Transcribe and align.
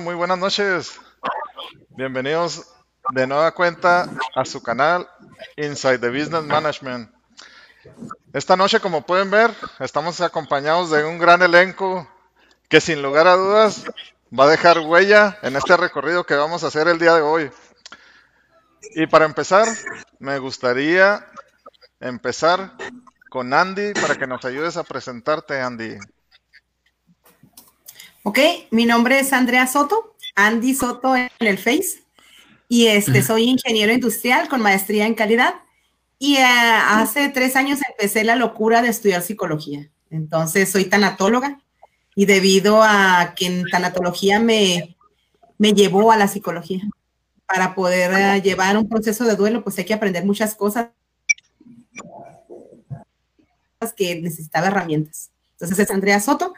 Muy 0.00 0.16
buenas 0.16 0.38
noches. 0.38 1.00
Bienvenidos 1.90 2.66
de 3.10 3.28
nueva 3.28 3.52
cuenta 3.52 4.08
a 4.34 4.44
su 4.44 4.60
canal 4.60 5.08
Inside 5.56 5.98
the 5.98 6.08
Business 6.08 6.42
Management. 6.42 7.12
Esta 8.32 8.56
noche, 8.56 8.80
como 8.80 9.06
pueden 9.06 9.30
ver, 9.30 9.54
estamos 9.78 10.20
acompañados 10.20 10.90
de 10.90 11.04
un 11.04 11.18
gran 11.18 11.42
elenco 11.42 12.08
que 12.68 12.80
sin 12.80 13.02
lugar 13.02 13.28
a 13.28 13.36
dudas 13.36 13.84
va 14.36 14.44
a 14.44 14.48
dejar 14.48 14.80
huella 14.80 15.38
en 15.42 15.54
este 15.54 15.76
recorrido 15.76 16.24
que 16.24 16.34
vamos 16.34 16.64
a 16.64 16.68
hacer 16.68 16.88
el 16.88 16.98
día 16.98 17.14
de 17.14 17.22
hoy. 17.22 17.50
Y 18.96 19.06
para 19.06 19.26
empezar, 19.26 19.68
me 20.18 20.38
gustaría 20.38 21.24
empezar 22.00 22.72
con 23.30 23.54
Andy 23.54 23.92
para 23.92 24.16
que 24.16 24.26
nos 24.26 24.44
ayudes 24.44 24.76
a 24.76 24.82
presentarte, 24.82 25.60
Andy. 25.60 25.98
Ok, 28.26 28.38
mi 28.70 28.86
nombre 28.86 29.20
es 29.20 29.34
Andrea 29.34 29.66
Soto, 29.66 30.16
Andy 30.34 30.74
Soto 30.74 31.14
en 31.14 31.28
el 31.40 31.58
Face, 31.58 32.02
y 32.70 32.86
este, 32.86 33.22
soy 33.22 33.42
ingeniero 33.42 33.92
industrial 33.92 34.48
con 34.48 34.62
maestría 34.62 35.04
en 35.04 35.14
calidad. 35.14 35.56
Y 36.18 36.36
eh, 36.36 36.42
hace 36.42 37.28
tres 37.28 37.54
años 37.54 37.80
empecé 37.86 38.24
la 38.24 38.34
locura 38.34 38.80
de 38.80 38.88
estudiar 38.88 39.20
psicología. 39.20 39.90
Entonces 40.10 40.70
soy 40.70 40.86
tanatóloga 40.86 41.60
y 42.14 42.24
debido 42.24 42.82
a 42.82 43.34
que 43.36 43.44
en 43.44 43.66
tanatología 43.66 44.40
me, 44.40 44.96
me 45.58 45.74
llevó 45.74 46.10
a 46.10 46.16
la 46.16 46.26
psicología. 46.26 46.82
Para 47.44 47.74
poder 47.74 48.10
eh, 48.14 48.40
llevar 48.40 48.78
un 48.78 48.88
proceso 48.88 49.24
de 49.24 49.36
duelo, 49.36 49.62
pues 49.62 49.78
hay 49.78 49.84
que 49.84 49.92
aprender 49.92 50.24
muchas 50.24 50.54
cosas 50.54 50.88
que 53.98 54.18
necesitaba 54.22 54.68
herramientas. 54.68 55.30
Entonces 55.52 55.78
es 55.78 55.90
Andrea 55.90 56.20
Soto 56.20 56.54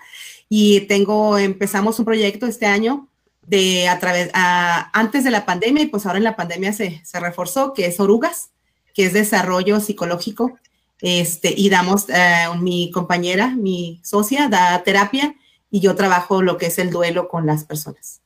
y 0.49 0.83
tengo, 0.83 1.39
empezamos 1.39 1.99
un 1.99 2.05
proyecto 2.05 2.47
este 2.47 2.67
año 2.67 3.09
de 3.47 3.89
a 3.89 3.99
través, 3.99 4.31
antes 4.35 5.25
de 5.25 5.31
la 5.31 5.47
pandemia 5.47 5.85
y 5.85 5.87
pues 5.87 6.07
ahora 6.07 6.19
en 6.19 6.25
la 6.25 6.37
pandemia 6.37 6.73
se, 6.73 7.05
se 7.05 7.21
reforzó, 7.21 7.73
que 7.73 7.87
es 7.87 8.01
Orugas, 8.01 8.51
que 8.95 9.07
es 9.07 9.13
desarrollo 9.13 9.81
psicológico. 9.81 10.59
Este, 11.01 11.53
y 11.55 11.69
damos, 11.69 12.09
eh, 12.09 12.47
mi 12.59 12.91
compañera, 12.91 13.49
mi 13.49 14.01
socia, 14.03 14.49
da 14.49 14.83
terapia 14.83 15.35
y 15.71 15.81
yo 15.81 15.95
trabajo 15.95 16.43
lo 16.43 16.57
que 16.57 16.67
es 16.67 16.79
el 16.79 16.91
duelo 16.91 17.29
con 17.29 17.47
las 17.47 17.65
personas. 17.65 18.23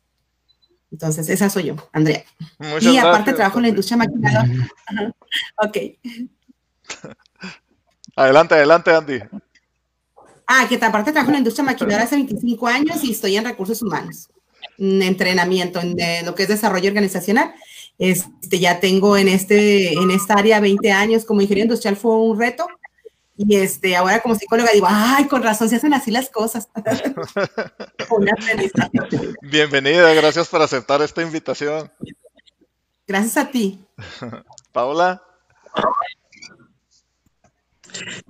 Entonces, 0.92 1.28
esa 1.28 1.50
soy 1.50 1.64
yo, 1.64 1.76
Andrea. 1.92 2.24
y 2.80 2.96
aparte 2.96 3.32
trabajo 3.32 3.58
en 3.58 3.62
la 3.62 3.68
industria 3.68 3.96
maquinadora. 3.96 4.48
ok. 5.56 5.76
Adelante, 8.16 8.54
adelante, 8.54 8.90
Andy. 8.92 9.20
Ah, 10.52 10.66
que 10.68 10.84
aparte 10.84 11.12
trabajo 11.12 11.30
en 11.30 11.34
la 11.34 11.38
industria 11.38 11.64
maquinadora 11.64 12.02
hace 12.02 12.16
25 12.16 12.66
años 12.66 13.04
y 13.04 13.12
estoy 13.12 13.36
en 13.36 13.44
recursos 13.44 13.82
humanos, 13.82 14.28
en 14.78 15.00
entrenamiento, 15.00 15.80
en 15.80 15.96
lo 16.26 16.34
que 16.34 16.42
es 16.42 16.48
desarrollo 16.48 16.88
organizacional. 16.88 17.54
Este, 18.00 18.58
ya 18.58 18.80
tengo 18.80 19.16
en, 19.16 19.28
este, 19.28 19.92
en 19.92 20.10
esta 20.10 20.34
área 20.34 20.58
20 20.58 20.90
años 20.90 21.24
como 21.24 21.40
ingeniero 21.40 21.66
industrial, 21.66 21.94
fue 21.94 22.16
un 22.16 22.36
reto. 22.36 22.66
Y 23.36 23.54
este, 23.54 23.94
ahora 23.94 24.22
como 24.22 24.34
psicóloga 24.34 24.70
digo, 24.74 24.88
ay, 24.90 25.28
con 25.28 25.44
razón 25.44 25.68
se 25.68 25.76
hacen 25.76 25.94
así 25.94 26.10
las 26.10 26.30
cosas. 26.30 26.68
Bienvenida, 29.42 30.12
gracias 30.14 30.48
por 30.48 30.62
aceptar 30.62 31.00
esta 31.00 31.22
invitación. 31.22 31.92
Gracias 33.06 33.36
a 33.36 33.52
ti. 33.52 33.78
Paola. 34.72 35.22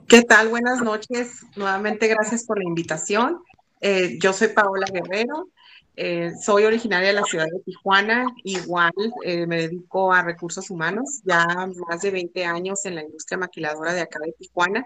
¿Qué 0.07 0.23
tal? 0.23 0.49
Buenas 0.49 0.83
noches. 0.83 1.45
Nuevamente 1.57 2.09
gracias 2.09 2.45
por 2.45 2.59
la 2.59 2.65
invitación. 2.65 3.39
Eh, 3.81 4.19
yo 4.21 4.33
soy 4.33 4.49
Paola 4.49 4.87
Guerrero. 4.93 5.49
Eh, 5.97 6.33
soy 6.41 6.65
originaria 6.65 7.09
de 7.09 7.15
la 7.15 7.25
ciudad 7.25 7.47
de 7.47 7.61
Tijuana, 7.65 8.27
igual 8.45 8.93
eh, 9.25 9.47
me 9.47 9.63
dedico 9.63 10.13
a 10.13 10.23
recursos 10.23 10.71
humanos, 10.71 11.21
ya 11.25 11.47
más 11.89 12.01
de 12.01 12.11
20 12.11 12.45
años 12.45 12.85
en 12.87 12.95
la 12.95 13.03
industria 13.03 13.39
maquiladora 13.39 13.93
de 13.93 14.01
acá 14.01 14.19
de 14.25 14.33
Tijuana. 14.33 14.85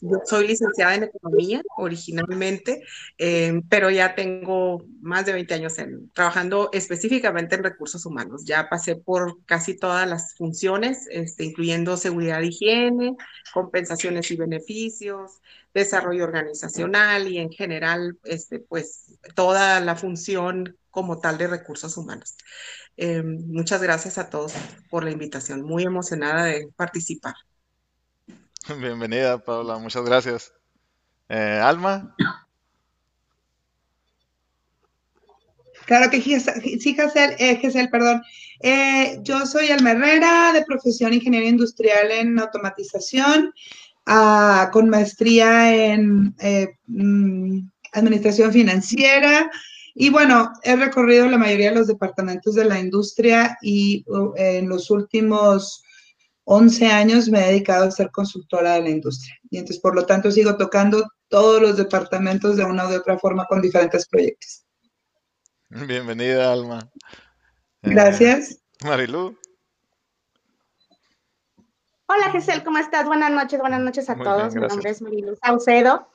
Yo 0.00 0.20
soy 0.24 0.46
licenciada 0.46 0.94
en 0.94 1.04
economía 1.04 1.60
originalmente, 1.76 2.82
eh, 3.18 3.60
pero 3.68 3.90
ya 3.90 4.14
tengo 4.14 4.84
más 5.00 5.26
de 5.26 5.32
20 5.32 5.54
años 5.54 5.78
en, 5.78 6.10
trabajando 6.10 6.70
específicamente 6.72 7.56
en 7.56 7.64
recursos 7.64 8.06
humanos. 8.06 8.44
Ya 8.44 8.68
pasé 8.68 8.96
por 8.96 9.44
casi 9.44 9.76
todas 9.76 10.08
las 10.08 10.34
funciones, 10.34 11.06
este, 11.10 11.44
incluyendo 11.44 11.96
seguridad 11.96 12.42
e 12.42 12.46
higiene, 12.46 13.16
compensaciones 13.52 14.30
y 14.30 14.36
beneficios, 14.36 15.40
desarrollo 15.78 16.24
organizacional 16.24 17.28
y 17.28 17.38
en 17.38 17.50
general, 17.50 18.18
este, 18.24 18.58
pues 18.58 19.18
toda 19.34 19.80
la 19.80 19.96
función 19.96 20.76
como 20.90 21.20
tal 21.20 21.38
de 21.38 21.46
recursos 21.46 21.96
humanos. 21.96 22.36
Eh, 22.96 23.22
muchas 23.22 23.80
gracias 23.80 24.18
a 24.18 24.28
todos 24.28 24.52
por 24.90 25.04
la 25.04 25.10
invitación. 25.10 25.62
Muy 25.62 25.84
emocionada 25.84 26.44
de 26.44 26.68
participar. 26.76 27.34
Bienvenida, 28.80 29.38
Paula. 29.38 29.78
Muchas 29.78 30.04
gracias. 30.04 30.52
Eh, 31.28 31.60
Alma. 31.62 32.14
Claro 35.88 36.10
que 36.10 36.20
sí, 36.20 36.38
Giselle, 36.38 37.36
eh, 37.38 37.88
perdón. 37.90 38.22
Eh, 38.60 39.20
yo 39.22 39.46
soy 39.46 39.70
Alma 39.70 39.92
Herrera, 39.92 40.52
de 40.52 40.62
profesión 40.64 41.14
ingeniero 41.14 41.46
industrial 41.46 42.10
en 42.10 42.38
automatización 42.38 43.54
con 44.72 44.88
maestría 44.88 45.92
en 45.92 46.34
eh, 46.40 46.68
mm, 46.86 47.60
administración 47.92 48.52
financiera. 48.52 49.50
Y 49.94 50.10
bueno, 50.10 50.52
he 50.62 50.76
recorrido 50.76 51.28
la 51.28 51.38
mayoría 51.38 51.70
de 51.70 51.76
los 51.76 51.88
departamentos 51.88 52.54
de 52.54 52.64
la 52.64 52.78
industria 52.78 53.58
y 53.60 54.04
uh, 54.06 54.32
en 54.36 54.68
los 54.68 54.90
últimos 54.90 55.82
11 56.44 56.86
años 56.86 57.28
me 57.28 57.40
he 57.40 57.48
dedicado 57.48 57.86
a 57.86 57.90
ser 57.90 58.10
consultora 58.10 58.74
de 58.74 58.82
la 58.82 58.90
industria. 58.90 59.34
Y 59.50 59.58
entonces, 59.58 59.82
por 59.82 59.94
lo 59.94 60.06
tanto, 60.06 60.30
sigo 60.30 60.56
tocando 60.56 61.04
todos 61.28 61.60
los 61.60 61.76
departamentos 61.76 62.56
de 62.56 62.64
una 62.64 62.88
u 62.88 62.94
otra 62.94 63.18
forma 63.18 63.44
con 63.46 63.60
diferentes 63.60 64.08
proyectos. 64.08 64.64
Bienvenida, 65.68 66.52
Alma. 66.52 66.88
Gracias. 67.82 68.52
Eh, 68.52 68.86
Marilu. 68.86 69.36
Hola 72.10 72.30
Giselle, 72.30 72.64
¿cómo 72.64 72.78
estás? 72.78 73.04
Buenas 73.04 73.30
noches, 73.30 73.60
buenas 73.60 73.82
noches 73.82 74.08
a 74.08 74.16
todos. 74.16 74.54
Mi 74.54 74.62
nombre 74.62 74.88
es 74.88 75.02
Marilu 75.02 75.36
Saucedo, 75.36 76.08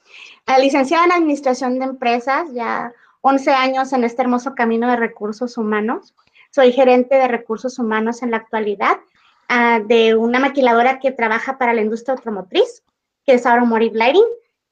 licenciada 0.59 1.05
en 1.05 1.11
Administración 1.11 1.77
de 1.77 1.85
Empresas, 1.85 2.51
ya 2.51 2.91
11 3.21 3.51
años 3.51 3.93
en 3.93 4.03
este 4.03 4.23
hermoso 4.23 4.55
camino 4.55 4.89
de 4.89 4.95
recursos 4.95 5.55
humanos. 5.55 6.15
Soy 6.49 6.71
gerente 6.71 7.13
de 7.13 7.27
recursos 7.27 7.77
humanos 7.77 8.23
en 8.23 8.31
la 8.31 8.37
actualidad 8.37 9.01
ah, 9.49 9.81
de 9.85 10.15
una 10.15 10.39
maquiladora 10.39 10.99
que 10.99 11.11
trabaja 11.11 11.59
para 11.59 11.75
la 11.75 11.81
industria 11.81 12.15
automotriz, 12.15 12.81
que 13.23 13.35
es 13.35 13.45
Automotive 13.45 13.95
Lighting. 13.95 14.25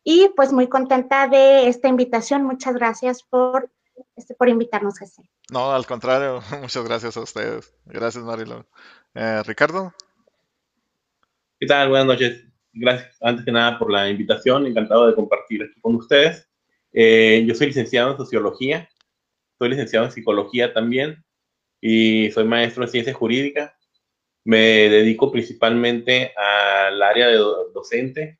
Y 0.03 0.29
pues 0.35 0.51
muy 0.51 0.69
contenta 0.69 1.27
de 1.27 1.67
esta 1.67 1.87
invitación. 1.87 2.45
Muchas 2.45 2.73
gracias 2.73 3.21
por, 3.21 3.69
este, 4.15 4.33
por 4.33 4.49
invitarnos, 4.49 4.97
Giselle. 4.97 5.29
No, 5.51 5.71
al 5.71 5.85
contrario, 5.85 6.41
muchas 6.61 6.83
gracias 6.83 7.15
a 7.15 7.21
ustedes. 7.21 7.75
Gracias, 7.85 8.23
Marilu. 8.23 8.65
Eh, 9.13 9.43
Ricardo. 9.45 9.93
¿Qué 11.61 11.67
tal? 11.67 11.89
Buenas 11.89 12.07
noches. 12.07 12.43
Gracias 12.73 13.15
antes 13.21 13.45
que 13.45 13.51
nada 13.51 13.77
por 13.77 13.91
la 13.91 14.09
invitación. 14.09 14.65
Encantado 14.65 15.05
de 15.05 15.13
compartir 15.13 15.61
aquí 15.61 15.79
con 15.79 15.93
ustedes. 15.93 16.49
Eh, 16.91 17.43
yo 17.45 17.53
soy 17.53 17.67
licenciado 17.67 18.09
en 18.09 18.17
sociología, 18.17 18.89
soy 19.59 19.69
licenciado 19.69 20.07
en 20.07 20.11
psicología 20.11 20.73
también 20.73 21.23
y 21.79 22.31
soy 22.31 22.45
maestro 22.45 22.81
en 22.81 22.89
ciencias 22.89 23.15
jurídicas. 23.15 23.73
Me 24.43 24.89
dedico 24.89 25.31
principalmente 25.31 26.33
al 26.35 26.99
área 26.99 27.27
de 27.27 27.37
docente 27.37 28.39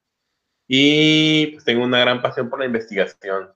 y 0.68 1.46
pues, 1.52 1.64
tengo 1.64 1.84
una 1.84 2.00
gran 2.00 2.24
pasión 2.24 2.50
por 2.50 2.58
la 2.58 2.66
investigación. 2.66 3.52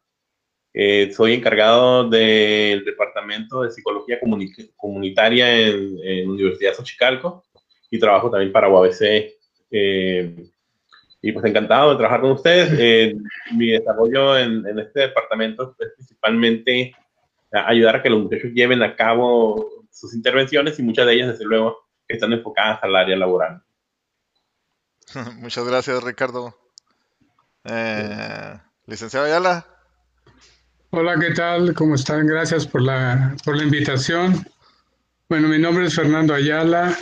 Eh, 0.75 1.11
soy 1.11 1.33
encargado 1.33 2.07
del 2.07 2.85
Departamento 2.85 3.63
de 3.63 3.71
Psicología 3.71 4.19
Comunitaria 4.75 5.57
en, 5.57 5.97
en 6.03 6.29
Universidad 6.29 6.75
Xochicalco 6.75 7.43
y 7.89 7.97
trabajo 7.97 8.29
también 8.29 8.51
para 8.51 8.69
UABC 8.69 9.34
eh, 9.77 10.47
y 11.21 11.31
pues 11.31 11.45
encantado 11.45 11.91
de 11.91 11.97
trabajar 11.97 12.21
con 12.21 12.31
ustedes. 12.31 12.71
Eh, 12.79 13.15
mi 13.53 13.71
desarrollo 13.71 14.37
en, 14.37 14.79
este 14.79 15.01
departamento 15.01 15.75
es 15.79 15.93
principalmente 15.95 16.95
ayudar 17.51 17.97
a 17.97 18.03
que 18.03 18.09
los 18.09 18.23
muchachos 18.23 18.51
lleven 18.53 18.83
a 18.83 18.95
cabo 18.95 19.85
sus 19.91 20.13
intervenciones 20.13 20.77
y 20.79 20.83
muchas 20.83 21.05
de 21.05 21.13
ellas, 21.13 21.27
desde 21.29 21.45
luego, 21.45 21.77
están 22.07 22.33
enfocadas 22.33 22.79
al 22.83 22.95
área 22.95 23.15
laboral. 23.15 23.63
Muchas 25.37 25.65
gracias, 25.65 26.03
Ricardo. 26.03 26.55
Eh, 27.63 28.59
licenciado 28.85 29.25
Ayala. 29.25 29.65
Hola, 30.91 31.15
¿qué 31.19 31.33
tal? 31.33 31.73
¿Cómo 31.73 31.95
están? 31.95 32.27
Gracias 32.27 32.67
por 32.67 32.81
la, 32.81 33.35
por 33.43 33.57
la 33.57 33.63
invitación. 33.63 34.45
Bueno, 35.29 35.47
mi 35.47 35.59
nombre 35.59 35.85
es 35.85 35.95
Fernando 35.95 36.33
Ayala. 36.33 36.95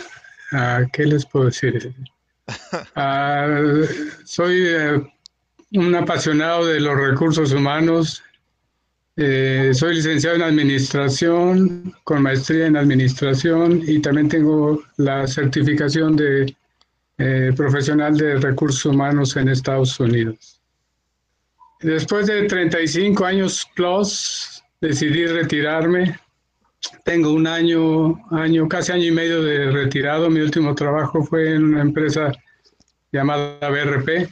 Ah, 0.52 0.82
¿Qué 0.92 1.04
les 1.04 1.26
puedo 1.26 1.46
decir? 1.46 1.94
Ah, 2.94 3.46
soy 4.24 4.66
eh, 4.66 5.02
un 5.72 5.94
apasionado 5.94 6.66
de 6.66 6.80
los 6.80 6.96
recursos 6.96 7.52
humanos. 7.52 8.22
Eh, 9.16 9.70
soy 9.72 9.96
licenciado 9.96 10.36
en 10.36 10.42
administración, 10.42 11.94
con 12.04 12.22
maestría 12.22 12.66
en 12.66 12.76
administración 12.76 13.82
y 13.86 14.00
también 14.00 14.28
tengo 14.28 14.82
la 14.96 15.26
certificación 15.26 16.16
de 16.16 16.54
eh, 17.18 17.52
profesional 17.56 18.16
de 18.16 18.36
recursos 18.38 18.84
humanos 18.86 19.36
en 19.36 19.48
Estados 19.48 19.98
Unidos. 20.00 20.60
Después 21.80 22.26
de 22.26 22.44
35 22.44 23.24
años 23.24 23.66
plus, 23.76 24.62
decidí 24.80 25.26
retirarme. 25.26 26.18
Tengo 27.04 27.32
un 27.32 27.46
año, 27.46 28.14
año, 28.30 28.68
casi 28.68 28.92
año 28.92 29.04
y 29.04 29.10
medio 29.10 29.42
de 29.42 29.70
retirado. 29.70 30.30
Mi 30.30 30.40
último 30.40 30.74
trabajo 30.74 31.22
fue 31.22 31.54
en 31.54 31.64
una 31.64 31.82
empresa 31.82 32.32
llamada 33.12 33.68
BRP, 33.68 34.28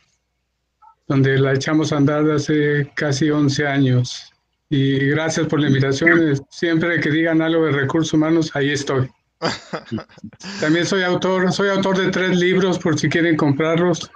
donde 1.09 1.38
la 1.38 1.52
echamos 1.52 1.92
a 1.92 1.97
andar 1.97 2.28
hace 2.30 2.90
casi 2.94 3.30
11 3.30 3.66
años. 3.66 4.32
Y 4.68 4.99
gracias 5.09 5.47
por 5.47 5.61
la 5.61 5.68
invitación. 5.68 6.35
Siempre 6.49 7.00
que 7.00 7.11
digan 7.11 7.42
algo 7.42 7.66
de 7.66 7.73
recursos 7.73 8.14
humanos, 8.14 8.50
ahí 8.54 8.71
estoy. 8.71 9.09
También 10.61 10.87
soy 10.87 11.02
autor, 11.02 11.52
soy 11.52 11.68
autor 11.68 11.99
de 11.99 12.11
tres 12.11 12.38
libros 12.38 12.78
por 12.78 12.99
si 12.99 13.09
quieren 13.09 13.37
comprarlos 13.37 14.11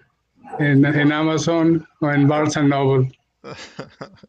en, 0.58 0.84
en 0.84 1.12
Amazon 1.12 1.86
o 2.00 2.10
en 2.10 2.26
Barnes 2.26 2.56
Noble. 2.56 3.12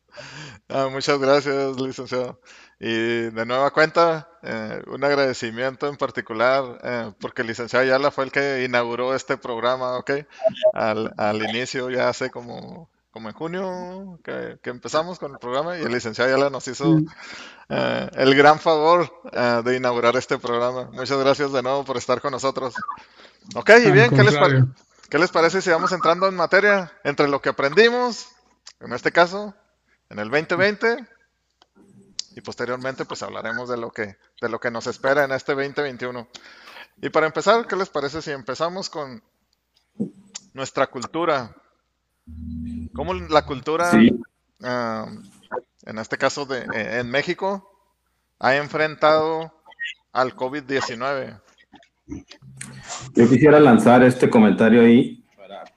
Ah, 0.70 0.90
muchas 0.92 1.20
gracias, 1.20 1.80
licenciado. 1.80 2.42
Y 2.80 3.30
de 3.30 3.46
nueva 3.46 3.72
cuenta, 3.72 4.28
eh, 4.44 4.82
un 4.88 5.04
agradecimiento 5.04 5.88
en 5.88 5.96
particular, 5.96 6.80
eh, 6.84 7.14
porque 7.20 7.42
el 7.44 7.48
licenciado 7.48 7.86
Ayala 7.86 8.12
fue 8.12 8.26
el 8.26 8.32
que 8.32 8.64
inauguró 8.66 9.16
este 9.16 9.38
programa, 9.38 9.98
¿ok? 9.98 10.12
Al, 10.74 11.14
al 11.18 11.42
inicio, 11.42 11.90
ya 11.90 12.10
hace 12.10 12.30
como, 12.30 12.90
como 13.12 13.30
en 13.30 13.36
junio 13.36 14.20
que, 14.24 14.60
empezamos 14.64 15.20
con 15.20 15.32
el 15.32 15.40
programa, 15.40 15.78
y 15.78 15.84
el 15.84 15.92
licenciado 15.92 16.30
Ayala 16.30 16.50
nos 16.50 16.68
hizo 16.68 17.00
eh, 17.70 18.10
el 18.14 18.36
gran 18.36 18.60
favor 18.60 19.10
de 19.64 19.78
inaugurar 19.78 20.18
este 20.18 20.38
programa. 20.38 20.90
Muchas 20.92 21.18
gracias 21.18 21.54
de 21.54 21.64
nuevo 21.64 21.86
por 21.86 21.98
estar 21.98 22.20
con 22.20 22.32
nosotros. 22.32 22.76
Ok, 23.56 23.72
y 23.86 23.92
bien, 23.92 24.10
¿qué 24.10 24.24
les, 24.24 24.36
¿qué 25.10 25.18
les 25.18 25.32
parece 25.32 25.62
si 25.62 25.70
vamos 25.70 25.92
entrando 25.94 26.28
en 26.28 26.36
materia 26.36 26.92
entre 27.04 27.28
lo 27.28 27.42
que 27.42 27.50
aprendimos, 27.50 28.28
en 28.80 28.94
este 28.94 29.12
caso, 29.12 29.56
en 30.10 30.20
el 30.20 30.30
2020 30.30 31.08
y 32.36 32.42
posteriormente 32.42 33.06
pues 33.06 33.24
hablaremos 33.24 33.68
de 33.68 33.78
lo 33.78 33.90
que 33.90 34.18
de 34.42 34.50
lo 34.50 34.60
que 34.60 34.70
nos 34.70 34.88
espera 34.88 35.24
en 35.24 35.32
este 35.32 35.54
2021. 35.54 36.28
Y 37.02 37.10
para 37.10 37.28
empezar, 37.28 37.68
¿qué 37.68 37.76
les 37.76 37.90
parece 37.90 38.22
si 38.22 38.32
empezamos 38.32 38.90
con 38.90 39.24
nuestra 40.54 40.88
cultura? 40.88 41.56
¿Cómo 42.94 43.14
la 43.14 43.46
cultura, 43.46 43.92
en 43.92 45.98
este 45.98 46.18
caso 46.18 46.46
de, 46.46 46.60
eh, 46.60 47.00
en 47.00 47.10
México, 47.10 47.70
ha 48.40 48.56
enfrentado 48.56 49.54
al 50.12 50.36
COVID-19? 50.36 51.40
Yo 53.16 53.30
quisiera 53.30 53.60
lanzar 53.60 54.04
este 54.04 54.30
comentario 54.30 54.82
ahí 54.82 55.27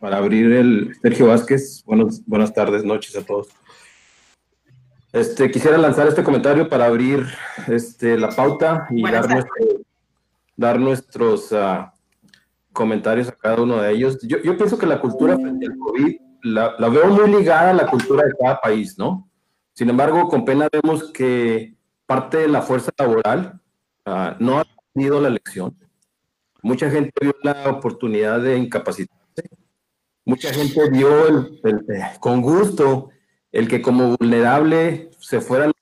para, 0.00 0.16
abrir 0.16 0.50
el 0.52 0.96
Sergio 1.00 1.28
Vázquez. 1.28 1.84
Buenos, 1.84 2.24
buenas 2.26 2.52
tardes, 2.52 2.82
noches 2.82 3.14
a 3.16 3.22
todos. 3.22 3.48
Este, 5.12 5.50
quisiera 5.50 5.76
lanzar 5.76 6.08
este 6.08 6.24
comentario 6.24 6.68
para 6.68 6.86
abrir 6.86 7.26
este, 7.68 8.16
la 8.16 8.30
pauta 8.30 8.86
y 8.90 9.02
dar, 10.56 10.78
nuestros 10.78 11.52
ah, 11.52 11.92
comentarios 12.72 13.28
a 13.28 13.32
cada 13.32 13.60
uno 13.62 13.82
de 13.82 13.92
ellos. 13.92 14.18
Yo, 14.22 14.40
pienso 14.56 14.78
que 14.78 14.86
la 14.86 15.00
cultura 15.00 15.36
frente 15.36 15.66
al 15.66 15.78
COVID 15.78 16.16
la, 16.42 16.88
veo 16.88 17.06
muy 17.08 17.30
ligada 17.30 17.70
a 17.70 17.74
la 17.74 17.86
cultura 17.86 18.24
de 18.24 18.32
cada 18.40 18.60
país, 18.60 18.96
¿no? 18.96 19.28
Sin 19.72 19.90
embargo, 19.90 20.28
con 20.28 20.44
pena 20.44 20.68
vemos 20.72 21.10
que 21.12 21.74
parte 22.06 22.38
de 22.38 22.48
la 22.48 22.62
fuerza 22.62 22.90
laboral 22.98 23.60
ah, 24.06 24.36
no 24.38 24.60
ha 24.60 24.66
tenido 24.94 25.20
la 25.20 25.30
lección. 25.30 25.76
Mucha 26.62 26.90
gente 26.90 27.12
vio 27.20 27.34
la 27.42 27.68
oportunidad 27.68 28.40
de 28.40 28.58
incapacitarse. 28.58 29.20
Mucha 30.24 30.52
gente 30.52 30.90
vio 30.90 31.50
con 32.20 32.42
gusto 32.42 33.10
el 33.52 33.68
que 33.68 33.82
como 33.82 34.16
vulnerable 34.16 35.10
se 35.18 35.40
fuera 35.40 35.64
a 35.64 35.68
la 35.68 35.74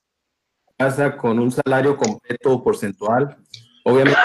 casa 0.78 1.16
con 1.16 1.38
un 1.38 1.50
salario 1.50 1.96
completo 1.96 2.52
o 2.52 2.62
porcentual, 2.62 3.36
obviamente 3.84 4.18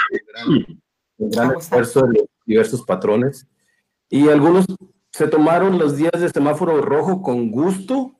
un 1.16 1.30
gran, 1.30 1.56
esfuerzo 1.56 2.06
de 2.06 2.26
diversos 2.46 2.82
patrones, 2.82 3.46
y 4.08 4.28
algunos 4.28 4.66
se 5.12 5.26
tomaron 5.26 5.78
los 5.78 5.96
días 5.96 6.20
de 6.20 6.28
semáforo 6.28 6.80
rojo 6.80 7.22
con 7.22 7.50
gusto, 7.50 8.18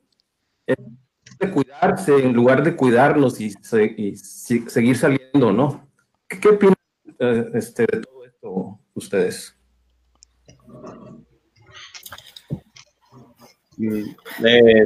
de 0.66 1.50
cuidarse 1.50 2.24
en 2.24 2.32
lugar 2.32 2.62
de 2.62 2.76
cuidarnos 2.76 3.40
y, 3.40 3.50
seguir 3.50 4.96
saliendo, 4.96 5.52
¿no? 5.52 5.88
¿Qué, 6.28 6.48
opinan 6.48 6.74
eh, 7.18 7.50
este, 7.54 7.82
de 7.82 8.00
todo 8.00 8.24
esto 8.24 8.80
ustedes? 8.94 9.53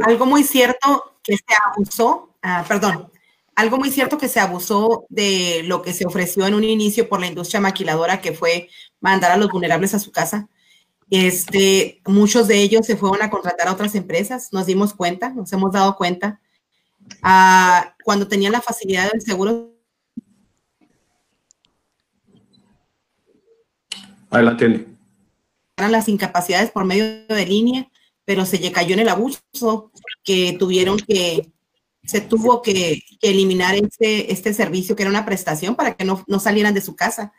Algo 0.06 0.26
muy 0.26 0.42
cierto 0.44 1.14
que 1.22 1.36
se 1.36 1.44
abusó, 1.66 2.34
ah, 2.42 2.64
perdón, 2.66 3.10
algo 3.54 3.76
muy 3.76 3.90
cierto 3.90 4.18
que 4.18 4.28
se 4.28 4.40
abusó 4.40 5.06
de 5.08 5.62
lo 5.64 5.82
que 5.82 5.92
se 5.92 6.06
ofreció 6.06 6.46
en 6.46 6.54
un 6.54 6.64
inicio 6.64 7.08
por 7.08 7.20
la 7.20 7.26
industria 7.26 7.60
maquiladora, 7.60 8.20
que 8.20 8.32
fue 8.32 8.68
mandar 9.00 9.32
a 9.32 9.36
los 9.36 9.50
vulnerables 9.50 9.94
a 9.94 9.98
su 9.98 10.12
casa. 10.12 10.48
Este, 11.10 12.00
muchos 12.06 12.46
de 12.46 12.62
ellos 12.62 12.86
se 12.86 12.96
fueron 12.96 13.22
a 13.22 13.30
contratar 13.30 13.68
a 13.68 13.72
otras 13.72 13.94
empresas, 13.94 14.52
nos 14.52 14.66
dimos 14.66 14.94
cuenta, 14.94 15.30
nos 15.30 15.52
hemos 15.52 15.72
dado 15.72 15.96
cuenta. 15.96 16.40
Ah, 17.22 17.94
cuando 18.04 18.28
tenían 18.28 18.52
la 18.52 18.60
facilidad 18.60 19.10
del 19.10 19.22
seguro. 19.22 19.72
Adelante. 24.30 24.86
Eran 25.76 25.92
las 25.92 26.08
incapacidades 26.08 26.70
por 26.70 26.84
medio 26.84 27.04
de 27.26 27.46
línea 27.46 27.88
pero 28.28 28.44
se 28.44 28.60
cayó 28.72 28.92
en 28.92 29.00
el 29.00 29.08
abuso, 29.08 29.90
que 30.22 30.54
tuvieron 30.58 30.98
que, 30.98 31.50
se 32.04 32.20
tuvo 32.20 32.60
que, 32.60 33.02
eliminar 33.22 33.74
este, 33.74 34.30
este 34.30 34.52
servicio 34.52 34.94
que 34.94 35.04
era 35.04 35.08
una 35.08 35.24
prestación 35.24 35.74
para 35.74 35.94
que 35.94 36.04
no, 36.04 36.22
no 36.26 36.38
salieran 36.38 36.74
de 36.74 36.82
su 36.82 36.94
casa. 36.94 37.32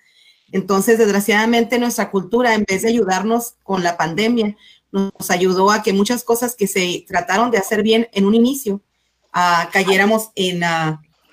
Entonces, 0.52 0.98
desgraciadamente, 0.98 1.78
nuestra 1.78 2.10
cultura, 2.10 2.56
en 2.56 2.66
vez 2.68 2.82
de 2.82 2.90
ayudarnos 2.90 3.54
con 3.62 3.84
la 3.84 3.98
pandemia, 3.98 4.58
nos 4.92 5.30
ayudó 5.30 5.70
a 5.70 5.84
que 5.84 5.94
muchas 5.94 6.24
cosas 6.24 6.56
que 6.56 6.66
se 6.66 7.06
trataron 7.08 7.52
de 7.52 7.60
hacer 7.60 7.84
bien 7.84 8.08
en 8.12 8.26
un 8.26 8.34
inicio, 8.34 8.82
uh, 9.36 9.70
cayéramos 9.72 10.32
en, 10.34 10.64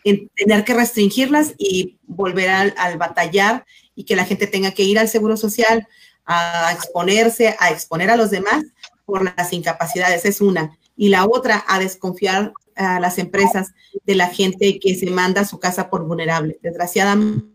en, 0.05 0.29
tener 0.37 0.65
que 0.67 0.75
restringirlas 0.75 1.55
y 1.57 1.97
volver 2.03 2.51
al, 2.51 2.75
al, 2.77 2.99
batallar 2.99 3.65
y 3.95 4.05
que 4.05 4.17
la 4.17 4.27
gente 4.27 4.47
tenga 4.47 4.73
que 4.73 4.83
ir 4.83 4.99
al 4.99 5.09
seguro 5.09 5.39
social 5.39 5.89
a 6.27 6.73
exponerse, 6.75 7.57
a 7.59 7.71
exponer 7.71 8.11
a 8.11 8.17
los 8.17 8.31
demás 8.31 8.63
por 9.07 9.25
las 9.25 9.53
incapacidades, 9.53 10.25
es 10.27 10.41
una. 10.41 10.77
Y 10.97 11.09
la 11.09 11.25
otra, 11.25 11.65
a 11.67 11.79
desconfiar 11.79 12.53
a 12.75 13.01
las 13.01 13.19
empresas 13.19 13.73
de 14.05 14.15
la 14.17 14.29
gente 14.29 14.79
que 14.79 14.95
se 14.95 15.11
manda 15.11 15.43
a 15.43 15.47
su 15.47 15.59
casa 15.59 15.89
por 15.89 16.05
vulnerable. 16.05 16.59
Desgraciadamente, 16.63 17.47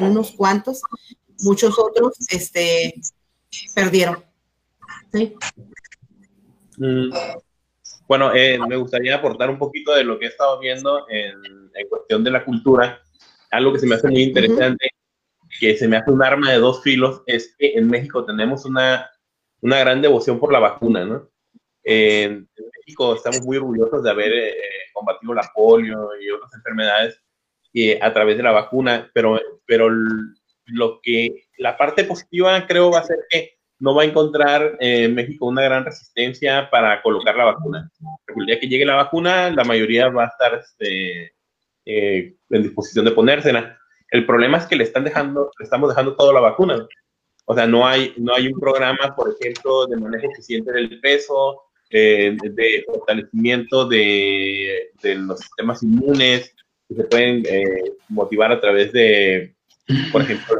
unos 0.00 0.32
cuantos, 0.32 0.80
muchos 1.40 1.78
otros, 1.78 2.14
este, 2.30 2.94
perdieron. 3.74 4.24
Mm. 6.76 7.10
Bueno, 8.06 8.34
eh, 8.34 8.58
me 8.66 8.76
gustaría 8.76 9.16
aportar 9.16 9.50
un 9.50 9.58
poquito 9.58 9.94
de 9.94 10.04
lo 10.04 10.18
que 10.18 10.26
he 10.26 10.28
estado 10.28 10.58
viendo 10.58 11.06
en, 11.10 11.68
cuestión 11.88 12.24
de 12.24 12.30
la 12.30 12.44
cultura. 12.44 13.00
Algo 13.50 13.72
que 13.72 13.78
se 13.78 13.86
me 13.86 13.94
hace 13.94 14.08
muy 14.08 14.22
interesante, 14.22 14.90
que 15.60 15.76
se 15.76 15.86
me 15.86 15.96
hace 15.96 16.10
un 16.10 16.22
arma 16.22 16.50
de 16.50 16.58
dos 16.58 16.82
filos, 16.82 17.22
es 17.26 17.54
que 17.58 17.72
en 17.74 17.88
México 17.88 18.24
tenemos 18.24 18.64
una 18.64 19.08
una 19.60 19.78
gran 19.78 20.00
devoción 20.02 20.38
por 20.38 20.52
la 20.52 20.58
vacuna, 20.58 21.04
¿no? 21.04 21.28
en 21.84 22.46
México 22.80 23.14
estamos 23.14 23.40
muy 23.42 23.56
orgullosos 23.56 24.02
de 24.02 24.10
haber 24.10 24.32
eh, 24.32 24.54
combatido 24.92 25.32
la 25.32 25.50
polio 25.54 26.10
y 26.20 26.30
otras 26.30 26.52
enfermedades 26.54 27.22
eh, 27.72 27.98
a 28.02 28.12
través 28.12 28.36
de 28.36 28.42
la 28.42 28.52
vacuna, 28.52 29.10
pero, 29.14 29.40
pero 29.64 29.88
lo 30.66 31.00
que, 31.02 31.46
la 31.56 31.78
parte 31.78 32.04
positiva 32.04 32.66
creo 32.66 32.90
va 32.90 33.00
a 33.00 33.04
ser 33.04 33.18
que 33.30 33.58
no 33.78 33.94
va 33.94 34.02
a 34.02 34.06
encontrar 34.06 34.76
en 34.80 35.14
México 35.14 35.46
una 35.46 35.62
gran 35.62 35.84
resistencia 35.84 36.68
para 36.70 37.00
colocar 37.00 37.36
la 37.36 37.44
vacuna. 37.44 37.90
El 38.36 38.46
día 38.46 38.58
que 38.58 38.68
llegue 38.68 38.84
la 38.84 38.96
vacuna, 38.96 39.50
la 39.50 39.64
mayoría 39.64 40.08
va 40.08 40.24
a 40.24 40.28
estar 40.28 40.54
este, 40.54 41.34
eh, 41.86 42.34
en 42.50 42.62
disposición 42.62 43.04
de 43.04 43.12
ponérsela. 43.12 43.78
El 44.10 44.26
problema 44.26 44.58
es 44.58 44.66
que 44.66 44.76
le 44.76 44.84
están 44.84 45.04
dejando, 45.04 45.50
le 45.58 45.64
estamos 45.64 45.88
dejando 45.88 46.16
toda 46.16 46.32
la 46.32 46.40
vacuna. 46.40 46.86
O 47.50 47.54
sea, 47.54 47.66
no 47.66 47.86
hay, 47.86 48.12
no 48.18 48.34
hay 48.34 48.48
un 48.48 48.60
programa, 48.60 49.16
por 49.16 49.34
ejemplo, 49.34 49.86
de 49.86 49.96
manejo 49.96 50.30
eficiente 50.30 50.70
del 50.70 51.00
peso, 51.00 51.62
eh, 51.88 52.36
de 52.42 52.84
fortalecimiento 52.86 53.88
de, 53.88 54.90
los 55.02 55.40
sistemas 55.40 55.82
inmunes, 55.82 56.54
que 56.86 56.94
se 56.94 57.04
pueden 57.04 57.42
eh, 57.48 57.84
motivar 58.10 58.52
a 58.52 58.60
través 58.60 58.92
de, 58.92 59.54
por 60.12 60.20
ejemplo, 60.20 60.58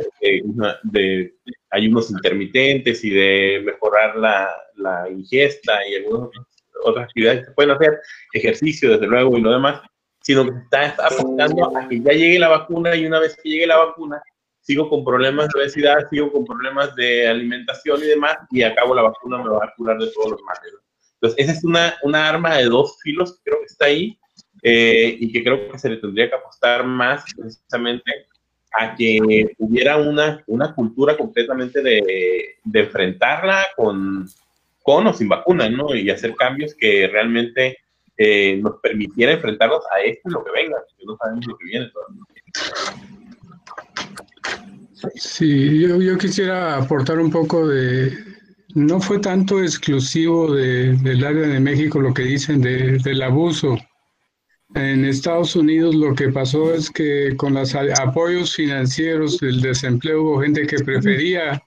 de, 0.85 1.35
ayunos 1.71 2.11
intermitentes 2.11 3.05
y 3.05 3.11
de 3.11 3.63
mejorar 3.67 4.17
la, 4.17 4.51
la 4.77 5.11
ingesta 5.11 5.87
y 5.87 5.97
algunos 5.97 6.29
otros 6.29 6.47
otras 6.85 7.05
actividades 7.05 7.41
que 7.41 7.47
se 7.47 7.53
pueden 7.53 7.73
hacer, 7.73 8.01
ejercicio 8.33 8.93
desde 8.93 9.09
luego 9.09 9.37
y 9.37 9.43
lo 9.43 9.53
demás, 9.53 9.83
sino 10.23 10.45
que 10.45 10.57
está 10.59 10.95
apostando 11.05 11.77
a 11.77 11.87
que 11.87 12.01
ya 12.01 12.13
llegue 12.13 12.39
la 12.39 12.49
vacuna 12.49 12.97
y 12.97 13.05
una 13.05 13.21
vez 13.21 13.37
que 13.37 13.51
llegue 13.51 13.67
la 13.67 13.77
vacuna, 13.77 14.23
sigo 14.69 14.91
con 14.91 15.03
problemas 15.03 15.49
de 15.49 15.61
obesidad, 15.61 15.97
sigo 16.11 16.31
con 16.31 16.45
problemas 16.45 16.95
de 16.95 17.27
alimentación 17.27 18.03
y 18.03 18.09
demás, 18.09 18.37
y 18.51 18.63
acabo 18.63 18.95
la 18.95 19.01
vacuna 19.01 19.39
me 19.39 19.49
va 19.49 19.65
a 19.65 19.75
curar 19.75 19.99
de 19.99 20.09
todos 20.09 20.33
los 20.33 20.43
males. 20.43 20.75
Entonces, 21.15 21.39
esa 21.43 21.53
es 21.53 21.65
una, 21.65 21.97
una 22.03 22.29
arma 22.29 22.57
de 22.57 22.67
dos 22.67 22.99
filos 23.03 23.33
que 23.33 23.45
creo 23.45 23.61
que 23.61 23.65
está 23.65 23.87
ahí 23.87 24.19
eh, 24.63 25.17
y 25.19 25.33
que 25.33 25.43
creo 25.43 25.73
que 25.73 25.79
se 25.79 25.89
le 25.89 25.97
tendría 25.97 26.29
que 26.29 26.35
apostar 26.35 26.85
más 26.85 27.25
precisamente 27.35 28.27
a 28.73 28.95
que 28.95 29.55
hubiera 29.57 29.97
una, 29.97 30.45
una 30.47 30.75
cultura 30.75 31.17
completamente 31.17 31.81
de, 31.81 32.57
de 32.63 32.81
enfrentarla 32.81 33.69
con, 33.75 34.29
con 34.83 35.07
o 35.07 35.15
sin 35.15 35.31
vacuna, 35.31 35.71
¿no? 35.71 35.95
Y 35.95 36.11
hacer 36.11 36.37
cambios 36.37 36.75
que 36.75 37.09
realmente 37.11 37.79
eh, 38.19 38.59
nos 38.63 38.81
permitiera 38.83 39.33
enfrentarnos 39.33 39.83
a 39.97 40.03
esto 40.03 40.29
y 40.29 40.33
lo 40.33 40.45
que 40.45 40.51
venga, 40.51 40.77
porque 40.87 41.07
no 41.07 41.17
sabemos 41.17 41.47
lo 41.47 41.57
que 41.57 41.65
viene 41.65 41.91
todavía. 41.91 42.23
Sí, 45.15 45.81
yo, 45.81 46.01
yo 46.01 46.19
quisiera 46.19 46.77
aportar 46.77 47.19
un 47.19 47.31
poco 47.31 47.69
de, 47.69 48.13
no 48.75 49.01
fue 49.01 49.19
tanto 49.19 49.63
exclusivo 49.63 50.53
de, 50.55 50.95
del 50.97 51.25
área 51.25 51.47
de 51.47 51.61
México 51.61 52.01
lo 52.01 52.13
que 52.13 52.23
dicen 52.23 52.61
de, 52.61 52.99
del 52.99 53.23
abuso. 53.23 53.77
En 54.75 55.05
Estados 55.05 55.57
Unidos 55.57 55.95
lo 55.95 56.15
que 56.15 56.29
pasó 56.29 56.75
es 56.75 56.91
que 56.91 57.35
con 57.37 57.55
los 57.55 57.75
apoyos 57.75 58.55
financieros 58.55 59.39
del 59.39 59.63
desempleo 59.63 60.23
hubo 60.23 60.43
gente 60.43 60.67
que 60.67 60.79
prefería 60.85 61.63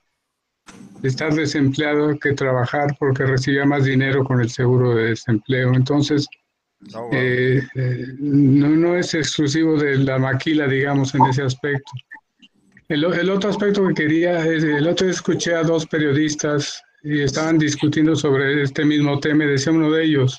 estar 1.02 1.34
desempleado 1.34 2.20
que 2.20 2.34
trabajar 2.34 2.96
porque 3.00 3.26
recibía 3.26 3.66
más 3.66 3.86
dinero 3.86 4.24
con 4.24 4.40
el 4.40 4.50
seguro 4.50 4.96
de 4.96 5.10
desempleo. 5.10 5.74
Entonces, 5.74 6.28
oh, 6.94 7.10
eh, 7.12 7.64
eh, 7.74 8.06
no, 8.20 8.70
no 8.70 8.96
es 8.96 9.16
exclusivo 9.16 9.78
de 9.78 9.98
la 9.98 10.20
maquila, 10.20 10.68
digamos, 10.68 11.16
en 11.16 11.26
ese 11.26 11.42
aspecto. 11.42 11.92
El, 12.92 13.06
otro 13.06 13.50
aspecto 13.50 13.88
que 13.88 13.94
quería, 13.94 14.46
el 14.46 14.86
otro 14.86 15.10
escuché 15.10 15.56
a 15.56 15.64
dos 15.64 15.86
periodistas 15.86 16.84
y 17.04 17.22
estaban 17.22 17.58
discutiendo 17.58 18.18
sobre 18.18 18.62
este 18.62 18.84
mismo 18.84 19.18
tema 19.22 19.46
y 19.46 19.48
decía 19.48 19.72
uno 19.72 19.90
de 19.92 20.04
ellos 20.04 20.38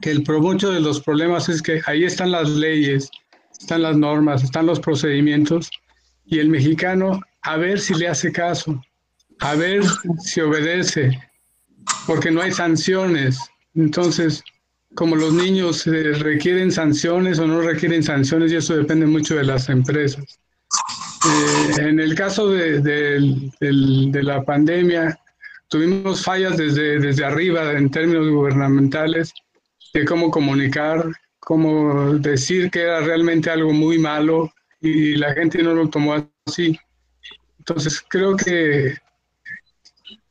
que 0.00 0.12
el 0.12 0.24
mucho 0.26 0.72
de 0.72 0.80
los 0.80 1.02
problemas 1.02 1.50
es 1.50 1.60
que 1.60 1.82
ahí 1.84 2.04
están 2.04 2.30
las 2.30 2.48
leyes, 2.48 3.10
están 3.60 3.82
las 3.82 3.98
normas, 3.98 4.42
están 4.42 4.64
los 4.64 4.80
procedimientos 4.80 5.68
y 6.24 6.38
el 6.38 6.48
mexicano 6.48 7.20
a 7.42 7.58
ver 7.58 7.78
si 7.80 7.92
le 7.96 8.08
hace 8.08 8.32
caso, 8.32 8.82
a 9.40 9.54
ver 9.54 9.82
si 10.24 10.40
obedece, 10.40 11.20
porque 12.06 12.30
no 12.30 12.40
hay 12.40 12.52
sanciones. 12.52 13.38
Entonces, 13.74 14.42
como 14.94 15.16
los 15.16 15.34
niños 15.34 15.86
eh, 15.86 16.14
requieren 16.14 16.72
sanciones 16.72 17.38
o 17.38 17.46
no 17.46 17.60
requieren 17.60 18.02
sanciones 18.02 18.52
y 18.52 18.56
eso 18.56 18.74
depende 18.74 19.04
mucho 19.04 19.34
de 19.34 19.44
las 19.44 19.68
empresas. 19.68 20.24
Eh, 21.24 21.72
en 21.78 22.00
el 22.00 22.14
caso 22.14 22.50
de, 22.50 23.52
la 23.60 24.42
pandemia, 24.42 25.18
tuvimos 25.68 26.24
fallas 26.24 26.56
desde, 26.56 27.24
arriba 27.24 27.72
en 27.72 27.90
términos 27.90 28.28
gubernamentales 28.28 29.32
de 29.94 30.04
cómo 30.04 30.30
comunicar, 30.30 31.04
cómo 31.38 32.14
decir 32.14 32.70
que 32.70 32.82
era 32.82 33.00
realmente 33.00 33.50
algo 33.50 33.72
muy 33.72 33.98
malo 33.98 34.52
y 34.80 35.16
la 35.16 35.32
gente 35.34 35.62
no 35.62 35.74
lo 35.74 35.88
tomó 35.88 36.28
así. 36.46 36.76
Entonces 37.58 38.04
creo 38.08 38.36
que 38.36 38.96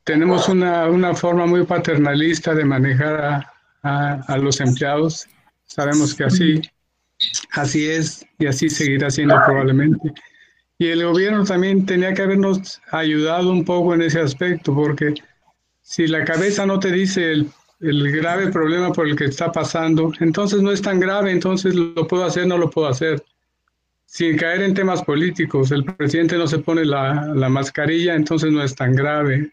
tenemos 0.04 0.50
una, 0.50 0.88
una 0.88 1.16
forma 1.16 1.46
muy 1.46 1.66
paternalista 1.66 2.54
de 2.54 2.66
manejar 2.66 3.46
a, 3.84 4.22
a 4.28 4.38
los 4.38 4.60
empleados. 4.60 5.26
Sabemos 5.68 6.14
que 6.14 6.26
así, 6.26 6.62
así 7.54 7.88
es 7.88 8.26
y 8.40 8.48
así 8.48 8.70
seguirá 8.70 9.10
siendo 9.10 9.40
probablemente. 9.46 10.12
Y 10.82 10.88
el 10.88 11.06
gobierno 11.06 11.44
también 11.44 11.86
tenía 11.86 12.12
que 12.16 12.24
habernos 12.24 12.82
ayudado 12.90 13.52
un 13.52 13.64
poco 13.64 13.94
en 13.94 14.02
ese 14.02 14.20
aspecto, 14.20 14.74
porque 14.74 15.14
si 15.84 16.08
la 16.08 16.26
cabeza 16.26 16.66
no 16.66 16.80
te 16.80 16.92
dice 16.92 17.34
el, 17.34 17.52
el, 17.82 18.12
grave 18.12 18.48
problema 18.48 18.92
por 18.92 19.08
el 19.08 19.16
que 19.16 19.26
está 19.26 19.52
pasando, 19.52 20.12
entonces 20.20 20.60
no 20.60 20.72
es 20.72 20.82
tan 20.82 21.00
grave, 21.00 21.30
entonces 21.30 21.76
lo 21.76 22.08
puedo 22.08 22.26
hacer, 22.26 22.48
no 22.48 22.58
lo 22.58 22.72
puedo 22.72 22.88
hacer. 22.88 23.24
Sin 24.08 24.36
caer 24.36 24.64
en 24.64 24.74
temas 24.74 25.04
políticos, 25.04 25.70
el 25.70 25.86
presidente 25.86 26.36
no 26.36 26.48
se 26.48 26.58
pone 26.58 26.84
la, 26.84 27.28
la 27.28 27.48
mascarilla, 27.48 28.16
entonces 28.16 28.52
no 28.52 28.64
es 28.64 28.74
tan 28.74 28.96
grave. 28.96 29.52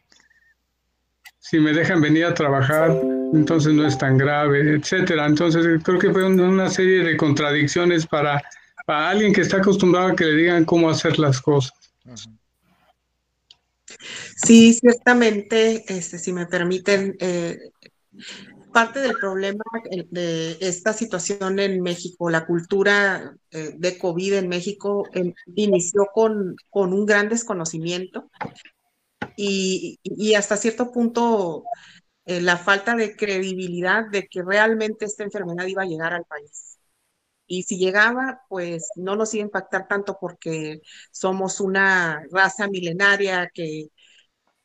Si 1.40 1.58
me 1.58 1.74
dejan 1.74 2.00
venir 2.00 2.24
a 2.24 2.32
trabajar, 2.32 2.98
entonces 3.34 3.74
no 3.74 3.86
es 3.86 3.98
tan 3.98 4.16
grave, 4.16 4.76
etcétera. 4.76 5.26
Entonces 5.26 5.82
creo 5.84 5.98
que 5.98 6.10
fue 6.10 6.24
una 6.24 6.70
serie 6.70 7.04
de 7.04 7.18
contradicciones 7.18 8.06
para 8.06 8.42
para 8.88 9.10
alguien 9.10 9.34
que 9.34 9.42
está 9.42 9.58
acostumbrado 9.58 10.08
a 10.08 10.16
que 10.16 10.24
le 10.24 10.34
digan 10.34 10.64
cómo 10.64 10.88
hacer 10.88 11.18
las 11.18 11.42
cosas. 11.42 11.74
Sí, 14.34 14.72
ciertamente, 14.72 15.84
este, 15.88 16.18
si 16.18 16.32
me 16.32 16.46
permiten, 16.46 17.14
eh, 17.20 17.58
parte 18.72 19.00
del 19.00 19.12
problema 19.20 19.62
de 20.08 20.56
esta 20.60 20.94
situación 20.94 21.58
en 21.58 21.82
México, 21.82 22.30
la 22.30 22.46
cultura 22.46 23.36
eh, 23.50 23.74
de 23.76 23.98
COVID 23.98 24.32
en 24.32 24.48
México 24.48 25.06
em, 25.12 25.34
inició 25.54 26.06
con, 26.14 26.56
con, 26.70 26.94
un 26.94 27.04
gran 27.04 27.28
desconocimiento 27.28 28.30
y, 29.36 29.98
y 30.02 30.32
hasta 30.32 30.56
cierto 30.56 30.92
punto 30.92 31.64
eh, 32.24 32.40
la 32.40 32.56
falta 32.56 32.96
de 32.96 33.14
credibilidad 33.14 34.08
de 34.10 34.28
que 34.28 34.42
realmente 34.42 35.04
esta 35.04 35.24
enfermedad 35.24 35.66
iba 35.66 35.82
a 35.82 35.86
llegar 35.86 36.14
al 36.14 36.24
país. 36.24 36.77
Y 37.48 37.64
si 37.64 37.78
llegaba, 37.78 38.42
pues 38.48 38.88
no 38.96 39.16
nos 39.16 39.34
iba 39.34 39.42
a 39.44 39.46
impactar 39.46 39.88
tanto 39.88 40.18
porque 40.20 40.80
somos 41.10 41.60
una 41.60 42.22
raza 42.30 42.68
milenaria 42.68 43.50
que, 43.52 43.88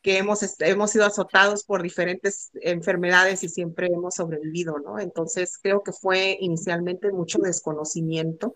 que 0.02 0.17
hemos, 0.17 0.41
hemos 0.60 0.91
sido 0.91 1.06
azotados 1.06 1.63
por 1.63 1.82
diferentes 1.82 2.52
enfermedades 2.62 3.43
y 3.43 3.50
siempre 3.50 3.88
hemos 3.88 4.15
sobrevivido, 4.15 4.78
¿no? 4.80 5.00
Entonces 5.00 5.58
creo 5.62 5.82
que 5.84 5.93
fue 5.93 6.38
inicialmente 6.41 7.12
mucho 7.12 7.39
desconocimiento, 7.39 8.54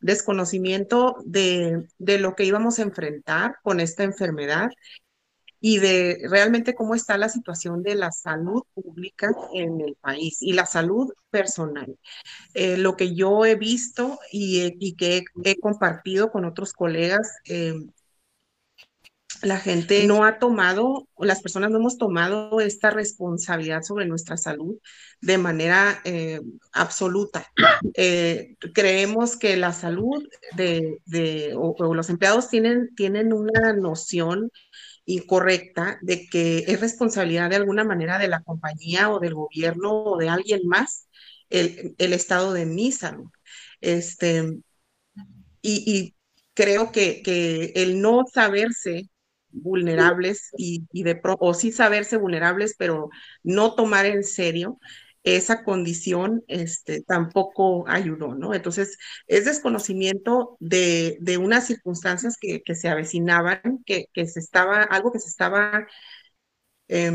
desconocimiento 0.00 1.16
de, 1.24 1.86
de 1.98 2.18
lo 2.18 2.34
que 2.34 2.44
íbamos 2.44 2.78
a 2.78 2.82
enfrentar 2.82 3.56
con 3.62 3.80
esta 3.80 4.04
enfermedad 4.04 4.68
y 5.64 5.78
de 5.78 6.20
realmente 6.28 6.74
cómo 6.74 6.96
está 6.96 7.16
la 7.16 7.28
situación 7.28 7.84
de 7.84 7.94
la 7.94 8.10
salud 8.10 8.64
pública 8.74 9.32
en 9.54 9.80
el 9.80 9.94
país 9.94 10.42
y 10.42 10.54
la 10.54 10.66
salud 10.66 11.12
personal. 11.30 11.96
Eh, 12.52 12.76
lo 12.76 12.96
que 12.96 13.14
yo 13.14 13.46
he 13.46 13.54
visto 13.54 14.18
y, 14.32 14.74
y 14.84 14.96
que 14.96 15.22
he, 15.44 15.60
compartido 15.60 16.32
con 16.32 16.44
otros 16.46 16.72
colegas, 16.72 17.36
eh, 17.48 17.74
la 19.42 19.58
gente 19.58 20.04
no 20.04 20.24
ha 20.24 20.40
tomado, 20.40 21.06
las 21.16 21.40
personas 21.42 21.70
no 21.70 21.78
hemos 21.78 21.96
tomado 21.96 22.60
esta 22.60 22.90
responsabilidad 22.90 23.82
sobre 23.82 24.06
nuestra 24.06 24.36
salud 24.36 24.78
de 25.20 25.38
manera 25.38 26.00
eh, 26.04 26.40
absoluta. 26.72 27.46
creemos 28.74 29.36
que 29.36 29.56
la 29.56 29.72
salud 29.72 30.28
de, 30.56 30.98
de 31.06 31.54
o, 31.56 31.76
o, 31.78 31.94
los 31.94 32.10
empleados 32.10 32.48
tienen, 32.48 32.92
tienen 32.96 33.32
una 33.32 33.72
noción 33.74 34.50
incorrecta 35.04 35.98
de 36.02 36.26
que 36.26 36.58
es 36.68 36.80
responsabilidad 36.80 37.50
de 37.50 37.56
alguna 37.56 37.84
manera 37.84 38.18
de 38.18 38.28
la 38.28 38.42
compañía 38.42 39.10
o 39.10 39.20
del 39.20 39.34
gobierno 39.34 39.92
o 39.92 40.18
de 40.18 40.28
alguien 40.28 40.60
más 40.66 41.08
el, 41.50 41.94
el 41.98 42.12
estado 42.12 42.52
de 42.52 42.66
mi 42.66 42.92
salud. 42.92 43.28
Este, 43.80 44.44
y, 45.60 45.84
y 45.86 46.14
creo 46.54 46.92
que, 46.92 47.22
que, 47.22 47.72
el 47.76 48.00
no 48.00 48.24
saberse 48.32 49.08
vulnerables 49.50 50.50
y, 50.56 50.86
y 50.92 51.02
de 51.02 51.16
pro, 51.16 51.36
o 51.40 51.54
sí 51.54 51.72
saberse 51.72 52.16
vulnerables, 52.16 52.74
pero 52.78 53.10
no 53.42 53.74
tomar 53.74 54.06
en 54.06 54.24
serio 54.24 54.78
esa 55.24 55.64
condición 55.64 56.42
este, 56.48 57.02
tampoco 57.02 57.86
ayudó, 57.88 58.34
¿no? 58.34 58.54
Entonces, 58.54 58.98
es 59.26 59.44
desconocimiento 59.44 60.56
de, 60.60 61.18
de 61.20 61.38
unas 61.38 61.66
circunstancias 61.66 62.36
que, 62.40 62.62
que, 62.62 62.74
se 62.74 62.88
avecinaban, 62.88 63.60
que, 63.86 64.06
que 64.12 64.26
se 64.26 64.40
estaba, 64.40 64.82
algo 64.82 65.12
que 65.12 65.20
se 65.20 65.28
estaba 65.28 65.86
eh, 66.88 67.12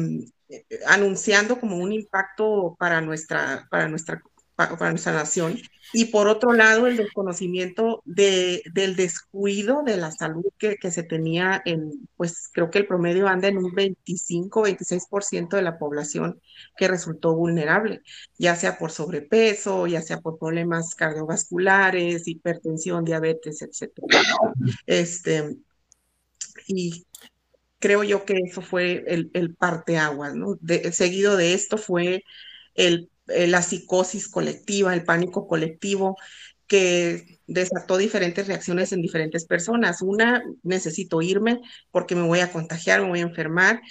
anunciando 0.88 1.60
como 1.60 1.78
un 1.78 1.92
impacto 1.92 2.76
para 2.80 3.02
nuestra, 3.02 3.68
para 3.70 3.88
nuestra 3.88 4.22
para 4.58 4.90
nuestra 4.90 5.14
nación. 5.14 5.60
Y 5.94 6.06
por 6.06 6.28
otro 6.28 6.52
lado, 6.52 6.88
el 6.88 6.98
desconocimiento 6.98 8.02
de, 8.06 8.64
del 8.74 8.96
descuido 8.96 9.84
de 9.86 9.98
la 9.98 10.12
salud 10.12 10.46
que, 10.58 10.76
que, 10.78 10.92
se 10.92 11.04
tenía 11.04 11.62
en, 11.64 12.10
pues 12.18 12.50
creo 12.52 12.70
que 12.72 12.80
el 12.80 12.88
promedio 12.88 13.28
anda 13.28 13.48
en 13.48 13.58
un 13.58 13.74
25, 13.74 14.66
26% 14.66 15.56
de 15.56 15.62
la 15.62 15.78
población 15.78 16.42
que 16.76 16.88
resultó 16.88 17.36
vulnerable, 17.36 18.02
ya 18.38 18.56
sea 18.56 18.78
por 18.80 18.92
sobrepeso, 18.92 19.86
ya 19.88 20.02
sea 20.02 20.20
por 20.20 20.40
problemas 20.40 20.96
cardiovasculares, 20.96 22.28
hipertensión, 22.28 23.06
diabetes, 23.06 23.62
etc. 23.62 23.92
Este, 24.88 25.56
y 26.68 27.06
creo 27.80 28.04
yo 28.04 28.26
que 28.26 28.34
eso 28.44 28.62
fue 28.62 29.04
el, 29.08 29.30
el 29.34 29.56
parteaguas, 29.56 30.36
¿no? 30.36 30.58
Seguido 30.92 31.38
de 31.38 31.54
esto 31.54 31.78
fue 31.78 32.24
el, 32.74 33.10
la 33.28 33.62
psicosis 33.62 34.28
colectiva, 34.30 34.94
el 34.94 35.04
pánico 35.04 35.48
colectivo, 35.48 36.18
que 36.68 37.40
desató 37.48 37.98
diferentes 37.98 38.48
reacciones 38.48 38.92
en 38.92 39.02
diferentes 39.02 39.46
personas. 39.46 40.02
Una, 40.02 40.44
necesito 40.64 41.22
irme 41.22 41.62
porque 41.92 42.16
me 42.16 42.28
voy 42.28 42.42
a 42.42 42.52
contagiar, 42.52 43.02
me 43.02 43.08
voy 43.08 43.20
a 43.20 43.24
enfermar, 43.24 43.82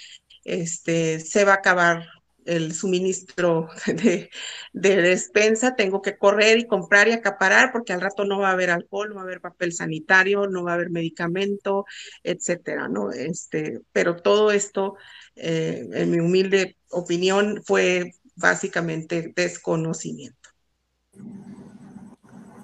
este, 0.43 1.19
se 1.19 1.43
va 1.43 1.53
a 1.53 1.55
acabar 1.55 2.05
el 2.45 2.73
suministro 2.73 3.67
de, 3.87 4.29
despensa, 4.73 5.75
tengo 5.75 6.01
que 6.01 6.17
correr 6.17 6.59
y 6.59 6.67
comprar 6.67 7.07
y 7.07 7.11
acaparar 7.11 7.71
porque 7.71 7.93
al 7.93 8.01
rato 8.01 8.23
no 8.25 8.39
va 8.39 8.49
a 8.49 8.53
haber 8.53 8.69
alcohol, 8.69 9.09
no 9.09 9.15
va 9.15 9.21
a 9.21 9.25
haber 9.25 9.41
papel 9.41 9.73
sanitario, 9.73 10.47
no 10.47 10.63
va 10.63 10.71
a 10.71 10.75
haber 10.75 10.89
medicamento, 10.89 11.85
etcétera, 12.23 12.87
¿no? 12.87 13.11
Este, 13.11 13.81
pero 13.91 14.15
todo 14.15 14.51
esto, 14.51 14.95
eh, 15.35 15.87
en 15.93 16.11
mi 16.11 16.19
humilde 16.19 16.77
opinión, 16.89 17.61
fue 17.65 18.13
básicamente 18.37 19.33
desconocimiento. 19.35 20.49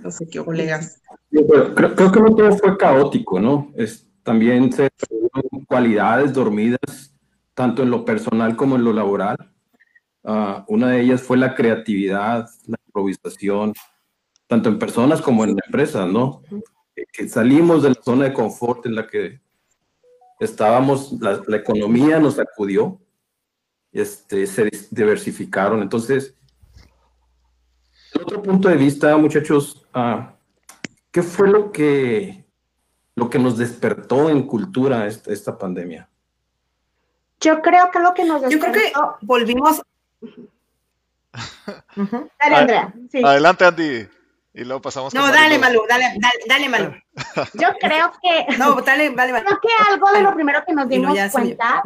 No 0.02 0.12
sé 0.12 0.28
qué, 0.28 0.44
colegas. 0.44 1.02
creo, 1.30 1.74
creo, 1.74 2.12
que 2.12 2.20
no 2.20 2.36
todo 2.36 2.56
fue 2.58 2.78
caótico, 2.78 3.40
¿no? 3.40 3.72
Es, 3.76 4.08
también 4.24 4.72
se 4.72 4.90
cualidades 5.68 6.34
dormidas, 6.34 7.16
tanto 7.54 7.84
en 7.84 7.90
lo 7.90 8.06
personal 8.06 8.56
como 8.56 8.76
en 8.76 8.84
lo 8.84 8.94
laboral 8.94 9.54
Ah, 10.24 10.64
una 10.70 10.90
de 10.90 11.02
ellas 11.02 11.22
fue 11.22 11.38
la 11.38 11.54
creatividad, 11.54 12.50
la 12.66 12.78
improvisación, 12.86 13.74
tanto 14.48 14.70
en 14.70 14.80
personas 14.80 15.22
como 15.22 15.44
en 15.44 15.58
empresas, 15.66 16.08
¿no? 16.08 16.42
Que 17.12 17.28
salimos 17.28 17.84
de 17.84 17.90
la 17.90 18.02
zona 18.02 18.26
de 18.26 18.34
confort 18.34 18.86
en 18.86 18.96
la 18.96 19.08
que 19.08 19.42
estábamos, 20.40 21.14
la, 21.20 21.58
economía 21.58 22.20
nos 22.20 22.40
acudió, 22.40 23.02
este, 23.94 24.48
se 24.48 24.70
diversificaron. 24.92 25.82
Entonces, 25.82 26.36
el 28.14 28.22
otro 28.22 28.42
punto 28.42 28.70
de 28.70 28.76
vista, 28.76 29.16
muchachos, 29.18 29.86
uh, 29.96 30.24
¿qué 31.12 31.24
fue 31.24 31.48
lo 31.50 31.72
que, 31.72 32.46
lo 33.16 33.30
que 33.30 33.40
nos 33.40 33.58
despertó 33.58 34.30
en 34.30 34.48
cultura 34.48 35.08
esta, 35.08 35.32
esta 35.32 35.58
pandemia? 35.58 36.10
Yo 37.40 37.62
creo 37.62 37.92
que 37.92 38.00
lo 38.00 38.14
que 38.14 38.24
nos 38.24 38.42
despertó... 38.42 38.66
Yo 38.66 38.72
creo 38.72 39.18
que 39.20 39.26
volvimos 39.26 39.82
Dale, 42.40 42.56
Andrea. 42.56 42.94
Adelante, 43.24 43.66
Andy. 43.66 44.08
Y 44.54 44.64
luego 44.64 44.82
pasamos. 44.82 45.14
No, 45.14 45.32
dale, 45.32 45.58
Malu, 45.58 45.82
dale, 45.90 46.06
dale, 46.20 46.40
dale, 46.48 46.70
Malu. 46.70 46.94
Yo 47.54 47.70
creo 47.80 48.12
que. 48.22 48.58
No, 48.58 48.76
dale, 48.82 49.10
dale, 49.10 49.32
dale. 49.32 49.46
Creo 49.46 49.60
que 49.60 49.92
algo 49.92 50.12
de 50.12 50.22
lo 50.22 50.34
primero 50.36 50.64
que 50.66 50.74
nos 50.74 50.88
dimos 50.88 51.18
cuenta 51.32 51.82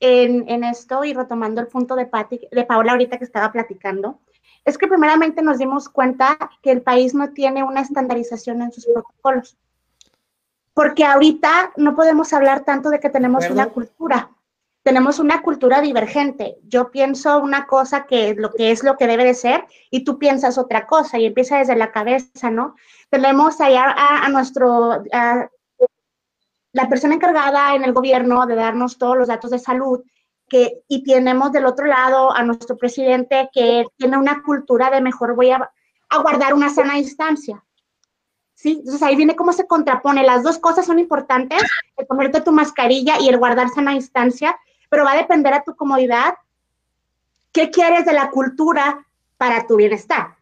en, 0.00 0.48
en, 0.48 0.64
esto, 0.64 1.04
y 1.04 1.12
retomando 1.12 1.60
el 1.60 1.68
punto 1.68 1.94
de, 1.94 2.06
Pati, 2.06 2.48
de 2.50 2.64
Paola 2.64 2.92
ahorita 2.92 3.18
que 3.18 3.24
estaba 3.24 3.52
platicando, 3.52 4.18
es 4.64 4.76
que 4.76 4.88
primeramente 4.88 5.42
nos 5.42 5.58
dimos 5.58 5.88
cuenta 5.88 6.36
que 6.62 6.70
el 6.70 6.82
país 6.82 7.14
no 7.14 7.30
tiene 7.30 7.62
una 7.62 7.80
estandarización 7.80 8.62
en 8.62 8.72
sus 8.72 8.86
protocolos. 8.86 9.56
Porque 10.74 11.04
ahorita 11.04 11.72
no 11.76 11.94
podemos 11.94 12.32
hablar 12.32 12.64
tanto 12.64 12.90
de 12.90 13.00
que 13.00 13.10
tenemos 13.10 13.48
una 13.50 13.66
cultura 13.66 14.30
tenemos 14.82 15.18
una 15.18 15.42
cultura 15.42 15.80
divergente. 15.80 16.56
Yo 16.64 16.90
pienso 16.90 17.38
una 17.38 17.66
cosa 17.66 18.06
que 18.06 18.34
lo 18.34 18.50
que 18.52 18.70
es 18.70 18.82
lo 18.82 18.96
que 18.96 19.06
debe 19.06 19.24
de 19.24 19.34
ser 19.34 19.66
y 19.90 20.04
tú 20.04 20.18
piensas 20.18 20.56
otra 20.56 20.86
cosa 20.86 21.18
y 21.18 21.26
empieza 21.26 21.58
desde 21.58 21.76
la 21.76 21.92
cabeza, 21.92 22.50
¿no? 22.50 22.74
Tenemos 23.10 23.60
allá 23.60 23.94
a, 23.96 24.28
nuestro, 24.30 25.02
la 26.72 26.88
persona 26.88 27.14
encargada 27.14 27.74
en 27.74 27.84
el 27.84 27.92
gobierno 27.92 28.46
de 28.46 28.54
darnos 28.54 28.98
todos 28.98 29.16
los 29.16 29.28
datos 29.28 29.50
de 29.50 29.58
salud 29.58 30.02
que, 30.48 30.82
y 30.88 31.02
tenemos 31.04 31.52
del 31.52 31.66
otro 31.66 31.86
lado 31.86 32.34
a 32.34 32.42
nuestro 32.42 32.76
presidente 32.76 33.48
que 33.52 33.84
tiene 33.96 34.18
una 34.18 34.42
cultura 34.42 34.90
de 34.90 35.00
mejor 35.00 35.34
voy 35.34 35.50
a, 35.50 35.70
guardar 36.22 36.54
una 36.54 36.68
sana 36.68 36.94
distancia. 36.94 37.64
¿Sí? 38.54 38.76
Entonces 38.80 39.02
ahí 39.02 39.16
viene 39.16 39.36
cómo 39.36 39.52
se 39.52 39.66
contrapone. 39.66 40.24
Las 40.24 40.42
dos 40.42 40.58
cosas 40.58 40.84
son 40.84 40.98
importantes, 40.98 41.62
el 41.96 42.06
ponerte 42.06 42.40
tu 42.40 42.52
mascarilla 42.52 43.18
y 43.18 43.28
el 43.28 43.38
guardar 43.38 43.68
sana 43.70 43.94
distancia, 43.94 44.58
pero 44.90 45.04
va 45.04 45.12
a 45.12 45.16
depender 45.16 45.54
a 45.54 45.62
tu 45.62 45.74
comodidad 45.76 46.34
qué 47.52 47.70
quieres 47.70 48.04
de 48.04 48.12
la 48.12 48.30
cultura 48.30 49.06
para 49.38 49.66
tu 49.66 49.76
bienestar. 49.76 50.36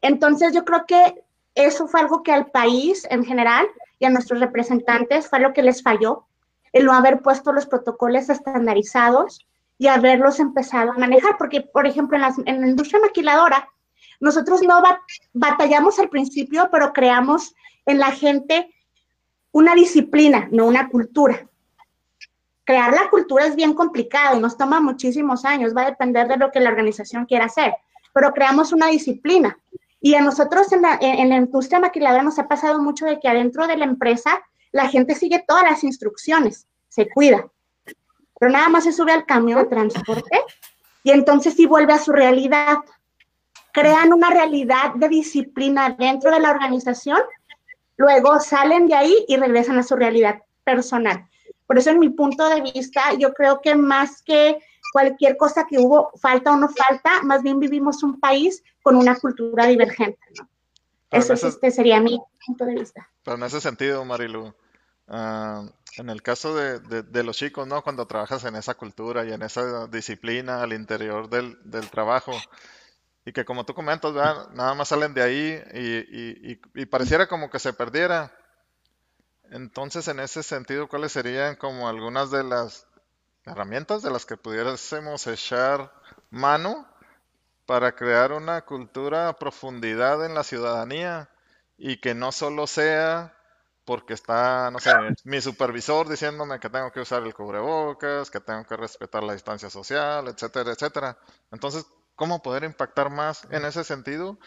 Entonces 0.00 0.52
yo 0.52 0.64
creo 0.64 0.84
que 0.86 1.22
eso 1.54 1.86
fue 1.86 2.00
algo 2.00 2.22
que 2.22 2.32
al 2.32 2.46
país 2.46 3.06
en 3.10 3.24
general 3.24 3.68
y 4.02 4.04
a 4.04 4.10
nuestros 4.10 4.40
representantes 4.40 5.28
fue 5.28 5.38
lo 5.38 5.52
que 5.52 5.62
les 5.62 5.82
falló, 5.82 6.26
el 6.72 6.86
no 6.86 6.92
haber 6.92 7.22
puesto 7.22 7.52
los 7.52 7.66
protocolos 7.66 8.28
estandarizados 8.28 9.46
y 9.78 9.86
haberlos 9.86 10.40
empezado 10.40 10.90
a 10.90 10.98
manejar, 10.98 11.36
porque 11.38 11.60
por 11.60 11.86
ejemplo 11.86 12.18
en, 12.46 12.60
la 12.60 12.66
industria 12.66 13.00
maquiladora, 13.00 13.68
nosotros 14.18 14.60
no 14.62 14.82
batallamos 15.32 16.00
al 16.00 16.08
principio, 16.08 16.68
pero 16.72 16.92
creamos 16.92 17.54
en 17.86 18.00
la 18.00 18.10
gente 18.10 18.74
una 19.52 19.74
disciplina, 19.74 20.48
no 20.50 20.66
una 20.66 20.88
cultura 20.88 21.46
crear 22.64 22.92
la 22.92 23.10
cultura 23.10 23.46
es 23.46 23.56
bien 23.56 23.74
complicado 23.74 24.36
y 24.36 24.40
nos 24.40 24.56
toma 24.56 24.80
muchísimos 24.80 25.44
años, 25.44 25.74
va 25.76 25.82
a 25.82 25.90
depender 25.90 26.28
de 26.28 26.36
lo 26.36 26.50
que 26.50 26.60
la 26.60 26.70
organización 26.70 27.26
quiera 27.26 27.46
hacer, 27.46 27.74
pero 28.12 28.32
creamos 28.32 28.72
una 28.72 28.86
disciplina. 28.86 29.58
Y 30.04 30.16
a 30.16 30.20
nosotros 30.20 30.72
en 30.72 30.82
la, 30.82 30.98
en 31.00 31.28
la 31.28 31.36
industria 31.36 31.78
maquiladora 31.78 32.24
nos 32.24 32.38
ha 32.38 32.48
pasado 32.48 32.82
mucho 32.82 33.06
de 33.06 33.20
que 33.20 33.28
adentro 33.28 33.66
de 33.68 33.76
la 33.76 33.84
empresa 33.84 34.42
la 34.72 34.88
gente 34.88 35.14
sigue 35.14 35.44
todas 35.46 35.62
las 35.62 35.84
instrucciones, 35.84 36.66
se 36.88 37.08
cuida, 37.08 37.46
pero 38.38 38.50
nada 38.50 38.68
más 38.68 38.82
se 38.82 38.92
sube 38.92 39.12
al 39.12 39.24
camión 39.26 39.60
de 39.60 39.68
transporte 39.68 40.40
y 41.04 41.12
entonces 41.12 41.54
sí 41.54 41.66
vuelve 41.66 41.92
a 41.92 41.98
su 41.98 42.10
realidad. 42.10 42.78
Crean 43.72 44.12
una 44.12 44.30
realidad 44.30 44.94
de 44.96 45.08
disciplina 45.08 45.94
dentro 45.96 46.32
de 46.32 46.40
la 46.40 46.50
organización, 46.50 47.20
luego 47.96 48.40
salen 48.40 48.88
de 48.88 48.94
ahí 48.96 49.24
y 49.28 49.36
regresan 49.36 49.78
a 49.78 49.84
su 49.84 49.94
realidad 49.94 50.42
personal. 50.64 51.28
Por 51.66 51.78
eso, 51.78 51.90
en 51.90 52.00
mi 52.00 52.10
punto 52.10 52.48
de 52.48 52.60
vista, 52.60 53.14
yo 53.18 53.32
creo 53.32 53.60
que 53.60 53.76
más 53.76 54.22
que 54.22 54.58
cualquier 54.92 55.36
cosa 55.36 55.66
que 55.66 55.78
hubo, 55.78 56.12
falta 56.20 56.52
o 56.52 56.56
no 56.56 56.68
falta, 56.68 57.22
más 57.22 57.42
bien 57.42 57.58
vivimos 57.58 58.02
un 58.02 58.20
país 58.20 58.62
con 58.82 58.94
una 58.96 59.18
cultura 59.18 59.66
divergente. 59.66 60.20
Eso 61.10 61.32
este 61.32 61.70
sería 61.70 62.00
mi 62.00 62.20
punto 62.46 62.64
de 62.64 62.74
vista. 62.74 63.08
Pero 63.22 63.36
en 63.36 63.42
ese 63.44 63.60
sentido, 63.60 64.04
Marilu, 64.04 64.54
ah, 65.08 65.64
en 65.96 66.10
el 66.10 66.22
caso 66.22 66.54
de, 66.54 67.02
de, 67.02 67.22
los 67.22 67.36
chicos, 67.36 67.66
¿no? 67.66 67.82
Cuando 67.82 68.06
trabajas 68.06 68.44
en 68.44 68.56
esa 68.56 68.74
cultura 68.74 69.24
y 69.24 69.32
en 69.32 69.42
esa 69.42 69.86
disciplina 69.88 70.62
al 70.62 70.72
interior 70.72 71.28
del, 71.28 71.58
del 71.64 71.90
trabajo, 71.90 72.32
y 73.24 73.32
que 73.32 73.44
como 73.44 73.64
tú 73.64 73.74
comentas, 73.74 74.12
nada 74.52 74.74
más 74.74 74.88
salen 74.88 75.14
de 75.14 75.22
ahí 75.22 75.62
y, 75.74 76.52
y, 76.52 76.60
y, 76.74 76.86
pareciera 76.86 77.28
como 77.28 77.50
que 77.50 77.58
se 77.58 77.72
perdiera. 77.72 78.32
Entonces, 79.50 80.08
en 80.08 80.18
ese 80.18 80.42
sentido, 80.42 80.88
¿cuáles 80.88 81.12
serían 81.12 81.56
como 81.56 81.88
algunas 81.88 82.30
de 82.30 82.42
las 82.42 82.86
herramientas 83.44 84.02
de 84.02 84.10
las 84.10 84.26
que 84.26 84.36
pudiésemos 84.36 85.26
echar 85.26 85.92
mano 86.30 86.86
para 87.66 87.92
crear 87.94 88.32
una 88.32 88.62
cultura 88.62 89.28
a 89.28 89.38
profundidad 89.38 90.24
en 90.24 90.34
la 90.34 90.44
ciudadanía 90.44 91.30
y 91.76 92.00
que 92.00 92.14
no 92.14 92.32
solo 92.32 92.66
sea 92.66 93.36
porque 93.84 94.14
está, 94.14 94.70
no 94.70 94.78
sé, 94.78 94.92
mi 95.24 95.40
supervisor 95.40 96.08
diciéndome 96.08 96.60
que 96.60 96.70
tengo 96.70 96.92
que 96.92 97.00
usar 97.00 97.22
el 97.24 97.34
cubrebocas, 97.34 98.30
que 98.30 98.40
tengo 98.40 98.64
que 98.64 98.76
respetar 98.76 99.24
la 99.24 99.32
distancia 99.32 99.70
social, 99.70 100.28
etcétera, 100.28 100.72
etcétera. 100.72 101.18
Entonces, 101.50 101.84
¿cómo 102.14 102.42
poder 102.42 102.62
impactar 102.62 103.10
más 103.10 103.46
en 103.50 103.64
ese 103.64 103.82
sentido? 103.82 104.38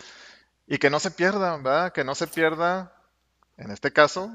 Y 0.67 0.77
que 0.77 0.89
no 0.89 0.99
se 0.99 1.12
pierda, 1.12 1.58
¿verdad? 1.58 1.91
Que 1.91 2.05
no 2.05 2.15
se 2.15 2.27
pierda, 2.27 2.95
en 3.58 3.71
este 3.71 3.91
caso, 3.91 4.31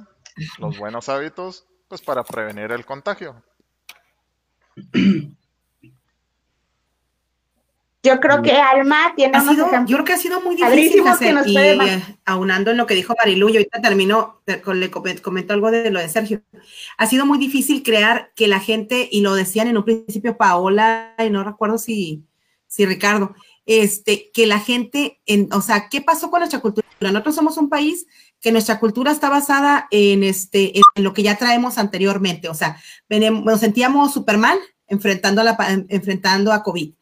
los 0.58 0.78
buenos 0.78 1.08
hábitos, 1.08 1.66
pues 1.88 2.02
para 2.02 2.22
prevenir 2.22 2.70
el 2.70 2.84
contagio. 2.84 3.42
Yo 8.02 8.18
creo 8.18 8.40
que 8.40 8.52
Alma 8.52 9.12
tiene 9.14 9.36
ha 9.36 9.42
sido, 9.42 9.68
Yo 9.86 9.96
creo 9.96 10.04
que 10.04 10.12
ha 10.14 10.18
sido 10.18 10.40
muy 10.40 10.56
difícil 10.56 11.06
hacer, 11.06 11.36
y 11.46 11.56
eh, 11.58 12.02
aunando 12.24 12.70
en 12.70 12.78
lo 12.78 12.86
que 12.86 12.94
dijo 12.94 13.14
Marilu, 13.18 13.50
y 13.50 13.58
ahorita 13.58 13.82
termino, 13.82 14.40
le 14.46 14.90
comento 14.90 15.52
algo 15.52 15.70
de 15.70 15.90
lo 15.90 16.00
de 16.00 16.08
Sergio. 16.08 16.42
Ha 16.96 17.06
sido 17.06 17.26
muy 17.26 17.36
difícil 17.36 17.82
crear 17.82 18.32
que 18.34 18.48
la 18.48 18.58
gente, 18.58 19.06
y 19.12 19.20
lo 19.20 19.34
decían 19.34 19.68
en 19.68 19.76
un 19.76 19.84
principio 19.84 20.38
Paola, 20.38 21.14
y 21.18 21.28
no 21.28 21.44
recuerdo 21.44 21.76
si, 21.76 22.24
si 22.66 22.86
Ricardo, 22.86 23.34
este, 23.66 24.30
que 24.32 24.46
la 24.46 24.60
gente, 24.60 25.20
en, 25.26 25.52
o 25.52 25.60
sea, 25.60 25.90
¿qué 25.90 26.00
pasó 26.00 26.30
con 26.30 26.40
nuestra 26.40 26.60
cultura? 26.60 26.86
Nosotros 27.00 27.34
somos 27.34 27.58
un 27.58 27.68
país 27.68 28.06
que 28.40 28.53
nuestra 28.53 28.81
cultura 28.81 29.12
está 29.12 29.29
basada 29.29 29.87
en, 29.90 30.24
este, 30.24 30.79
en 30.79 31.05
lo 31.05 31.12
que 31.12 31.22
ya 31.22 31.37
traemos 31.37 31.79
anteriormente. 31.79 32.48
O 32.48 32.55
sea, 32.55 32.81
nos 33.09 33.61
sentíamos 33.61 34.12
súper 34.12 34.38
mal 34.38 34.59
enfrentando 34.87 35.42
a, 35.42 35.44
la, 35.44 35.57
enfrentando 35.88 36.53
a 36.53 36.62
COVID. 36.62 36.94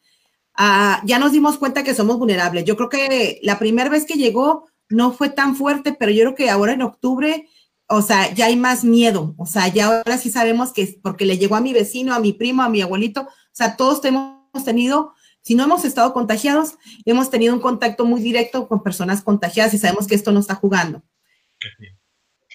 Ah, 0.55 1.01
ya 1.05 1.19
nos 1.19 1.31
dimos 1.31 1.57
cuenta 1.57 1.83
que 1.83 1.95
somos 1.95 2.19
vulnerables. 2.19 2.65
Yo 2.65 2.75
creo 2.75 2.89
que 2.89 3.39
la 3.43 3.59
primera 3.59 3.89
vez 3.89 4.05
que 4.05 4.15
llegó 4.15 4.67
no 4.89 5.13
fue 5.13 5.29
tan 5.29 5.55
fuerte, 5.55 5.95
pero 5.97 6.11
yo 6.11 6.23
creo 6.23 6.35
que 6.35 6.49
ahora 6.49 6.73
en 6.73 6.81
octubre, 6.81 7.47
o 7.87 8.01
sea, 8.01 8.33
ya 8.33 8.47
hay 8.47 8.57
más 8.57 8.83
miedo. 8.83 9.35
O 9.37 9.45
sea, 9.45 9.69
ya 9.69 9.85
ahora 9.85 10.17
sí 10.17 10.29
sabemos 10.29 10.73
que 10.73 10.81
es 10.81 10.95
porque 11.01 11.25
le 11.25 11.37
llegó 11.37 11.55
a 11.55 11.61
mi 11.61 11.71
vecino, 11.71 12.13
a 12.13 12.19
mi 12.19 12.33
primo, 12.33 12.63
a 12.63 12.69
mi 12.69 12.81
abuelito. 12.81 13.21
O 13.21 13.53
sea, 13.53 13.77
todos 13.77 14.03
hemos 14.03 14.39
tenido 14.65 15.13
Si 15.41 15.55
no 15.55 15.63
hemos 15.63 15.85
estado 15.85 16.11
contagiados, 16.13 16.77
hemos 17.05 17.29
tenido 17.29 17.53
un 17.53 17.61
contacto 17.61 18.03
muy 18.03 18.21
directo 18.21 18.67
con 18.67 18.83
personas 18.83 19.21
contagiadas 19.23 19.73
y 19.73 19.77
sabemos 19.77 20.05
que 20.05 20.15
esto 20.15 20.33
no 20.33 20.41
está 20.41 20.55
jugando. 20.55 21.01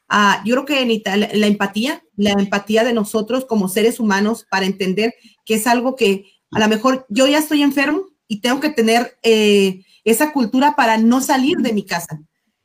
Ah, 0.09 0.43
yo 0.45 0.55
creo 0.55 0.67
que 0.67 1.03
la, 1.35 1.47
empatía, 1.47 2.03
la 2.17 2.33
empatía 2.33 2.85
de 2.85 2.93
nosotros 2.93 3.47
como 3.47 3.69
seres 3.69 3.99
humanos 3.99 4.47
para 4.51 4.67
entender 4.67 5.15
que 5.45 5.55
es 5.55 5.67
algo 5.67 5.97
que 5.97 6.27
a 6.51 6.61
lo 6.61 6.69
mejor 6.69 7.07
yo 7.09 7.27
ya 7.27 7.39
estoy 7.39 7.63
enfermo 7.63 8.07
y 8.29 8.41
tengo 8.41 8.61
que 8.61 8.71
tener 8.71 9.17
eh, 9.23 9.85
esa 10.05 10.33
cultura 10.33 10.77
para 10.77 10.99
no 10.99 11.21
salir 11.21 11.57
de 11.59 11.73
mi 11.73 11.85
casa, 11.85 12.21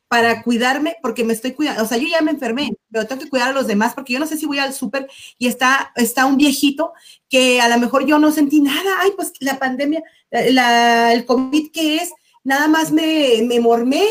para 0.07 0.43
cuidarme, 0.43 0.97
porque 1.01 1.23
me 1.23 1.33
estoy 1.33 1.53
cuidando, 1.53 1.83
o 1.83 1.85
sea, 1.87 1.97
yo 1.97 2.07
ya 2.07 2.21
me 2.21 2.31
enfermé, 2.31 2.71
pero 2.91 3.07
tengo 3.07 3.21
que 3.21 3.29
cuidar 3.29 3.49
a 3.49 3.53
los 3.53 3.67
demás, 3.67 3.93
porque 3.93 4.13
yo 4.13 4.19
no 4.19 4.27
sé 4.27 4.37
si 4.37 4.45
voy 4.45 4.59
al 4.59 4.73
súper 4.73 5.07
y 5.37 5.47
está, 5.47 5.91
está 5.95 6.25
un 6.25 6.37
viejito 6.37 6.93
que 7.29 7.61
a 7.61 7.69
lo 7.69 7.79
mejor 7.79 8.05
yo 8.05 8.19
no 8.19 8.31
sentí 8.31 8.61
nada, 8.61 8.97
ay, 8.99 9.11
pues 9.15 9.31
la 9.39 9.57
pandemia, 9.57 10.03
el 10.31 11.25
COVID 11.25 11.71
que 11.71 11.97
es, 11.97 12.11
nada 12.43 12.67
más 12.67 12.91
me, 12.91 13.41
me 13.43 13.59
mormé, 13.59 14.03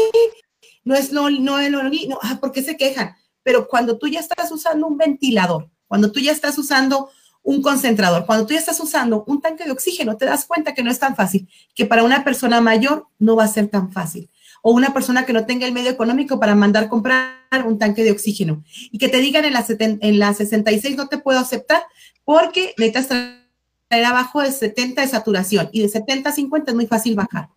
no 0.89 0.95
es 0.95 1.13
lo, 1.13 1.29
no 1.31 1.59
es 1.59 1.71
lo, 1.71 1.83
no, 1.83 2.19
ah, 2.23 2.39
¿por 2.41 2.51
qué 2.51 2.63
se 2.63 2.77
quejan? 2.77 3.15
Pero 3.43 3.69
cuando 3.69 3.99
tú 3.99 4.09
ya 4.09 4.21
estás 4.21 4.51
usando 4.51 4.87
un 4.87 4.97
ventilador, 4.97 5.71
cuando 5.87 6.11
tú 6.11 6.21
ya 6.21 6.33
estás 6.33 6.57
usando 6.59 7.11
un 7.49 7.63
concentrador. 7.63 8.27
Cuando 8.27 8.47
tú 8.47 8.53
ya 8.53 8.61
estás 8.61 8.79
usando 8.79 9.25
un 9.27 9.41
tanque 9.41 9.65
de 9.65 9.71
oxígeno, 9.71 10.19
te 10.19 10.27
das 10.27 10.45
cuenta 10.45 10.75
que 10.75 10.83
no 10.83 10.91
es 10.91 10.99
tan 10.99 11.17
fácil, 11.17 11.49
que 11.75 11.87
para 11.87 12.05
una 12.05 12.23
persona 12.23 12.61
mayor 12.61 13.07
no 13.19 13.37
va 13.37 13.45
a 13.45 13.49
ser 13.49 13.69
tan 13.69 13.91
fácil. 13.91 14.29
O 14.61 14.73
una 14.73 14.93
persona 14.93 15.25
que 15.25 15.33
no 15.33 15.47
tenga 15.47 15.67
el 15.67 15.73
medio 15.73 15.91
económico 15.91 16.39
para 16.39 16.55
mandar 16.55 16.91
comprar 16.91 17.39
un 17.65 17.79
tanque 17.79 18.05
de 18.05 18.11
oxígeno. 18.11 18.63
Y 18.91 18.99
que 18.99 19.09
te 19.09 19.19
digan 19.19 19.47
en 19.47 19.55
la, 19.55 19.65
en 19.79 20.19
la 20.19 20.35
66 20.35 20.97
no 20.99 21.09
te 21.09 21.17
puedo 21.17 21.39
aceptar 21.39 21.83
porque 22.23 22.75
necesitas 22.77 23.09
traer 23.09 24.05
abajo 24.05 24.43
de 24.43 24.53
70 24.53 25.01
de 25.01 25.09
saturación 25.09 25.71
y 25.73 25.81
de 25.81 25.89
70 25.89 26.29
a 26.29 26.33
50 26.33 26.71
es 26.73 26.75
muy 26.75 26.87
fácil 26.87 27.15
bajar. 27.15 27.49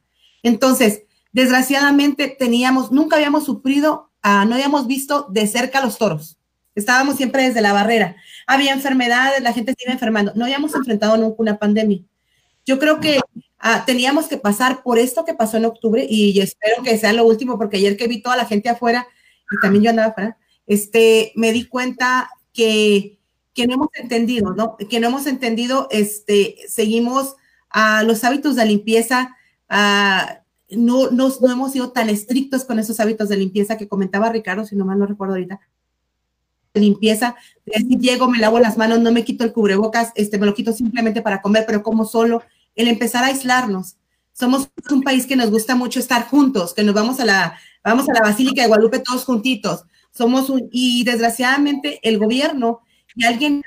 Entonces, 0.42 1.04
desgraciadamente 1.32 2.28
teníamos, 2.28 2.92
nunca 2.92 3.16
habíamos 3.16 3.46
sufrido, 3.46 4.12
ah, 4.22 4.46
no 4.46 4.56
habíamos 4.56 4.88
visto 4.88 5.28
de 5.30 5.48
cerca 5.48 5.84
los 5.84 5.98
toros. 5.98 6.38
Estábamos 6.76 7.18
siempre 7.18 7.44
desde 7.44 7.62
la 7.62 7.74
barrera. 7.74 8.16
Había 8.48 8.74
enfermedades, 8.74 9.42
la 9.42 9.54
gente 9.54 9.74
se 9.78 9.84
iba 9.84 9.94
enfermando. 9.94 10.32
No 10.36 10.46
habíamos 10.46 10.74
enfrentado 10.74 11.18
nunca 11.18 11.36
una 11.40 11.60
pandemia. 11.60 12.02
Yo 12.66 12.80
creo 12.80 13.00
que 13.00 13.20
ah, 13.60 13.84
teníamos 13.86 14.28
que 14.28 14.38
pasar 14.38 14.84
por 14.84 14.98
esto 15.00 15.26
que 15.26 15.34
pasó 15.34 15.58
en 15.58 15.66
octubre 15.66 16.06
y, 16.08 16.40
espero 16.40 16.84
que 16.84 16.98
sea 16.98 17.14
lo 17.14 17.26
último, 17.26 17.58
porque 17.58 17.78
ayer 17.78 17.98
que 17.98 18.08
vi 18.08 18.22
toda 18.22 18.38
la 18.38 18.46
gente 18.46 18.70
afuera 18.70 19.08
y 19.52 19.60
también 19.62 19.84
yo 19.84 19.90
andaba 19.90 20.10
afuera, 20.10 20.38
este, 20.68 21.34
me 21.36 21.52
di 21.52 21.66
cuenta 21.66 22.30
que, 22.54 23.20
que 23.54 23.68
no 23.68 23.74
hemos 23.74 23.90
entendido, 23.96 24.54
¿no? 24.54 24.78
Que 24.78 25.00
no 25.00 25.08
hemos 25.08 25.28
entendido, 25.28 25.88
este, 25.92 26.56
seguimos 26.70 27.36
a 27.70 28.04
los 28.04 28.24
hábitos 28.24 28.56
de 28.56 28.66
limpieza, 28.66 29.36
no, 30.72 31.10
no, 31.12 31.30
no 31.42 31.52
hemos 31.52 31.72
sido 31.74 31.92
tan 31.92 32.10
estrictos 32.10 32.66
con 32.66 32.80
esos 32.80 33.00
hábitos 33.00 33.30
de 33.30 33.38
limpieza 33.38 33.78
que 33.78 33.88
comentaba 33.88 34.32
Ricardo, 34.32 34.66
si 34.66 34.76
no 34.76 34.86
mal 34.86 35.00
no 35.00 35.06
recuerdo 35.06 35.34
ahorita, 35.34 35.60
limpieza, 36.74 37.36
decir, 37.66 38.00
llego, 38.00 38.30
me 38.30 38.38
lavo 38.38 38.60
las 38.60 38.78
manos, 38.78 39.00
no 39.00 39.12
me 39.12 39.26
quito 39.26 39.44
el 39.44 39.52
cubrebocas, 39.52 40.12
este, 40.16 40.38
me 40.38 40.46
lo 40.46 40.54
quito 40.54 40.72
simplemente 40.72 41.22
para 41.22 41.42
comer, 41.42 41.66
pero 41.68 41.84
como 41.84 42.06
solo, 42.06 42.44
el 42.76 42.88
empezar 42.88 43.24
a 43.24 43.28
aislarnos. 43.28 43.98
Somos 44.32 44.70
un 44.90 45.04
país 45.04 45.26
que 45.26 45.36
nos 45.36 45.52
gusta 45.52 45.76
mucho 45.76 46.00
estar 46.00 46.28
juntos, 46.28 46.74
que 46.74 46.84
nos 46.84 46.96
vamos 46.96 47.20
a 47.20 47.26
la, 47.26 47.58
vamos 47.84 48.08
a 48.08 48.14
la 48.14 48.22
Basílica 48.22 48.62
de 48.62 48.70
Guadalupe 48.70 49.00
todos 49.00 49.26
juntitos. 49.26 49.84
Somos 50.12 50.50
un, 50.50 50.70
y 50.72 51.04
desgraciadamente 51.04 52.00
el 52.04 52.18
gobierno 52.18 52.80
y 53.16 53.26
alguien 53.26 53.62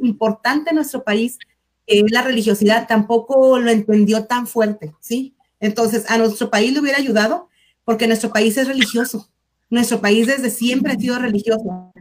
importante 0.00 0.70
en 0.70 0.76
nuestro 0.76 1.04
país, 1.04 1.38
la 1.86 2.22
religiosidad, 2.22 2.86
tampoco 2.86 3.58
lo 3.58 3.70
entendió 3.70 4.24
tan 4.24 4.46
fuerte, 4.46 4.94
¿sí? 5.00 5.34
Entonces, 5.60 6.04
a 6.08 6.18
nuestro 6.18 6.50
país 6.50 6.72
le 6.72 6.80
hubiera 6.80 6.98
ayudado 6.98 7.48
porque 7.84 8.06
nuestro 8.06 8.30
país 8.32 8.56
es 8.56 8.68
religioso. 8.68 9.28
Nuestro 9.70 10.00
país 10.00 10.26
desde 10.26 10.50
siempre 10.50 10.92
ha 10.92 10.96
sido 10.96 11.18
religioso 11.18 11.92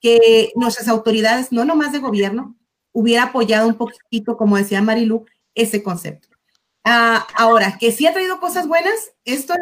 que 0.00 0.52
nuestras 0.54 0.88
autoridades, 0.88 1.52
no 1.52 1.64
nomás 1.64 1.92
de 1.92 1.98
gobierno, 1.98 2.56
hubiera 2.92 3.24
apoyado 3.24 3.68
un 3.68 3.74
poquito, 3.74 4.36
como 4.36 4.56
decía 4.56 4.82
Marilu, 4.82 5.26
ese 5.54 5.82
concepto. 5.82 6.28
Ah, 6.84 7.26
ahora, 7.36 7.78
que 7.78 7.90
sí 7.90 8.06
ha 8.06 8.12
traído 8.12 8.38
cosas 8.38 8.68
buenas, 8.68 9.12
esto 9.24 9.54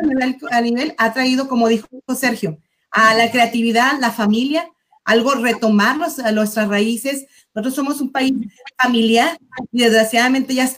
a 0.51 0.61
nivel, 0.61 0.95
ha 0.99 1.13
traído, 1.15 1.49
como 1.49 1.69
dijo 1.69 1.89
Sergio, 2.15 2.59
a 2.91 3.15
la 3.15 3.31
creatividad, 3.31 3.99
la 3.99 4.11
familia, 4.13 4.71
algo 5.05 5.35
retomar 5.35 5.99
a 6.23 6.33
nuestras 6.33 6.69
raíces. 6.69 7.27
Nosotros 7.55 7.75
somos 7.75 8.01
un 8.01 8.13
país 8.13 8.33
familiar 8.81 9.39
y 9.73 9.81
desgraciadamente 9.81 10.55
ya 10.55 10.71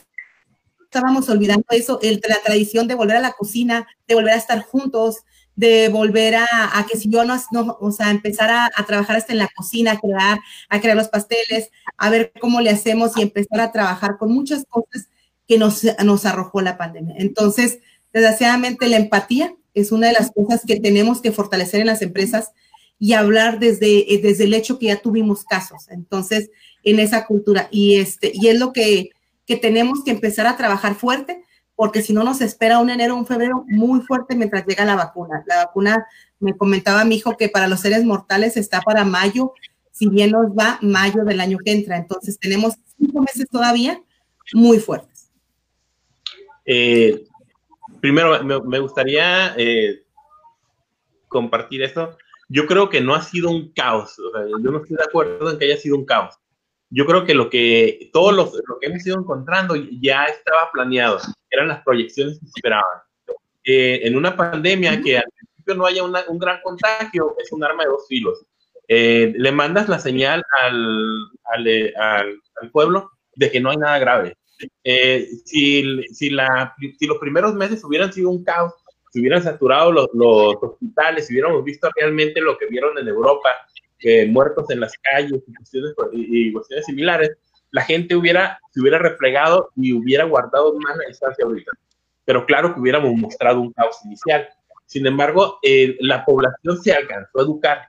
estábamos 0.87 1.29
olvidando 1.29 1.65
eso, 1.69 1.99
el, 2.01 2.21
la 2.27 2.41
tradición 2.43 2.87
de 2.87 2.95
volver 2.95 3.17
a 3.17 3.21
la 3.21 3.33
cocina, 3.33 3.87
de 4.07 4.15
volver 4.15 4.33
a 4.33 4.37
estar 4.37 4.61
juntos, 4.63 5.17
de 5.55 5.89
volver 5.89 6.35
a, 6.35 6.85
que 6.89 6.97
si 6.97 7.09
yo 7.09 7.25
no, 7.25 7.35
o 7.79 7.91
sea, 7.91 8.11
empezar 8.11 8.49
a, 8.49 8.85
trabajar 8.85 9.17
hasta 9.17 9.33
en 9.33 9.39
la 9.39 9.49
cocina, 9.55 9.93
a 9.93 9.99
crear, 9.99 10.39
a 10.69 10.81
crear 10.81 10.95
los 10.95 11.09
pasteles, 11.09 11.71
a 11.97 12.09
ver 12.09 12.31
cómo 12.39 12.61
le 12.61 12.69
hacemos 12.69 13.17
y 13.17 13.23
empezar 13.23 13.59
a 13.59 13.71
trabajar 13.71 14.17
con 14.17 14.31
muchas 14.31 14.65
cosas 14.69 15.09
que 15.47 15.57
nos, 15.57 15.83
nos 16.03 16.25
arrojó 16.25 16.61
la 16.61 16.77
pandemia. 16.77 17.15
Entonces, 17.17 17.79
desgraciadamente 18.13 18.87
la 18.87 18.97
empatía 18.97 19.55
es 19.73 19.91
una 19.91 20.07
de 20.07 20.13
las 20.13 20.31
cosas 20.31 20.61
que 20.65 20.79
tenemos 20.79 21.21
que 21.21 21.31
fortalecer 21.31 21.81
en 21.81 21.87
las 21.87 22.01
empresas 22.01 22.51
y 22.99 23.13
hablar 23.13 23.59
desde, 23.59 24.05
desde 24.21 24.45
el 24.45 24.53
hecho 24.53 24.79
que 24.79 24.87
ya 24.87 25.01
tuvimos 25.01 25.43
casos. 25.43 25.87
Entonces, 25.89 26.49
en 26.83 26.99
esa 26.99 27.25
cultura. 27.25 27.67
Y, 27.71 27.95
este, 27.95 28.31
y 28.33 28.47
es 28.47 28.59
lo 28.59 28.73
que, 28.73 29.09
que 29.47 29.55
tenemos 29.55 30.03
que 30.03 30.11
empezar 30.11 30.45
a 30.45 30.57
trabajar 30.57 30.93
fuerte 30.93 31.41
porque 31.75 32.01
si 32.01 32.11
no 32.11 32.23
nos 32.23 32.41
espera 32.41 32.79
un 32.79 32.89
enero, 32.89 33.15
un 33.15 33.27
febrero 33.27 33.63
muy 33.67 34.01
fuerte 34.01 34.35
mientras 34.35 34.65
llega 34.65 34.83
la 34.83 34.95
vacuna. 34.95 35.43
La 35.45 35.65
vacuna, 35.65 36.07
me 36.39 36.57
comentaba 36.57 37.05
mi 37.05 37.15
hijo 37.15 37.37
que 37.37 37.49
para 37.49 37.67
los 37.67 37.79
seres 37.79 38.03
mortales 38.03 38.57
está 38.57 38.81
para 38.81 39.05
mayo, 39.05 39.53
si 39.91 40.09
bien 40.09 40.31
nos 40.31 40.47
va 40.47 40.79
mayo 40.81 41.23
del 41.23 41.39
año 41.39 41.59
que 41.63 41.71
entra. 41.71 41.95
Entonces 41.95 42.39
tenemos 42.39 42.73
cinco 42.97 43.21
meses 43.21 43.47
todavía 43.49 44.01
muy 44.53 44.79
fuertes. 44.79 45.29
Eh, 46.65 47.23
primero, 48.01 48.43
me, 48.43 48.79
gustaría 48.79 49.53
eh, 49.55 50.03
compartir 51.27 51.83
esto. 51.83 52.17
Yo 52.49 52.65
creo 52.65 52.89
que 52.89 53.01
no 53.01 53.13
ha 53.13 53.21
sido 53.21 53.51
un 53.51 53.71
caos. 53.71 54.17
yo 54.17 54.71
no 54.71 54.79
estoy 54.79 54.97
de 54.97 55.03
acuerdo 55.03 55.51
en 55.51 55.59
que 55.59 55.65
haya 55.65 55.77
sido 55.77 55.95
un 55.95 56.05
caos 56.05 56.39
yo 56.89 57.05
creo 57.05 57.25
que 57.25 57.33
lo 57.33 57.49
que 57.49 58.09
todos 58.13 58.33
los, 58.33 58.53
lo 58.67 58.79
que 58.79 58.87
hemos 58.87 59.05
ido 59.05 59.19
encontrando 59.19 59.75
ya 59.75 60.25
estaba 60.25 60.71
planeado, 60.71 61.19
eran 61.49 61.67
las 61.67 61.83
proyecciones 61.83 62.39
que 62.39 62.45
se 62.45 62.51
esperaban. 62.55 63.01
Eh, 63.63 64.07
en 64.07 64.15
una 64.15 64.35
pandemia 64.35 65.01
que 65.01 65.17
al 65.17 65.25
principio 65.35 65.75
no 65.75 65.85
haya 65.85 66.03
un 66.03 66.39
gran 66.39 66.61
contagio 66.61 67.35
es 67.37 67.51
un 67.51 67.63
arma 67.63 67.83
de 67.83 67.89
dos 67.89 68.07
filos. 68.07 68.45
Eh, 68.87 69.33
le 69.35 69.51
mandas 69.51 69.89
la 69.89 69.99
señal 69.99 70.41
al, 70.61 71.29
al, 71.43 71.67
eh, 71.67 71.93
al, 71.97 72.41
al, 72.61 72.71
pueblo 72.71 73.11
de 73.35 73.51
que 73.51 73.59
no 73.59 73.69
hay 73.69 73.77
nada 73.77 73.99
grave. 73.99 74.37
si, 75.43 76.03
si, 76.13 76.29
la, 76.29 76.73
si 76.97 77.05
los 77.05 77.17
primeros 77.17 77.53
meses 77.53 77.83
hubieran 77.83 78.13
sido 78.13 78.29
un 78.29 78.45
caos, 78.45 78.73
si 79.11 79.19
hubieran 79.19 79.43
saturado 79.43 79.91
los, 79.91 80.07
los 80.13 80.55
hospitales, 80.61 81.27
si 81.27 81.33
hubiéramos 81.33 81.63
visto 81.65 81.89
realmente 81.97 82.39
lo 82.39 82.57
que 82.57 82.67
vieron 82.67 82.97
en 82.97 83.09
Europa, 83.09 83.49
muertos 84.29 84.69
en 84.69 84.79
las 84.79 84.93
calles 84.97 85.43
y 85.47 85.53
cuestiones, 85.53 85.93
y, 86.11 86.51
cuestiones 86.53 86.85
similares, 86.85 87.31
la 87.71 87.83
gente 87.83 88.15
hubiera, 88.15 88.59
se 88.71 88.81
hubiera 88.81 88.99
replegado 88.99 89.69
y 89.75 89.93
hubiera 89.93 90.23
guardado 90.23 90.73
más 90.79 90.97
la 90.97 91.05
distancia 91.07 91.45
ahorita. 91.45 91.71
Pero 92.25 92.45
claro 92.45 92.73
que 92.73 92.79
hubiéramos 92.79 93.13
mostrado 93.15 93.61
un 93.61 93.73
caos 93.73 93.97
inicial. 94.05 94.47
Sin 94.85 95.05
embargo, 95.05 95.59
eh, 95.63 95.95
la 95.99 96.23
población 96.25 96.81
se 96.81 96.93
alcanzó 96.93 97.39
a 97.39 97.43
educar. 97.43 97.81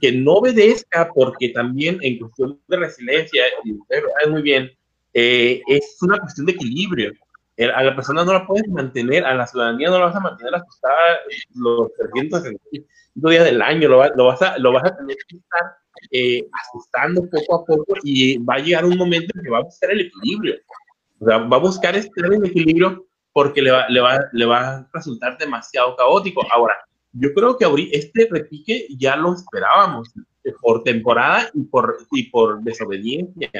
Que 0.00 0.12
no 0.12 0.34
obedezca, 0.34 1.10
porque 1.14 1.50
también 1.50 1.98
en 2.02 2.18
cuestión 2.18 2.60
de 2.68 2.76
resiliencia, 2.76 3.44
y 3.64 3.72
usted 3.72 4.02
muy 4.30 4.42
bien, 4.42 4.70
eh, 5.12 5.60
es 5.66 5.96
una 6.00 6.18
cuestión 6.18 6.46
de 6.46 6.52
equilibrio. 6.52 7.12
Eh, 7.60 7.70
a 7.70 7.82
la 7.82 7.94
persona 7.94 8.24
no 8.24 8.32
la 8.32 8.46
puedes 8.46 8.66
mantener, 8.68 9.22
a 9.22 9.34
la 9.34 9.46
ciudadanía 9.46 9.90
no 9.90 9.98
la 9.98 10.06
vas 10.06 10.16
a 10.16 10.20
mantener 10.20 10.54
asustada 10.54 11.18
los 11.56 11.92
365 11.92 13.28
días 13.28 13.44
del 13.44 13.60
año, 13.60 13.86
lo, 13.86 14.02
lo, 14.14 14.24
vas, 14.24 14.40
a, 14.40 14.56
lo 14.56 14.72
vas 14.72 14.84
a 14.86 14.96
tener 14.96 15.14
que 15.28 15.36
estar 15.36 15.60
eh, 16.10 16.42
asustando 16.58 17.28
poco 17.28 17.56
a 17.56 17.64
poco 17.66 17.96
y 18.02 18.38
va 18.38 18.54
a 18.54 18.60
llegar 18.60 18.86
un 18.86 18.96
momento 18.96 19.30
en 19.34 19.42
que 19.44 19.50
va 19.50 19.58
a 19.58 19.64
buscar 19.64 19.90
el 19.90 20.00
equilibrio. 20.00 20.54
O 21.18 21.26
sea, 21.26 21.36
va 21.36 21.58
a 21.58 21.60
buscar 21.60 21.94
estar 21.96 22.32
en 22.32 22.46
equilibrio 22.46 23.06
porque 23.34 23.60
le 23.60 23.72
va, 23.72 23.86
le 23.90 24.00
va, 24.00 24.20
le 24.32 24.46
va 24.46 24.76
a 24.76 24.88
resultar 24.94 25.36
demasiado 25.36 25.94
caótico. 25.96 26.42
Ahora, 26.50 26.76
yo 27.12 27.34
creo 27.34 27.58
que 27.58 27.66
este 27.92 28.26
repique 28.30 28.86
ya 28.96 29.16
lo 29.16 29.34
esperábamos 29.34 30.10
eh, 30.44 30.52
por 30.62 30.82
temporada 30.82 31.50
y 31.52 31.64
por, 31.64 31.98
y 32.10 32.30
por 32.30 32.62
desobediencia. 32.62 33.50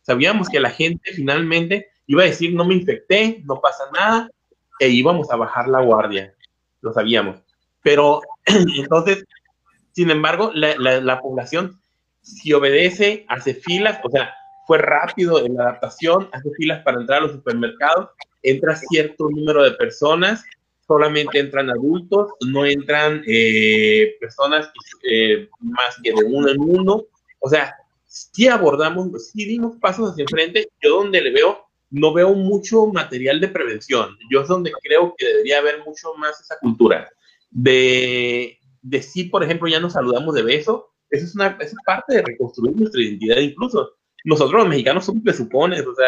Sabíamos 0.00 0.48
que 0.48 0.58
la 0.58 0.70
gente 0.70 1.12
finalmente 1.12 1.91
iba 2.06 2.22
a 2.22 2.26
decir, 2.26 2.54
no 2.54 2.64
me 2.64 2.74
infecté, 2.74 3.42
no 3.44 3.60
pasa 3.60 3.84
nada, 3.92 4.30
e 4.78 4.88
íbamos 4.88 5.30
a 5.30 5.36
bajar 5.36 5.68
la 5.68 5.82
guardia. 5.82 6.34
Lo 6.80 6.92
sabíamos. 6.92 7.40
Pero 7.82 8.20
entonces, 8.46 9.24
sin 9.92 10.10
embargo, 10.10 10.50
la, 10.54 10.76
la, 10.76 11.20
población, 11.20 11.80
si 12.20 12.52
obedece, 12.52 13.24
hace 13.28 13.54
filas, 13.54 14.00
o 14.02 14.10
sea, 14.10 14.34
fue 14.66 14.78
rápido 14.78 15.44
en 15.44 15.54
la 15.54 15.64
adaptación, 15.64 16.28
hace 16.32 16.50
filas 16.56 16.82
para 16.82 17.00
entrar 17.00 17.18
a 17.18 17.22
los 17.22 17.32
supermercados 17.32 18.08
entra 18.42 18.76
cierto 18.76 19.28
número 19.30 19.62
de 19.62 19.72
personas, 19.72 20.44
solamente 20.86 21.38
entran 21.38 21.70
adultos, 21.70 22.32
no 22.46 22.66
entran 22.66 23.22
eh, 23.26 24.16
personas 24.20 24.70
eh, 25.08 25.48
más 25.60 25.96
que 26.02 26.12
de 26.12 26.24
uno 26.24 26.48
en 26.48 26.60
uno. 26.60 27.04
O 27.38 27.48
sea, 27.48 27.74
si 28.04 28.48
abordamos, 28.48 29.30
si 29.30 29.44
dimos 29.44 29.76
pasos 29.76 30.10
hacia 30.10 30.22
enfrente, 30.22 30.68
yo 30.82 30.96
donde 30.96 31.20
le 31.20 31.30
veo, 31.30 31.66
no 31.92 32.12
veo 32.12 32.34
mucho 32.34 32.86
material 32.86 33.40
de 33.40 33.48
prevención. 33.48 34.16
Yo 34.30 34.40
es 34.40 34.48
donde 34.48 34.72
creo 34.82 35.14
que 35.16 35.26
debería 35.26 35.58
haber 35.58 35.84
mucho 35.84 36.14
más 36.14 36.40
esa 36.40 36.58
cultura. 36.58 37.08
De, 37.50 38.58
de 38.80 39.02
si, 39.02 39.24
por 39.24 39.44
ejemplo, 39.44 39.68
ya 39.68 39.78
nos 39.78 39.92
saludamos 39.92 40.34
de 40.34 40.42
beso, 40.42 40.90
eso 41.10 41.24
es, 41.26 41.34
una, 41.34 41.56
es 41.60 41.74
parte 41.86 42.16
de 42.16 42.22
reconstruir 42.22 42.74
nuestra 42.74 43.02
identidad 43.02 43.36
incluso 43.36 43.92
nosotros 44.24 44.60
los 44.60 44.68
mexicanos 44.68 45.04
somos 45.04 45.22
presupones, 45.22 45.84
o 45.86 45.94
sea, 45.94 46.06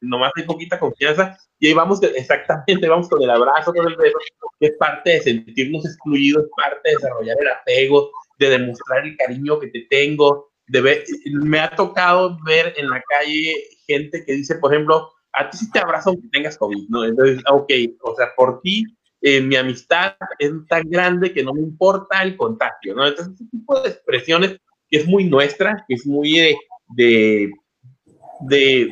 nomás 0.00 0.32
hay 0.36 0.44
poquita 0.44 0.78
confianza 0.78 1.36
y 1.58 1.68
ahí 1.68 1.74
vamos 1.74 2.00
exactamente, 2.02 2.88
vamos 2.88 3.08
con 3.08 3.22
el 3.22 3.30
abrazo, 3.30 3.72
con 3.72 3.86
el 3.88 3.96
beso, 3.96 4.18
que 4.60 4.66
es 4.66 4.72
parte 4.78 5.10
de 5.10 5.20
sentirnos 5.20 5.84
excluidos, 5.84 6.44
es 6.44 6.50
parte 6.56 6.88
de 6.88 6.94
desarrollar 6.94 7.36
el 7.40 7.48
apego, 7.48 8.10
de 8.38 8.50
demostrar 8.50 9.04
el 9.04 9.16
cariño 9.16 9.58
que 9.58 9.68
te 9.68 9.86
tengo, 9.90 10.50
de 10.68 10.80
ver, 10.80 11.04
me 11.32 11.58
ha 11.58 11.74
tocado 11.74 12.38
ver 12.44 12.74
en 12.76 12.90
la 12.90 13.02
calle 13.02 13.54
gente 13.86 14.24
que 14.24 14.34
dice, 14.34 14.56
por 14.56 14.72
ejemplo, 14.72 15.10
a 15.32 15.50
ti 15.50 15.58
sí 15.58 15.70
te 15.70 15.78
abrazo 15.78 16.10
aunque 16.10 16.28
tengas 16.28 16.56
COVID, 16.58 16.88
¿no? 16.88 17.04
Entonces, 17.04 17.42
ok, 17.50 17.70
o 18.02 18.14
sea, 18.16 18.28
por 18.36 18.60
ti 18.60 18.84
eh, 19.20 19.40
mi 19.40 19.56
amistad 19.56 20.14
es 20.38 20.52
tan 20.68 20.88
grande 20.88 21.32
que 21.32 21.42
no 21.42 21.52
me 21.52 21.60
importa 21.60 22.22
el 22.22 22.36
contagio, 22.36 22.94
¿no? 22.94 23.06
Entonces, 23.06 23.34
ese 23.34 23.50
tipo 23.50 23.80
de 23.80 23.90
expresiones 23.90 24.58
que 24.88 24.98
es 24.98 25.06
muy 25.06 25.24
nuestra, 25.24 25.84
que 25.86 25.94
es 25.94 26.06
muy... 26.06 26.38
Eh, 26.38 26.56
de, 26.90 27.52
de, 28.40 28.88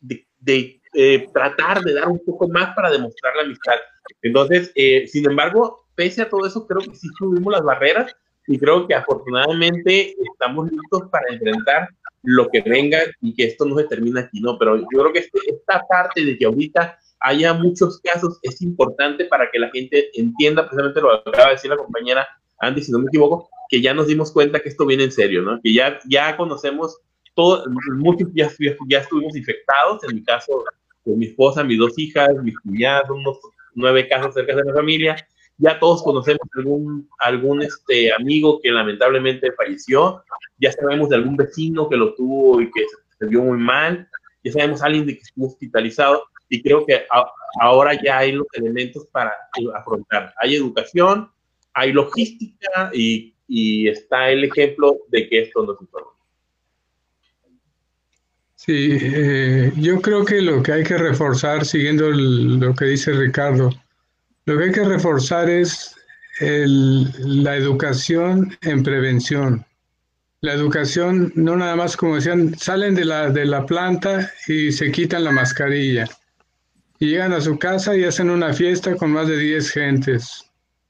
de, 0.00 0.26
de, 0.40 0.80
eh, 0.94 1.28
tratar 1.32 1.80
de 1.82 1.94
dar 1.94 2.08
un 2.08 2.20
poco 2.24 2.48
más 2.48 2.74
para 2.74 2.90
demostrar 2.90 3.36
la 3.36 3.42
amistad. 3.42 3.74
Entonces, 4.22 4.72
eh, 4.74 5.06
sin 5.06 5.28
embargo, 5.28 5.86
pese 5.94 6.22
a 6.22 6.28
todo 6.28 6.46
eso, 6.46 6.66
creo 6.66 6.80
que 6.80 6.96
sí 6.96 7.08
subimos 7.18 7.52
las 7.52 7.62
barreras 7.62 8.14
y 8.46 8.58
creo 8.58 8.86
que 8.86 8.94
afortunadamente 8.94 10.14
estamos 10.32 10.70
listos 10.70 11.02
para 11.10 11.26
enfrentar 11.30 11.88
lo 12.22 12.48
que 12.48 12.62
venga 12.62 12.98
y 13.20 13.34
que 13.34 13.44
esto 13.44 13.64
no 13.64 13.76
se 13.76 13.84
termine 13.84 14.20
aquí, 14.20 14.40
¿no? 14.40 14.58
Pero 14.58 14.76
yo 14.76 14.86
creo 14.86 15.12
que 15.12 15.20
este, 15.20 15.38
esta 15.46 15.84
parte 15.88 16.24
de 16.24 16.36
que 16.36 16.46
ahorita 16.46 16.98
haya 17.20 17.52
muchos 17.54 18.00
casos 18.00 18.38
es 18.42 18.60
importante 18.62 19.24
para 19.24 19.50
que 19.50 19.58
la 19.58 19.70
gente 19.70 20.10
entienda, 20.14 20.62
precisamente 20.62 21.00
lo 21.00 21.22
que 21.22 21.30
acaba 21.30 21.46
de 21.46 21.54
decir 21.54 21.70
la 21.70 21.76
compañera 21.76 22.28
Andy, 22.60 22.82
si 22.82 22.92
no 22.92 22.98
me 22.98 23.06
equivoco, 23.06 23.48
que 23.68 23.80
ya 23.80 23.94
nos 23.94 24.06
dimos 24.06 24.32
cuenta 24.32 24.60
que 24.60 24.68
esto 24.68 24.86
viene 24.86 25.04
en 25.04 25.12
serio, 25.12 25.42
¿no? 25.42 25.60
Que 25.62 25.72
ya, 25.72 25.98
ya 26.08 26.36
conocemos 26.36 27.00
muchos 27.96 28.28
ya, 28.34 28.50
ya 28.88 28.98
estuvimos 28.98 29.36
infectados, 29.36 30.02
en 30.04 30.16
mi 30.16 30.24
caso, 30.24 30.64
con 31.04 31.18
mi 31.18 31.26
esposa, 31.26 31.62
mis 31.62 31.78
dos 31.78 31.96
hijas, 31.98 32.30
mis 32.42 32.58
cuñadas, 32.58 33.08
unos 33.10 33.38
nueve 33.74 34.08
casos 34.08 34.34
cerca 34.34 34.56
de 34.56 34.64
la 34.64 34.74
familia. 34.74 35.16
Ya 35.58 35.78
todos 35.78 36.02
conocemos 36.02 36.40
algún, 36.56 37.08
algún 37.18 37.62
este, 37.62 38.12
amigo 38.12 38.60
que 38.62 38.70
lamentablemente 38.70 39.52
falleció, 39.52 40.22
ya 40.58 40.72
sabemos 40.72 41.08
de 41.08 41.16
algún 41.16 41.36
vecino 41.36 41.88
que 41.88 41.96
lo 41.96 42.14
tuvo 42.14 42.60
y 42.60 42.70
que 42.70 42.86
se, 43.18 43.26
vio 43.26 43.42
muy 43.42 43.58
mal, 43.58 44.08
ya 44.44 44.52
sabemos 44.52 44.82
alguien 44.82 45.06
de 45.06 45.16
que 45.16 45.22
estuvo 45.22 45.48
hospitalizado 45.48 46.24
y 46.48 46.62
creo 46.62 46.86
que 46.86 47.04
ahora 47.60 48.00
ya 48.02 48.18
hay 48.18 48.32
los 48.32 48.46
elementos 48.52 49.06
para 49.12 49.32
afrontar. 49.74 50.32
Hay 50.40 50.54
educación, 50.54 51.30
hay 51.74 51.92
logística 51.92 52.90
y, 52.94 53.34
y 53.48 53.88
está 53.88 54.30
el 54.30 54.44
ejemplo 54.44 54.96
de 55.08 55.28
que 55.28 55.42
esto 55.42 55.66
no 55.66 55.76
se 55.76 55.84
puede. 55.86 56.06
Sí, 58.68 58.98
eh, 59.00 59.72
yo 59.76 60.00
creo 60.02 60.24
que 60.24 60.42
lo 60.42 60.62
que 60.62 60.72
hay 60.72 60.84
que 60.84 60.98
reforzar, 60.98 61.64
siguiendo 61.64 62.10
lo 62.10 62.74
que 62.74 62.86
dice 62.86 63.12
Ricardo, 63.12 63.70
lo 64.48 64.56
que 64.56 64.64
hay 64.64 64.72
que 64.72 64.84
reforzar 64.84 65.50
es 65.50 65.94
la 66.40 67.54
educación 67.54 68.56
en 68.62 68.82
prevención. 68.82 69.66
La 70.40 70.54
educación, 70.54 71.30
no 71.34 71.54
nada 71.54 71.76
más 71.76 71.98
como 71.98 72.14
decían, 72.14 72.56
salen 72.56 72.94
de 72.94 73.04
la, 73.04 73.28
de 73.28 73.44
la 73.44 73.66
planta 73.66 74.32
y 74.46 74.72
se 74.72 74.90
quitan 74.90 75.24
la 75.24 75.32
mascarilla. 75.32 76.06
Llegan 76.98 77.34
a 77.34 77.42
su 77.42 77.58
casa 77.58 77.94
y 77.94 78.04
hacen 78.04 78.30
una 78.30 78.54
fiesta 78.54 78.96
con 78.96 79.10
más 79.10 79.28
de 79.28 79.36
10 79.36 79.70
gentes. 79.70 80.46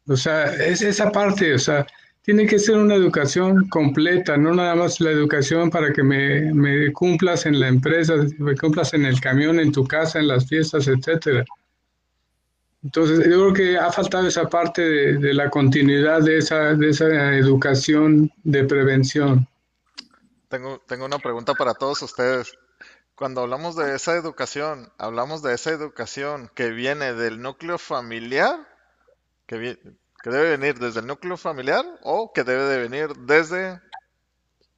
O 0.07 0.17
sea, 0.17 0.45
es 0.55 0.81
esa 0.81 1.11
parte, 1.11 1.55
o 1.55 1.59
sea, 1.59 1.85
tiene 2.23 2.47
que 2.47 2.61
ser 2.61 2.77
una 2.77 2.95
educación 2.95 3.69
completa, 3.71 4.37
no 4.37 4.55
nada 4.55 4.77
más 4.77 5.01
la 5.01 5.11
educación 5.11 5.69
para 5.69 5.93
que 5.93 6.05
me, 6.05 6.55
me, 6.55 6.93
cumplas 6.93 7.45
en 7.45 7.59
la 7.59 7.67
empresa, 7.67 8.15
me 8.39 8.55
cumplas 8.55 8.95
en 8.95 9.05
el 9.05 9.21
camión, 9.21 9.59
en 9.59 9.73
tu 9.73 9.85
casa, 9.85 10.21
en 10.21 10.29
las 10.29 10.47
fiestas, 10.47 10.87
etcétera. 10.87 11.45
Entonces, 12.83 13.19
yo 13.19 13.25
creo 13.25 13.53
que 13.53 13.77
ha 13.77 13.91
faltado 13.91 14.27
esa 14.29 14.49
parte 14.49 14.83
de, 14.83 15.19
de 15.19 15.35
la 15.35 15.51
continuidad 15.51 16.23
de 16.23 16.39
esa, 16.39 16.75
de 16.75 16.91
esa 16.91 17.35
educación 17.35 18.31
de 18.45 18.65
prevención. 18.65 19.49
Tengo, 20.49 20.81
tengo 20.87 21.05
una 21.05 21.19
pregunta 21.19 21.55
para 21.55 21.75
todos 21.75 22.01
ustedes. 22.03 22.53
Cuando 23.15 23.41
hablamos 23.43 23.75
de 23.75 23.97
esa 23.97 24.15
educación, 24.15 24.93
hablamos 24.97 25.43
de 25.43 25.55
esa 25.55 25.71
educación 25.71 26.51
que 26.55 26.71
viene 26.71 27.15
del 27.15 27.43
núcleo 27.43 27.79
familiar, 27.79 28.57
que 29.47 29.77
que 30.23 30.31
debe 30.31 30.57
venir 30.57 30.79
desde 30.79 31.01
el 31.01 31.07
núcleo 31.07 31.37
familiar 31.37 31.85
o 32.03 32.33
que 32.33 32.45
debe 32.45 32.65
de 32.65 32.79
venir 32.79 33.15
desde 33.21 33.81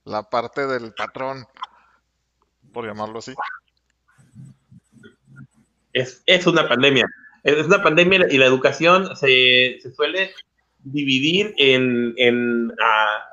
la 0.05 0.23
parte 0.29 0.67
del 0.67 0.93
patrón, 0.93 1.47
por 2.73 2.87
llamarlo 2.87 3.21
así. 3.21 3.35
Es, 5.93 6.23
es 6.27 6.47
una 6.47 6.69
pandemia. 6.69 7.07
Es 7.43 7.67
una 7.67 7.83
pandemia 7.83 8.27
y 8.31 8.39
la 8.39 8.47
educación 8.47 9.17
se, 9.17 9.79
se 9.81 9.93
suele 9.93 10.31
dividir 10.83 11.55
en, 11.57 12.15
en, 12.17 12.73
ah, 12.83 13.25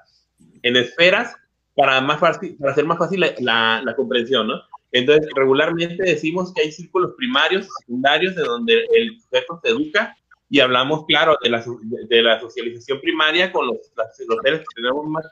en, 0.63 0.75
esferas 0.75 1.35
para, 1.75 2.01
más 2.01 2.19
fácil, 2.19 2.55
para 2.57 2.71
hacer 2.71 2.85
más 2.85 2.97
fácil 2.97 3.21
la, 3.39 3.81
la, 3.83 3.95
comprensión, 3.95 4.47
¿no? 4.47 4.61
Entonces, 4.91 5.29
regularmente 5.35 6.03
decimos 6.03 6.53
que 6.53 6.61
hay 6.63 6.71
círculos 6.71 7.13
primarios 7.17 7.67
secundarios 7.79 8.35
de 8.35 8.43
donde 8.43 8.85
el 8.95 9.19
sujeto 9.21 9.59
se 9.63 9.69
educa 9.69 10.15
y 10.49 10.59
hablamos, 10.59 11.05
claro, 11.05 11.37
de 11.43 11.49
la, 11.49 11.63
de, 11.83 12.21
la 12.21 12.39
socialización 12.39 13.01
primaria 13.01 13.51
con 13.51 13.67
los, 13.67 13.77
los 14.27 14.39
seres 14.43 14.59
que 14.59 14.75
tenemos 14.75 15.05
más, 15.07 15.25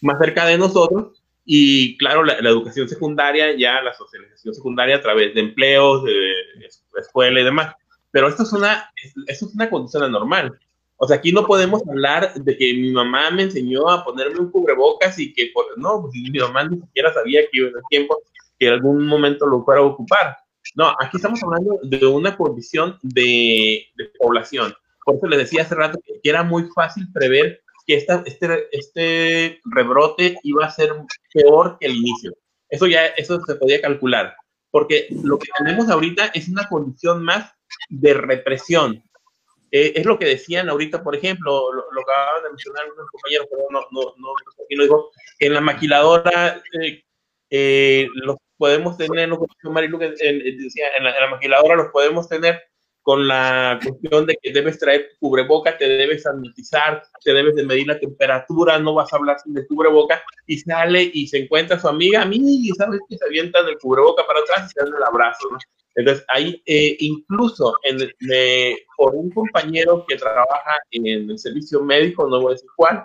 más 0.00 0.18
cerca 0.18 0.46
de 0.46 0.56
nosotros 0.56 1.22
y, 1.44 1.96
claro, 1.98 2.24
la, 2.24 2.34
educación 2.38 2.88
secundaria, 2.88 3.56
ya 3.56 3.80
la 3.82 3.94
socialización 3.94 4.54
secundaria 4.54 4.96
a 4.96 5.00
través 5.00 5.34
de 5.34 5.40
empleos, 5.40 6.04
de, 6.04 6.32
escuela 6.98 7.40
y 7.40 7.44
demás. 7.44 7.74
Pero 8.16 8.28
esto 8.28 8.44
es 8.44 8.52
una, 8.54 8.90
esto 9.26 9.44
es 9.44 9.54
una 9.54 9.68
condición 9.68 10.04
anormal. 10.04 10.58
O 10.96 11.06
sea, 11.06 11.18
aquí 11.18 11.32
no 11.32 11.46
podemos 11.46 11.86
hablar 11.86 12.32
de 12.32 12.56
que 12.56 12.72
mi 12.72 12.90
mamá 12.90 13.30
me 13.30 13.42
enseñó 13.42 13.90
a 13.90 14.02
ponerme 14.02 14.40
un 14.40 14.50
cubrebocas 14.50 15.18
y 15.18 15.34
que, 15.34 15.52
no, 15.76 16.00
pues, 16.00 16.14
mi 16.14 16.38
mamá 16.38 16.64
ni 16.64 16.80
siquiera 16.80 17.12
sabía 17.12 17.42
que 17.42 17.58
iba 17.58 17.68
el 17.68 17.74
tiempo 17.90 18.22
que 18.58 18.68
en 18.68 18.72
algún 18.72 19.06
momento 19.06 19.46
lo 19.46 19.62
fuera 19.66 19.82
a 19.82 19.84
ocupar. 19.84 20.34
No, 20.74 20.96
aquí 20.98 21.18
estamos 21.18 21.42
hablando 21.42 21.78
de 21.82 22.06
una 22.06 22.38
condición 22.38 22.98
de, 23.02 23.84
población. 24.18 24.72
Por 25.04 25.16
eso 25.16 25.26
les 25.26 25.40
decía 25.40 25.64
hace 25.64 25.74
rato 25.74 26.00
que 26.06 26.18
era 26.22 26.42
muy 26.42 26.70
fácil 26.74 27.12
prever 27.12 27.60
que 27.86 27.96
esta, 27.96 28.22
este, 28.24 28.74
este 28.74 29.60
rebrote 29.66 30.38
iba 30.42 30.64
a 30.64 30.70
ser 30.70 30.90
peor 31.34 31.76
que 31.78 31.86
el 31.88 31.96
inicio. 31.96 32.32
Eso 32.70 32.86
ya 32.86 33.08
eso 33.08 33.38
se 33.44 33.56
podía 33.56 33.82
calcular, 33.82 34.34
porque 34.70 35.06
lo 35.22 35.38
que 35.38 35.48
tenemos 35.58 35.90
ahorita 35.90 36.28
es 36.28 36.48
una 36.48 36.66
condición 36.66 37.22
más 37.22 37.52
de 37.88 38.14
represión. 38.14 39.02
Eh, 39.70 39.92
es 39.96 40.06
lo 40.06 40.18
que 40.18 40.26
decían 40.26 40.68
ahorita, 40.68 41.02
por 41.02 41.16
ejemplo, 41.16 41.72
lo, 41.72 41.82
que 42.04 42.12
acaban 42.12 42.42
de 42.44 42.50
mencionar 42.50 42.84
unos 42.90 43.10
compañeros, 43.10 43.46
pero 43.50 43.62
no, 43.70 43.80
no, 43.90 44.14
no, 44.16 44.28
no 44.28 44.34
digo, 44.68 45.10
en 45.38 45.54
la 45.54 45.60
maquiladora 45.60 46.62
eh, 46.80 47.02
eh, 47.50 48.06
los 48.14 48.36
podemos 48.56 48.96
tener, 48.96 49.28
lo 49.28 49.40
que 49.40 49.68
Marilu 49.68 49.98
decía, 49.98 50.86
en 50.96 51.04
la, 51.04 51.14
en 51.14 51.20
la 51.20 51.30
maquiladora 51.30 51.76
los 51.76 51.88
podemos 51.88 52.28
tener 52.28 52.62
con 53.06 53.28
la 53.28 53.78
cuestión 53.80 54.26
de 54.26 54.36
que 54.42 54.52
debes 54.52 54.80
traer 54.80 55.10
cubreboca, 55.20 55.78
te 55.78 55.86
debes 55.88 56.24
sanitizar, 56.24 57.04
te 57.22 57.32
debes 57.32 57.54
de 57.54 57.64
medir 57.64 57.86
la 57.86 58.00
temperatura, 58.00 58.80
no 58.80 58.94
vas 58.94 59.12
a 59.12 59.16
hablar 59.16 59.38
sin 59.38 59.56
el 59.56 59.64
cubreboca, 59.68 60.24
y 60.44 60.58
sale 60.58 61.08
y 61.14 61.28
se 61.28 61.38
encuentra 61.38 61.78
su 61.78 61.86
amiga, 61.86 62.22
a 62.22 62.24
mí, 62.24 62.40
y 62.40 62.70
sabes 62.70 62.98
que 63.08 63.16
se 63.16 63.24
avienta 63.24 63.60
el 63.60 63.78
cubreboca 63.78 64.26
para 64.26 64.40
atrás 64.40 64.66
y 64.66 64.70
se 64.70 64.84
dan 64.84 64.92
el 64.92 65.04
abrazo, 65.04 65.48
¿no? 65.52 65.58
Entonces, 65.96 66.24
ahí 66.28 66.62
eh, 66.66 66.94
incluso 67.00 67.74
en, 67.82 67.98
por 68.96 69.14
un 69.14 69.30
compañero 69.30 70.04
que 70.06 70.16
trabaja 70.16 70.76
en 70.90 71.06
el 71.06 71.38
servicio 71.38 71.82
médico, 71.82 72.28
no 72.28 72.40
voy 72.40 72.50
a 72.50 72.54
decir 72.54 72.68
cuál, 72.76 73.02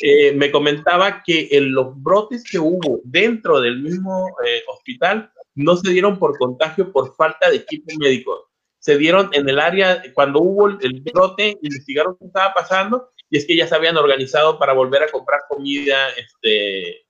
eh, 0.00 0.32
me 0.32 0.50
comentaba 0.50 1.22
que 1.22 1.48
en 1.52 1.72
los 1.72 2.02
brotes 2.02 2.42
que 2.50 2.58
hubo 2.58 3.00
dentro 3.04 3.60
del 3.60 3.82
mismo 3.82 4.28
eh, 4.46 4.62
hospital 4.68 5.30
no 5.54 5.76
se 5.76 5.90
dieron 5.90 6.18
por 6.18 6.38
contagio 6.38 6.90
por 6.90 7.14
falta 7.14 7.50
de 7.50 7.56
equipo 7.56 7.92
médico. 7.98 8.50
Se 8.78 8.96
dieron 8.96 9.28
en 9.34 9.46
el 9.46 9.60
área, 9.60 10.02
cuando 10.14 10.40
hubo 10.40 10.68
el 10.68 11.02
brote, 11.12 11.58
investigaron 11.60 12.16
qué 12.18 12.24
estaba 12.24 12.54
pasando 12.54 13.10
y 13.28 13.36
es 13.36 13.46
que 13.46 13.54
ya 13.54 13.66
se 13.66 13.74
habían 13.74 13.98
organizado 13.98 14.58
para 14.58 14.72
volver 14.72 15.02
a 15.02 15.10
comprar 15.10 15.42
comida 15.46 16.08
este, 16.16 17.06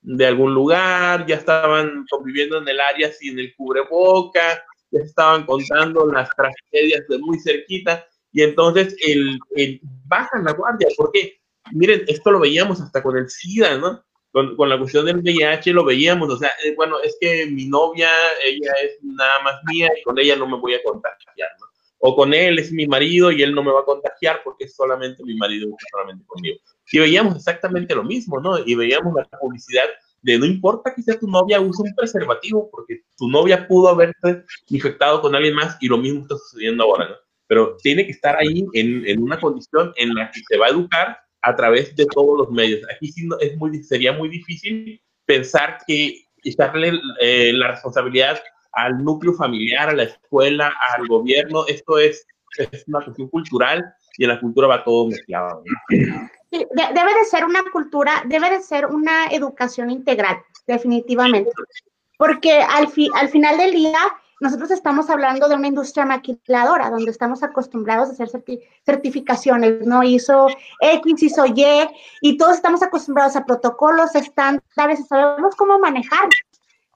de 0.00 0.26
algún 0.26 0.52
lugar, 0.52 1.24
ya 1.26 1.36
estaban 1.36 2.04
conviviendo 2.10 2.58
en 2.58 2.68
el 2.68 2.80
área 2.80 3.12
sin 3.12 3.38
el 3.38 3.54
cubreboca, 3.54 4.64
ya 4.92 5.00
estaban 5.00 5.44
contando 5.46 6.06
las 6.06 6.28
tragedias 6.36 7.06
de 7.08 7.18
muy 7.18 7.38
cerquita, 7.40 8.06
y 8.32 8.42
entonces 8.42 8.96
el, 9.06 9.38
el 9.56 9.80
bajan 10.06 10.44
la 10.44 10.52
guardia, 10.52 10.88
porque 10.96 11.40
miren, 11.72 12.04
esto 12.06 12.30
lo 12.30 12.40
veíamos 12.40 12.80
hasta 12.80 13.02
con 13.02 13.16
el 13.16 13.28
SIDA, 13.28 13.78
¿no? 13.78 14.04
Con, 14.30 14.56
con, 14.56 14.70
la 14.70 14.78
cuestión 14.78 15.04
del 15.04 15.18
VIH 15.18 15.72
lo 15.74 15.84
veíamos, 15.84 16.30
o 16.30 16.38
sea, 16.38 16.50
eh, 16.64 16.74
bueno, 16.74 16.96
es 17.02 17.16
que 17.20 17.46
mi 17.46 17.66
novia, 17.66 18.08
ella 18.42 18.72
es 18.82 18.96
nada 19.02 19.42
más 19.42 19.56
mía 19.70 19.90
y 19.98 20.02
con 20.02 20.18
ella 20.18 20.36
no 20.36 20.48
me 20.48 20.56
voy 20.56 20.74
a 20.74 20.82
contagiar, 20.82 21.50
¿no? 21.60 21.66
O 21.98 22.16
con 22.16 22.32
él 22.32 22.58
es 22.58 22.72
mi 22.72 22.86
marido 22.86 23.30
y 23.30 23.42
él 23.42 23.54
no 23.54 23.62
me 23.62 23.70
va 23.70 23.80
a 23.80 23.84
contagiar 23.84 24.40
porque 24.42 24.64
es 24.64 24.74
solamente 24.74 25.22
mi 25.22 25.36
marido 25.36 25.68
solamente 25.92 26.24
conmigo. 26.26 26.58
Y 26.90 26.98
veíamos 26.98 27.36
exactamente 27.36 27.94
lo 27.94 28.02
mismo, 28.02 28.40
¿no? 28.40 28.58
Y 28.58 28.74
veíamos 28.74 29.14
la 29.14 29.38
publicidad 29.38 29.84
de 30.22 30.38
no 30.38 30.46
importa 30.46 30.94
que 30.94 31.02
sea 31.02 31.18
tu 31.18 31.26
novia, 31.26 31.60
usa 31.60 31.84
un 31.84 31.94
preservativo 31.94 32.70
porque 32.70 33.02
tu 33.16 33.28
novia 33.28 33.66
pudo 33.66 33.88
haberte 33.88 34.44
infectado 34.68 35.20
con 35.20 35.34
alguien 35.34 35.54
más 35.54 35.76
y 35.80 35.88
lo 35.88 35.98
mismo 35.98 36.22
está 36.22 36.36
sucediendo 36.36 36.84
ahora, 36.84 37.08
¿no? 37.08 37.14
Pero 37.48 37.76
tiene 37.82 38.06
que 38.06 38.12
estar 38.12 38.36
ahí 38.36 38.64
en, 38.72 39.06
en 39.06 39.22
una 39.22 39.38
condición 39.38 39.92
en 39.96 40.14
la 40.14 40.30
que 40.30 40.40
se 40.48 40.56
va 40.56 40.66
a 40.66 40.70
educar 40.70 41.18
a 41.42 41.56
través 41.56 41.94
de 41.96 42.06
todos 42.06 42.38
los 42.38 42.50
medios. 42.50 42.80
Aquí 42.94 43.10
sí 43.12 43.28
es 43.40 43.56
muy, 43.56 43.82
sería 43.82 44.12
muy 44.12 44.28
difícil 44.28 45.02
pensar 45.26 45.78
que 45.86 46.24
echarle 46.44 46.92
eh, 47.20 47.52
la 47.52 47.72
responsabilidad 47.72 48.40
al 48.72 49.04
núcleo 49.04 49.34
familiar, 49.34 49.90
a 49.90 49.94
la 49.94 50.04
escuela, 50.04 50.72
al 50.96 51.06
gobierno, 51.06 51.66
esto 51.66 51.98
es, 51.98 52.26
es 52.58 52.84
una 52.86 53.04
cuestión 53.04 53.28
cultural 53.28 53.84
y 54.16 54.24
en 54.24 54.30
la 54.30 54.40
cultura 54.40 54.66
va 54.66 54.84
todo 54.84 55.08
mezclado. 55.08 55.62
Sí, 56.52 56.66
debe 56.74 57.14
de 57.14 57.24
ser 57.24 57.46
una 57.46 57.62
cultura, 57.72 58.22
debe 58.26 58.50
de 58.50 58.60
ser 58.60 58.84
una 58.84 59.28
educación 59.28 59.88
integral, 59.88 60.36
definitivamente. 60.66 61.50
Porque 62.18 62.60
al, 62.60 62.88
fi, 62.88 63.08
al 63.14 63.30
final 63.30 63.56
del 63.56 63.72
día, 63.72 63.98
nosotros 64.38 64.70
estamos 64.70 65.08
hablando 65.08 65.48
de 65.48 65.54
una 65.54 65.68
industria 65.68 66.04
maquiladora, 66.04 66.90
donde 66.90 67.10
estamos 67.10 67.42
acostumbrados 67.42 68.10
a 68.10 68.12
hacer 68.12 68.28
certificaciones, 68.84 69.86
¿no? 69.86 70.02
Hizo 70.02 70.48
X, 70.80 71.22
hizo 71.22 71.46
Y, 71.46 71.88
y 72.20 72.36
todos 72.36 72.56
estamos 72.56 72.82
acostumbrados 72.82 73.34
a 73.34 73.46
protocolos, 73.46 74.14
estándares, 74.14 75.06
sabemos 75.08 75.56
cómo 75.56 75.78
manejar. 75.78 76.28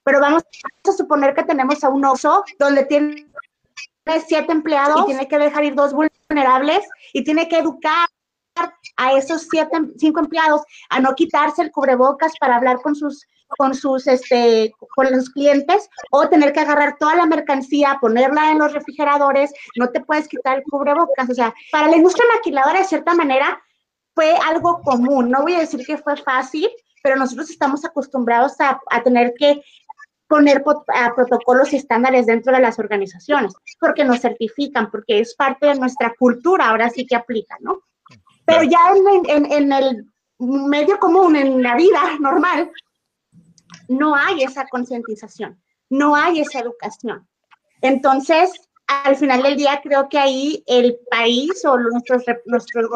Pero 0.05 0.21
vamos 0.21 0.43
a 0.87 0.93
suponer 0.93 1.35
que 1.35 1.45
tenemos 1.45 1.83
a 1.83 1.89
un 1.89 2.05
oso 2.05 2.45
donde 2.59 2.85
tiene 2.85 3.27
siete 4.27 4.53
empleados 4.53 5.01
y 5.01 5.07
tiene 5.07 5.27
que 5.27 5.39
dejar 5.39 5.65
ir 5.65 5.75
dos 5.75 5.95
vulnerables 5.95 6.87
y 7.15 7.25
tiene 7.25 7.49
que 7.49 7.59
educar 7.59 8.06
a 8.97 9.13
esos 9.13 9.47
siete, 9.51 9.77
cinco 9.99 10.21
empleados 10.21 10.63
a 10.91 11.01
no 11.01 11.15
quitarse 11.15 11.63
el 11.63 11.71
cubrebocas 11.71 12.33
para 12.41 12.57
hablar 12.57 12.81
con 12.83 12.95
sus 12.95 13.27
con 13.59 13.75
sus, 13.75 14.07
este, 14.07 14.73
con 14.95 15.11
los 15.11 15.31
clientes 15.31 15.89
o 16.11 16.29
tener 16.29 16.53
que 16.53 16.61
agarrar 16.61 16.97
toda 16.99 17.15
la 17.15 17.27
mercancía, 17.27 17.99
ponerla 18.01 18.51
en 18.51 18.59
los 18.59 18.73
refrigeradores, 18.73 19.53
no 19.77 19.89
te 19.91 20.01
puedes 20.01 20.27
quitar 20.29 20.59
el 20.59 20.65
cubrebocas. 20.65 21.31
O 21.31 21.35
sea, 21.35 21.55
para 21.71 21.89
la 21.89 21.97
industria 21.97 22.27
maquiladora, 22.35 22.81
de 22.81 22.85
cierta 22.85 23.15
manera, 23.15 23.63
fue 24.15 24.35
algo 24.47 24.81
común. 24.83 25.31
No 25.31 25.43
voy 25.43 25.55
a 25.55 25.61
decir 25.61 25.85
que 25.87 25.97
fue 25.99 26.17
fácil, 26.17 26.69
pero 27.03 27.17
nosotros 27.17 27.51
estamos 27.51 27.85
acostumbrados 27.85 28.61
a, 28.61 28.81
a 28.91 29.03
tener 29.03 29.33
que 29.39 29.63
poner 30.27 30.65
a 30.89 31.15
protocolos 31.15 31.73
y 31.73 31.77
estándares 31.77 32.27
dentro 32.27 32.53
de 32.53 32.61
las 32.61 32.81
organizaciones, 32.81 33.55
porque 33.79 34.05
nos 34.05 34.21
certifican, 34.21 34.91
porque 34.91 35.21
es 35.21 35.37
parte 35.37 35.67
de 35.67 35.77
nuestra 35.77 36.13
cultura, 36.19 36.69
ahora 36.69 36.91
sí 36.91 37.07
que 37.07 37.15
aplica, 37.15 37.57
¿no? 37.61 37.83
Pero 38.47 38.63
ya 38.63 38.79
en, 38.95 39.29
en, 39.29 39.53
en 39.53 39.73
el 39.73 40.07
medio 40.39 40.99
común, 40.99 41.37
en 41.37 41.63
la 41.63 41.75
vida 41.77 42.01
normal, 42.21 42.71
no 43.89 44.15
hay 44.15 44.43
esa 44.43 44.67
concientización, 44.69 45.61
no 45.91 46.15
hay 46.15 46.41
esa 46.41 46.61
educación. 46.61 47.27
Entonces, 47.81 48.53
al 48.87 49.17
final 49.17 49.43
del 49.43 49.57
día, 49.57 49.81
creo 49.83 50.09
que 50.09 50.19
ahí 50.19 50.63
el 50.67 50.99
país 51.11 51.65
o 51.65 51.77
nuestros, 51.79 52.23
nuestros 52.47 52.89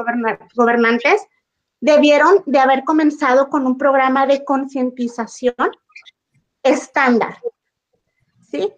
gobernantes 0.54 1.26
debieron 1.80 2.42
de 2.46 2.58
haber 2.58 2.84
comenzado 2.84 3.48
con 3.48 3.66
un 3.66 3.76
programa 3.76 4.26
de 4.26 4.44
concientización 4.44 5.54
estándar. 6.62 7.38
¿Sí? 8.50 8.72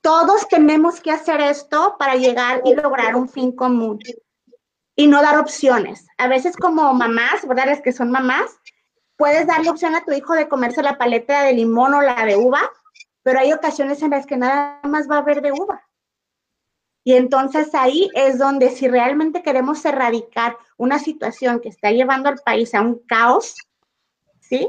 Todos 0.00 0.48
tenemos 0.48 1.00
que 1.00 1.10
hacer 1.10 1.40
esto 1.40 1.96
para 1.98 2.14
llegar 2.14 2.62
y 2.64 2.74
lograr 2.74 3.16
un 3.16 3.28
fin 3.28 3.52
común 3.52 3.98
y 4.98 5.06
no 5.06 5.22
dar 5.22 5.38
opciones. 5.38 6.08
A 6.18 6.26
veces 6.26 6.56
como 6.56 6.92
mamás, 6.92 7.46
¿verdad? 7.46 7.66
Las 7.66 7.80
que 7.80 7.92
son 7.92 8.10
mamás, 8.10 8.50
puedes 9.16 9.46
darle 9.46 9.70
opción 9.70 9.94
a 9.94 10.04
tu 10.04 10.10
hijo 10.10 10.34
de 10.34 10.48
comerse 10.48 10.82
la 10.82 10.98
paleta 10.98 11.44
de 11.44 11.52
limón 11.52 11.94
o 11.94 12.02
la 12.02 12.26
de 12.26 12.36
uva, 12.36 12.68
pero 13.22 13.38
hay 13.38 13.52
ocasiones 13.52 14.02
en 14.02 14.10
las 14.10 14.26
que 14.26 14.36
nada 14.36 14.80
más 14.82 15.08
va 15.08 15.14
a 15.14 15.20
haber 15.20 15.40
de 15.40 15.52
uva. 15.52 15.86
Y 17.04 17.14
entonces 17.14 17.72
ahí 17.76 18.10
es 18.12 18.38
donde 18.38 18.70
si 18.70 18.88
realmente 18.88 19.44
queremos 19.44 19.84
erradicar 19.84 20.58
una 20.76 20.98
situación 20.98 21.60
que 21.60 21.68
está 21.68 21.92
llevando 21.92 22.28
al 22.28 22.38
país 22.38 22.74
a 22.74 22.80
un 22.80 22.98
caos, 23.06 23.54
¿sí? 24.40 24.68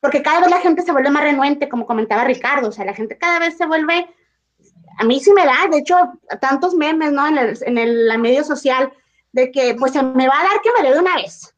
Porque 0.00 0.22
cada 0.22 0.40
vez 0.40 0.50
la 0.50 0.60
gente 0.60 0.82
se 0.82 0.92
vuelve 0.92 1.08
más 1.08 1.24
renuente, 1.24 1.70
como 1.70 1.86
comentaba 1.86 2.24
Ricardo, 2.24 2.68
o 2.68 2.72
sea, 2.72 2.84
la 2.84 2.94
gente 2.94 3.16
cada 3.16 3.38
vez 3.38 3.56
se 3.56 3.64
vuelve, 3.64 4.06
a 4.98 5.04
mí 5.04 5.18
sí 5.18 5.32
me 5.32 5.46
da, 5.46 5.66
de 5.70 5.78
hecho, 5.78 5.96
tantos 6.42 6.74
memes, 6.74 7.10
¿no? 7.10 7.26
En 7.26 7.38
el, 7.38 7.58
en 7.62 7.78
el 7.78 8.08
la 8.08 8.18
medio 8.18 8.44
social, 8.44 8.92
de 9.32 9.50
que 9.50 9.74
pues 9.74 9.92
se 9.92 10.02
me 10.02 10.28
va 10.28 10.40
a 10.40 10.44
dar 10.44 10.60
que 10.62 10.70
me 10.76 10.82
le 10.82 10.94
dé 10.94 11.00
una 11.00 11.16
vez. 11.16 11.54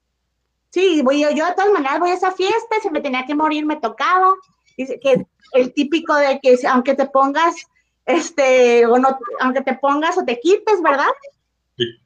Sí, 0.71 1.03
voy, 1.03 1.21
yo, 1.21 1.31
yo 1.31 1.47
de 1.47 1.53
todas 1.55 1.73
maneras 1.73 2.01
voy 2.01 2.11
a 2.11 2.15
esa 2.15 2.33
fiesta, 2.33 2.77
si 2.83 2.91
me 2.91 3.01
tenía 3.01 3.27
que 3.27 3.35
morir 3.35 3.65
me 3.65 3.77
tocaba. 3.77 4.35
Dice 4.77 4.99
que 4.99 5.27
el 5.53 5.73
típico 5.73 6.15
de 6.15 6.41
que 6.41 6.59
aunque 6.67 6.95
te 6.95 7.07
pongas, 7.07 7.55
este, 8.07 8.85
o 8.87 8.99
no, 8.99 9.19
aunque 9.41 9.61
te 9.63 9.75
pongas 9.75 10.19
o 10.19 10.25
te 10.25 10.41
quites, 10.41 10.83
¿verdad? 10.83 11.13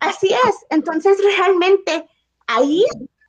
Así 0.01 0.29
es. 0.29 0.67
Entonces, 0.71 1.19
realmente 1.37 2.07
ahí 2.47 2.85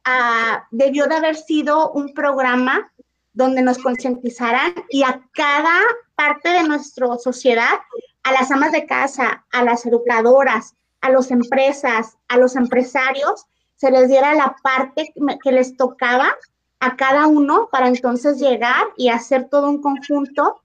ah, 0.05 0.67
debió 0.71 1.07
de 1.07 1.15
haber 1.15 1.35
sido 1.35 1.91
un 1.91 2.13
programa 2.13 2.91
donde 3.33 3.61
nos 3.61 3.77
concientizaran 3.77 4.73
y 4.89 5.03
a 5.03 5.21
cada 5.33 5.79
parte 6.15 6.49
de 6.49 6.63
nuestra 6.63 7.17
sociedad, 7.17 7.79
a 8.23 8.31
las 8.31 8.51
amas 8.51 8.71
de 8.71 8.85
casa, 8.85 9.45
a 9.51 9.63
las 9.63 9.85
educadoras, 9.85 10.75
a 11.01 11.09
las 11.09 11.31
empresas, 11.31 12.17
a 12.27 12.37
los 12.37 12.55
empresarios, 12.55 13.45
se 13.75 13.91
les 13.91 14.09
diera 14.09 14.33
la 14.33 14.55
parte 14.61 15.13
que 15.41 15.51
les 15.51 15.77
tocaba 15.77 16.35
a 16.79 16.95
cada 16.95 17.27
uno 17.27 17.69
para 17.71 17.87
entonces 17.87 18.39
llegar 18.39 18.87
y 18.97 19.09
hacer 19.09 19.47
todo 19.49 19.69
un 19.69 19.81
conjunto 19.81 20.61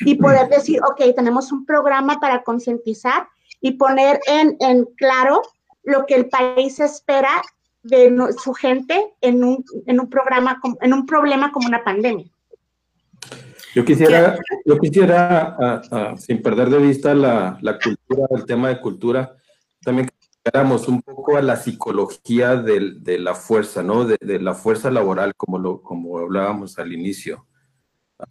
y 0.00 0.14
poder 0.14 0.48
decir, 0.48 0.80
ok, 0.82 1.14
tenemos 1.14 1.52
un 1.52 1.64
programa 1.64 2.20
para 2.20 2.42
concientizar 2.42 3.26
y 3.60 3.72
poner 3.72 4.20
en, 4.26 4.56
en, 4.60 4.84
claro 4.96 5.42
lo 5.82 6.06
que 6.06 6.14
el 6.14 6.28
país 6.28 6.78
espera 6.78 7.42
de 7.82 8.14
su 8.42 8.52
gente 8.52 9.12
en 9.20 9.42
un, 9.42 9.64
en 9.86 10.00
un 10.00 10.08
programa, 10.08 10.60
en 10.80 10.92
un 10.92 11.06
problema 11.06 11.50
como 11.50 11.68
una 11.68 11.82
pandemia. 11.82 12.26
Yo 13.74 13.84
quisiera, 13.84 14.38
yo 14.64 14.78
quisiera, 14.78 15.56
ah, 15.60 15.82
ah, 15.90 16.14
sin 16.16 16.42
perder 16.42 16.70
de 16.70 16.78
vista 16.78 17.14
la, 17.14 17.58
la, 17.60 17.78
cultura, 17.78 18.26
el 18.30 18.44
tema 18.44 18.68
de 18.68 18.80
cultura, 18.80 19.34
también 19.82 20.08
un 20.88 21.02
poco 21.02 21.36
a 21.36 21.42
la 21.42 21.56
psicología 21.56 22.56
de, 22.56 23.18
la 23.18 23.34
fuerza, 23.34 23.82
¿no? 23.82 24.04
De, 24.04 24.40
la 24.40 24.54
fuerza 24.54 24.90
laboral, 24.90 25.34
como, 25.36 25.58
lo, 25.58 25.82
como 25.82 26.18
hablábamos 26.18 26.78
al 26.78 26.92
inicio. 26.92 27.46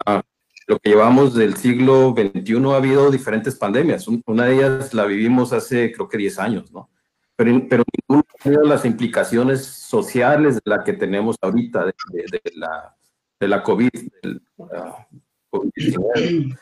Ah, 0.06 0.22
lo 0.68 0.80
que 0.80 0.89
llevamos 0.89 1.34
del 1.34 1.56
siglo 1.56 2.14
XXI 2.16 2.56
ha 2.72 2.76
habido 2.76 3.12
diferentes 3.12 3.56
pandemias. 3.56 4.08
Una 4.26 4.45
de 4.45 4.56
ellas 4.56 4.93
la 4.93 5.06
vivimos 5.06 5.54
hace, 5.54 5.91
creo 5.91 6.10
que 6.10 6.18
10 6.18 6.39
años, 6.39 6.72
¿no? 6.72 6.89
Pero, 7.36 7.52
pero 7.70 7.84
ninguna 7.95 8.26
ha 8.28 8.43
tenido 8.43 8.64
las 8.64 8.84
implicaciones 8.84 9.64
sociales 9.66 10.56
de 10.56 10.62
la 10.66 10.84
que 10.84 10.93
tenemos 10.93 11.36
ahorita, 11.39 11.86
de, 11.86 11.93
la, 12.56 12.95
de 13.39 13.48
la 13.48 13.64
COVID. 13.64 13.89
Ah, 14.74 15.08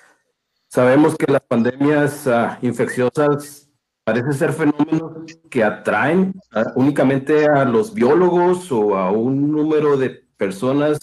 Sabemos 0.67 1.15
que 1.15 1.31
las 1.31 1.41
pandemias 1.41 2.27
uh, 2.27 2.65
infecciosas 2.65 3.64
parece 4.05 4.33
ser 4.33 4.53
fenómenos 4.53 5.35
que 5.49 5.63
atraen 5.63 6.39
únicamente 6.75 7.47
a 7.47 7.65
los 7.65 7.93
biólogos 7.93 8.71
o 8.71 8.95
a 8.95 9.11
un 9.11 9.51
número 9.51 9.97
de 9.97 10.23
personas, 10.37 10.99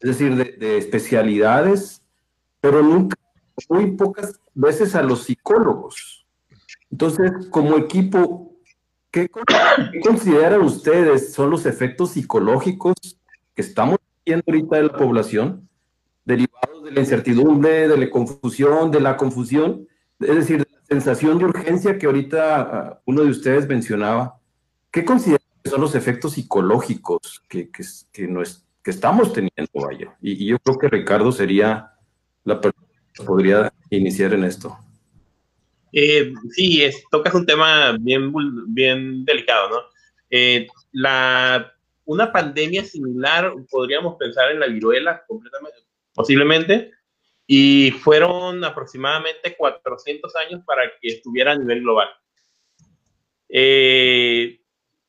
es 0.00 0.18
decir, 0.18 0.34
de, 0.34 0.78
especialidades, 0.78 2.02
pero 2.60 2.82
nunca, 2.82 3.16
muy 3.68 3.90
pocas 3.92 4.40
veces 4.54 4.94
a 4.94 5.02
los 5.02 5.24
psicólogos. 5.24 6.26
Entonces, 6.90 7.30
como 7.50 7.76
equipo, 7.76 8.56
¿qué, 9.10 9.28
consideran 10.02 10.62
ustedes 10.62 11.34
son 11.34 11.50
los 11.50 11.66
efectos 11.66 12.12
psicológicos 12.12 12.94
que 13.54 13.60
estamos 13.60 13.98
viendo 14.24 14.44
ahorita 14.46 14.76
de 14.76 14.82
la 14.84 14.96
población, 14.96 15.68
derivados 16.24 16.82
de 16.82 16.92
la 16.92 17.00
incertidumbre, 17.00 17.88
de 17.88 17.98
la 17.98 18.08
confusión, 18.08 18.90
de 18.90 19.00
la 19.02 19.18
confusión? 19.18 19.86
Es 20.18 20.34
decir, 20.34 20.66
sensación 20.88 21.38
de 21.38 21.44
urgencia 21.44 21.98
que 21.98 22.06
ahorita 22.06 22.60
ah, 22.60 23.02
uno 23.04 23.22
de 23.22 23.30
ustedes 23.30 23.68
mencionaba, 23.68 24.40
¿qué 24.90 25.04
consideran 25.04 25.46
que 25.62 25.70
son 25.70 25.80
los 25.80 25.94
efectos 25.94 26.32
psicológicos 26.32 27.42
que, 27.48 27.70
que, 27.70 27.82
estamos 28.84 29.32
teniendo, 29.32 29.70
vaya? 29.74 30.16
Y, 30.22 30.46
yo 30.46 30.58
creo 30.58 30.78
que 30.78 30.88
Ricardo 30.88 31.30
sería 31.30 31.92
la 32.44 32.60
persona 32.60 32.86
que 33.12 33.22
podría 33.22 33.72
iniciar 33.90 34.32
en 34.32 34.44
esto. 34.44 34.78
Eh, 35.92 36.32
sí, 36.50 36.82
tocas 37.10 37.34
un 37.34 37.44
tema 37.44 37.96
bien, 38.00 38.32
bien 38.68 39.24
delicado, 39.24 39.68
¿no? 39.68 39.76
Eh, 40.30 40.66
la, 40.92 41.72
una 42.04 42.32
pandemia 42.32 42.84
similar, 42.84 43.52
podríamos 43.70 44.16
pensar 44.16 44.50
en 44.50 44.60
la 44.60 44.66
viruela 44.66 45.22
completamente, 45.26 45.78
posiblemente, 46.14 46.92
y 47.50 47.92
fueron 47.92 48.62
aproximadamente 48.62 49.56
400 49.56 50.36
años 50.36 50.60
para 50.66 50.82
que 51.00 51.08
estuviera 51.08 51.52
a 51.52 51.56
nivel 51.56 51.80
global. 51.80 52.08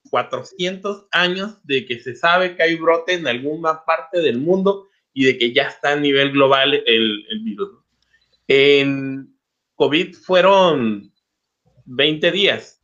400 0.09 0.97
eh, 0.97 1.05
años 1.11 1.57
de 1.65 1.85
que 1.85 1.99
se 1.99 2.15
sabe 2.15 2.55
que 2.55 2.63
hay 2.63 2.75
brote 2.75 3.15
en 3.15 3.27
alguna 3.27 3.83
parte 3.83 4.21
del 4.21 4.39
mundo 4.39 4.87
y 5.13 5.25
de 5.25 5.37
que 5.37 5.51
ya 5.51 5.63
está 5.63 5.91
a 5.91 5.95
nivel 5.97 6.31
global 6.31 6.73
el, 6.73 7.25
el 7.29 7.39
virus. 7.43 7.71
En 8.47 9.37
COVID 9.75 10.15
fueron 10.15 11.11
20 11.87 12.31
días. 12.31 12.81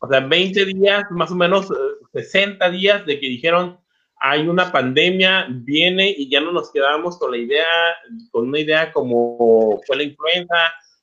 O 0.00 0.08
sea, 0.08 0.20
20 0.20 0.66
días, 0.66 1.04
más 1.10 1.30
o 1.30 1.36
menos 1.36 1.68
60 2.12 2.66
eh, 2.66 2.70
días 2.70 3.06
de 3.06 3.18
que 3.18 3.28
dijeron 3.28 3.80
hay 4.20 4.48
una 4.48 4.72
pandemia, 4.72 5.46
viene 5.50 6.14
y 6.16 6.28
ya 6.28 6.40
no 6.40 6.52
nos 6.52 6.72
quedamos 6.72 7.18
con 7.18 7.30
la 7.30 7.38
idea, 7.38 7.66
con 8.30 8.48
una 8.48 8.60
idea 8.60 8.92
como 8.92 9.80
fue 9.86 9.96
la 9.96 10.02
influenza 10.02 10.56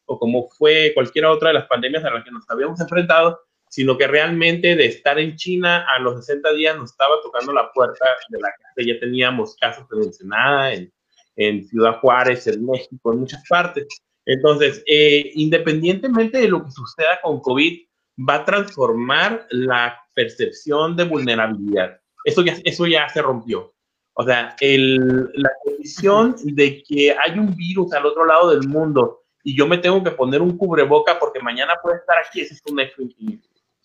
o 0.06 0.20
como 0.20 0.50
fue 0.50 0.92
cualquier 0.94 1.26
otra 1.26 1.50
de 1.50 1.56
las 1.56 1.68
pandemias 1.68 2.04
a 2.04 2.12
las 2.12 2.24
que 2.24 2.32
nos 2.32 2.50
habíamos 2.50 2.80
enfrentado, 2.80 3.40
sino 3.70 3.98
que 3.98 4.08
realmente 4.08 4.76
de 4.76 4.86
estar 4.86 5.18
en 5.20 5.36
China 5.36 5.86
a 5.90 6.00
los 6.00 6.26
60 6.26 6.54
días 6.54 6.78
nos 6.78 6.92
estaba 6.92 7.16
tocando 7.24 7.54
la 7.54 7.72
puerta 7.72 8.06
de 8.30 8.40
la 8.40 8.50
casa. 8.50 8.88
Ya 8.88 9.00
teníamos 9.00 9.56
casos 9.60 9.88
de 9.90 10.06
Ensenada, 10.06 10.74
en, 10.74 10.94
en 11.36 11.68
Ciudad 11.68 12.00
Juárez, 12.00 12.48
en 12.48 12.66
México, 12.66 13.14
en 13.14 13.20
muchas 13.20 13.44
partes. 13.50 13.88
Entonces, 14.26 14.84
eh, 14.88 15.32
independientemente 15.36 16.40
de 16.40 16.48
lo 16.48 16.64
que 16.64 16.72
suceda 16.72 17.20
con 17.22 17.40
COVID, 17.42 17.86
va 18.30 18.36
a 18.36 18.46
transformar 18.46 19.46
la 19.50 20.00
percepción 20.14 20.96
de 20.96 21.04
vulnerabilidad. 21.04 22.00
Eso 22.26 22.42
ya, 22.42 22.58
eso 22.66 22.86
ya 22.86 23.08
se 23.08 23.22
rompió. 23.22 23.74
O 24.14 24.24
sea, 24.24 24.56
el, 24.60 25.30
la 25.36 25.52
condición 25.64 26.36
de 26.44 26.84
que 26.84 27.16
hay 27.18 27.38
un 27.38 27.56
virus 27.56 27.94
al 27.94 28.06
otro 28.06 28.26
lado 28.26 28.50
del 28.50 28.68
mundo 28.68 29.22
y 29.44 29.56
yo 29.56 29.68
me 29.68 29.78
tengo 29.78 30.04
que 30.04 30.12
poner 30.12 30.42
un 30.42 30.58
cubreboca 30.58 31.20
porque 31.20 31.40
mañana 31.40 31.76
puede 31.82 31.98
estar 31.98 32.18
aquí, 32.18 32.42
ese 32.42 32.56
es 32.56 32.62
un 32.70 32.80
hecho 32.80 33.04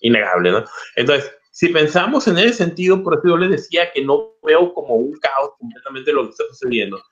innegable, 0.01 0.53
¿no? 0.53 0.65
Entonces, 0.97 1.31
si 1.51 1.69
pensamos 1.69 2.27
en 2.29 2.39
ese 2.39 2.55
sentido, 2.55 3.03
por 3.03 3.15
eso 3.15 3.29
yo 3.29 3.37
les 3.37 3.51
decía 3.51 3.93
que 3.93 4.03
no 4.03 4.37
veo 4.43 4.73
como 4.73 4.95
un 4.95 5.13
caos 5.19 5.51
completamente 5.59 6.13
lo 6.13 6.25
que 6.25 6.31
está 6.31 6.45
sucediendo, 6.49 7.03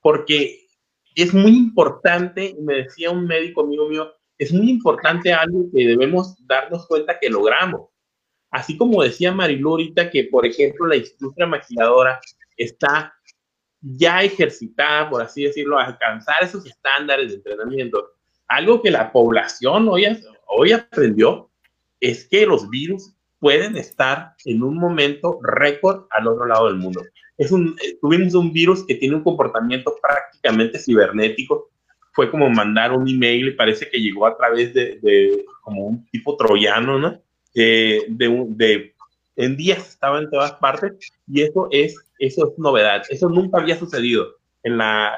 porque 0.00 0.66
es 1.14 1.34
muy 1.34 1.56
importante, 1.56 2.56
me 2.60 2.76
decía 2.84 3.10
un 3.10 3.26
médico 3.26 3.62
amigo 3.62 3.88
mío, 3.88 4.10
es 4.38 4.52
muy 4.52 4.70
importante 4.70 5.32
algo 5.32 5.64
que 5.74 5.84
debemos 5.84 6.36
darnos 6.46 6.86
cuenta 6.86 7.18
que 7.18 7.28
logramos. 7.28 7.90
Así 8.50 8.76
como 8.76 9.02
decía 9.02 9.32
Marilu 9.32 9.70
ahorita 9.70 10.10
que, 10.10 10.24
por 10.24 10.46
ejemplo, 10.46 10.86
la 10.86 10.96
industria 10.96 11.46
maquiladora 11.46 12.20
está 12.56 13.14
ya 13.80 14.22
ejercitada, 14.22 15.08
por 15.10 15.22
así 15.22 15.44
decirlo, 15.44 15.78
a 15.78 15.84
alcanzar 15.84 16.36
esos 16.42 16.66
estándares 16.66 17.28
de 17.28 17.36
entrenamiento. 17.36 18.12
Algo 18.48 18.82
que 18.82 18.90
la 18.90 19.12
población 19.12 19.88
hoy, 19.88 20.06
hoy 20.46 20.72
aprendió 20.72 21.50
es 22.00 22.26
que 22.28 22.46
los 22.46 22.68
virus 22.70 23.14
pueden 23.38 23.76
estar 23.76 24.34
en 24.44 24.62
un 24.62 24.76
momento 24.76 25.38
récord 25.42 26.06
al 26.10 26.26
otro 26.26 26.46
lado 26.46 26.66
del 26.66 26.76
mundo 26.76 27.02
es 27.38 27.52
un, 27.52 27.76
eh, 27.82 27.96
tuvimos 28.00 28.34
un 28.34 28.52
virus 28.52 28.84
que 28.84 28.96
tiene 28.96 29.14
un 29.14 29.22
comportamiento 29.22 29.96
prácticamente 30.02 30.78
cibernético. 30.78 31.70
Fue 32.12 32.30
como 32.30 32.50
mandar 32.50 32.92
un 32.92 33.08
email 33.08 33.48
y 33.48 33.52
parece 33.52 33.88
que 33.88 34.00
llegó 34.00 34.26
a 34.26 34.36
través 34.36 34.74
de, 34.74 34.98
de 35.00 35.46
como 35.62 35.86
un 35.86 36.04
tipo 36.10 36.36
troyano, 36.36 36.98
¿no? 36.98 37.22
De, 37.54 38.04
de, 38.08 38.94
en 39.36 39.56
días 39.56 39.88
estaba 39.88 40.18
en 40.18 40.30
todas 40.30 40.52
partes 40.54 41.12
y 41.26 41.42
eso 41.42 41.68
es, 41.70 41.96
eso 42.18 42.50
es 42.50 42.58
novedad. 42.58 43.02
Eso 43.08 43.28
nunca 43.28 43.60
había 43.60 43.78
sucedido 43.78 44.36
en 44.62 44.78
la, 44.78 45.12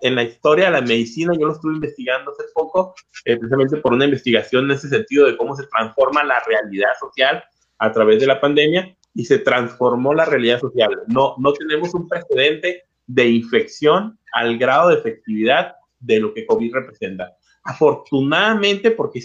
en 0.00 0.14
la 0.16 0.24
historia 0.24 0.66
de 0.66 0.72
la 0.72 0.80
medicina. 0.80 1.32
Yo 1.38 1.46
lo 1.46 1.52
estuve 1.52 1.74
investigando 1.74 2.32
hace 2.32 2.44
poco, 2.54 2.94
eh, 3.24 3.36
precisamente 3.36 3.76
por 3.78 3.92
una 3.92 4.04
investigación 4.04 4.64
en 4.66 4.72
ese 4.72 4.88
sentido 4.88 5.26
de 5.26 5.36
cómo 5.36 5.56
se 5.56 5.66
transforma 5.66 6.24
la 6.24 6.42
realidad 6.44 6.90
social 6.98 7.42
a 7.78 7.92
través 7.92 8.20
de 8.20 8.26
la 8.26 8.40
pandemia 8.40 8.96
y 9.14 9.24
se 9.24 9.38
transformó 9.38 10.14
la 10.14 10.24
realidad 10.24 10.60
social. 10.60 11.02
No, 11.06 11.36
no 11.38 11.52
tenemos 11.52 11.94
un 11.94 12.08
precedente 12.08 12.82
de 13.06 13.28
infección 13.28 14.18
al 14.32 14.58
grado 14.58 14.88
de 14.88 14.96
efectividad 14.96 15.74
de 16.00 16.20
lo 16.20 16.34
que 16.34 16.46
COVID 16.46 16.74
representa. 16.74 17.36
Afortunadamente, 17.64 18.90
porque 18.90 19.20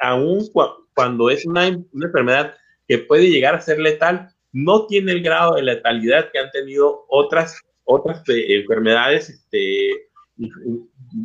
aún 0.00 0.48
cuando 0.96 1.30
es 1.30 1.44
una, 1.46 1.66
enfermedad 1.68 2.54
que 2.88 2.98
puede 2.98 3.30
llegar 3.30 3.54
a 3.54 3.60
ser 3.60 3.78
letal, 3.78 4.30
no 4.52 4.86
tiene 4.86 5.12
el 5.12 5.22
grado 5.22 5.54
de 5.54 5.62
letalidad 5.62 6.30
que 6.32 6.38
han 6.38 6.50
tenido 6.50 7.04
otras, 7.08 7.60
otras 7.84 8.26
eh, 8.30 8.56
enfermedades 8.56 9.28
este, 9.28 10.08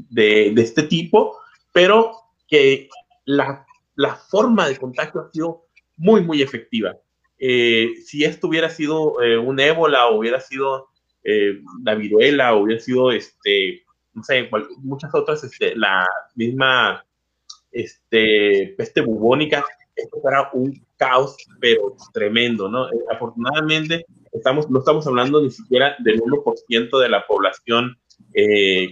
de, 0.10 0.54
este 0.58 0.84
tipo, 0.84 1.38
pero 1.72 2.12
que 2.50 2.90
la, 3.26 3.66
la 3.96 4.16
forma 4.16 4.68
de 4.68 4.78
contagio 4.78 5.22
ha 5.22 5.32
sido 5.32 5.66
muy, 5.96 6.22
muy 6.22 6.42
efectiva. 6.42 6.98
Eh, 7.40 7.94
si 8.06 8.26
esto 8.26 8.48
hubiera 8.48 8.70
sido 8.70 9.22
eh, 9.22 9.38
un 9.38 9.60
ébola 9.60 10.08
o 10.08 10.20
hubiera 10.20 10.40
sido 10.40 10.90
eh, 11.24 11.62
la 11.84 11.96
viruela 11.96 12.54
o 12.54 12.64
hubiera 12.64 12.82
sido, 12.82 13.12
este, 13.12 13.84
no 14.14 14.24
sé, 14.24 14.50
muchas 14.80 15.16
otras, 15.16 15.44
este, 15.44 15.76
la 15.76 16.06
misma 16.36 17.06
este, 17.72 18.74
peste 18.78 19.02
bubónica, 19.02 19.64
esto 19.96 20.22
era 20.28 20.50
un 20.54 20.86
caos, 20.98 21.36
pero 21.60 21.96
tremendo, 22.14 22.70
¿no? 22.70 22.88
afortunadamente, 23.12 24.06
estamos, 24.32 24.70
no 24.70 24.80
estamos 24.80 25.06
hablando 25.08 25.42
ni 25.42 25.52
siquiera 25.52 25.96
del 26.00 26.22
1% 26.22 27.00
de 27.00 27.10
la 27.10 27.26
población 27.26 27.98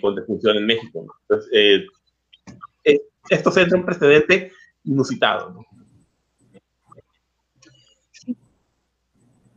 con 0.02 0.16
defunción 0.16 0.58
en 0.58 0.66
México, 0.66 1.06
¿no? 1.06 1.14
Entonces, 1.22 1.88
esto 3.30 3.52
se 3.52 3.64
un 3.74 3.86
precedente 3.86 4.52
inusitado, 4.84 5.52
¿no? 5.52 5.66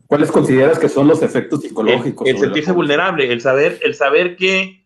¿Cuáles 0.07 0.31
consideras 0.31 0.79
que 0.79 0.91
son 0.91 1.09
los 1.09 1.23
efectos 1.23 1.63
psicológicos? 1.63 2.29
El, 2.29 2.37
sentirse 2.37 2.71
vulnerable, 2.73 3.33
el 3.33 3.41
saber, 3.41 3.79
el 3.83 3.95
saber 3.95 4.37
que, 4.37 4.85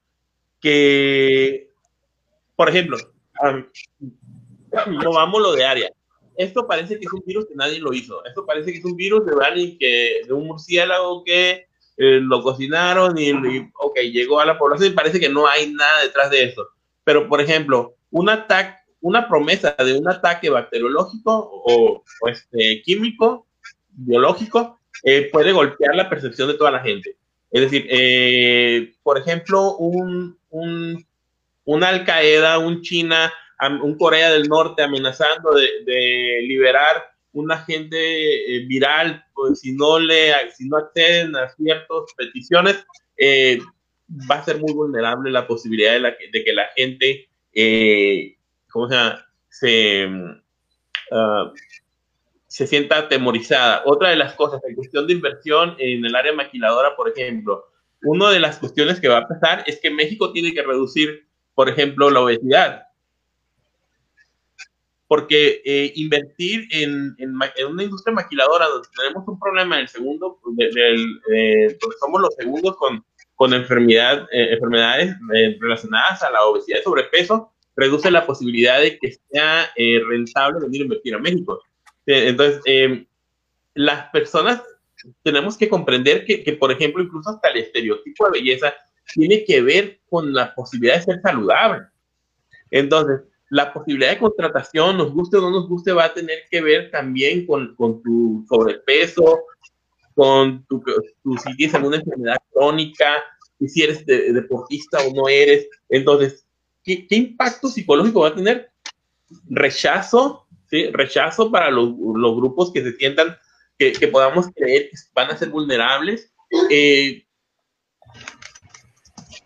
que 0.61 1.73
por 2.55 2.69
ejemplo, 2.69 2.97
lo 5.41 5.53
de 5.53 5.65
área. 5.65 5.91
Esto 6.37 6.67
parece 6.67 6.99
que 6.99 7.07
es 7.07 7.13
un 7.13 7.23
virus 7.25 7.47
que 7.47 7.55
nadie 7.55 7.81
lo 7.81 7.93
hizo. 7.93 8.25
Esto 8.25 8.45
parece 8.45 8.73
que 8.73 8.79
es 8.79 8.85
un 8.85 8.97
virus 8.97 9.25
de 9.25 9.33
alguien 9.43 9.79
que, 9.79 10.21
de 10.27 10.33
un 10.33 10.47
murciélago 10.47 11.25
que 11.25 11.67
eh, 11.97 12.21
lo 12.21 12.43
cocinaron 12.43 13.17
y, 13.19 13.33
ok, 13.81 13.99
llegó 14.13 14.41
a 14.41 14.45
la 14.45 14.59
población 14.59 14.93
y 14.93 14.95
parece 14.95 15.19
que 15.19 15.31
no 15.31 15.47
hay 15.47 15.73
nada 15.73 16.03
detrás 16.03 16.31
de 16.31 16.45
eso. 16.45 16.67
Pero, 17.05 17.27
por 17.29 17.41
ejemplo, 17.41 17.95
un 18.11 18.29
ataque, 18.29 18.77
una 19.01 19.29
promesa 19.29 19.75
de 19.79 19.99
un 19.99 20.09
ataque 20.09 20.51
bacteriológico 20.51 21.63
o, 21.65 22.03
este, 22.29 22.83
químico, 22.83 23.47
biológico, 23.91 24.79
eh, 25.05 25.31
puede 25.33 25.53
golpear 25.53 25.95
la 25.95 26.11
percepción 26.11 26.49
de 26.49 26.55
toda 26.55 26.71
la 26.71 26.81
gente. 26.81 27.17
Es 27.51 27.63
decir, 27.63 27.87
eh, 27.89 28.95
por 29.03 29.19
ejemplo, 29.19 29.77
un, 29.77 30.39
un, 30.51 31.85
Al 31.85 32.05
Qaeda, 32.05 32.59
un 32.59 32.83
China, 32.83 33.33
un 33.83 33.97
Corea 33.97 34.31
del 34.31 34.49
Norte 34.49 34.83
amenazando 34.83 35.55
de, 35.55 36.41
liberar 36.43 37.05
un 37.33 37.53
agente 37.53 38.57
eh, 38.57 38.67
viral, 38.67 39.25
pues, 39.35 39.61
si 39.61 39.73
no 39.73 39.99
le 39.99 40.33
si 40.55 40.69
no 40.69 40.79
acceden 40.79 41.37
a 41.37 41.49
ciertas 41.51 42.15
peticiones, 42.17 42.85
va 44.31 44.37
a 44.37 44.45
ser 44.45 44.59
muy 44.59 44.73
vulnerable 44.73 45.31
la 45.31 45.47
posibilidad 45.47 45.93
de, 45.93 46.01
la, 46.01 46.17
de 46.33 46.45
que 46.45 46.53
la 46.53 46.69
gente, 46.75 47.29
¿cómo 48.71 48.89
se? 48.89 48.97
Se, 49.49 50.07
uh, 50.07 51.51
se 52.57 52.67
sienta 52.67 52.97
atemorizada. 52.97 53.83
Otra 53.85 54.09
de 54.09 54.17
las 54.17 54.33
cosas, 54.33 54.65
en 54.65 54.75
cuestión 54.75 55.07
de 55.07 55.13
inversión 55.13 55.77
en 55.79 56.03
el 56.07 56.17
área 56.17 56.33
maquiladora, 56.33 56.97
por 56.97 57.07
ejemplo, 57.11 57.67
una 58.03 58.31
de 58.31 58.41
las 58.41 58.59
cuestiones 58.59 58.99
que 58.99 59.09
va 59.09 59.19
a 59.19 59.29
pasar 59.29 59.63
es 59.67 59.79
que 59.79 59.91
México 59.91 60.33
tiene 60.33 60.55
que 60.55 60.63
reducir, 60.63 61.27
por 61.55 61.69
ejemplo, 61.69 62.11
la 62.11 62.21
obesidad. 62.21 62.86
Porque 65.09 65.63
eh, 65.65 65.93
invertir 65.95 66.67
en, 66.73 67.17
una 67.69 67.83
industria 67.83 68.15
maquiladora 68.15 68.67
donde 68.67 68.89
tenemos 68.97 69.27
un 69.29 69.39
problema 69.39 69.77
en 69.77 69.83
el 69.83 69.89
segundo, 69.89 70.41
eh, 70.59 71.79
somos 72.01 72.21
los 72.21 72.35
segundos 72.35 72.77
con, 72.77 73.05
con 73.37 73.55
enfermedad, 73.55 74.27
eh, 74.33 74.55
enfermedades 74.55 75.15
relacionadas 75.61 76.23
a 76.23 76.31
la 76.31 76.43
obesidad 76.45 76.81
y 76.81 76.83
sobrepeso, 76.83 77.53
reduce 77.77 78.11
la 78.11 78.27
posibilidad 78.27 78.81
de 78.81 78.99
que 78.99 79.17
sea 79.31 79.71
rentable 80.09 80.61
venir 80.61 80.81
a 80.81 80.85
invertir 80.85 81.15
a 81.15 81.19
México. 81.19 81.63
Entonces, 82.07 82.63
eh, 82.67 83.07
las 83.75 84.09
personas 84.11 84.63
tenemos 85.23 85.57
que 85.59 85.69
comprender 85.69 86.25
que, 86.25 86.43
que, 86.43 86.53
por 86.55 86.73
ejemplo, 86.73 87.03
incluso 87.03 87.31
hasta 87.31 87.49
el 87.51 87.59
estereotipo 87.59 88.27
de 88.27 88.41
belleza 88.41 88.75
tiene 89.15 89.45
que 89.45 89.61
ver 89.61 90.01
con 90.09 90.33
la 90.33 90.55
posibilidad 90.55 90.97
de 90.97 91.03
ser 91.03 91.21
saludable. 91.21 91.87
Entonces, 92.71 93.21
la 93.51 93.73
posibilidad 93.73 94.11
de 94.11 94.19
contratación, 94.19 94.97
nos 94.97 95.13
guste 95.13 95.37
o 95.37 95.41
no 95.41 95.51
nos 95.51 95.69
guste, 95.69 95.93
va 95.93 96.07
a 96.07 96.15
tener 96.15 96.41
que 96.51 96.61
ver 96.61 96.91
también 96.91 97.47
con, 97.47 97.75
con 97.77 98.03
tu 98.03 98.45
sobrepeso, 98.49 99.45
con 100.15 100.65
tu, 100.67 100.83
si 101.39 101.57
tienes 101.57 101.75
alguna 101.75 101.97
enfermedad 101.97 102.39
crónica, 102.53 103.23
y 103.59 103.69
si 103.69 103.83
eres 103.83 104.05
deportista 104.07 104.99
o 105.07 105.15
no 105.15 105.29
eres. 105.29 105.69
Entonces, 105.89 106.47
¿qué, 106.85 107.07
¿qué, 107.07 107.17
impacto 107.17 107.69
psicológico 107.69 108.21
va 108.21 108.29
a 108.29 108.35
tener? 108.35 108.71
Rechazo, 109.49 110.47
¿sí? 110.69 110.91
Rechazo 110.91 111.51
para 111.51 111.71
los, 111.71 111.95
los 111.99 112.37
grupos 112.37 112.73
que 112.73 112.83
se 112.83 112.93
sientan, 112.97 113.37
que, 113.79 113.93
que, 113.93 114.09
podamos 114.09 114.47
creer 114.55 114.91
que 114.91 114.97
van 115.15 115.31
a 115.31 115.37
ser 115.37 115.49
vulnerables. 115.49 116.33
Eh, 116.71 117.26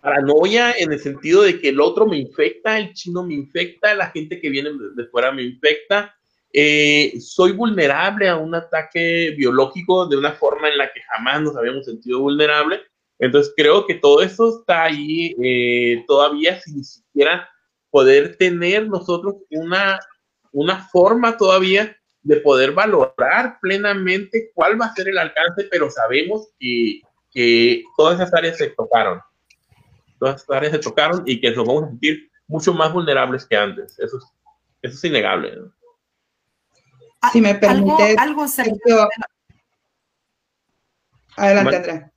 paranoia 0.00 0.72
en 0.72 0.92
el 0.92 1.00
sentido 1.00 1.42
de 1.42 1.60
que 1.60 1.68
el 1.68 1.80
otro 1.80 2.06
me 2.06 2.18
infecta, 2.18 2.78
el 2.78 2.92
chino 2.94 3.22
me 3.22 3.34
infecta, 3.34 3.94
la 3.94 4.10
gente 4.10 4.40
que 4.40 4.50
viene 4.50 4.70
de 4.94 5.06
fuera 5.06 5.32
me 5.32 5.42
infecta. 5.42 6.14
Eh, 6.52 7.14
soy 7.20 7.52
vulnerable 7.52 8.28
a 8.28 8.36
un 8.36 8.54
ataque 8.54 9.34
biológico 9.36 10.06
de 10.06 10.16
una 10.16 10.32
forma 10.32 10.68
en 10.68 10.78
la 10.78 10.92
que 10.92 11.00
jamás 11.02 11.42
nos 11.42 11.56
habíamos 11.56 11.84
sentido 11.84 12.20
vulnerable. 12.20 12.80
Entonces 13.18 13.52
creo 13.56 13.86
que 13.86 13.94
todo 13.94 14.22
eso 14.22 14.60
está 14.60 14.84
ahí 14.84 15.34
eh, 15.42 16.04
todavía 16.08 16.60
sin 16.60 16.82
siquiera 16.82 17.48
poder 17.90 18.36
tener 18.36 18.88
nosotros 18.88 19.34
una, 19.50 20.00
una 20.52 20.88
forma 20.88 21.36
todavía 21.36 21.96
de 22.22 22.36
poder 22.36 22.72
valorar 22.72 23.58
plenamente 23.60 24.50
cuál 24.54 24.80
va 24.80 24.86
a 24.86 24.94
ser 24.94 25.08
el 25.08 25.18
alcance, 25.18 25.68
pero 25.70 25.90
sabemos 25.90 26.48
que, 26.58 27.00
que 27.30 27.82
todas 27.96 28.16
esas 28.16 28.32
áreas 28.34 28.58
se 28.58 28.68
tocaron 28.70 29.20
todas 30.20 30.40
estas 30.40 30.56
áreas 30.56 30.72
se 30.72 30.78
tocaron 30.78 31.22
y 31.26 31.40
que 31.40 31.50
nos 31.50 31.66
vamos 31.66 31.84
a 31.84 31.88
sentir 31.88 32.30
mucho 32.46 32.74
más 32.74 32.92
vulnerables 32.92 33.46
que 33.46 33.56
antes. 33.56 33.98
Eso 33.98 34.18
es, 34.18 34.24
eso 34.82 34.94
es 34.94 35.04
innegable. 35.04 35.58
Si 37.32 37.40
me 37.40 37.54
permite. 37.54 38.16
Algo, 38.18 38.42
algo 38.42 39.08
Adelante, 41.36 41.76
Andrea. 41.76 42.12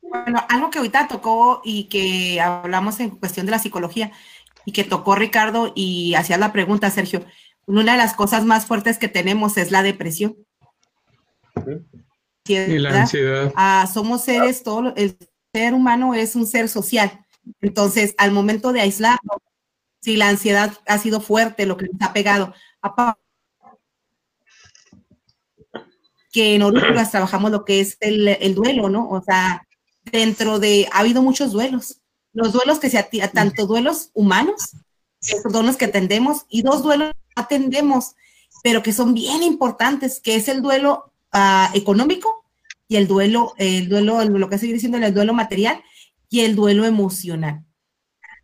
Bueno, 0.00 0.46
algo 0.48 0.70
que 0.70 0.78
ahorita 0.78 1.08
tocó 1.08 1.60
y 1.64 1.88
que 1.88 2.40
hablamos 2.40 3.00
en 3.00 3.10
cuestión 3.10 3.46
de 3.46 3.52
la 3.52 3.58
psicología 3.58 4.12
y 4.64 4.72
que 4.72 4.84
tocó 4.84 5.16
Ricardo 5.16 5.72
y 5.74 6.14
hacía 6.14 6.38
la 6.38 6.52
pregunta, 6.52 6.90
Sergio. 6.90 7.24
Una 7.66 7.92
de 7.92 7.98
las 7.98 8.14
cosas 8.14 8.44
más 8.44 8.66
fuertes 8.66 8.98
que 8.98 9.08
tenemos 9.08 9.56
es 9.56 9.72
la 9.72 9.82
depresión. 9.82 10.36
Y 12.46 12.78
la 12.78 13.02
ansiedad. 13.02 13.52
Ah, 13.56 13.88
somos 13.92 14.22
seres, 14.22 14.62
todo, 14.62 14.92
el 14.96 15.16
ser 15.54 15.72
humano 15.72 16.14
es 16.14 16.34
un 16.34 16.46
ser 16.46 16.68
social. 16.68 17.24
Entonces, 17.60 18.14
al 18.18 18.32
momento 18.32 18.72
de 18.72 18.80
aislarnos, 18.80 19.38
si 20.00 20.16
la 20.16 20.28
ansiedad 20.28 20.72
ha 20.86 20.98
sido 20.98 21.20
fuerte, 21.20 21.64
lo 21.64 21.76
que 21.76 21.86
nos 21.86 22.02
ha 22.02 22.12
pegado, 22.12 22.52
que 26.32 26.56
en 26.56 26.62
Orugas 26.62 27.12
trabajamos 27.12 27.52
lo 27.52 27.64
que 27.64 27.80
es 27.80 27.96
el, 28.00 28.54
duelo, 28.56 28.88
¿no? 28.88 29.08
O 29.08 29.22
sea, 29.22 29.66
dentro 30.02 30.58
de, 30.58 30.88
ha 30.92 30.98
habido 30.98 31.22
muchos 31.22 31.52
duelos. 31.52 32.00
Los 32.32 32.52
duelos 32.52 32.80
que 32.80 32.90
se 32.90 33.02
tanto 33.32 33.66
duelos 33.66 34.10
humanos, 34.12 34.72
los 35.62 35.76
que 35.76 35.84
atendemos, 35.84 36.46
y 36.48 36.62
dos 36.62 36.82
duelos 36.82 37.12
que 37.12 37.42
atendemos, 37.42 38.16
pero 38.64 38.82
que 38.82 38.92
son 38.92 39.14
bien 39.14 39.44
importantes, 39.44 40.20
que 40.20 40.34
es 40.34 40.48
el 40.48 40.62
duelo 40.62 41.12
uh, 41.32 41.76
económico 41.76 42.43
y 42.88 42.96
el 42.96 43.06
duelo, 43.06 43.54
el 43.58 43.88
duelo, 43.88 44.24
lo 44.24 44.48
que 44.48 44.58
sigue 44.58 44.74
diciendo, 44.74 44.98
el 44.98 45.14
duelo 45.14 45.34
material 45.34 45.82
y 46.28 46.40
el 46.40 46.54
duelo 46.54 46.84
emocional. 46.84 47.64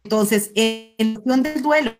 Entonces, 0.04 0.50
en 0.54 1.14
cuestión 1.14 1.42
del 1.42 1.62
duelo, 1.62 1.96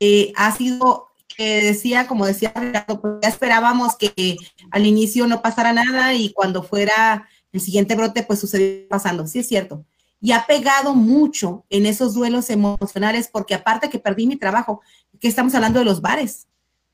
eh, 0.00 0.32
ha 0.36 0.54
sido 0.56 1.10
que 1.36 1.62
decía, 1.62 2.06
como 2.06 2.26
decía 2.26 2.52
pues 2.52 3.14
ya 3.22 3.28
esperábamos 3.28 3.96
que 3.96 4.36
al 4.70 4.84
inicio 4.84 5.26
no 5.26 5.40
pasara 5.42 5.72
nada 5.72 6.12
y 6.14 6.32
cuando 6.32 6.62
fuera 6.62 7.28
el 7.52 7.60
siguiente 7.60 7.94
brote, 7.94 8.22
pues 8.22 8.40
sucedió 8.40 8.88
pasando. 8.88 9.26
Sí, 9.26 9.38
es 9.40 9.48
cierto. 9.48 9.84
Y 10.20 10.32
ha 10.32 10.44
pegado 10.46 10.94
mucho 10.94 11.64
en 11.70 11.86
esos 11.86 12.14
duelos 12.14 12.50
emocionales, 12.50 13.28
porque 13.32 13.54
aparte 13.54 13.88
que 13.88 13.98
perdí 13.98 14.26
mi 14.26 14.36
trabajo, 14.36 14.82
que 15.18 15.28
estamos 15.28 15.54
hablando 15.54 15.78
de 15.78 15.84
los 15.86 16.00
bares. 16.00 16.46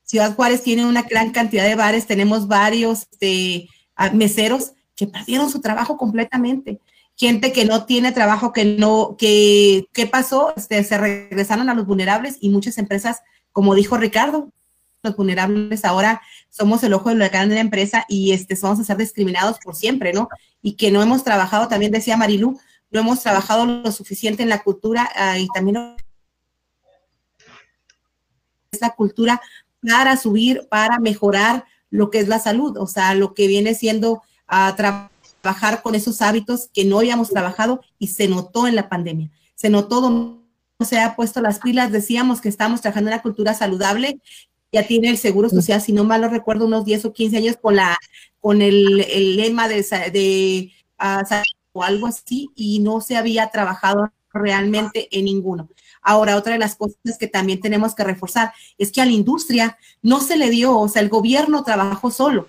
Ciudad 0.04 0.36
Juárez 0.36 0.62
tiene 0.62 0.86
una 0.86 1.02
gran 1.02 1.32
cantidad 1.32 1.64
de 1.64 1.74
bares, 1.74 2.06
tenemos 2.06 2.46
varios, 2.46 3.08
este, 3.10 3.68
meseros 4.12 4.72
que 4.94 5.06
perdieron 5.06 5.50
su 5.50 5.60
trabajo 5.60 5.96
completamente. 5.96 6.80
Gente 7.16 7.52
que 7.52 7.64
no 7.64 7.86
tiene 7.86 8.12
trabajo, 8.12 8.52
que 8.52 8.64
no, 8.64 9.16
que, 9.18 9.88
¿qué 9.92 10.06
pasó? 10.06 10.52
Este, 10.56 10.82
se 10.84 10.98
regresaron 10.98 11.68
a 11.68 11.74
los 11.74 11.86
vulnerables 11.86 12.36
y 12.40 12.50
muchas 12.50 12.78
empresas, 12.78 13.22
como 13.52 13.74
dijo 13.74 13.96
Ricardo, 13.96 14.52
los 15.02 15.16
vulnerables 15.16 15.84
ahora 15.84 16.20
somos 16.50 16.82
el 16.82 16.92
ojo 16.92 17.10
de 17.10 17.14
la 17.16 17.28
la 17.28 17.60
empresa 17.60 18.04
y 18.08 18.32
este, 18.32 18.56
vamos 18.60 18.80
a 18.80 18.84
ser 18.84 18.96
discriminados 18.96 19.58
por 19.58 19.74
siempre, 19.74 20.12
¿no? 20.12 20.28
Y 20.62 20.74
que 20.74 20.90
no 20.90 21.02
hemos 21.02 21.24
trabajado, 21.24 21.68
también 21.68 21.92
decía 21.92 22.16
Marilu, 22.16 22.58
no 22.90 23.00
hemos 23.00 23.22
trabajado 23.22 23.66
lo 23.66 23.92
suficiente 23.92 24.42
en 24.42 24.48
la 24.48 24.62
cultura 24.62 25.10
uh, 25.16 25.38
y 25.38 25.48
también 25.48 25.96
esa 28.70 28.90
cultura 28.90 29.40
para 29.80 30.16
subir, 30.16 30.66
para 30.68 30.98
mejorar 30.98 31.64
lo 31.96 32.10
que 32.10 32.18
es 32.18 32.28
la 32.28 32.38
salud, 32.38 32.76
o 32.76 32.86
sea, 32.86 33.14
lo 33.14 33.34
que 33.34 33.46
viene 33.46 33.74
siendo 33.74 34.22
a 34.46 34.74
trabajar 34.76 35.82
con 35.82 35.94
esos 35.94 36.20
hábitos 36.20 36.68
que 36.72 36.84
no 36.84 36.98
habíamos 36.98 37.30
trabajado 37.30 37.80
y 37.98 38.08
se 38.08 38.28
notó 38.28 38.66
en 38.66 38.76
la 38.76 38.88
pandemia. 38.88 39.30
Se 39.54 39.70
notó 39.70 40.00
donde 40.00 40.40
se 40.84 41.00
ha 41.00 41.16
puesto 41.16 41.40
las 41.40 41.58
pilas, 41.58 41.90
decíamos 41.90 42.40
que 42.40 42.50
estamos 42.50 42.82
trabajando 42.82 43.10
en 43.10 43.14
una 43.14 43.22
cultura 43.22 43.54
saludable, 43.54 44.20
ya 44.72 44.86
tiene 44.86 45.08
el 45.08 45.16
Seguro 45.16 45.48
Social, 45.48 45.80
si 45.80 45.92
no 45.92 46.04
mal 46.04 46.20
lo 46.20 46.28
recuerdo, 46.28 46.66
unos 46.66 46.84
10 46.84 47.06
o 47.06 47.12
15 47.14 47.36
años 47.38 47.56
con, 47.56 47.76
la, 47.76 47.96
con 48.40 48.60
el, 48.60 49.36
lema 49.36 49.68
de, 49.68 49.82
de 50.12 50.72
uh, 51.00 51.34
o 51.72 51.82
algo 51.82 52.06
así 52.06 52.50
y 52.54 52.80
no 52.80 53.00
se 53.00 53.16
había 53.16 53.48
trabajado 53.48 54.12
realmente 54.32 55.08
en 55.16 55.24
ninguno. 55.24 55.70
Ahora, 56.08 56.36
otra 56.36 56.52
de 56.52 56.60
las 56.60 56.76
cosas 56.76 57.18
que 57.18 57.26
también 57.26 57.60
tenemos 57.60 57.92
que 57.96 58.04
reforzar 58.04 58.52
es 58.78 58.92
que 58.92 59.00
a 59.00 59.04
la 59.04 59.10
industria 59.10 59.76
no 60.02 60.20
se 60.20 60.36
le 60.36 60.50
dio, 60.50 60.78
o 60.78 60.88
sea, 60.88 61.02
el 61.02 61.08
gobierno 61.08 61.64
trabajó 61.64 62.12
solo, 62.12 62.46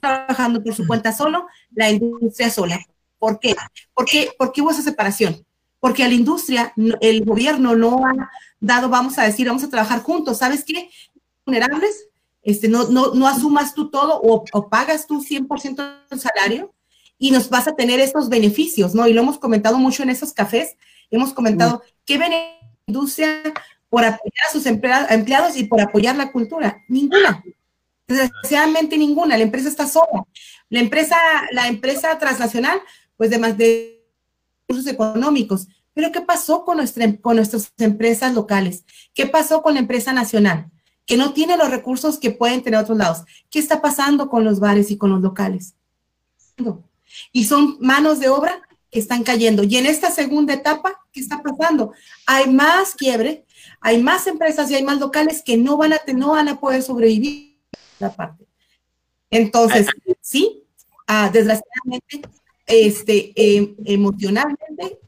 trabajando 0.00 0.60
por 0.60 0.74
su 0.74 0.88
cuenta 0.88 1.12
solo, 1.12 1.46
la 1.72 1.88
industria 1.88 2.50
sola. 2.50 2.80
¿Por 3.20 3.38
qué? 3.38 3.54
¿Por 3.94 4.06
qué, 4.06 4.60
hubo 4.60 4.72
esa 4.72 4.82
separación? 4.82 5.46
Porque 5.78 6.02
a 6.02 6.08
la 6.08 6.14
industria 6.14 6.72
el 7.00 7.24
gobierno 7.24 7.76
no 7.76 8.04
ha 8.04 8.28
dado, 8.58 8.88
vamos 8.88 9.16
a 9.18 9.22
decir, 9.22 9.46
vamos 9.46 9.62
a 9.62 9.70
trabajar 9.70 10.02
juntos. 10.02 10.38
¿Sabes 10.38 10.64
qué? 10.64 10.90
Vulnerables, 11.44 12.08
este, 12.42 12.66
no, 12.66 12.88
no, 12.88 13.14
no 13.14 13.28
asumas 13.28 13.72
tú 13.72 13.88
todo 13.88 14.20
o, 14.20 14.44
o 14.52 14.68
pagas 14.68 15.06
tú 15.06 15.22
100% 15.22 16.08
del 16.10 16.20
salario 16.20 16.74
y 17.20 17.30
nos 17.30 17.50
vas 17.50 17.68
a 17.68 17.76
tener 17.76 18.00
estos 18.00 18.28
beneficios, 18.28 18.96
¿no? 18.96 19.06
Y 19.06 19.12
lo 19.12 19.22
hemos 19.22 19.38
comentado 19.38 19.78
mucho 19.78 20.02
en 20.02 20.10
esos 20.10 20.32
cafés. 20.32 20.76
Hemos 21.08 21.32
comentado 21.32 21.82
qué 22.04 22.18
beneficios 22.18 22.55
industria 22.86 23.42
por 23.88 24.04
apoyar 24.04 24.46
a 24.48 24.52
sus 24.52 24.66
empleados 24.66 25.56
y 25.56 25.64
por 25.64 25.80
apoyar 25.80 26.16
la 26.16 26.32
cultura? 26.32 26.82
Ninguna. 26.88 27.42
Desgraciadamente 28.06 28.96
ninguna. 28.96 29.36
La 29.36 29.44
empresa 29.44 29.68
está 29.68 29.86
sola. 29.86 30.24
La 30.68 30.80
empresa, 30.80 31.16
la 31.52 31.68
empresa 31.68 32.18
transnacional, 32.18 32.80
pues 33.16 33.30
de 33.30 33.38
más 33.38 33.56
de 33.56 34.04
recursos 34.68 34.92
económicos. 34.92 35.68
Pero 35.92 36.12
¿qué 36.12 36.20
pasó 36.20 36.64
con, 36.64 36.76
nuestra, 36.76 37.16
con 37.16 37.36
nuestras 37.36 37.72
empresas 37.78 38.34
locales? 38.34 38.84
¿Qué 39.14 39.26
pasó 39.26 39.62
con 39.62 39.74
la 39.74 39.80
empresa 39.80 40.12
nacional? 40.12 40.70
Que 41.06 41.16
no 41.16 41.32
tiene 41.32 41.56
los 41.56 41.70
recursos 41.70 42.18
que 42.18 42.30
pueden 42.30 42.62
tener 42.62 42.80
otros 42.80 42.98
lados. 42.98 43.24
¿Qué 43.50 43.58
está 43.58 43.80
pasando 43.80 44.28
con 44.28 44.44
los 44.44 44.60
bares 44.60 44.90
y 44.90 44.98
con 44.98 45.10
los 45.10 45.22
locales? 45.22 45.74
Y 47.32 47.44
son 47.44 47.78
manos 47.80 48.20
de 48.20 48.28
obra 48.28 48.60
están 49.00 49.22
cayendo. 49.22 49.62
Y 49.62 49.76
en 49.76 49.86
esta 49.86 50.10
segunda 50.10 50.54
etapa, 50.54 51.00
¿qué 51.12 51.20
está 51.20 51.42
pasando? 51.42 51.92
Hay 52.26 52.50
más 52.50 52.94
quiebre, 52.94 53.44
hay 53.80 54.02
más 54.02 54.26
empresas 54.26 54.70
y 54.70 54.74
hay 54.74 54.84
más 54.84 54.98
locales 54.98 55.42
que 55.44 55.56
no 55.56 55.76
van 55.76 55.94
a, 55.94 56.00
no 56.14 56.30
van 56.30 56.48
a 56.48 56.60
poder 56.60 56.82
sobrevivir 56.82 57.58
la 57.98 58.14
parte. 58.14 58.46
Entonces, 59.30 59.86
sí, 60.20 60.64
ah, 61.06 61.30
desgraciadamente, 61.32 62.22
este, 62.66 63.32
em, 63.36 63.74
emocionalmente, 63.84 64.98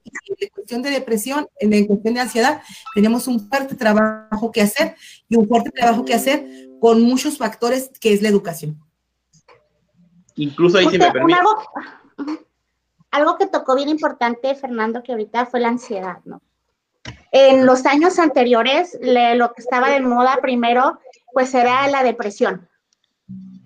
en 0.41 0.49
cuestión 0.51 0.83
de 0.83 0.91
depresión, 0.91 1.49
en 1.59 1.87
cuestión 1.87 2.15
de 2.15 2.21
ansiedad, 2.21 2.63
tenemos 2.95 3.27
un 3.27 3.49
fuerte 3.49 3.75
trabajo 3.75 4.53
que 4.53 4.63
hacer 4.63 4.95
y 5.29 5.37
un 5.37 5.49
fuerte 5.49 5.71
trabajo 5.71 6.05
que 6.05 6.15
hacer 6.15 6.69
con 6.81 7.03
muchos 7.03 7.39
factores 7.39 7.91
que 8.01 8.13
es 8.13 8.23
la 8.23 8.29
educación. 8.29 8.79
Incluso 10.37 10.79
ahí, 10.79 10.89
si 10.89 10.99
me 10.99 11.11
permite 11.11 11.41
algo 13.11 13.37
que 13.37 13.47
tocó 13.47 13.75
bien 13.75 13.89
importante, 13.89 14.55
Fernando, 14.55 15.03
que 15.03 15.13
ahorita 15.13 15.47
fue 15.47 15.61
la 15.61 15.69
ansiedad, 15.69 16.19
¿no? 16.25 16.41
En 17.31 17.67
los 17.67 17.85
años 17.87 18.19
anteriores, 18.19 18.99
lo 19.01 19.53
que 19.53 19.63
estaba 19.63 19.91
de 19.91 20.01
moda 20.01 20.39
primero, 20.41 20.99
pues 21.33 21.55
era 21.55 21.87
la 21.89 22.03
depresión. 22.03 22.69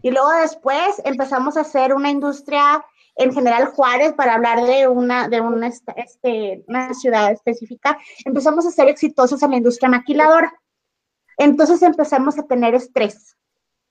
Y 0.03 0.11
luego 0.11 0.31
después 0.33 1.01
empezamos 1.05 1.57
a 1.57 1.61
hacer 1.61 1.95
una 1.95 2.11
industria 2.11 2.85
en 3.17 3.33
General 3.33 3.67
Juárez 3.67 4.15
para 4.15 4.35
hablar 4.35 4.65
de 4.65 4.89
una, 4.89 5.29
de 5.29 5.41
una, 5.41 5.69
este, 5.69 6.65
una 6.67 6.95
ciudad 6.95 7.31
específica, 7.31 7.99
empezamos 8.25 8.67
a 8.67 8.71
ser 8.71 8.89
exitosos 8.89 9.43
en 9.43 9.51
la 9.51 9.57
industria 9.59 9.89
maquiladora. 9.89 10.53
Entonces 11.37 11.83
empezamos 11.83 12.39
a 12.39 12.47
tener 12.47 12.75
estrés. 12.75 13.37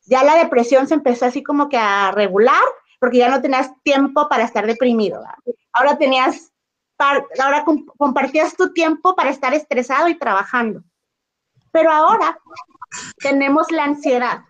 Ya 0.05 0.23
la 0.23 0.35
depresión 0.35 0.87
se 0.87 0.95
empezó 0.95 1.25
así 1.25 1.43
como 1.43 1.69
que 1.69 1.77
a 1.77 2.11
regular, 2.11 2.63
porque 3.01 3.17
ya 3.17 3.29
no 3.29 3.41
tenías 3.41 3.71
tiempo 3.81 4.29
para 4.29 4.43
estar 4.43 4.67
deprimido. 4.67 5.23
Ahora 5.73 5.97
tenías, 5.97 6.53
ahora 6.99 7.65
compartías 7.97 8.55
tu 8.55 8.71
tiempo 8.73 9.15
para 9.15 9.31
estar 9.31 9.55
estresado 9.55 10.07
y 10.07 10.19
trabajando. 10.19 10.83
Pero 11.71 11.91
ahora 11.91 12.37
tenemos 13.17 13.71
la 13.71 13.85
ansiedad 13.85 14.41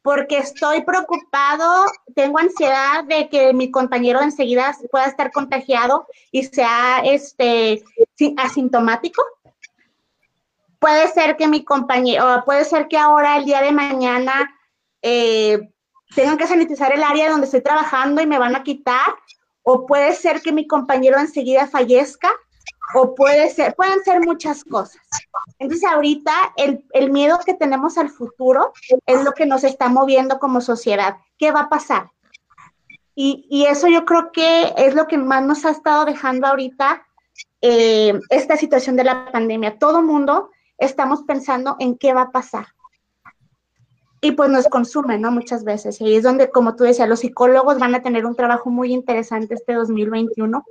porque 0.00 0.38
estoy 0.38 0.84
preocupado, 0.84 1.84
tengo 2.14 2.38
ansiedad 2.38 3.04
de 3.04 3.28
que 3.28 3.52
mi 3.52 3.70
compañero 3.70 4.22
enseguida 4.22 4.74
pueda 4.90 5.04
estar 5.04 5.30
contagiado 5.30 6.06
y 6.32 6.44
sea 6.44 7.02
este 7.04 7.84
asintomático. 8.38 9.22
Puede 10.78 11.08
ser 11.08 11.36
que 11.36 11.46
mi 11.46 11.62
compañero, 11.62 12.42
puede 12.46 12.64
ser 12.64 12.88
que 12.88 12.96
ahora 12.96 13.36
el 13.36 13.44
día 13.44 13.60
de 13.60 13.72
mañana 13.72 14.50
eh, 15.02 15.70
tengan 16.14 16.36
que 16.36 16.46
sanitizar 16.46 16.92
el 16.92 17.02
área 17.02 17.30
donde 17.30 17.46
estoy 17.46 17.62
trabajando 17.62 18.20
y 18.20 18.26
me 18.26 18.38
van 18.38 18.56
a 18.56 18.62
quitar, 18.62 19.14
o 19.62 19.86
puede 19.86 20.14
ser 20.14 20.40
que 20.42 20.52
mi 20.52 20.66
compañero 20.66 21.18
enseguida 21.18 21.66
fallezca 21.66 22.30
o 22.94 23.14
puede 23.14 23.50
ser, 23.50 23.74
pueden 23.74 24.02
ser 24.02 24.20
muchas 24.20 24.64
cosas. 24.64 25.00
Entonces 25.58 25.88
ahorita 25.88 26.32
el, 26.56 26.84
el, 26.92 27.10
miedo 27.10 27.38
que 27.44 27.54
tenemos 27.54 27.98
al 27.98 28.10
futuro 28.10 28.72
es 29.06 29.22
lo 29.22 29.32
que 29.32 29.46
nos 29.46 29.64
está 29.64 29.88
moviendo 29.88 30.38
como 30.38 30.60
sociedad. 30.60 31.18
¿Qué 31.38 31.52
va 31.52 31.60
a 31.60 31.68
pasar? 31.68 32.10
Y, 33.14 33.46
y 33.50 33.66
eso 33.66 33.86
yo 33.86 34.04
creo 34.04 34.32
que 34.32 34.72
es 34.76 34.94
lo 34.94 35.06
que 35.06 35.18
más 35.18 35.42
nos 35.44 35.64
ha 35.64 35.70
estado 35.70 36.04
dejando 36.04 36.46
ahorita 36.46 37.06
eh, 37.60 38.18
esta 38.30 38.56
situación 38.56 38.96
de 38.96 39.04
la 39.04 39.30
pandemia. 39.30 39.78
Todo 39.78 40.02
mundo 40.02 40.50
estamos 40.78 41.22
pensando 41.22 41.76
en 41.78 41.96
qué 41.96 42.12
va 42.14 42.22
a 42.22 42.30
pasar. 42.30 42.68
Y 44.20 44.32
pues 44.32 44.50
nos 44.50 44.68
consume, 44.68 45.18
¿no? 45.18 45.30
Muchas 45.30 45.64
veces. 45.64 46.00
Y 46.00 46.04
ahí 46.04 46.16
es 46.16 46.22
donde, 46.22 46.50
como 46.50 46.76
tú 46.76 46.84
decías, 46.84 47.08
los 47.08 47.20
psicólogos 47.20 47.78
van 47.78 47.94
a 47.94 48.02
tener 48.02 48.26
un 48.26 48.36
trabajo 48.36 48.70
muy 48.70 48.92
interesante 48.92 49.54
este 49.54 49.74
2021 49.74 50.64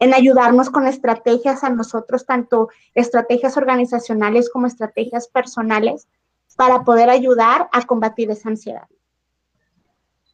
en 0.00 0.14
ayudarnos 0.14 0.70
con 0.70 0.86
estrategias 0.86 1.62
a 1.62 1.70
nosotros, 1.70 2.26
tanto 2.26 2.70
estrategias 2.94 3.56
organizacionales 3.56 4.50
como 4.50 4.66
estrategias 4.66 5.28
personales, 5.28 6.08
para 6.56 6.84
poder 6.84 7.10
ayudar 7.10 7.68
a 7.72 7.86
combatir 7.86 8.30
esa 8.30 8.48
ansiedad. 8.48 8.86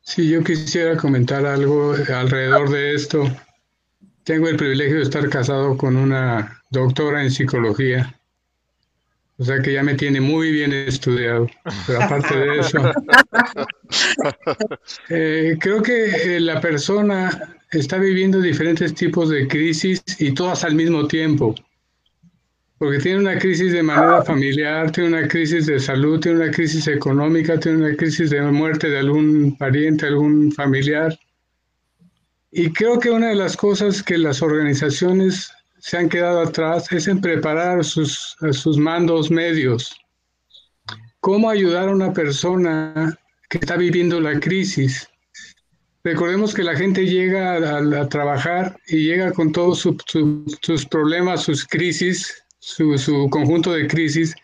Sí, 0.01 0.29
yo 0.29 0.43
quisiera 0.43 0.97
comentar 0.97 1.45
algo 1.45 1.93
alrededor 1.93 2.71
de 2.71 2.95
esto. 2.95 3.25
Tengo 4.23 4.49
el 4.49 4.57
privilegio 4.57 4.97
de 4.97 5.03
estar 5.03 5.29
casado 5.29 5.77
con 5.77 5.97
una 5.97 6.63
doctora 6.71 7.23
en 7.23 7.31
psicología. 7.31 8.19
O 9.39 9.45
sea 9.45 9.61
que 9.61 9.75
ya 9.75 9.83
me 9.83 9.95
tiene 9.95 10.21
muy 10.21 10.51
bien 10.51 10.73
estudiado. 10.73 11.47
Pero 11.87 12.03
aparte 12.03 12.37
de 12.37 12.59
eso, 12.59 12.79
eh, 15.11 15.57
creo 15.61 15.83
que 15.83 16.37
eh, 16.37 16.41
la 16.41 16.61
persona 16.61 17.59
está 17.71 17.99
viviendo 17.99 18.41
diferentes 18.41 18.95
tipos 18.95 19.29
de 19.29 19.47
crisis 19.47 20.03
y 20.19 20.33
todas 20.33 20.65
al 20.65 20.75
mismo 20.75 21.07
tiempo. 21.07 21.55
Porque 22.79 22.99
tiene 22.99 23.21
una 23.21 23.39
crisis 23.39 23.73
de 23.73 23.83
manera 23.83 24.23
familiar, 24.23 24.91
tiene 24.91 25.11
una 25.11 25.29
crisis 25.29 25.67
de 25.67 25.81
salud, 25.81 26.21
tiene 26.21 26.45
una 26.45 26.51
crisis 26.51 26.87
económica, 26.89 27.59
tiene 27.59 27.79
una 27.79 27.97
crisis 27.97 28.31
de 28.31 28.41
muerte 28.43 28.89
de 28.89 28.99
algún 28.99 29.57
pariente, 29.57 30.07
algún 30.07 30.53
familiar. 30.53 31.19
Y 32.51 32.73
creo 32.73 32.99
que 32.99 33.11
una 33.11 33.29
de 33.29 33.35
las 33.35 33.57
cosas 33.57 34.03
que 34.03 34.19
las 34.19 34.43
organizaciones 34.43 35.51
se 35.87 35.97
han 35.97 36.09
quedado 36.09 36.41
atrás 36.41 36.91
es 36.91 37.07
en 37.07 37.21
preparar 37.21 37.85
sus, 37.85 38.37
sus 38.51 38.77
mandos 38.77 39.31
medios. 39.31 39.97
¿Cómo 41.21 41.49
ayudar 41.49 41.89
a 41.89 41.93
una 41.93 42.13
persona 42.13 43.17
que 43.49 43.59
está 43.59 43.77
viviendo 43.77 44.19
la 44.21 44.41
crisis? 44.41 45.09
Recordemos 46.03 46.55
que 46.55 46.65
la 46.65 46.75
gente 46.75 47.07
llega 47.07 47.77
a, 48.01 48.09
trabajar 48.09 48.77
y 48.89 49.07
llega 49.07 49.31
con 49.31 49.53
todos 49.53 49.79
sus 49.79 50.87
problemas, 50.87 51.45
sus 51.45 51.65
crisis, 51.65 52.35
su, 52.59 53.29
conjunto 53.31 53.73
de 53.73 53.87
crisis, 53.87 54.35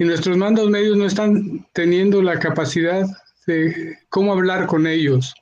y 0.00 0.04
nuestros 0.04 0.36
mandos 0.36 0.70
medios 0.70 0.96
no 0.96 1.06
están 1.06 1.68
teniendo 1.72 2.20
la 2.20 2.40
capacidad 2.40 3.06
de 3.46 3.96
cómo 4.08 4.32
hablar 4.32 4.66
con 4.66 4.88
ellos, 4.88 5.34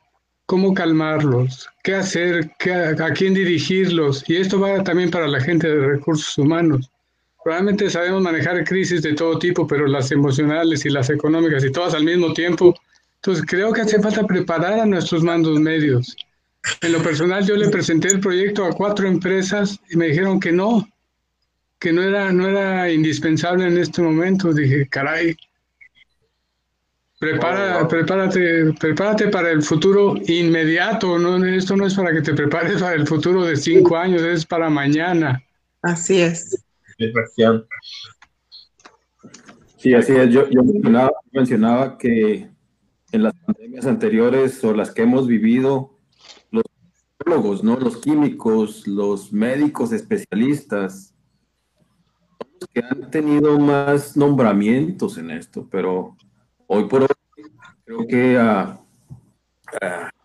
cómo 0.53 0.74
calmarlos, 0.74 1.66
qué 1.82 1.94
hacer, 1.94 2.50
a, 3.00 3.11
quién 3.14 3.32
dirigirlos. 3.32 4.22
Y 4.28 4.36
esto 4.36 4.61
va 4.61 4.84
también 4.84 5.11
para 5.11 5.26
la 5.26 5.40
gente 5.40 5.66
de 5.66 5.86
recursos 5.86 6.36
humanos. 6.36 6.90
Probablemente 7.42 7.88
sabemos 7.88 8.20
manejar 8.20 8.62
crisis 8.64 9.00
de 9.00 9.14
todo 9.14 9.38
tipo, 9.38 9.66
pero 9.66 9.86
las 9.86 10.12
emocionales 10.12 10.84
y 10.84 10.90
las 10.90 11.09
económicas 11.09 11.64
y 11.64 11.72
todas 11.72 11.94
al 11.94 12.05
mismo 12.05 12.34
tiempo 12.34 12.74
entonces, 13.24 13.44
creo 13.46 13.72
que 13.72 13.82
hace 13.82 14.00
falta 14.00 14.26
preparar 14.26 14.80
a 14.80 14.84
nuestros 14.84 15.22
mandos 15.22 15.61
medios. 15.61 16.16
En 16.80 16.90
lo 16.90 17.00
personal, 17.00 17.46
yo 17.46 17.55
le 17.55 17.68
presenté 17.68 18.09
el 18.09 18.18
proyecto 18.18 18.64
a 18.64 18.72
cuatro 18.72 19.07
empresas 19.07 19.78
y 19.88 19.96
me 19.96 20.09
dijeron 20.09 20.40
que 20.40 20.50
no, 20.50 20.88
que 21.78 21.92
no 21.92 22.03
era, 22.03 22.32
no 22.32 22.48
era 22.48 22.90
indispensable 22.90 23.68
en 23.68 23.78
este 23.78 24.03
momento. 24.03 24.53
Dije, 24.53 24.88
caray, 24.88 25.36
prepara, 27.22 27.86
prepárate, 27.86 28.72
prepárate 28.80 29.28
para 29.28 29.52
el 29.52 29.62
futuro 29.62 30.16
inmediato. 30.26 31.20
No, 31.20 31.44
esto 31.44 31.76
no 31.76 31.86
es 31.86 31.94
para 31.94 32.12
que 32.12 32.20
te 32.20 32.34
prepares 32.34 32.82
para 32.82 32.94
el 32.94 33.06
futuro 33.06 33.44
de 33.44 33.54
cinco 33.54 33.96
años, 33.96 34.22
es 34.22 34.44
para 34.44 34.68
mañana. 34.68 35.40
Así 35.82 36.20
es. 36.20 36.64
Sí, 39.76 39.94
así 39.94 40.12
es. 40.14 40.30
Yo, 40.30 40.50
yo 40.50 40.62
mencionaba 41.30 41.96
que 41.96 42.50
en 43.12 43.22
las 43.22 43.34
pandemias 43.34 43.86
anteriores 43.86 44.64
o 44.64 44.74
las 44.74 44.90
que 44.90 45.02
hemos 45.02 45.28
vivido, 45.28 45.96
los 46.50 46.64
biólogos, 47.24 47.62
¿no? 47.62 47.78
los 47.78 47.98
químicos, 47.98 48.84
los 48.88 49.32
médicos 49.32 49.92
especialistas, 49.92 51.14
los 52.60 52.68
que 52.74 52.80
han 52.80 53.12
tenido 53.12 53.60
más 53.60 54.16
nombramientos 54.16 55.18
en 55.18 55.30
esto, 55.30 55.68
pero 55.70 56.16
hoy 56.74 56.84
por 56.84 57.02
hoy 57.02 57.08
creo 57.84 58.06
que 58.06 58.36
uh, 58.38 58.78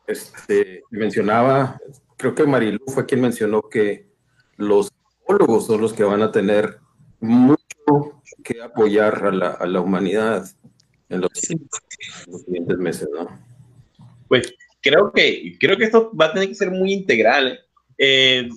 este, 0.08 0.82
mencionaba, 0.90 1.78
creo 2.16 2.34
que 2.34 2.46
Marilu 2.46 2.80
fue 2.88 3.06
quien 3.06 3.20
mencionó 3.22 3.64
que 3.64 4.08
los 4.56 4.90
biólogos 5.28 5.68
son 5.68 5.82
los 5.82 5.92
que 5.92 6.06
van 6.06 6.22
a 6.22 6.32
tener 6.32 6.80
mucho 7.20 7.58
que 8.46 8.62
apoyar 8.62 9.26
a 9.26 9.32
la, 9.32 9.50
a 9.52 9.68
la 9.68 9.82
humanidad 9.82 10.48
en 11.10 11.22
los, 11.22 11.32
siguientes 11.34 12.78
meses, 12.78 13.10
¿no? 13.14 13.28
Pues 14.30 14.54
creo 14.82 15.12
que, 15.12 15.58
creo 15.60 15.78
que 15.78 15.84
esto 15.84 16.12
va 16.16 16.28
a 16.28 16.34
tener 16.34 16.48
que 16.48 16.56
ser 16.56 16.72
muy 16.72 16.94
integral. 16.94 17.60
Eh, 17.98 18.48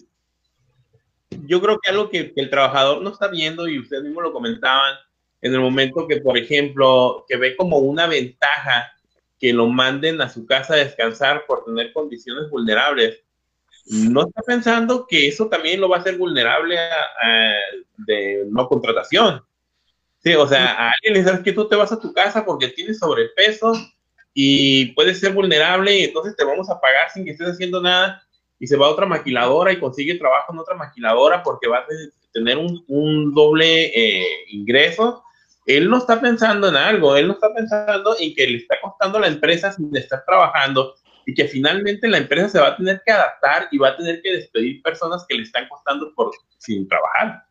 yo 1.46 1.60
creo 1.60 1.78
que 1.80 1.90
algo 1.90 2.08
que, 2.08 2.32
el 2.36 2.50
trabajador 2.50 3.02
no 3.02 3.10
está 3.10 3.26
viendo, 3.28 3.66
y 3.66 3.80
ustedes 3.80 4.04
mismos 4.04 4.22
lo 4.22 4.32
comentaban, 4.32 4.94
en 5.42 5.54
el 5.54 5.60
momento 5.60 6.06
que, 6.06 6.20
por 6.20 6.36
ejemplo, 6.36 7.24
que 7.28 7.36
ve 7.36 7.56
como 7.56 7.78
una 7.78 8.06
ventaja 8.06 8.92
que 9.38 9.52
lo 9.52 9.66
manden 9.66 10.20
a 10.20 10.28
su 10.28 10.44
casa 10.46 10.74
a 10.74 10.78
descansar 10.78 11.44
por 11.46 11.64
tener 11.64 11.92
condiciones 11.92 12.50
vulnerables, 12.50 13.20
no 13.86 14.26
está 14.26 14.42
pensando 14.42 15.06
que 15.08 15.26
eso 15.26 15.48
también 15.48 15.80
lo 15.80 15.88
va 15.88 15.96
a 15.96 16.00
hacer 16.00 16.18
vulnerable 16.18 16.78
a 16.78 17.54
de 17.96 18.44
no 18.50 18.68
contratación. 18.68 19.42
Sí, 20.22 20.34
o 20.34 20.46
sea, 20.46 20.72
a 20.72 20.90
alguien 20.90 21.14
le 21.14 21.22
dices 21.22 21.40
que 21.40 21.52
tú 21.52 21.66
te 21.66 21.76
vas 21.76 21.92
a 21.92 22.00
tu 22.00 22.12
casa 22.12 22.44
porque 22.44 22.68
tienes 22.68 22.98
sobrepeso 22.98 23.72
y 24.34 24.92
puedes 24.92 25.18
ser 25.18 25.32
vulnerable 25.32 25.98
y 25.98 26.04
entonces 26.04 26.36
te 26.36 26.44
vamos 26.44 26.68
a 26.68 26.78
pagar 26.78 27.10
sin 27.10 27.24
que 27.24 27.30
estés 27.30 27.48
haciendo 27.48 27.80
nada 27.80 28.22
y 28.58 28.66
se 28.66 28.76
va 28.76 28.86
a 28.86 28.90
otra 28.90 29.06
maquiladora 29.06 29.72
y 29.72 29.80
consigue 29.80 30.16
trabajo 30.16 30.52
en 30.52 30.58
otra 30.58 30.74
maquiladora 30.74 31.42
porque 31.42 31.68
va 31.68 31.78
a 31.78 31.86
tener 32.32 32.58
un, 32.58 33.34
doble 33.34 33.86
eh, 33.86 34.44
ingreso. 34.48 35.24
Él 35.66 35.88
no 35.88 35.98
está 35.98 36.20
pensando 36.20 36.68
en 36.68 36.76
algo, 36.76 37.16
él 37.16 37.28
no 37.28 37.34
está 37.34 37.52
pensando 37.54 38.16
en 38.18 38.34
que 38.34 38.46
le 38.46 38.58
está 38.58 38.76
costando 38.80 39.18
a 39.18 39.22
la 39.22 39.28
empresa 39.28 39.72
sin 39.72 39.94
estar 39.94 40.24
trabajando 40.24 40.94
y 41.26 41.34
que 41.34 41.46
finalmente 41.46 42.08
la 42.08 42.18
empresa 42.18 42.48
se 42.48 42.58
va 42.60 42.68
a 42.68 42.76
tener 42.76 43.02
que 43.04 43.12
adaptar 43.12 43.68
y 43.70 43.78
va 43.78 43.88
a 43.88 43.96
tener 43.96 44.22
que 44.22 44.32
despedir 44.32 44.82
personas 44.82 45.24
que 45.28 45.36
le 45.36 45.42
están 45.42 45.68
costando 45.68 46.12
por 46.14 46.30
sin 46.58 46.88
trabajar. 46.88 47.44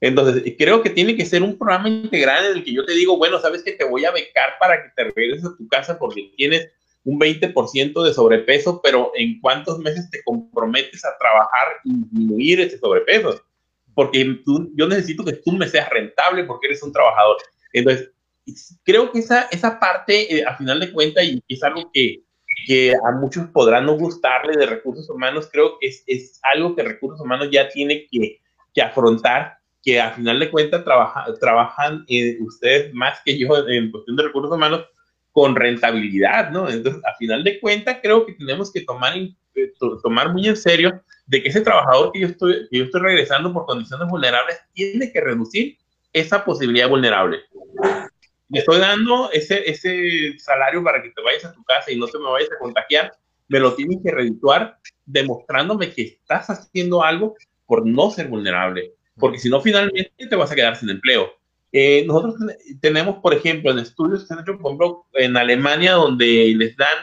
Entonces, 0.00 0.54
creo 0.56 0.82
que 0.82 0.90
tiene 0.90 1.16
que 1.16 1.26
ser 1.26 1.42
un 1.42 1.58
programa 1.58 1.88
integral 1.88 2.46
en 2.46 2.58
el 2.58 2.64
que 2.64 2.72
yo 2.72 2.84
te 2.84 2.92
digo, 2.92 3.16
bueno, 3.16 3.40
sabes 3.40 3.62
que 3.62 3.72
te 3.72 3.84
voy 3.84 4.04
a 4.04 4.12
becar 4.12 4.50
para 4.60 4.82
que 4.82 4.90
te 4.94 5.04
regreses 5.04 5.46
a 5.46 5.56
tu 5.56 5.66
casa 5.68 5.98
porque 5.98 6.32
tienes 6.36 6.68
un 7.04 7.18
20% 7.18 8.04
de 8.04 8.12
sobrepeso, 8.12 8.80
pero 8.82 9.12
¿en 9.16 9.40
cuántos 9.40 9.78
meses 9.78 10.08
te 10.10 10.22
comprometes 10.22 11.04
a 11.04 11.16
trabajar 11.18 11.68
y 11.84 11.94
disminuir 11.94 12.60
ese 12.60 12.78
sobrepeso? 12.78 13.42
Porque 13.98 14.24
tú, 14.44 14.70
yo 14.76 14.86
necesito 14.86 15.24
que 15.24 15.32
tú 15.32 15.50
me 15.50 15.66
seas 15.66 15.90
rentable 15.90 16.44
porque 16.44 16.68
eres 16.68 16.84
un 16.84 16.92
trabajador. 16.92 17.36
Entonces, 17.72 18.12
creo 18.84 19.10
que 19.10 19.18
esa, 19.18 19.48
esa 19.50 19.80
parte, 19.80 20.36
eh, 20.36 20.44
a 20.46 20.56
final 20.56 20.78
de 20.78 20.92
cuentas, 20.92 21.24
y 21.24 21.42
es 21.48 21.60
algo 21.64 21.90
que, 21.92 22.22
que 22.64 22.92
a 22.92 23.10
muchos 23.10 23.48
podrán 23.48 23.86
no 23.86 23.98
gustarle 23.98 24.56
de 24.56 24.66
recursos 24.66 25.10
humanos, 25.10 25.48
creo 25.50 25.80
que 25.80 25.88
es, 25.88 26.04
es 26.06 26.38
algo 26.44 26.76
que 26.76 26.84
recursos 26.84 27.20
humanos 27.20 27.48
ya 27.50 27.68
tiene 27.70 28.06
que, 28.08 28.40
que 28.72 28.82
afrontar, 28.82 29.58
que 29.82 30.00
a 30.00 30.12
final 30.12 30.38
de 30.38 30.52
cuentas 30.52 30.84
trabaja, 30.84 31.26
trabajan 31.40 32.04
eh, 32.06 32.38
ustedes 32.40 32.94
más 32.94 33.18
que 33.24 33.36
yo 33.36 33.48
en 33.66 33.90
cuestión 33.90 34.16
de 34.16 34.22
recursos 34.22 34.52
humanos 34.52 34.86
con 35.32 35.54
rentabilidad, 35.54 36.50
¿no? 36.50 36.68
Entonces, 36.68 37.02
a 37.04 37.14
final 37.16 37.44
de 37.44 37.60
cuentas, 37.60 37.98
creo 38.02 38.26
que 38.26 38.32
tenemos 38.34 38.72
que 38.72 38.82
tomar, 38.82 39.16
eh, 39.16 39.72
tomar 40.02 40.32
muy 40.32 40.48
en 40.48 40.56
serio 40.56 41.02
de 41.26 41.42
que 41.42 41.48
ese 41.48 41.60
trabajador 41.60 42.10
que 42.12 42.20
yo, 42.20 42.26
estoy, 42.28 42.68
que 42.70 42.78
yo 42.78 42.84
estoy 42.84 43.00
regresando 43.00 43.52
por 43.52 43.66
condiciones 43.66 44.08
vulnerables 44.08 44.58
tiene 44.72 45.12
que 45.12 45.20
reducir 45.20 45.76
esa 46.12 46.44
posibilidad 46.44 46.88
vulnerable. 46.88 47.40
Le 48.48 48.60
estoy 48.60 48.78
dando 48.78 49.30
ese, 49.30 49.68
ese 49.70 50.38
salario 50.38 50.82
para 50.82 51.02
que 51.02 51.10
te 51.10 51.22
vayas 51.22 51.44
a 51.44 51.52
tu 51.52 51.62
casa 51.64 51.92
y 51.92 51.98
no 51.98 52.06
te 52.06 52.18
me 52.18 52.30
vayas 52.30 52.50
a 52.50 52.58
contagiar, 52.58 53.12
me 53.48 53.60
lo 53.60 53.74
tienes 53.74 53.98
que 54.02 54.10
redituar 54.10 54.78
demostrándome 55.04 55.92
que 55.92 56.02
estás 56.02 56.48
haciendo 56.48 57.02
algo 57.02 57.34
por 57.66 57.86
no 57.86 58.10
ser 58.10 58.28
vulnerable, 58.28 58.94
porque 59.16 59.38
si 59.38 59.50
no, 59.50 59.60
finalmente 59.60 60.12
te 60.16 60.36
vas 60.36 60.50
a 60.50 60.54
quedar 60.54 60.76
sin 60.76 60.88
empleo. 60.88 61.30
Eh, 61.72 62.04
nosotros 62.06 62.36
tenemos, 62.80 63.16
por 63.16 63.34
ejemplo, 63.34 63.70
en 63.70 63.78
estudios 63.78 64.22
que 64.22 64.26
se 64.26 64.34
han 64.34 64.40
hecho, 64.40 64.58
por 64.58 64.70
ejemplo, 64.70 65.06
en 65.14 65.36
Alemania, 65.36 65.92
donde 65.94 66.54
les 66.56 66.76
dan 66.76 66.98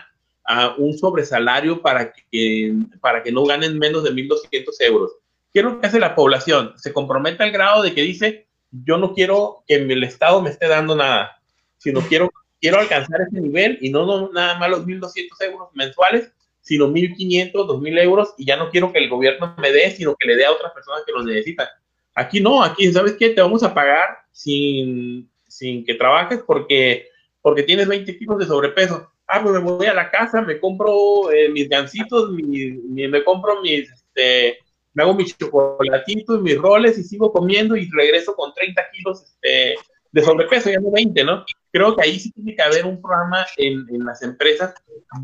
uh, 0.50 0.82
un 0.82 0.98
sobresalario 0.98 1.82
para 1.82 2.12
que, 2.12 2.74
para 3.00 3.22
que 3.22 3.32
no 3.32 3.46
ganen 3.46 3.78
menos 3.78 4.04
de 4.04 4.12
1.200 4.12 4.74
euros. 4.80 5.12
¿Qué 5.54 5.60
es 5.60 5.66
lo 5.66 5.80
que 5.80 5.88
hace 5.88 6.00
la 6.00 6.16
población? 6.16 6.74
Se 6.78 6.92
compromete 6.92 7.44
al 7.44 7.52
grado 7.52 7.84
de 7.84 7.94
que 7.94 8.02
dice, 8.02 8.48
yo 8.72 8.98
no 8.98 9.14
quiero 9.14 9.64
que 9.68 9.76
el 9.76 10.04
Estado 10.04 10.42
me 10.42 10.50
esté 10.50 10.68
dando 10.68 10.96
nada, 10.96 11.40
sino 11.78 12.02
quiero, 12.02 12.32
quiero 12.60 12.80
alcanzar 12.80 13.22
ese 13.22 13.40
nivel 13.40 13.78
y 13.82 13.90
no, 13.90 14.06
no 14.06 14.32
nada 14.34 14.58
más 14.58 14.70
los 14.70 14.86
1.200 14.86 15.12
euros 15.42 15.70
mensuales, 15.74 16.32
sino 16.62 16.88
1.500, 16.88 17.54
2.000 17.54 18.00
euros 18.02 18.34
y 18.38 18.46
ya 18.46 18.58
no 18.58 18.70
quiero 18.72 18.92
que 18.92 18.98
el 19.00 19.10
gobierno 19.10 19.56
me 19.60 19.72
dé, 19.72 19.92
sino 19.92 20.16
que 20.16 20.28
le 20.28 20.36
dé 20.36 20.46
a 20.46 20.52
otras 20.52 20.74
personas 20.74 21.04
que 21.06 21.12
lo 21.12 21.24
necesitan. 21.24 21.68
Aquí 22.16 22.40
no, 22.40 22.64
aquí, 22.64 22.92
¿sabes 22.92 23.16
qué? 23.20 23.30
Te 23.30 23.42
vamos 23.42 23.62
a 23.62 23.74
pagar 23.74 24.18
sin, 24.32 25.30
sin 25.48 25.86
que 25.86 25.96
trabajes 25.96 26.40
porque, 26.48 27.10
porque 27.42 27.64
tienes 27.64 27.88
20 27.88 28.18
kilos 28.18 28.40
de 28.40 28.46
sobrepeso. 28.46 29.12
Ah, 29.28 29.42
pues 29.44 29.54
me 29.54 29.60
voy 29.60 29.88
a 29.88 29.94
la 29.94 30.10
casa, 30.10 30.42
me 30.42 30.60
compro 30.60 31.32
eh, 31.32 31.50
mis 31.50 31.68
gancitos, 31.68 32.32
me 32.32 33.24
compro 33.24 33.62
mis, 33.62 33.92
este, 33.92 34.60
me 34.94 35.04
hago 35.04 35.14
mis 35.14 35.38
chocolatitos, 35.38 36.42
mis 36.42 36.58
roles 36.58 36.98
y 36.98 37.04
sigo 37.04 37.34
comiendo 37.34 37.76
y 37.76 37.90
regreso 37.90 38.34
con 38.36 38.54
30 38.54 38.82
kilos 38.94 39.24
este, 39.24 39.76
de 40.16 40.22
sobrepeso, 40.22 40.70
ya 40.70 40.80
no 40.80 40.92
20, 40.92 41.26
¿no? 41.26 41.44
Creo 41.72 41.94
que 41.94 42.04
ahí 42.04 42.18
sí 42.18 42.32
tiene 42.32 42.56
que 42.56 42.62
haber 42.62 42.86
un 42.86 43.02
programa 43.02 43.46
en, 43.58 43.86
en 43.94 44.06
las 44.06 44.22
empresas 44.22 44.74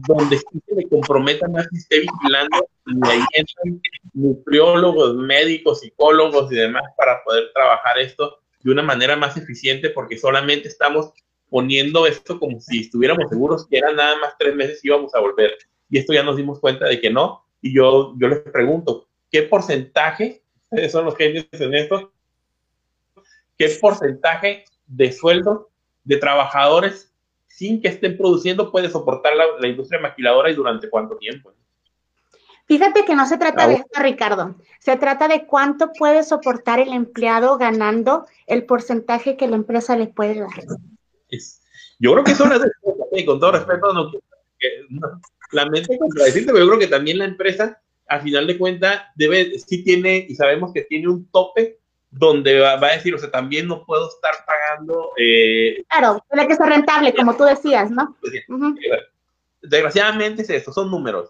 donde 0.06 0.38
sí 0.38 0.62
se 0.68 0.76
le 0.76 0.84
comprometa 0.90 1.48
más 1.48 1.66
y 1.72 1.78
esté 1.78 2.02
vigilando 2.02 2.68
y 2.88 3.08
ahí 3.08 3.22
entran 3.36 3.82
nutriólogos, 4.14 5.16
médicos, 5.16 5.80
psicólogos 5.80 6.52
y 6.52 6.56
demás 6.56 6.84
para 6.98 7.24
poder 7.24 7.54
trabajar 7.54 8.00
esto 8.00 8.40
de 8.60 8.70
una 8.70 8.84
manera 8.84 9.16
más 9.16 9.38
eficiente 9.38 9.92
porque 9.92 10.18
solamente 10.18 10.68
estamos 10.68 11.14
poniendo 11.50 12.06
esto 12.06 12.38
como 12.38 12.60
si 12.60 12.82
estuviéramos 12.82 13.30
seguros 13.30 13.66
que 13.70 13.78
eran 13.78 13.96
nada 13.96 14.18
más 14.18 14.34
tres 14.38 14.54
meses 14.56 14.84
y 14.84 14.90
íbamos 14.90 15.16
a 15.16 15.22
volver. 15.22 15.54
Y 15.90 16.00
esto 16.00 16.12
ya 16.12 16.24
nos 16.24 16.36
dimos 16.36 16.60
cuenta 16.60 16.88
de 16.88 17.00
que 17.00 17.10
no. 17.10 17.46
Y 17.62 17.74
yo, 17.74 18.14
yo 18.18 18.28
les 18.28 18.40
pregunto, 18.40 19.08
¿qué 19.32 19.44
porcentaje, 19.44 20.44
son 20.92 21.06
los 21.06 21.16
genios 21.16 21.48
en 21.54 21.76
esto, 21.76 22.12
qué 23.58 23.70
porcentaje 23.80 24.66
de 24.92 25.12
sueldo 25.12 25.70
de 26.04 26.18
trabajadores 26.18 27.12
sin 27.48 27.82
que 27.82 27.90
estén 27.90 28.18
produciendo 28.18 28.72
puede 28.72 28.90
soportar 28.90 29.34
la, 29.36 29.68
industria 29.68 30.00
maquiladora 30.00 30.50
y 30.50 30.56
durante 30.56 30.90
cuánto 30.90 31.18
tiempo? 31.18 31.54
Fíjate 32.68 33.04
que 33.06 33.16
no 33.16 33.26
se 33.26 33.38
trata 33.38 33.68
de 33.68 33.76
esto, 33.76 34.02
Ricardo. 34.02 34.56
Se 34.80 34.96
trata 34.96 35.28
de 35.28 35.46
cuánto 35.46 35.92
puede 35.92 36.24
soportar 36.24 36.80
el 36.80 36.94
empleado 36.94 37.58
ganando 37.58 38.26
el 38.48 38.66
porcentaje 38.66 39.36
que 39.36 39.48
la 39.48 39.58
empresa 39.58 39.98
le 39.98 40.08
puede 40.08 40.40
dar. 40.40 40.50
yo 42.00 42.14
creo 42.14 42.24
que 42.24 42.32
eso 42.32 42.46
es 42.46 42.62
de, 42.62 43.26
con 43.26 43.40
todo 43.40 43.52
respeto, 43.52 43.94
no, 43.94 44.12
la 45.52 45.66
mente 45.66 45.98
contradecirte, 45.98 46.54
pero 46.54 46.64
yo 46.64 46.70
creo 46.70 46.80
que 46.80 46.88
también 46.88 47.18
la 47.18 47.26
empresa, 47.26 47.82
a 48.08 48.20
final 48.22 48.48
de 48.48 48.58
cuentas, 48.58 49.02
debe, 49.16 49.60
sí 49.60 49.84
tiene, 49.84 50.26
y 50.30 50.36
sabemos 50.36 50.72
que 50.74 50.84
tiene 50.84 51.10
un 51.10 51.26
tope 51.30 51.81
donde 52.12 52.60
va, 52.60 52.74
a 52.74 52.92
decir, 52.92 53.16
o 53.16 53.18
sea, 53.18 53.32
también 53.32 53.68
no 53.68 53.86
puedo 53.86 54.10
estar 54.10 54.34
pagando. 54.46 55.12
Eh, 55.18 55.84
claro, 55.88 56.24
tiene 56.30 56.48
que 56.48 56.56
ser 56.56 56.68
rentable, 56.68 57.14
como 57.14 57.36
tú 57.36 57.46
decías, 57.46 57.90
¿no? 57.90 58.16
Desgraciadamente 59.62 60.42
es 60.42 60.50
esto, 60.50 60.74
son 60.74 60.92
números. 60.92 61.30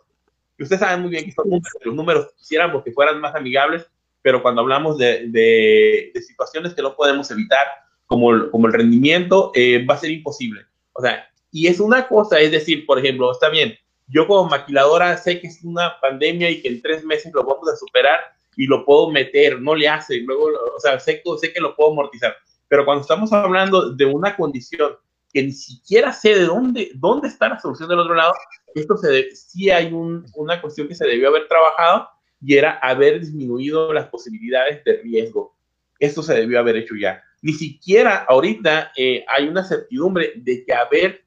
Y 0.58 0.64
ustedes 0.64 0.80
saben 0.80 1.02
muy 1.02 1.12
bien 1.12 1.26
que 1.26 1.32
son 1.32 1.50
números, 1.50 1.72
los 1.84 1.96
números 1.96 2.28
quisiéramos 2.38 2.84
que 2.84 2.92
fueran 2.92 3.22
más 3.22 3.36
amigables, 3.36 3.86
pero 4.24 4.42
cuando 4.42 4.62
hablamos 4.62 4.98
de, 4.98 5.28
de, 5.28 6.12
situaciones 6.22 6.74
que 6.74 6.82
no 6.82 6.96
podemos 6.96 7.30
evitar, 7.32 7.68
como, 8.08 8.50
como 8.50 8.68
el 8.68 8.74
rendimiento, 8.74 9.52
eh, 9.56 9.86
va 9.86 9.96
a 9.96 10.00
ser 10.00 10.12
imposible. 10.12 10.66
O 10.94 11.02
sea, 11.02 11.28
y 11.52 11.68
es 11.68 11.80
una 11.80 12.08
cosa, 12.08 12.40
es 12.40 12.52
decir, 12.52 12.86
por 12.86 13.00
ejemplo, 13.00 13.32
está 13.32 13.50
bien, 13.50 13.78
yo 14.08 14.28
como 14.28 14.50
maquiladora 14.50 15.16
sé 15.18 15.40
que 15.40 15.48
es 15.48 15.64
una 15.64 16.00
pandemia 16.02 16.50
y 16.50 16.62
que 16.62 16.68
en 16.68 16.82
tres 16.82 17.04
meses 17.06 17.32
lo 17.34 17.44
vamos 17.44 17.70
a 17.70 17.76
superar, 17.76 18.20
y 18.56 18.68
lo 18.68 18.86
puedo 18.86 19.10
meter, 19.12 19.62
no 19.62 19.76
le 19.76 19.88
hace, 19.88 20.18
luego, 20.22 20.50
o 20.76 20.80
sea, 20.80 21.00
sé, 21.00 21.22
sé 21.40 21.54
que 21.54 21.62
lo 21.62 21.76
puedo 21.76 21.92
amortizar. 21.92 22.36
Pero 22.68 22.86
cuando 22.86 23.02
estamos 23.02 23.32
hablando 23.34 23.92
de 23.92 24.06
una 24.06 24.36
condición 24.36 24.94
que 25.34 25.44
ni 25.44 25.52
siquiera 25.52 26.12
sé 26.12 26.36
de 26.36 26.46
dónde, 26.46 26.92
dónde 26.96 27.28
está 27.28 27.50
la 27.50 27.60
solución 27.60 27.90
del 27.90 28.00
otro 28.00 28.16
lado, 28.16 28.34
esto 28.76 28.98
se 28.98 29.34
sí 29.36 29.70
hay 29.70 29.92
un, 29.92 30.26
una 30.36 30.62
cuestión 30.62 30.88
que 30.88 30.96
se 30.96 31.06
debió 31.06 31.30
haber 31.30 31.48
trabajado 31.48 32.08
y 32.42 32.56
era 32.56 32.80
haber 32.80 33.20
disminuido 33.20 33.94
las 33.94 34.08
posibilidades 34.08 34.84
de 34.84 35.02
riesgo. 35.02 35.56
Esto 36.00 36.24
se 36.24 36.34
debió 36.34 36.60
haber 36.60 36.78
hecho 36.78 36.96
ya. 36.96 37.24
Ni 37.42 37.54
siquiera 37.54 38.26
ahorita 38.28 38.92
eh, 38.98 39.26
hay 39.28 39.48
una 39.48 39.64
certidumbre 39.64 40.34
de 40.36 40.64
que 40.66 40.74
haber, 40.74 41.24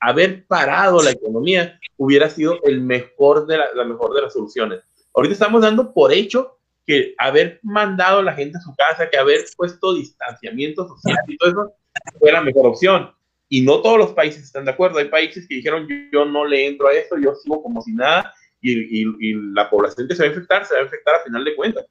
haber 0.00 0.46
parado 0.46 1.02
la 1.02 1.10
economía 1.10 1.78
hubiera 1.96 2.28
sido 2.28 2.58
el 2.64 2.80
mejor 2.80 3.46
de 3.46 3.58
la, 3.58 3.66
la 3.74 3.84
mejor 3.84 4.14
de 4.14 4.22
las 4.22 4.32
soluciones. 4.32 4.80
Ahorita 5.14 5.34
estamos 5.34 5.62
dando 5.62 5.92
por 5.92 6.12
hecho 6.12 6.58
que 6.86 7.14
haber 7.18 7.60
mandado 7.62 8.18
a 8.18 8.22
la 8.22 8.34
gente 8.34 8.58
a 8.58 8.60
su 8.60 8.74
casa, 8.74 9.08
que 9.08 9.16
haber 9.16 9.40
puesto 9.56 9.94
distanciamiento 9.94 10.86
social 10.86 11.16
y 11.26 11.36
todo 11.36 11.50
eso 11.50 11.72
fue 12.18 12.32
la 12.32 12.42
mejor 12.42 12.66
opción. 12.66 13.10
Y 13.48 13.60
no 13.60 13.80
todos 13.80 13.98
los 13.98 14.12
países 14.12 14.44
están 14.44 14.64
de 14.64 14.72
acuerdo. 14.72 14.98
Hay 14.98 15.08
países 15.08 15.46
que 15.46 15.56
dijeron, 15.56 15.86
yo, 16.10 16.24
no 16.24 16.44
le 16.44 16.66
entro 16.66 16.88
a 16.88 16.92
esto, 16.92 17.16
yo 17.18 17.34
sigo 17.36 17.62
como 17.62 17.82
si 17.82 17.92
nada, 17.92 18.32
y, 18.60 19.02
y, 19.02 19.34
la 19.52 19.68
población 19.68 20.08
que 20.08 20.14
se 20.14 20.22
va 20.22 20.28
a 20.28 20.32
infectar, 20.32 20.64
se 20.64 20.74
va 20.74 20.80
a 20.80 20.84
infectar 20.84 21.14
a 21.16 21.24
final 21.24 21.44
de 21.44 21.54
cuentas. 21.54 21.86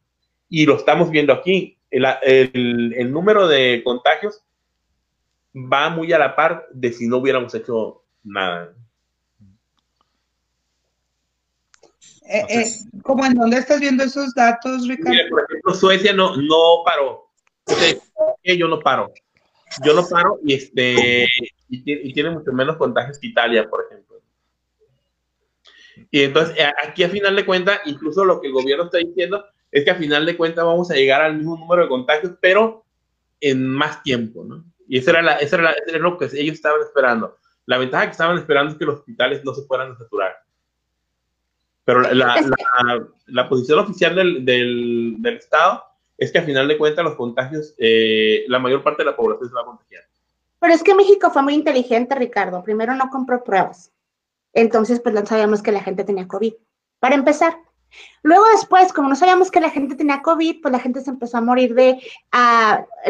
Y 0.49 0.65
lo 0.65 0.75
estamos 0.75 1.09
viendo 1.09 1.31
aquí. 1.31 1.77
El, 1.91 2.05
el, 2.23 2.93
el 2.97 3.11
número 3.11 3.47
de 3.47 3.81
contagios 3.83 4.43
va 5.55 5.89
muy 5.89 6.11
a 6.11 6.19
la 6.19 6.35
par 6.35 6.67
de 6.71 6.91
si 6.91 7.07
no 7.07 7.17
hubiéramos 7.17 7.53
hecho 7.53 8.03
nada. 8.23 8.73
Eh, 12.29 12.45
eh, 12.49 12.65
¿Cómo 13.01 13.25
en 13.25 13.33
dónde 13.33 13.57
estás 13.57 13.79
viendo 13.79 14.03
esos 14.03 14.33
datos, 14.33 14.87
Ricardo? 14.87 15.29
por 15.29 15.43
ejemplo, 15.43 15.73
Suecia 15.73 16.13
no, 16.13 16.35
no 16.37 16.83
paró. 16.85 17.29
yo 18.43 18.67
no 18.67 18.79
paro. 18.79 19.11
Yo 19.83 19.93
no 19.93 20.07
paro 20.07 20.39
y, 20.43 20.53
este, 20.53 21.27
y, 21.69 22.13
tiene 22.13 22.29
mucho 22.29 22.53
menos 22.53 22.77
contagios 22.77 23.17
que 23.19 23.27
Italia, 23.27 23.67
por 23.69 23.85
ejemplo. 23.85 24.21
Y 26.11 26.23
entonces, 26.23 26.55
eh, 26.57 26.71
aquí 26.83 27.03
a 27.03 27.09
final 27.09 27.35
de 27.35 27.45
cuentas, 27.45 27.79
incluso 27.85 28.23
lo 28.23 28.39
que 28.39 28.47
el 28.47 28.53
gobierno 28.53 28.85
está 28.85 28.99
diciendo 28.99 29.45
es 29.71 29.83
que 29.83 29.91
a 29.91 29.95
final 29.95 30.25
de 30.25 30.37
cuentas 30.37 30.63
vamos 30.63 30.91
a 30.91 30.95
llegar 30.95 31.21
al 31.21 31.37
mismo 31.37 31.57
número 31.57 31.83
de 31.83 31.89
contagios, 31.89 32.33
pero 32.39 32.85
en 33.41 33.67
más 33.67 34.03
tiempo, 34.03 34.43
¿no? 34.43 34.63
Y 34.87 34.99
eso 34.99 35.09
era, 35.09 35.21
la, 35.21 35.33
eso 35.37 35.55
era, 35.55 35.71
eso 35.71 35.95
era 35.95 35.99
lo 35.99 36.17
que 36.17 36.25
ellos 36.25 36.55
estaban 36.55 36.81
esperando. 36.81 37.37
La 37.65 37.77
ventaja 37.77 38.05
que 38.05 38.11
estaban 38.11 38.37
esperando 38.37 38.71
es 38.71 38.77
que 38.77 38.85
los 38.85 38.99
hospitales 38.99 39.43
no 39.43 39.53
se 39.53 39.63
fueran 39.63 39.91
a 39.91 39.97
saturar. 39.97 40.35
Pero 41.85 42.01
la, 42.01 42.41
la, 43.27 43.49
posición 43.49 43.79
oficial 43.79 44.15
del, 44.15 44.45
del, 44.45 45.15
del, 45.19 45.35
Estado 45.35 45.83
es 46.17 46.31
que 46.31 46.37
a 46.37 46.43
final 46.43 46.67
de 46.67 46.77
cuentas 46.77 47.03
los 47.03 47.15
contagios, 47.15 47.73
eh, 47.77 48.45
la 48.47 48.59
mayor 48.59 48.83
parte 48.83 49.03
de 49.03 49.09
la 49.09 49.15
población 49.15 49.49
se 49.49 49.55
va 49.55 49.61
a 49.61 49.65
contagiar. 49.65 50.03
Pero 50.59 50.73
es 50.73 50.81
que 50.81 50.95
México 50.95 51.29
fue 51.29 51.41
muy 51.41 51.55
inteligente, 51.55 52.15
Ricardo. 52.15 52.63
Primero 52.63 52.95
no 52.95 53.09
compró 53.09 53.43
pruebas. 53.43 53.91
Entonces, 54.53 55.01
pues 55.01 55.13
no 55.13 55.25
sabíamos 55.25 55.61
que 55.61 55.73
la 55.73 55.83
gente 55.83 56.05
tenía 56.05 56.27
COVID. 56.27 56.53
Para 56.99 57.15
empezar. 57.15 57.57
Luego 58.21 58.45
después, 58.53 58.93
como 58.93 59.09
no 59.09 59.15
sabíamos 59.15 59.51
que 59.51 59.59
la 59.59 59.69
gente 59.69 59.95
tenía 59.95 60.21
COVID, 60.21 60.61
pues 60.61 60.71
la 60.71 60.79
gente 60.79 61.01
se 61.01 61.09
empezó 61.09 61.37
a 61.37 61.41
morir 61.41 61.75
de 61.75 61.99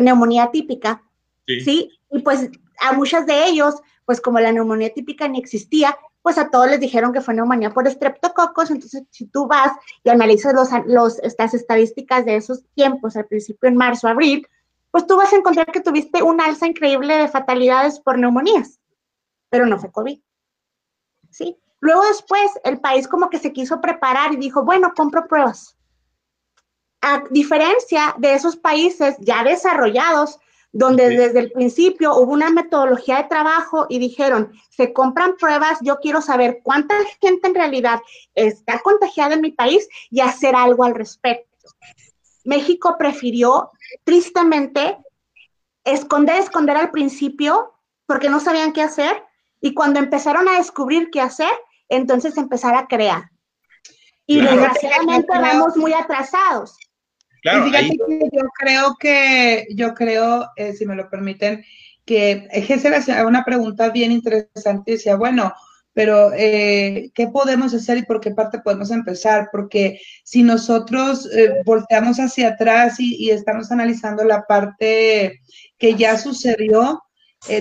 neumonía 0.01 0.49
típica. 0.51 1.03
Sí. 1.45 1.61
¿sí? 1.61 1.89
Y 2.09 2.19
pues 2.23 2.49
a 2.81 2.93
muchas 2.93 3.27
de 3.27 3.45
ellos, 3.45 3.75
pues 4.05 4.19
como 4.19 4.39
la 4.39 4.51
neumonía 4.51 4.91
típica 4.91 5.27
ni 5.27 5.37
existía, 5.37 5.95
pues 6.23 6.37
a 6.37 6.49
todos 6.49 6.67
les 6.67 6.79
dijeron 6.79 7.11
que 7.11 7.21
fue 7.21 7.33
neumonía 7.33 7.71
por 7.71 7.85
estreptococos, 7.85 8.71
entonces 8.71 9.03
si 9.11 9.27
tú 9.27 9.45
vas 9.45 9.73
y 10.03 10.09
analizas 10.09 10.53
los, 10.53 10.69
los, 10.87 11.19
estas 11.19 11.53
estadísticas 11.53 12.25
de 12.25 12.37
esos 12.37 12.63
tiempos, 12.73 13.17
al 13.17 13.27
principio 13.27 13.67
en 13.67 13.75
marzo, 13.75 14.07
abril, 14.07 14.47
pues 14.89 15.05
tú 15.05 15.17
vas 15.17 15.33
a 15.33 15.35
encontrar 15.35 15.69
que 15.71 15.81
tuviste 15.81 16.23
un 16.23 16.39
alza 16.39 16.65
increíble 16.65 17.17
de 17.17 17.27
fatalidades 17.27 17.99
por 17.99 18.17
neumonías, 18.17 18.79
pero 19.49 19.65
no 19.65 19.77
fue 19.77 19.91
COVID. 19.91 20.19
¿Sí? 21.29 21.57
Luego 21.81 22.05
después 22.05 22.51
el 22.63 22.79
país 22.79 23.07
como 23.09 23.29
que 23.29 23.39
se 23.39 23.51
quiso 23.51 23.81
preparar 23.81 24.31
y 24.31 24.37
dijo, 24.37 24.63
bueno, 24.63 24.93
compro 24.95 25.27
pruebas. 25.27 25.77
A 27.01 27.21
diferencia 27.31 28.15
de 28.17 28.33
esos 28.33 28.55
países 28.55 29.17
ya 29.19 29.43
desarrollados, 29.43 30.39
donde 30.73 31.07
desde 31.09 31.39
el 31.39 31.51
principio 31.51 32.15
hubo 32.17 32.33
una 32.33 32.49
metodología 32.49 33.17
de 33.17 33.29
trabajo 33.29 33.85
y 33.89 33.99
dijeron, 33.99 34.51
se 34.71 34.91
compran 34.91 35.37
pruebas, 35.37 35.77
yo 35.81 35.99
quiero 35.99 36.19
saber 36.19 36.61
cuánta 36.63 36.95
gente 37.21 37.47
en 37.47 37.55
realidad 37.55 38.01
está 38.33 38.79
contagiada 38.79 39.35
en 39.35 39.41
mi 39.41 39.51
país 39.51 39.87
y 40.09 40.19
hacer 40.19 40.55
algo 40.55 40.83
al 40.83 40.95
respecto. 40.95 41.47
México 42.43 42.95
prefirió 42.97 43.69
tristemente 44.03 44.97
esconder, 45.83 46.37
esconder 46.37 46.77
al 46.77 46.89
principio 46.89 47.75
porque 48.07 48.29
no 48.29 48.39
sabían 48.39 48.73
qué 48.73 48.81
hacer 48.81 49.23
y 49.61 49.75
cuando 49.75 49.99
empezaron 49.99 50.49
a 50.49 50.57
descubrir 50.57 51.11
qué 51.11 51.21
hacer, 51.21 51.51
entonces 51.87 52.35
empezar 52.35 52.75
a 52.75 52.87
crear. 52.87 53.29
Y 54.25 54.41
desgraciadamente 54.41 55.31
vamos 55.31 55.77
muy 55.77 55.93
atrasados. 55.93 56.77
Y 57.43 57.49
fíjate 57.49 57.97
que 58.07 58.29
yo 58.31 58.41
creo 58.57 58.95
que, 58.99 59.67
yo 59.75 59.93
creo, 59.93 60.49
eh, 60.55 60.73
si 60.73 60.85
me 60.85 60.95
lo 60.95 61.09
permiten, 61.09 61.63
que 62.05 62.47
Gesser 62.51 62.93
hacía 62.93 63.25
una 63.25 63.43
pregunta 63.43 63.89
bien 63.89 64.11
interesante 64.11 64.91
y 64.91 64.93
decía, 64.95 65.15
bueno, 65.15 65.53
pero 65.93 66.31
eh, 66.33 67.11
¿qué 67.13 67.27
podemos 67.27 67.73
hacer 67.73 67.97
y 67.97 68.03
por 68.03 68.19
qué 68.19 68.31
parte 68.31 68.59
podemos 68.59 68.91
empezar? 68.91 69.49
Porque 69.51 69.99
si 70.23 70.41
nosotros 70.41 71.29
eh, 71.33 71.53
volteamos 71.65 72.17
hacia 72.17 72.49
atrás 72.49 72.99
y, 72.99 73.15
y, 73.15 73.31
estamos 73.31 73.71
analizando 73.71 74.23
la 74.23 74.43
parte 74.43 75.39
que 75.77 75.95
ya 75.95 76.17
sucedió, 76.17 77.01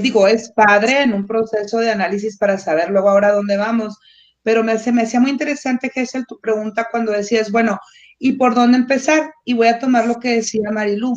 digo, 0.00 0.28
es 0.28 0.52
padre 0.52 1.02
en 1.02 1.12
un 1.12 1.26
proceso 1.26 1.78
de 1.80 1.90
análisis 1.90 2.38
para 2.38 2.56
saber 2.56 2.88
luego 2.88 3.10
ahora 3.10 3.32
dónde 3.32 3.56
vamos, 3.56 3.98
pero 4.42 4.62
me, 4.62 4.78
se 4.78 4.92
me 4.92 5.02
hacía 5.02 5.20
muy 5.20 5.30
interesante, 5.30 5.90
Gessel, 5.90 6.26
tu 6.26 6.38
pregunta 6.40 6.88
cuando 6.90 7.12
decías, 7.12 7.50
bueno, 7.50 7.78
¿y 8.22 8.32
por 8.32 8.54
dónde 8.54 8.78
empezar? 8.78 9.32
Y 9.44 9.54
voy 9.54 9.68
a 9.68 9.78
tomar 9.78 10.06
lo 10.06 10.18
que 10.20 10.36
decía 10.36 10.70
Marilu, 10.70 11.14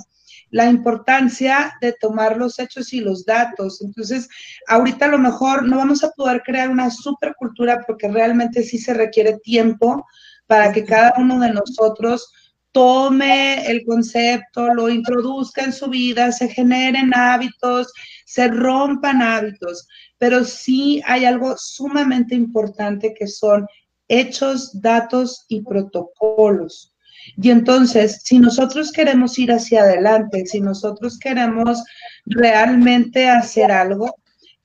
la 0.50 0.70
importancia 0.70 1.74
de 1.82 1.94
tomar 1.94 2.38
los 2.38 2.60
hechos 2.60 2.94
y 2.94 3.00
los 3.00 3.26
datos. 3.26 3.82
Entonces, 3.82 4.28
ahorita 4.68 5.06
a 5.06 5.10
lo 5.10 5.20
mejor 5.20 5.64
no 5.64 5.78
vamos 5.78 6.04
a 6.04 6.12
poder 6.12 6.42
crear 6.44 6.70
una 6.70 6.90
supercultura 6.90 7.84
porque 7.86 8.08
realmente 8.08 8.64
sí 8.64 8.78
se 8.78 8.94
requiere 8.94 9.38
tiempo 9.40 10.06
para 10.48 10.72
que 10.72 10.84
cada 10.84 11.14
uno 11.18 11.40
de 11.40 11.52
nosotros 11.52 12.32
tome 12.72 13.66
el 13.72 13.86
concepto, 13.86 14.74
lo 14.74 14.90
introduzca 14.90 15.64
en 15.64 15.72
su 15.72 15.88
vida, 15.88 16.32
se 16.32 16.50
generen 16.50 17.14
hábitos, 17.16 17.94
se 18.26 18.50
rompan 18.50 19.22
hábitos 19.22 19.88
pero 20.18 20.44
sí 20.44 21.02
hay 21.06 21.26
algo 21.26 21.56
sumamente 21.58 22.36
importante 22.36 23.14
que 23.14 23.28
son 23.28 23.68
hechos, 24.08 24.82
datos 24.82 25.46
y 25.48 25.62
protocolos. 25.62 26.95
Y 27.38 27.50
entonces, 27.50 28.22
si 28.24 28.40
nosotros 28.40 28.92
queremos 28.92 29.38
ir 29.40 29.52
hacia 29.52 29.82
adelante, 29.82 30.46
si 30.46 30.62
nosotros 30.62 31.18
queremos 31.20 31.84
realmente 32.26 33.30
hacer 33.30 33.72
algo, 33.72 34.16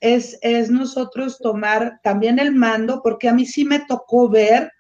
es, 0.01 0.39
es 0.43 0.71
nosotros 0.71 1.39
tomar 1.39 2.01
también 2.03 2.39
el 2.39 2.53
mando, 2.53 3.01
porque 3.03 3.29
a 3.29 3.35
mí 3.35 3.47
sí 3.47 3.65
me 3.65 3.81
tocó 3.81 4.29
ver 4.29 4.73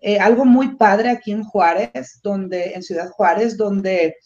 eh, 0.00 0.18
algo 0.18 0.44
muy 0.44 0.76
padre 0.76 1.10
aquí 1.10 1.32
en 1.32 1.42
Juárez, 1.42 2.20
donde, 2.22 2.74
en 2.74 2.82
Ciudad 2.82 3.08
Juárez, 3.10 3.56
donde 3.56 4.16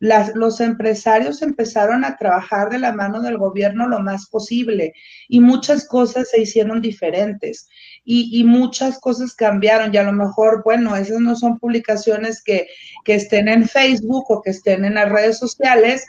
los 0.00 0.60
empresarios 0.60 1.42
empezaron 1.42 2.04
a 2.04 2.16
trabajar 2.16 2.70
de 2.70 2.78
la 2.78 2.92
mano 2.92 3.20
del 3.20 3.38
gobierno 3.38 3.88
lo 3.88 4.00
más 4.00 4.26
posible 4.26 4.92
y 5.28 5.40
muchas 5.40 5.86
cosas 5.86 6.30
se 6.30 6.42
hicieron 6.42 6.80
diferentes 6.80 7.68
y, 8.04 8.44
muchas 8.44 8.98
cosas 9.00 9.34
cambiaron 9.34 9.92
y 9.92 9.96
a 9.96 10.02
lo 10.02 10.12
mejor, 10.12 10.62
bueno, 10.62 10.94
esas 10.94 11.20
no 11.20 11.36
son 11.36 11.58
publicaciones 11.58 12.42
que, 12.42 12.66
estén 13.06 13.48
en 13.48 13.66
Facebook 13.66 14.24
o 14.28 14.42
que 14.42 14.50
estén 14.50 14.84
en 14.84 14.94
las 14.94 15.10
redes 15.10 15.38
sociales, 15.38 16.06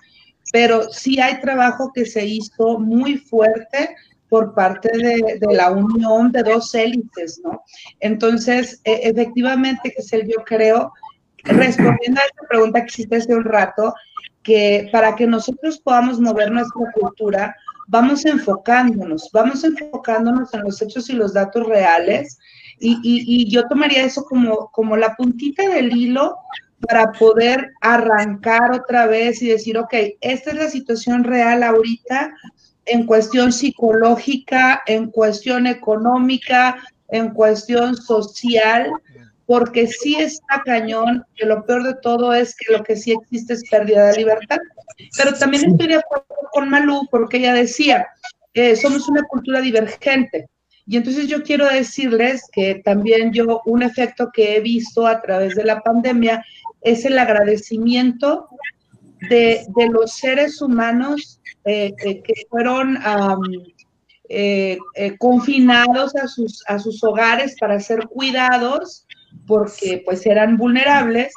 pero 0.51 0.91
sí 0.91 1.19
hay 1.19 1.39
trabajo 1.39 1.91
que 1.93 2.05
se 2.05 2.25
hizo 2.25 2.79
muy 2.79 3.17
fuerte 3.17 3.95
por 4.29 4.53
parte 4.53 4.89
de, 4.97 5.39
la 5.51 5.71
unión 5.71 6.31
de 6.31 6.43
dos 6.43 6.73
élites, 6.75 7.39
¿no? 7.43 7.61
Entonces, 7.99 8.81
e, 8.83 9.01
efectivamente, 9.03 9.91
que 9.91 10.01
es 10.01 10.11
el 10.13 10.27
yo 10.27 10.43
creo 10.45 10.91
respondiendo 11.45 12.19
a 12.21 12.25
esta 12.25 12.47
pregunta 12.47 12.81
que 12.81 12.87
hiciste 12.87 13.15
hace 13.17 13.35
un 13.35 13.43
rato, 13.43 13.93
que 14.43 14.89
para 14.91 15.15
que 15.15 15.25
nosotros 15.25 15.79
podamos 15.79 16.19
mover 16.19 16.51
nuestra 16.51 16.91
cultura, 16.93 17.55
vamos 17.87 18.25
enfocándonos, 18.25 19.29
vamos 19.33 19.63
enfocándonos 19.63 20.53
en 20.53 20.61
los 20.63 20.81
hechos 20.81 21.09
y 21.09 21.13
los 21.13 21.33
datos 21.33 21.65
reales. 21.67 22.37
Y, 22.79 22.99
y, 23.03 23.49
yo 23.49 23.67
tomaría 23.67 24.03
eso 24.03 24.25
como, 24.25 24.69
como 24.71 24.97
la 24.97 25.15
puntita 25.15 25.67
del 25.69 25.95
hilo 25.95 26.35
para 26.81 27.13
poder 27.13 27.71
arrancar 27.79 28.73
otra 28.73 29.07
vez 29.07 29.41
y 29.41 29.47
decir, 29.47 29.77
ok, 29.77 29.93
esta 30.19 30.51
es 30.51 30.57
la 30.57 30.69
situación 30.69 31.23
real 31.23 31.63
ahorita 31.63 32.35
en 32.85 33.05
cuestión 33.05 33.51
psicológica, 33.51 34.81
en 34.85 35.09
cuestión 35.09 35.67
económica, 35.67 36.77
en 37.09 37.31
cuestión 37.31 37.95
social, 37.95 38.91
porque 39.45 39.87
sí 39.87 40.15
está 40.15 40.61
cañón, 40.65 41.23
que 41.35 41.45
lo 41.45 41.65
peor 41.65 41.83
de 41.83 41.95
todo 42.01 42.33
es 42.33 42.55
que 42.55 42.73
lo 42.73 42.83
que 42.83 42.95
sí 42.95 43.11
existe 43.11 43.53
es 43.53 43.69
pérdida 43.69 44.07
de 44.07 44.17
libertad. 44.17 44.57
Pero 45.17 45.33
también 45.33 45.71
estoy 45.71 45.87
de 45.87 45.95
acuerdo 45.95 46.25
con 46.51 46.69
Malú, 46.69 47.07
porque 47.11 47.37
ella 47.37 47.53
decía, 47.53 48.07
eh, 48.53 48.75
somos 48.75 49.07
una 49.07 49.23
cultura 49.23 49.61
divergente. 49.61 50.47
Y 50.87 50.97
entonces 50.97 51.27
yo 51.27 51.43
quiero 51.43 51.67
decirles 51.67 52.43
que 52.51 52.81
también 52.83 53.33
yo, 53.33 53.61
un 53.65 53.83
efecto 53.83 54.29
que 54.33 54.55
he 54.55 54.59
visto 54.61 55.05
a 55.05 55.21
través 55.21 55.55
de 55.55 55.63
la 55.63 55.81
pandemia 55.81 56.43
es 56.81 57.05
el 57.05 57.17
agradecimiento 57.17 58.47
de, 59.29 59.65
de 59.75 59.89
los 59.89 60.13
seres 60.13 60.61
humanos 60.61 61.39
eh, 61.65 61.93
eh, 62.03 62.21
que 62.21 62.33
fueron 62.49 62.99
confinados 65.19 66.15
a 66.15 66.27
sus, 66.27 66.63
a 66.67 66.79
sus 66.79 67.03
hogares 67.03 67.55
para 67.59 67.79
ser 67.79 68.07
cuidados 68.07 69.04
porque 69.47 70.01
pues 70.05 70.25
eran 70.25 70.57
vulnerables 70.57 71.33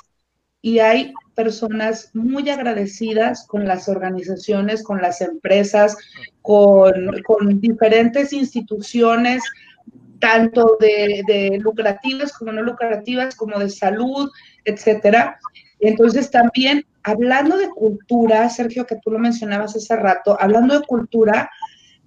y 0.61 0.81
hay 0.81 1.13
personas 1.35 2.11
muy 2.15 2.51
agradecidas 2.51 3.47
con 3.47 3.65
las 3.65 3.89
organizaciones, 3.89 4.83
con 4.83 5.01
las 5.01 5.21
empresas, 5.21 5.97
con, 6.43 7.13
diferentes 7.61 8.33
instituciones, 8.33 9.43
tanto 10.19 10.77
de, 10.81 11.59
lucrativas 11.61 12.33
como 12.33 12.53
no 12.53 12.63
lucrativas, 12.63 13.37
como 13.37 13.59
de 13.59 13.71
salud, 13.71 14.31
etcétera. 14.65 15.39
Entonces 15.79 16.31
también, 16.31 16.85
hablando 17.05 17.57
de 17.57 17.69
cultura, 17.69 18.51
Sergio, 18.51 18.85
que 18.85 18.97
tú 18.97 19.13
lo 19.13 19.21
mencionabas 19.21 19.77
hace 19.77 19.95
rato, 19.95 20.37
hablando 20.41 20.79
de 20.79 20.87
cultura, 20.87 21.49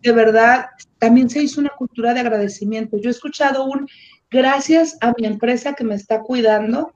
de 0.01 0.11
verdad, 0.11 0.65
también 0.97 1.29
se 1.29 1.41
hizo 1.41 1.61
una 1.61 1.69
cultura 1.69 2.13
de 2.13 2.19
agradecimiento. 2.19 2.97
Yo 2.97 3.09
he 3.09 3.11
escuchado 3.11 3.65
un 3.65 3.87
gracias 4.31 4.97
a 5.01 5.13
mi 5.17 5.27
empresa 5.27 5.73
que 5.73 5.83
me 5.83 5.95
está 5.95 6.21
cuidando, 6.21 6.93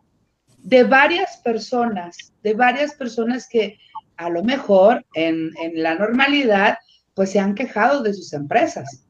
de 0.58 0.84
varias 0.84 1.38
personas, 1.38 2.34
de 2.42 2.56
varias 2.56 2.96
personas 2.96 3.48
que 3.48 3.78
a 4.18 4.30
lo 4.30 4.44
mejor 4.44 5.06
en, 5.14 5.52
la 5.76 5.96
normalidad 5.96 6.78
pues 7.14 7.32
se 7.32 7.40
han 7.40 7.54
quejado 7.54 8.02
de 8.02 8.14
sus 8.14 8.34
empresas. 8.34 9.06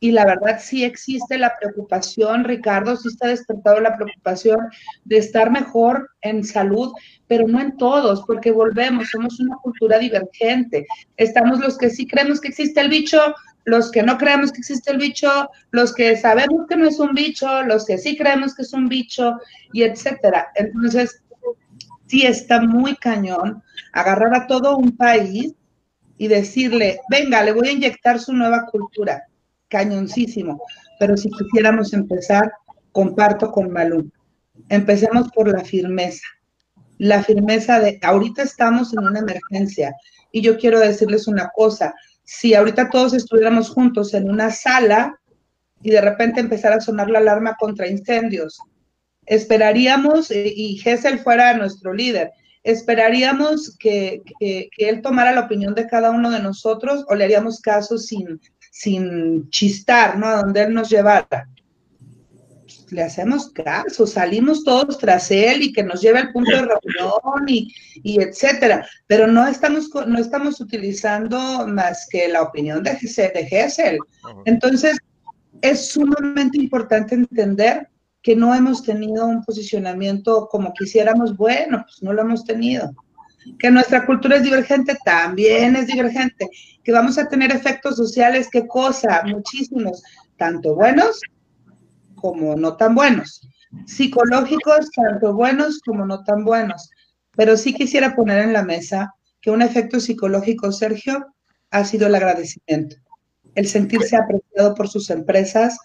Y 0.00 0.10
la 0.10 0.26
verdad 0.26 0.60
sí 0.60 0.84
existe 0.84 1.38
la 1.38 1.56
preocupación, 1.58 2.44
Ricardo, 2.44 2.94
sí 2.96 3.08
está 3.08 3.28
despertado 3.28 3.80
la 3.80 3.96
preocupación 3.96 4.58
de 5.04 5.16
estar 5.16 5.50
mejor 5.50 6.10
en 6.20 6.44
salud, 6.44 6.92
pero 7.26 7.48
no 7.48 7.60
en 7.60 7.76
todos, 7.76 8.22
porque 8.26 8.50
volvemos, 8.50 9.08
somos 9.08 9.40
una 9.40 9.56
cultura 9.56 9.98
divergente. 9.98 10.86
Estamos 11.16 11.60
los 11.60 11.78
que 11.78 11.88
sí 11.88 12.06
creemos 12.06 12.40
que 12.40 12.48
existe 12.48 12.80
el 12.80 12.90
bicho, 12.90 13.18
los 13.66 13.90
que 13.90 14.02
no 14.02 14.16
creemos 14.16 14.52
que 14.52 14.58
existe 14.58 14.92
el 14.92 14.98
bicho, 14.98 15.50
los 15.72 15.92
que 15.92 16.16
sabemos 16.16 16.66
que 16.68 16.76
no 16.76 16.86
es 16.86 17.00
un 17.00 17.14
bicho, 17.14 17.62
los 17.64 17.84
que 17.84 17.98
sí 17.98 18.16
creemos 18.16 18.54
que 18.54 18.62
es 18.62 18.72
un 18.72 18.88
bicho, 18.88 19.34
y 19.72 19.82
etcétera. 19.82 20.48
Entonces, 20.54 21.20
sí 22.06 22.24
está 22.24 22.60
muy 22.60 22.94
cañón 22.96 23.62
agarrar 23.92 24.34
a 24.34 24.46
todo 24.46 24.76
un 24.76 24.96
país 24.96 25.52
y 26.16 26.28
decirle, 26.28 27.00
venga, 27.10 27.42
le 27.42 27.52
voy 27.52 27.68
a 27.68 27.72
inyectar 27.72 28.20
su 28.20 28.32
nueva 28.32 28.66
cultura. 28.66 29.24
Cañoncísimo. 29.68 30.62
Pero 31.00 31.16
si 31.16 31.28
quisiéramos 31.28 31.92
empezar, 31.92 32.52
comparto 32.92 33.50
con 33.50 33.72
Malú. 33.72 34.08
Empecemos 34.68 35.28
por 35.32 35.48
la 35.48 35.64
firmeza. 35.64 36.26
La 36.98 37.22
firmeza 37.24 37.80
de, 37.80 37.98
ahorita 38.00 38.42
estamos 38.42 38.92
en 38.92 39.00
una 39.00 39.18
emergencia 39.18 39.92
y 40.30 40.40
yo 40.40 40.56
quiero 40.56 40.78
decirles 40.78 41.26
una 41.26 41.50
cosa, 41.54 41.94
si 42.26 42.54
ahorita 42.54 42.90
todos 42.90 43.14
estuviéramos 43.14 43.70
juntos 43.70 44.12
en 44.12 44.28
una 44.28 44.50
sala 44.50 45.18
y 45.80 45.90
de 45.90 46.00
repente 46.00 46.40
empezara 46.40 46.76
a 46.76 46.80
sonar 46.80 47.08
la 47.08 47.20
alarma 47.20 47.56
contra 47.58 47.86
incendios, 47.86 48.58
esperaríamos, 49.24 50.30
eh, 50.32 50.52
y 50.54 50.76
Gessel 50.76 51.20
fuera 51.20 51.56
nuestro 51.56 51.94
líder, 51.94 52.32
esperaríamos 52.64 53.76
que, 53.78 54.22
él 54.40 55.02
tomara 55.02 55.32
la 55.32 55.42
opinión 55.42 55.74
de 55.74 55.86
cada 55.86 56.10
uno 56.10 56.30
de 56.30 56.40
nosotros 56.40 57.04
o 57.08 57.14
le 57.14 57.24
haríamos 57.24 57.60
caso 57.60 57.96
sin, 57.96 58.40
sin 58.72 59.48
chistar, 59.50 60.18
¿no? 60.18 60.26
A 60.26 60.42
donde 60.42 60.64
él 60.64 60.74
nos 60.74 60.90
llevara. 60.90 61.48
Le 62.90 63.02
hacemos 63.02 63.50
caso, 63.50 64.06
salimos 64.06 64.64
todos 64.64 64.98
tras 64.98 65.30
él 65.30 65.62
y 65.62 65.72
que 65.72 65.82
nos 65.82 66.00
lleve 66.00 66.18
al 66.20 66.32
punto 66.32 66.50
de 66.50 66.62
reunión 66.62 67.48
y, 67.48 67.72
y 68.02 68.20
etcétera, 68.20 68.86
pero 69.06 69.26
no 69.26 69.46
estamos, 69.46 69.90
no 70.06 70.18
estamos 70.18 70.60
utilizando 70.60 71.66
más 71.66 72.06
que 72.10 72.28
la 72.28 72.42
opinión 72.42 72.82
de, 72.82 72.92
de 72.92 73.46
Gessel. 73.46 73.98
Entonces, 74.44 74.98
es 75.62 75.88
sumamente 75.88 76.58
importante 76.58 77.14
entender 77.14 77.88
que 78.22 78.36
no 78.36 78.54
hemos 78.54 78.82
tenido 78.82 79.26
un 79.26 79.44
posicionamiento 79.44 80.48
como 80.50 80.72
quisiéramos, 80.72 81.36
bueno, 81.36 81.84
pues 81.86 82.02
no 82.02 82.12
lo 82.12 82.22
hemos 82.22 82.44
tenido. 82.44 82.90
Que 83.58 83.70
nuestra 83.70 84.04
cultura 84.04 84.36
es 84.36 84.42
divergente, 84.42 84.98
también 85.04 85.76
es 85.76 85.86
divergente. 85.86 86.48
Que 86.82 86.90
vamos 86.90 87.16
a 87.18 87.28
tener 87.28 87.52
efectos 87.52 87.96
sociales, 87.96 88.48
qué 88.50 88.66
cosa, 88.66 89.22
muchísimos, 89.24 90.02
tanto 90.36 90.74
buenos 90.74 91.20
como 92.16 92.56
no 92.56 92.76
tan 92.76 92.94
buenos. 92.94 93.48
Psicológicos, 93.86 94.90
tanto 94.90 95.34
buenos 95.34 95.80
como 95.84 96.04
no 96.04 96.24
tan 96.24 96.44
buenos. 96.44 96.90
Pero 97.36 97.56
sí 97.56 97.74
quisiera 97.74 98.16
poner 98.16 98.40
en 98.40 98.52
la 98.52 98.62
mesa 98.62 99.14
que 99.40 99.50
un 99.50 99.62
efecto 99.62 100.00
psicológico, 100.00 100.72
Sergio, 100.72 101.26
ha 101.70 101.84
sido 101.84 102.06
el 102.06 102.14
agradecimiento. 102.14 102.96
El 103.54 103.66
sentirse 103.66 104.16
apreciado 104.16 104.74
por 104.74 104.88
sus 104.88 105.10
empresas, 105.10 105.78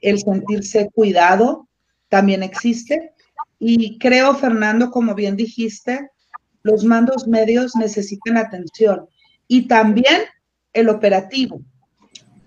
el 0.00 0.18
sentirse 0.20 0.88
cuidado, 0.94 1.68
también 2.08 2.42
existe. 2.42 3.12
Y 3.58 3.98
creo, 3.98 4.34
Fernando, 4.34 4.90
como 4.90 5.14
bien 5.14 5.36
dijiste, 5.36 6.10
los 6.62 6.84
mandos 6.84 7.26
medios 7.26 7.74
necesitan 7.76 8.36
atención. 8.36 9.08
Y 9.48 9.66
también 9.66 10.22
el 10.72 10.88
operativo. 10.88 11.60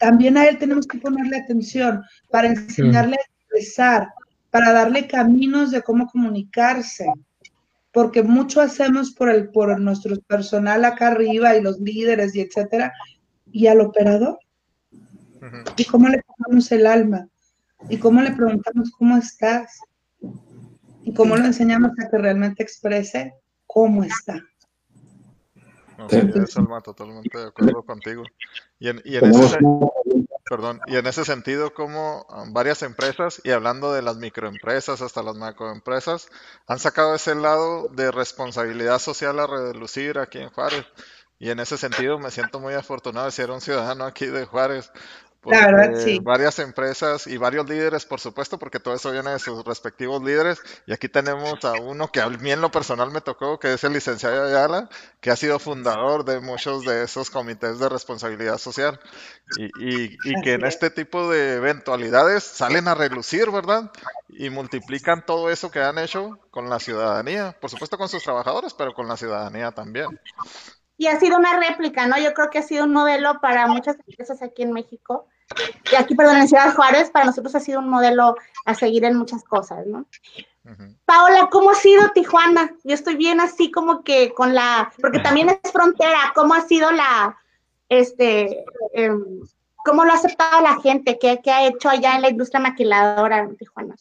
También 0.03 0.35
a 0.35 0.43
él 0.49 0.57
tenemos 0.57 0.85
que 0.85 0.97
ponerle 0.97 1.37
atención 1.37 2.03
para 2.29 2.49
enseñarle 2.49 3.15
para 4.49 4.73
darle 4.73 5.07
caminos 5.07 5.71
de 5.71 5.81
cómo 5.81 6.07
comunicarse, 6.07 7.05
porque 7.93 8.21
mucho 8.21 8.59
hacemos 8.59 9.11
por, 9.11 9.29
el, 9.29 9.49
por 9.49 9.79
nuestro 9.79 10.19
personal 10.27 10.83
acá 10.83 11.07
arriba 11.07 11.55
y 11.55 11.61
los 11.61 11.79
líderes 11.79 12.35
y 12.35 12.41
etcétera, 12.41 12.91
y 13.49 13.67
al 13.67 13.79
operador. 13.79 14.39
¿Y 15.77 15.85
cómo 15.85 16.09
le 16.09 16.21
ponemos 16.21 16.69
el 16.73 16.85
alma? 16.85 17.29
¿Y 17.87 17.95
cómo 17.97 18.21
le 18.21 18.33
preguntamos 18.33 18.91
cómo 18.91 19.15
estás? 19.15 19.79
¿Y 21.05 21.13
cómo 21.13 21.37
lo 21.37 21.45
enseñamos 21.45 21.91
a 21.91 22.09
que 22.09 22.17
realmente 22.17 22.61
exprese 22.61 23.35
cómo 23.67 24.03
está? 24.03 24.43
No, 25.97 26.09
sí, 26.09 26.21
Salma, 26.47 26.81
totalmente 26.81 27.37
de 27.37 27.47
acuerdo 27.47 27.83
contigo. 27.83 28.23
Y 28.79 28.89
en, 28.89 29.01
y 29.05 29.17
en 29.17 29.25
ese, 29.25 29.59
perdón, 30.49 30.79
y 30.87 30.97
en 30.97 31.07
ese 31.07 31.25
sentido, 31.25 31.73
como 31.73 32.25
varias 32.51 32.81
empresas, 32.83 33.41
y 33.43 33.51
hablando 33.51 33.93
de 33.93 34.01
las 34.01 34.17
microempresas 34.17 35.01
hasta 35.01 35.23
las 35.23 35.35
macroempresas, 35.35 36.27
han 36.67 36.79
sacado 36.79 37.15
ese 37.15 37.35
lado 37.35 37.87
de 37.89 38.11
responsabilidad 38.11 38.99
social 38.99 39.39
a 39.39 39.47
relucir 39.47 40.19
aquí 40.19 40.39
en 40.39 40.49
Juárez. 40.49 40.85
Y 41.39 41.49
en 41.49 41.59
ese 41.59 41.77
sentido 41.77 42.19
me 42.19 42.31
siento 42.31 42.59
muy 42.59 42.73
afortunado 42.73 43.25
de 43.25 43.31
ser 43.31 43.51
un 43.51 43.59
ciudadano 43.59 44.05
aquí 44.05 44.27
de 44.27 44.45
Juárez, 44.45 44.91
la 45.45 45.67
verdad, 45.67 45.99
sí. 45.99 46.19
Varias 46.19 46.59
empresas 46.59 47.27
y 47.27 47.37
varios 47.37 47.67
líderes, 47.67 48.05
por 48.05 48.19
supuesto, 48.19 48.57
porque 48.57 48.79
todo 48.79 48.93
eso 48.93 49.11
viene 49.11 49.31
de 49.31 49.39
sus 49.39 49.63
respectivos 49.65 50.23
líderes. 50.23 50.61
Y 50.85 50.93
aquí 50.93 51.09
tenemos 51.09 51.63
a 51.65 51.73
uno 51.73 52.09
que 52.09 52.21
a 52.21 52.29
mí 52.29 52.51
en 52.51 52.61
lo 52.61 52.71
personal 52.71 53.11
me 53.11 53.21
tocó, 53.21 53.59
que 53.59 53.73
es 53.73 53.83
el 53.83 53.93
licenciado 53.93 54.45
Ayala, 54.45 54.89
que 55.19 55.31
ha 55.31 55.35
sido 55.35 55.59
fundador 55.59 56.23
de 56.25 56.39
muchos 56.39 56.85
de 56.85 57.03
esos 57.03 57.29
comités 57.29 57.79
de 57.79 57.89
responsabilidad 57.89 58.57
social. 58.57 58.99
Y, 59.57 60.05
y, 60.05 60.41
que 60.41 60.53
en 60.53 60.65
este 60.65 60.89
tipo 60.89 61.29
de 61.29 61.55
eventualidades 61.55 62.43
salen 62.43 62.87
a 62.87 62.95
relucir, 62.95 63.51
¿verdad? 63.51 63.91
Y 64.29 64.49
multiplican 64.49 65.25
todo 65.25 65.49
eso 65.49 65.71
que 65.71 65.81
han 65.81 65.97
hecho 65.97 66.39
con 66.51 66.69
la 66.69 66.79
ciudadanía. 66.79 67.55
Por 67.59 67.69
supuesto 67.69 67.97
con 67.97 68.09
sus 68.09 68.23
trabajadores, 68.23 68.73
pero 68.73 68.93
con 68.93 69.07
la 69.07 69.17
ciudadanía 69.17 69.71
también 69.71 70.07
y 70.97 71.07
ha 71.07 71.19
sido 71.19 71.37
una 71.37 71.59
réplica, 71.59 72.07
¿no? 72.07 72.17
Yo 72.17 72.33
creo 72.33 72.49
que 72.49 72.59
ha 72.59 72.63
sido 72.63 72.85
un 72.85 72.93
modelo 72.93 73.39
para 73.41 73.67
muchas 73.67 73.97
empresas 74.07 74.41
aquí 74.41 74.63
en 74.63 74.71
México. 74.71 75.27
Y 75.91 75.95
aquí, 75.95 76.15
perdón, 76.15 76.37
en 76.37 76.47
Ciudad 76.47 76.73
Juárez, 76.73 77.09
para 77.09 77.25
nosotros 77.25 77.53
ha 77.55 77.59
sido 77.59 77.79
un 77.79 77.89
modelo 77.89 78.35
a 78.65 78.75
seguir 78.75 79.03
en 79.05 79.17
muchas 79.17 79.43
cosas, 79.43 79.85
¿no? 79.85 80.05
Paola, 81.05 81.49
¿cómo 81.51 81.71
ha 81.71 81.75
sido 81.75 82.09
Tijuana? 82.13 82.73
Yo 82.83 82.93
estoy 82.93 83.17
bien 83.17 83.41
así 83.41 83.69
como 83.69 84.03
que 84.03 84.33
con 84.33 84.53
la, 84.53 84.93
porque 85.01 85.19
también 85.19 85.49
es 85.49 85.71
frontera, 85.71 86.31
¿cómo 86.33 86.53
ha 86.53 86.61
sido 86.61 86.89
la, 86.91 87.37
este, 87.89 88.63
em, 88.93 89.41
cómo 89.83 90.05
lo 90.05 90.11
ha 90.11 90.15
aceptado 90.15 90.61
la 90.61 90.79
gente? 90.79 91.17
¿Qué, 91.19 91.41
¿Qué, 91.43 91.51
ha 91.51 91.67
hecho 91.67 91.89
allá 91.89 92.15
en 92.15 92.21
la 92.21 92.29
industria 92.29 92.61
maquiladora 92.61 93.39
en 93.39 93.57
Tijuana? 93.57 93.95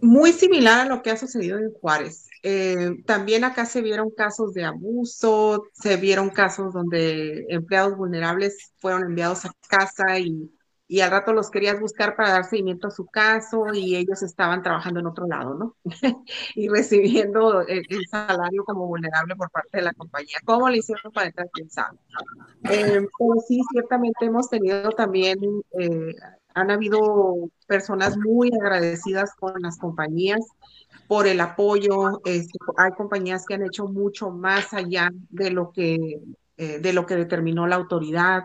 Muy 0.00 0.32
similar 0.32 0.86
a 0.86 0.88
lo 0.88 1.02
que 1.02 1.10
ha 1.10 1.16
sucedido 1.16 1.58
en 1.58 1.72
Juárez. 1.72 2.28
Eh, 2.42 3.02
también 3.04 3.42
acá 3.44 3.66
se 3.66 3.82
vieron 3.82 4.10
casos 4.10 4.54
de 4.54 4.64
abuso, 4.64 5.64
se 5.72 5.96
vieron 5.96 6.30
casos 6.30 6.72
donde 6.72 7.44
empleados 7.48 7.96
vulnerables 7.96 8.72
fueron 8.78 9.02
enviados 9.02 9.44
a 9.44 9.52
casa 9.68 10.18
y, 10.18 10.50
y 10.90 11.02
al 11.02 11.12
rato 11.12 11.32
los 11.32 11.52
querías 11.52 11.78
buscar 11.78 12.16
para 12.16 12.30
dar 12.30 12.44
seguimiento 12.44 12.88
a 12.88 12.90
su 12.90 13.06
caso 13.06 13.66
y 13.72 13.94
ellos 13.94 14.24
estaban 14.24 14.60
trabajando 14.60 14.98
en 14.98 15.06
otro 15.06 15.24
lado, 15.28 15.54
¿no? 15.54 15.76
y 16.56 16.68
recibiendo 16.68 17.60
el, 17.60 17.86
salario 18.10 18.64
como 18.64 18.88
vulnerable 18.88 19.36
por 19.36 19.52
parte 19.52 19.78
de 19.78 19.84
la 19.84 19.92
compañía. 19.92 20.38
¿Cómo 20.44 20.68
le 20.68 20.78
hicieron 20.78 21.12
para 21.12 21.28
entrar? 21.28 21.48
¿Quién? 21.52 21.68
Eh, 21.68 23.06
pero 23.16 23.40
sí, 23.46 23.60
ciertamente 23.70 24.26
hemos 24.26 24.50
tenido 24.50 24.90
también... 24.90 25.38
Eh, 25.78 26.16
han 26.52 26.72
habido 26.72 27.36
personas 27.68 28.16
muy 28.16 28.50
agradecidas 28.60 29.36
con 29.36 29.52
las 29.62 29.78
compañías 29.78 30.40
por 31.06 31.28
el 31.28 31.40
apoyo. 31.40 32.20
Este, 32.24 32.58
hay 32.76 32.90
compañías 32.90 33.46
que 33.46 33.54
han 33.54 33.62
hecho 33.62 33.86
mucho 33.86 34.30
más 34.30 34.74
allá 34.74 35.12
de 35.28 35.52
lo 35.52 35.70
que, 35.70 36.20
eh, 36.56 36.80
de 36.80 36.92
lo 36.92 37.06
que 37.06 37.14
determinó 37.14 37.68
la 37.68 37.76
autoridad. 37.76 38.42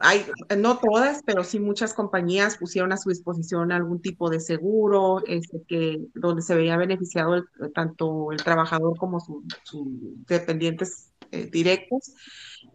Hay, 0.00 0.24
no 0.56 0.78
todas, 0.78 1.22
pero 1.24 1.44
sí 1.44 1.58
muchas 1.58 1.94
compañías 1.94 2.56
pusieron 2.56 2.92
a 2.92 2.96
su 2.96 3.08
disposición 3.08 3.72
algún 3.72 4.00
tipo 4.00 4.30
de 4.30 4.40
seguro, 4.40 5.22
este, 5.26 5.62
que, 5.66 5.98
donde 6.14 6.42
se 6.42 6.54
veía 6.54 6.76
beneficiado 6.76 7.44
tanto 7.74 8.32
el 8.32 8.42
trabajador 8.42 8.96
como 8.96 9.20
sus 9.20 9.88
dependientes 10.26 11.12
eh, 11.32 11.48
directos. 11.50 12.12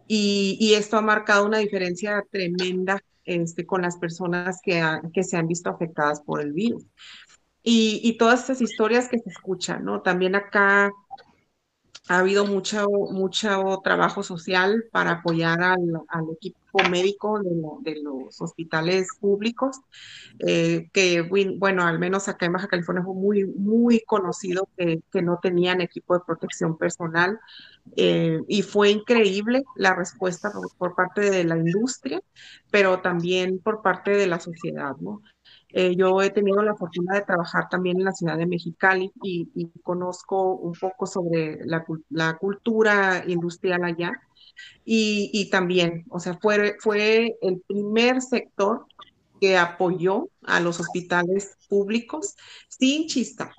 Y, 0.07 0.57
y, 0.59 0.73
esto 0.73 0.97
ha 0.97 1.01
marcado 1.01 1.45
una 1.45 1.59
diferencia 1.59 2.23
tremenda 2.29 2.99
este, 3.23 3.65
con 3.65 3.81
las 3.81 3.97
personas 3.97 4.59
que, 4.61 4.83
que 5.13 5.23
se 5.23 5.37
han 5.37 5.47
visto 5.47 5.69
afectadas 5.69 6.21
por 6.21 6.41
el 6.41 6.53
virus. 6.53 6.85
Y, 7.63 8.01
y, 8.03 8.17
todas 8.17 8.41
estas 8.41 8.61
historias 8.61 9.07
que 9.07 9.19
se 9.19 9.29
escuchan, 9.29 9.85
¿no? 9.85 10.01
También 10.01 10.35
acá 10.35 10.91
ha 12.09 12.19
habido 12.19 12.45
mucho, 12.45 12.87
mucho 12.89 13.79
trabajo 13.83 14.23
social 14.23 14.85
para 14.91 15.11
apoyar 15.11 15.61
al, 15.61 16.01
al 16.09 16.25
equipo 16.33 16.62
médico 16.89 17.39
de, 17.39 18.01
los 18.01 18.41
hospitales 18.41 19.07
públicos, 19.19 19.79
eh, 20.39 20.89
que, 20.91 21.21
bueno, 21.57 21.83
al 21.83 21.99
menos 21.99 22.27
acá 22.27 22.45
en 22.45 22.53
Baja 22.53 22.67
California 22.67 23.03
fue 23.03 23.13
muy, 23.13 23.45
muy 23.45 24.01
conocido 24.01 24.67
que, 24.77 25.01
que 25.11 25.21
no 25.21 25.39
tenían 25.41 25.81
equipo 25.81 26.15
de 26.15 26.25
protección 26.25 26.77
personal. 26.77 27.39
Eh, 27.97 28.39
y 28.47 28.61
fue 28.61 28.89
increíble 28.91 29.63
la 29.75 29.93
respuesta 29.93 30.51
por, 30.51 30.73
por, 30.77 30.95
parte 30.95 31.29
de 31.29 31.43
la 31.43 31.57
industria, 31.57 32.21
pero 32.71 33.01
también 33.01 33.59
por 33.59 33.81
parte 33.81 34.11
de 34.11 34.27
la 34.27 34.39
sociedad, 34.39 34.95
¿no? 34.99 35.21
Eh, 35.75 35.95
yo 35.95 36.21
he 36.21 36.29
tenido 36.29 36.61
la 36.61 36.75
fortuna 36.75 37.15
de 37.15 37.25
trabajar 37.25 37.67
también 37.67 37.97
en 37.97 38.05
la 38.05 38.11
ciudad 38.11 38.37
de 38.37 38.45
Mexicali 38.45 39.11
y, 39.23 39.49
y 39.55 39.71
conozco 39.81 40.53
un 40.53 40.73
poco 40.73 41.07
sobre 41.07 41.65
la, 41.65 41.83
la, 42.09 42.37
cultura 42.37 43.23
industrial 43.27 43.83
allá. 43.83 44.11
Y, 44.85 45.31
y, 45.33 45.49
también, 45.49 46.05
o 46.09 46.19
sea, 46.19 46.37
fue, 46.39 46.75
fue 46.79 47.37
el 47.41 47.63
primer 47.67 48.21
sector 48.21 48.85
que 49.41 49.57
apoyó 49.57 50.29
a 50.43 50.59
los 50.59 50.79
hospitales 50.79 51.57
públicos 51.67 52.35
sin 52.69 53.07
chistar, 53.07 53.51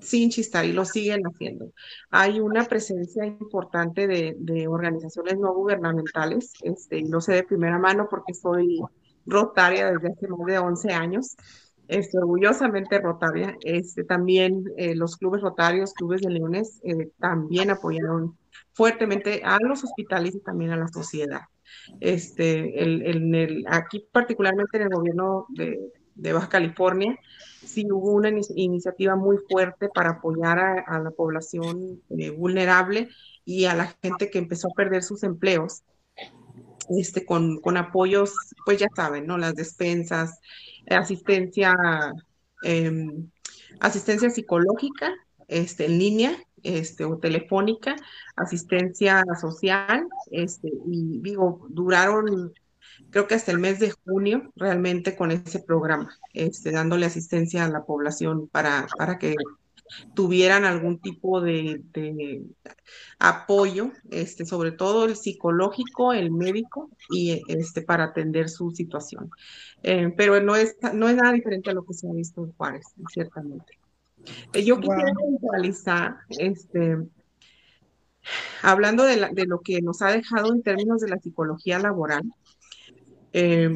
sin 0.00 0.28
chistar, 0.30 0.64
y 0.64 0.72
lo 0.72 0.84
siguen 0.84 1.22
haciendo. 1.22 1.70
Hay 2.10 2.40
una 2.40 2.64
presencia 2.64 3.24
importante 3.24 4.08
de, 4.08 4.34
de 4.38 4.66
organizaciones 4.66 5.38
no 5.38 5.54
gubernamentales, 5.54 6.52
este, 6.62 7.02
lo 7.02 7.20
sé 7.20 7.34
de 7.34 7.44
primera 7.44 7.78
mano 7.78 8.08
porque 8.10 8.34
soy 8.34 8.80
rotaria 9.26 9.92
desde 9.92 10.08
hace 10.08 10.28
más 10.28 10.46
de 10.46 10.58
11 10.58 10.92
años, 10.92 11.36
este, 11.88 12.18
orgullosamente 12.18 13.00
rotaria. 13.00 13.56
Este, 13.64 14.04
también 14.04 14.64
eh, 14.76 14.94
los 14.94 15.16
clubes 15.16 15.42
rotarios, 15.42 15.92
clubes 15.92 16.20
de 16.20 16.30
leones, 16.30 16.80
eh, 16.84 17.10
también 17.18 17.70
apoyaron 17.70 18.38
fuertemente 18.72 19.42
a 19.44 19.58
los 19.60 19.82
hospitales 19.84 20.34
y 20.36 20.40
también 20.40 20.70
a 20.70 20.76
la 20.76 20.88
sociedad. 20.88 21.42
Este, 22.00 22.82
el, 22.82 23.02
el, 23.02 23.34
el, 23.34 23.64
aquí 23.68 24.06
particularmente 24.12 24.76
en 24.76 24.84
el 24.84 24.88
gobierno 24.88 25.46
de, 25.50 25.78
Baja 26.32 26.48
California, 26.48 27.18
sí 27.64 27.86
hubo 27.90 28.12
una 28.12 28.28
in 28.28 28.42
iniciativa 28.54 29.16
muy 29.16 29.38
fuerte 29.48 29.88
para 29.88 30.10
apoyar 30.10 30.58
a, 30.58 30.80
a 30.86 30.98
la 30.98 31.10
población 31.10 32.02
eh, 32.10 32.30
vulnerable 32.30 33.08
y 33.44 33.64
a 33.64 33.74
la 33.74 33.86
gente 34.02 34.30
que 34.30 34.38
empezó 34.38 34.68
a 34.68 34.74
perder 34.76 35.02
sus 35.02 35.22
empleos 35.22 35.82
este, 36.98 37.24
con, 37.24 37.60
con, 37.60 37.76
apoyos, 37.76 38.32
pues 38.64 38.78
ya 38.78 38.88
saben, 38.94 39.26
¿no? 39.26 39.38
Las 39.38 39.54
despensas, 39.54 40.40
asistencia, 40.88 41.74
em, 42.62 43.30
asistencia 43.80 44.30
psicológica 44.30 45.12
este, 45.48 45.86
en 45.86 45.98
línea 45.98 46.36
este, 46.62 47.04
o 47.04 47.18
telefónica, 47.18 47.96
asistencia 48.36 49.24
social, 49.40 50.06
este, 50.30 50.68
y 50.86 51.20
digo, 51.20 51.66
duraron 51.70 52.52
creo 53.10 53.26
que 53.26 53.34
hasta 53.34 53.52
el 53.52 53.58
mes 53.58 53.78
de 53.78 53.92
junio 54.04 54.52
realmente 54.56 55.16
con 55.16 55.30
ese 55.30 55.60
programa, 55.60 56.16
este, 56.34 56.70
dándole 56.70 57.06
asistencia 57.06 57.64
a 57.64 57.68
la 57.68 57.84
población 57.84 58.48
para, 58.48 58.86
para 58.96 59.18
que 59.18 59.34
tuvieran 60.14 60.64
algún 60.64 61.00
tipo 61.00 61.40
de, 61.40 61.82
apoyo, 63.18 63.92
este, 64.10 64.44
sobre 64.44 64.72
todo 64.72 65.04
el 65.04 65.16
psicológico, 65.16 66.12
el 66.12 66.30
médico, 66.30 66.90
y 67.10 67.42
este, 67.48 67.82
para 67.82 68.04
atender 68.04 68.48
su 68.48 68.70
situación. 68.70 69.30
Eh, 69.82 70.12
pero 70.16 70.40
no 70.40 70.56
es, 70.56 70.76
no 70.94 71.08
es 71.08 71.16
nada 71.16 71.32
diferente 71.32 71.70
a 71.70 71.74
lo 71.74 71.84
que 71.84 71.94
se 71.94 72.08
ha 72.08 72.12
visto 72.12 72.44
en 72.44 72.52
Juárez, 72.52 72.86
ciertamente. 73.12 73.78
Eh, 74.52 74.64
yo 74.64 74.78
quisiera 74.78 75.12
puntualizar, 75.12 76.16
este, 76.30 76.98
hablando 78.62 79.04
de, 79.04 79.28
de, 79.32 79.46
lo 79.46 79.60
que 79.60 79.80
nos 79.80 80.02
ha 80.02 80.08
dejado 80.08 80.52
en 80.52 80.62
términos 80.62 81.00
de 81.00 81.08
la 81.08 81.18
psicología 81.18 81.78
laboral, 81.78 82.24
eh, 83.32 83.70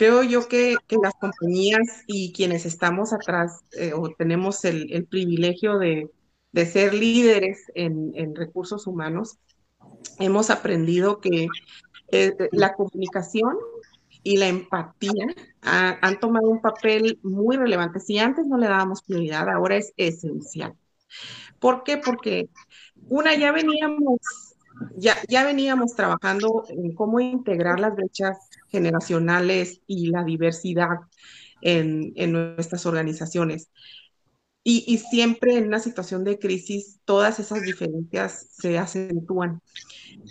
creo 0.00 0.22
yo 0.22 0.48
que, 0.48 0.76
las 1.02 1.12
compañías 1.20 2.04
y 2.06 2.32
quienes 2.32 2.64
estamos 2.64 3.12
atrás 3.12 3.60
eh, 3.72 3.92
o 3.92 4.08
tenemos 4.08 4.64
el, 4.64 5.06
privilegio 5.10 5.76
de, 5.76 6.08
ser 6.54 6.94
líderes 6.94 7.70
en, 7.74 8.34
recursos 8.34 8.86
humanos, 8.86 9.36
hemos 10.18 10.48
aprendido 10.48 11.20
que 11.20 11.48
eh, 12.12 12.34
la 12.50 12.72
comunicación 12.72 13.58
y 14.22 14.38
la 14.38 14.48
empatía 14.48 15.26
han 15.60 16.18
tomado 16.18 16.48
un 16.48 16.62
papel 16.62 17.18
muy 17.22 17.58
relevante. 17.58 18.00
Si 18.00 18.18
antes 18.18 18.46
no 18.46 18.56
le 18.56 18.68
dábamos 18.68 19.02
prioridad, 19.02 19.50
ahora 19.50 19.76
es 19.76 19.92
esencial. 19.98 20.72
¿Por 21.58 21.82
qué? 21.82 21.98
Porque 21.98 22.48
una, 23.10 23.34
ya 23.34 23.52
veníamos, 23.52 24.20
ya, 24.96 25.14
ya 25.28 25.44
veníamos 25.44 25.94
trabajando 25.94 26.64
en 26.70 26.94
cómo 26.94 27.20
integrar 27.20 27.78
las 27.80 27.94
brechas 27.94 28.49
generacionales 28.70 29.80
y 29.86 30.10
la 30.10 30.24
diversidad 30.24 30.98
en, 31.62 32.32
nuestras 32.32 32.86
organizaciones. 32.86 33.70
Y, 34.62 34.98
siempre 34.98 35.56
en 35.56 35.68
una 35.68 35.80
situación 35.80 36.22
de 36.22 36.38
crisis, 36.38 37.00
todas 37.04 37.40
esas 37.40 37.62
diferencias 37.62 38.48
se 38.52 38.78
acentúan. 38.78 39.60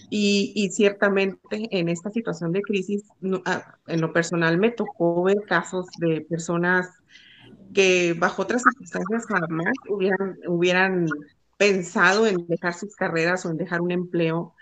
Y, 0.09 0.69
ciertamente 0.71 1.39
en 1.71 1.89
esta 1.89 2.11
situación 2.11 2.51
de 2.51 2.61
crisis, 2.61 3.03
ah, 3.45 3.77
en 3.87 4.01
lo 4.01 4.13
personal 4.13 4.57
me 4.57 4.71
tocó 4.71 5.23
ver 5.23 5.37
casos 5.47 5.87
de 5.99 6.21
personas 6.21 6.87
que 7.73 8.15
bajo 8.17 8.43
otras 8.43 8.63
circunstancias 8.63 9.25
jamás 9.27 9.73
hubieran, 9.89 10.37
hubieran 10.47 11.07
pensado 11.57 12.25
en 12.25 12.47
dejar 12.47 12.73
sus 12.73 12.95
carreras 12.95 13.45
o 13.45 13.51
en 13.51 13.57
dejar 13.57 13.81
un 13.81 13.91
empleo 13.91 14.55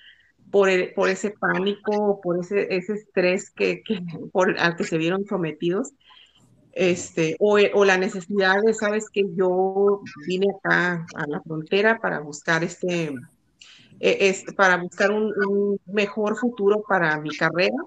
por, 0.52 0.69
por 0.94 1.10
ese 1.10 1.32
pánico, 1.32 2.22
por 2.22 2.40
ese, 2.40 2.76
ese 2.76 2.94
estrés 2.94 3.49
que, 3.49 3.84
por, 4.32 4.57
al 4.60 4.76
que 4.76 4.84
se 4.84 4.98
vieron 4.98 5.26
sometidos, 5.26 5.94
este, 6.74 7.36
o, 7.40 7.57
o, 7.74 7.86
la 7.86 7.98
necesidad 7.98 8.61
de, 8.64 8.74
sabes 8.74 9.10
que 9.10 9.24
yo 9.36 10.02
vine 10.28 10.48
acá 10.56 11.06
a 11.15 11.28
la 11.28 11.41
frontera 11.41 11.99
para 11.99 12.19
buscar 12.19 12.64
este, 12.64 13.15
e, 13.99 14.30
es, 14.30 14.44
para 14.56 14.78
buscar 14.78 15.11
un, 15.11 15.34
un, 15.48 15.80
mejor 15.88 16.38
futuro 16.38 16.84
para 16.88 17.19
mi 17.19 17.36
carrera, 17.36 17.78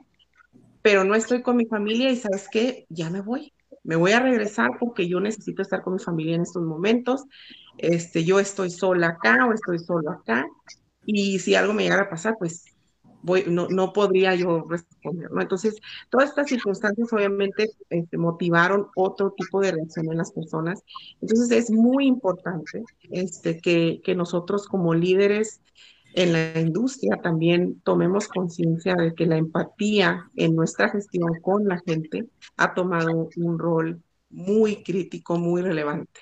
pero 0.82 1.05
no 1.05 1.15
estoy 1.15 1.41
con 1.43 1.57
mi 1.57 1.66
familia 1.66 2.11
y 2.11 2.16
sabes 2.16 2.49
que 2.51 2.87
ya 2.89 3.11
me 3.11 3.20
voy, 3.20 3.53
me 3.85 3.95
voy 3.95 4.11
a 4.11 4.20
regresar 4.20 4.73
porque 4.81 5.09
yo 5.09 5.20
necesito 5.20 5.62
estar 5.62 5.82
con 5.82 5.95
mi 5.95 6.01
familia 6.01 6.35
en 6.35 6.43
estos 6.43 6.65
momentos, 6.65 7.24
este, 7.78 8.24
yo 8.24 8.41
estoy 8.41 8.70
sola 8.70 9.09
acá 9.09 9.47
o 9.47 9.53
estoy 9.53 9.78
solo 9.78 10.11
acá 10.11 10.47
y 11.12 11.39
si 11.39 11.55
algo 11.55 11.73
me 11.73 11.85
llegara 11.85 12.03
a 12.03 12.11
pasar, 12.11 12.37
pues 12.39 12.65
voy, 13.23 13.45
no, 13.47 13.69
no 13.69 13.93
podría 13.93 14.35
yo 14.35 14.65
responder, 14.69 15.31
¿no? 15.31 15.41
Entonces, 15.41 15.77
todas 16.09 16.31
estas 16.31 16.49
circunstancias 16.49 17.12
obviamente 17.12 17.70
este, 17.91 18.16
motivaron 18.16 18.89
otro 18.97 19.32
tipo 19.37 19.61
de 19.61 19.73
reacción 19.73 20.11
en 20.11 20.19
las 20.19 20.32
personas. 20.32 20.82
Entonces, 21.20 21.51
es 21.51 21.70
muy 21.70 22.07
importante 22.07 22.82
este, 23.11 23.59
que, 23.59 24.01
que 24.03 24.15
nosotros 24.15 24.66
como 24.66 24.95
líderes 24.95 25.61
en 26.15 26.32
la 26.32 26.59
industria 26.61 27.20
también 27.23 27.81
tomemos 27.82 28.27
conciencia 28.27 28.95
de 28.95 29.15
que 29.15 29.27
la 29.27 29.37
empatía 29.37 30.28
en 30.35 30.57
nuestra 30.57 30.89
gestión 30.89 31.41
con 31.41 31.69
la 31.69 31.81
gente 31.87 32.27
ha 32.57 32.74
tomado 32.74 33.28
un 33.37 33.59
rol 33.59 34.03
muy 34.28 34.82
crítico, 34.82 35.39
muy 35.39 35.62
relevante. 35.62 36.20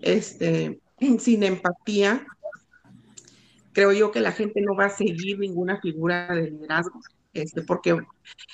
Este, 0.00 0.80
sin 1.18 1.42
empatía, 1.42 2.26
creo 3.72 3.92
yo 3.92 4.10
que 4.10 4.20
la 4.20 4.32
gente 4.32 4.60
no 4.60 4.74
va 4.74 4.86
a 4.86 4.90
seguir 4.90 5.38
ninguna 5.38 5.80
figura 5.80 6.34
de 6.34 6.50
liderazgo, 6.50 7.00
este, 7.32 7.62
porque 7.62 7.98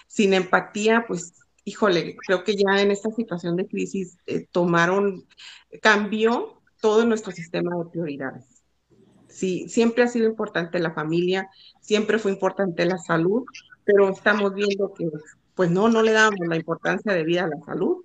sin 0.07 0.35
empatía, 0.35 1.05
pues, 1.07 1.33
híjole, 1.65 2.17
creo 2.27 2.45
que 2.45 2.57
ya 2.57 2.81
en 2.81 2.91
esta 2.91 3.11
situación 3.11 3.57
de 3.57 3.67
crisis 3.67 4.17
eh, 4.27 4.47
tomaron, 4.51 5.27
cambió 5.83 6.61
todo 6.81 7.05
nuestro 7.05 7.33
sistema 7.33 7.77
de 7.77 7.91
prioridades. 7.91 8.45
Sí, 9.29 9.69
siempre 9.69 10.05
ha 10.05 10.09
sido 10.09 10.27
importante 10.27 10.79
la 10.79 10.93
familia, 10.93 11.51
siempre 11.81 12.19
fue 12.19 12.33
importante 12.33 12.87
la 12.87 12.99
salud, 12.99 13.45
pero 13.85 14.09
estamos 14.09 14.55
viendo 14.55 14.93
que, 14.95 15.09
pues 15.55 15.71
no, 15.71 15.89
no 15.89 16.03
le 16.03 16.13
damos 16.13 16.47
la 16.47 16.57
importancia 16.57 17.13
de 17.13 17.25
vida 17.25 17.45
a 17.45 17.49
la 17.49 17.61
salud, 17.67 18.05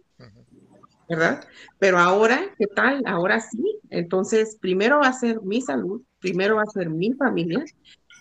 ¿verdad? 1.10 1.44
Pero 1.80 2.00
ahora, 2.00 2.42
¿qué 2.58 2.68
tal? 2.68 3.04
Ahora 3.06 3.40
sí. 3.40 3.80
Entonces, 3.90 4.58
primero 4.60 5.00
va 5.00 5.08
a 5.08 5.14
ser 5.14 5.42
mi 5.42 5.62
salud, 5.62 6.02
primero 6.20 6.56
va 6.56 6.64
a 6.64 6.72
ser 6.72 6.90
mi 6.90 7.14
familia 7.14 7.64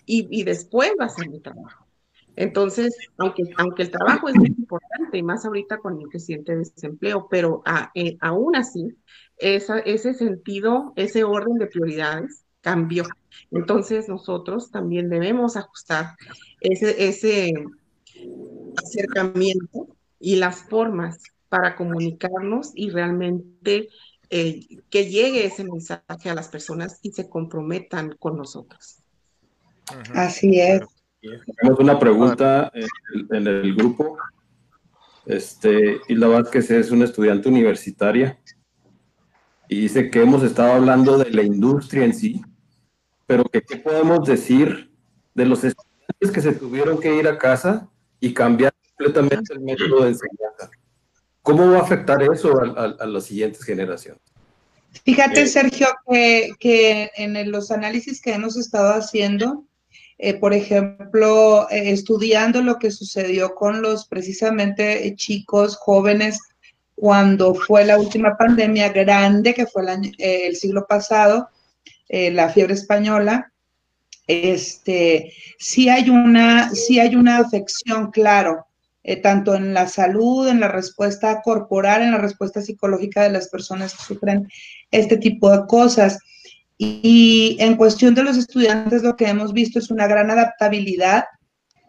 y, 0.05 0.43
después 0.43 0.91
va 0.99 1.05
a 1.05 1.09
ser 1.09 1.29
mi 1.29 1.39
trabajo. 1.39 1.85
Entonces, 2.35 2.95
aunque, 3.17 3.43
aunque 3.57 3.83
el 3.83 3.91
trabajo 3.91 4.27
es 4.27 4.35
muy 4.35 4.47
importante, 4.47 5.17
y 5.17 5.23
más 5.23 5.45
ahorita 5.45 5.77
con 5.77 6.01
el 6.01 6.09
creciente 6.09 6.55
desempleo, 6.55 7.27
pero 7.29 7.63
eh, 7.95 8.17
aún 8.21 8.55
así, 8.55 8.95
ese 9.37 10.13
sentido, 10.13 10.93
ese 10.95 11.23
orden 11.23 11.55
de 11.55 11.67
prioridades 11.67 12.43
cambió. 12.61 13.03
Entonces, 13.51 14.09
nosotros 14.09 14.71
también 14.71 15.09
debemos 15.09 15.57
ajustar 15.57 16.15
ese, 16.61 17.07
ese 17.07 17.53
acercamiento 18.77 19.87
y 20.19 20.37
las 20.37 20.63
formas 20.63 21.21
para 21.53 21.75
comunicarnos 21.75 22.71
y 22.73 22.89
realmente 22.89 23.89
eh, 24.31 24.65
que 24.89 25.05
llegue 25.05 25.45
ese 25.45 25.63
mensaje 25.63 26.31
a 26.31 26.33
las 26.33 26.47
personas 26.47 26.97
y 27.03 27.11
se 27.11 27.29
comprometan 27.29 28.15
con 28.17 28.37
nosotros. 28.37 29.03
Así 30.15 30.59
es. 30.59 30.81
Tenemos 31.21 31.79
una 31.79 31.99
pregunta 31.99 32.71
en 32.73 33.45
el, 33.45 33.75
grupo. 33.75 34.17
Este, 35.27 35.99
Hilda 36.07 36.27
Vázquez 36.27 36.71
es 36.71 36.89
una 36.89 37.05
estudiante 37.05 37.49
universitaria 37.49 38.39
y 39.67 39.81
dice 39.81 40.09
que 40.09 40.23
hemos 40.23 40.41
estado 40.41 40.71
hablando 40.71 41.19
de 41.19 41.29
la 41.29 41.43
industria 41.43 42.03
en 42.03 42.15
sí, 42.15 42.41
pero 43.27 43.43
que 43.43 43.61
qué 43.61 43.77
podemos 43.77 44.27
decir 44.27 44.91
de 45.35 45.45
los 45.45 45.63
estudiantes 45.63 46.31
que 46.33 46.41
se 46.41 46.53
tuvieron 46.53 46.99
que 46.99 47.15
ir 47.15 47.27
a 47.27 47.37
casa 47.37 47.87
y 48.19 48.33
cambiar 48.33 48.73
completamente 48.97 49.53
el 49.53 49.59
método 49.59 50.05
de 50.05 50.09
enseñanza. 50.09 50.71
¿Cómo 51.43 51.69
va 51.69 51.79
a 51.79 51.81
afectar 51.81 52.23
eso 52.23 52.57
a, 52.57 53.05
las 53.05 53.25
siguientes 53.25 53.63
generaciones? 53.63 54.21
Fíjate, 55.03 55.41
eh, 55.41 55.47
Sergio, 55.47 55.87
que, 56.07 57.11
en 57.17 57.51
los 57.51 57.69
análisis 57.69 58.21
que 58.21 58.33
hemos 58.33 58.55
estado 58.55 58.93
haciendo, 58.93 59.65
eh, 60.17 60.35
por 60.35 60.53
ejemplo, 60.53 61.69
eh, 61.69 61.91
estudiando 61.91 62.61
lo 62.61 62.79
que 62.79 62.91
sucedió 62.91 63.55
con 63.55 63.81
los 63.81 64.07
precisamente 64.07 65.13
chicos 65.17 65.75
jóvenes 65.75 66.39
cuando 66.95 67.53
fue 67.53 67.83
la 67.83 67.99
última 67.99 68.37
pandemia 68.37 68.89
grande, 68.89 69.53
que 69.53 69.67
fue 69.67 69.83
el, 69.83 70.15
el 70.19 70.55
siglo 70.55 70.85
pasado, 70.87 71.49
la 72.07 72.49
fiebre 72.49 72.75
española, 72.75 73.51
este, 74.27 75.33
sí 75.57 75.89
hay 75.89 76.09
una, 76.09 76.69
sí 76.69 76.99
hay 76.99 77.15
una 77.15 77.39
afección, 77.39 78.11
claro, 78.11 78.67
eh, 79.05 79.17
tanto 79.17 79.53
en 79.53 79.73
la 79.73 79.87
salud, 79.87 80.47
en 80.47 80.61
la 80.61 80.69
respuesta 80.69 81.41
corporal, 81.41 82.01
en 82.01 82.11
la 82.11 82.19
respuesta 82.19 82.61
psicológica 82.61 83.23
de 83.23 83.31
las 83.31 83.49
personas 83.49 83.93
que 83.93 84.03
sufren 84.03 84.47
este 84.91 85.17
tipo 85.17 85.51
de 85.51 85.65
cosas. 85.67 86.19
Y, 86.77 87.57
en 87.59 87.75
cuestión 87.75 88.15
de 88.15 88.23
los 88.23 88.37
estudiantes, 88.37 89.03
lo 89.03 89.15
que 89.17 89.27
hemos 89.27 89.51
visto 89.51 89.77
es 89.79 89.91
una 89.91 90.07
gran 90.07 90.31
adaptabilidad, 90.31 91.25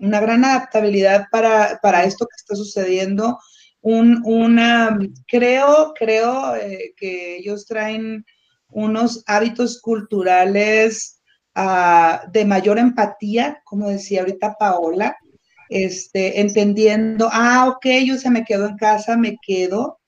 una 0.00 0.20
gran 0.20 0.44
adaptabilidad 0.44 1.26
para, 1.30 2.04
esto 2.04 2.26
que 2.26 2.36
está 2.36 2.56
sucediendo. 2.56 3.38
Un, 3.80 4.20
una, 4.24 4.98
creo, 5.28 5.92
creo 5.96 6.56
eh, 6.56 6.94
que 6.96 7.36
ellos 7.36 7.66
traen 7.66 8.24
unos 8.70 9.22
hábitos 9.26 9.80
culturales 9.80 11.20
ah, 11.54 12.22
de 12.32 12.44
mayor 12.44 12.78
empatía, 12.78 13.62
como 13.64 13.88
decía 13.88 14.20
ahorita 14.20 14.56
Paola, 14.58 15.16
este, 15.74 16.40
entendiendo, 16.40 17.28
ah, 17.32 17.68
ok, 17.68 17.86
yo 18.06 18.16
se 18.16 18.30
me 18.30 18.44
quedo 18.44 18.68
en 18.68 18.76
casa, 18.76 19.16
me 19.16 19.36
quedo. 19.44 19.98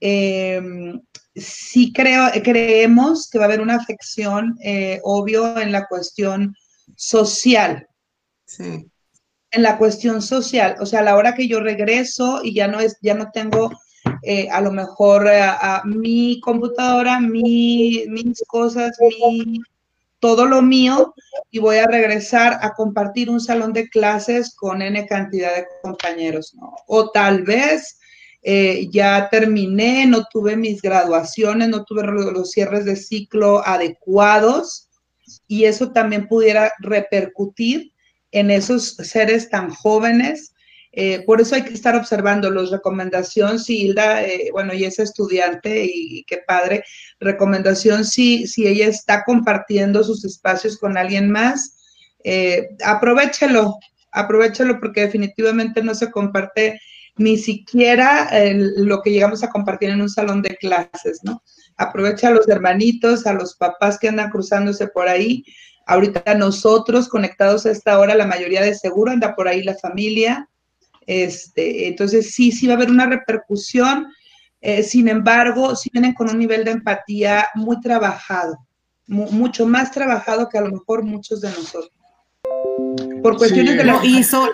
Em, 0.00 1.02
sí 1.34 1.92
creo, 1.92 2.30
creemos 2.42 3.28
que 3.28 3.38
va 3.38 3.44
a 3.44 3.48
haber 3.48 3.60
una 3.60 3.76
afección, 3.76 4.56
eh, 4.64 5.00
obvio, 5.04 5.58
en 5.58 5.70
la 5.70 5.86
cuestión 5.86 6.56
social. 6.96 7.86
Sí. 8.46 8.86
En 9.50 9.62
la 9.62 9.76
cuestión 9.76 10.22
social, 10.22 10.76
o 10.80 10.86
sea, 10.86 11.00
a 11.00 11.02
la 11.02 11.16
hora 11.16 11.34
que 11.34 11.46
yo 11.46 11.60
regreso 11.60 12.40
y 12.42 12.54
ya 12.54 12.66
no 12.66 12.80
es, 12.80 12.96
ya 13.02 13.12
no 13.12 13.30
tengo 13.32 13.70
eh, 14.22 14.48
a 14.50 14.62
lo 14.62 14.72
mejor 14.72 15.26
eh, 15.26 15.42
a, 15.42 15.82
mi 15.84 16.40
computadora, 16.40 17.20
mi, 17.20 18.04
mis 18.08 18.42
cosas, 18.48 18.96
mi, 19.00 19.60
todo 20.22 20.46
lo 20.46 20.62
mío, 20.62 21.14
y 21.50 21.58
voy 21.58 21.78
a 21.78 21.86
regresar 21.88 22.56
a 22.62 22.74
compartir 22.74 23.28
un 23.28 23.40
salón 23.40 23.72
de 23.72 23.88
clases 23.88 24.54
con 24.54 24.80
N 24.80 25.04
cantidad 25.08 25.52
de 25.56 25.66
compañeros. 25.82 26.54
O 26.86 27.10
tal 27.10 27.42
vez 27.42 27.98
eh, 28.44 28.88
ya 28.92 29.28
terminé, 29.30 30.06
no 30.06 30.24
tuve 30.30 30.56
mis 30.56 30.80
graduaciones, 30.80 31.68
no 31.70 31.84
tuve 31.84 32.04
los 32.04 32.52
cierres 32.52 32.84
de 32.84 32.94
ciclo 32.94 33.66
adecuados 33.66 34.88
y 35.48 35.64
eso 35.64 35.90
también 35.90 36.28
pudiera 36.28 36.72
repercutir 36.78 37.92
en 38.30 38.52
esos 38.52 38.94
seres 38.94 39.50
tan 39.50 39.70
jóvenes. 39.70 40.51
Eh, 40.92 41.22
por 41.24 41.40
eso 41.40 41.54
hay 41.54 41.64
que 41.64 41.72
estar 41.72 41.96
observando 41.96 42.50
las 42.50 42.70
recomendaciones, 42.70 43.64
si 43.64 43.82
Hilda, 43.82 44.22
eh, 44.22 44.50
bueno, 44.52 44.74
y 44.74 44.84
es 44.84 44.98
estudiante 44.98 45.84
y, 45.86 46.22
qué 46.24 46.42
padre, 46.46 46.84
recomendación 47.18 48.04
si, 48.04 48.46
si 48.46 48.66
ella 48.66 48.86
está 48.86 49.24
compartiendo 49.24 50.04
sus 50.04 50.24
espacios 50.24 50.76
con 50.76 50.98
alguien 50.98 51.30
más, 51.30 51.78
aprovechelo, 52.84 53.78
aprovechelo 54.12 54.78
porque 54.78 55.00
definitivamente 55.00 55.82
no 55.82 55.94
se 55.94 56.10
comparte 56.10 56.78
ni 57.16 57.36
siquiera 57.36 58.30
lo 58.76 59.02
que 59.02 59.10
llegamos 59.10 59.42
a 59.42 59.50
compartir 59.50 59.90
en 59.90 60.00
un 60.00 60.08
salón 60.08 60.40
de 60.40 60.56
clases, 60.56 61.20
¿no? 61.24 61.42
Aprovecha 61.76 62.28
a 62.28 62.32
los 62.32 62.48
hermanitos, 62.48 63.26
a 63.26 63.32
los 63.32 63.56
papás 63.56 63.98
que 63.98 64.08
andan 64.08 64.30
cruzándose 64.30 64.86
por 64.86 65.08
ahí. 65.08 65.44
Ahorita 65.86 66.34
nosotros 66.34 67.08
conectados 67.08 67.66
a 67.66 67.70
esta 67.70 67.98
hora, 67.98 68.14
la 68.14 68.26
mayoría 68.26 68.62
de 68.62 68.74
seguro 68.74 69.10
anda 69.10 69.34
por 69.34 69.48
ahí 69.48 69.62
la 69.62 69.74
familia. 69.74 70.48
Este, 71.06 71.88
entonces 71.88 72.32
sí, 72.32 72.52
sí 72.52 72.66
va 72.66 72.74
a 72.74 72.76
haber 72.76 72.90
una 72.90 73.06
repercusión. 73.06 74.12
Eh, 74.60 74.82
sin 74.82 75.08
embargo, 75.08 75.74
sí 75.74 75.90
vienen 75.92 76.14
con 76.14 76.30
un 76.30 76.38
nivel 76.38 76.64
de 76.64 76.72
empatía 76.72 77.48
muy 77.54 77.80
trabajado, 77.80 78.56
mucho 79.06 79.66
más 79.66 79.90
trabajado 79.90 80.48
que 80.48 80.58
a 80.58 80.62
lo 80.62 80.70
mejor 80.70 81.02
muchos 81.02 81.40
de 81.40 81.50
nosotros. 81.50 81.92
Por 83.22 83.36
cuestiones 83.36 83.76
de 83.76 83.84
lo 83.84 84.04
hizo. 84.04 84.48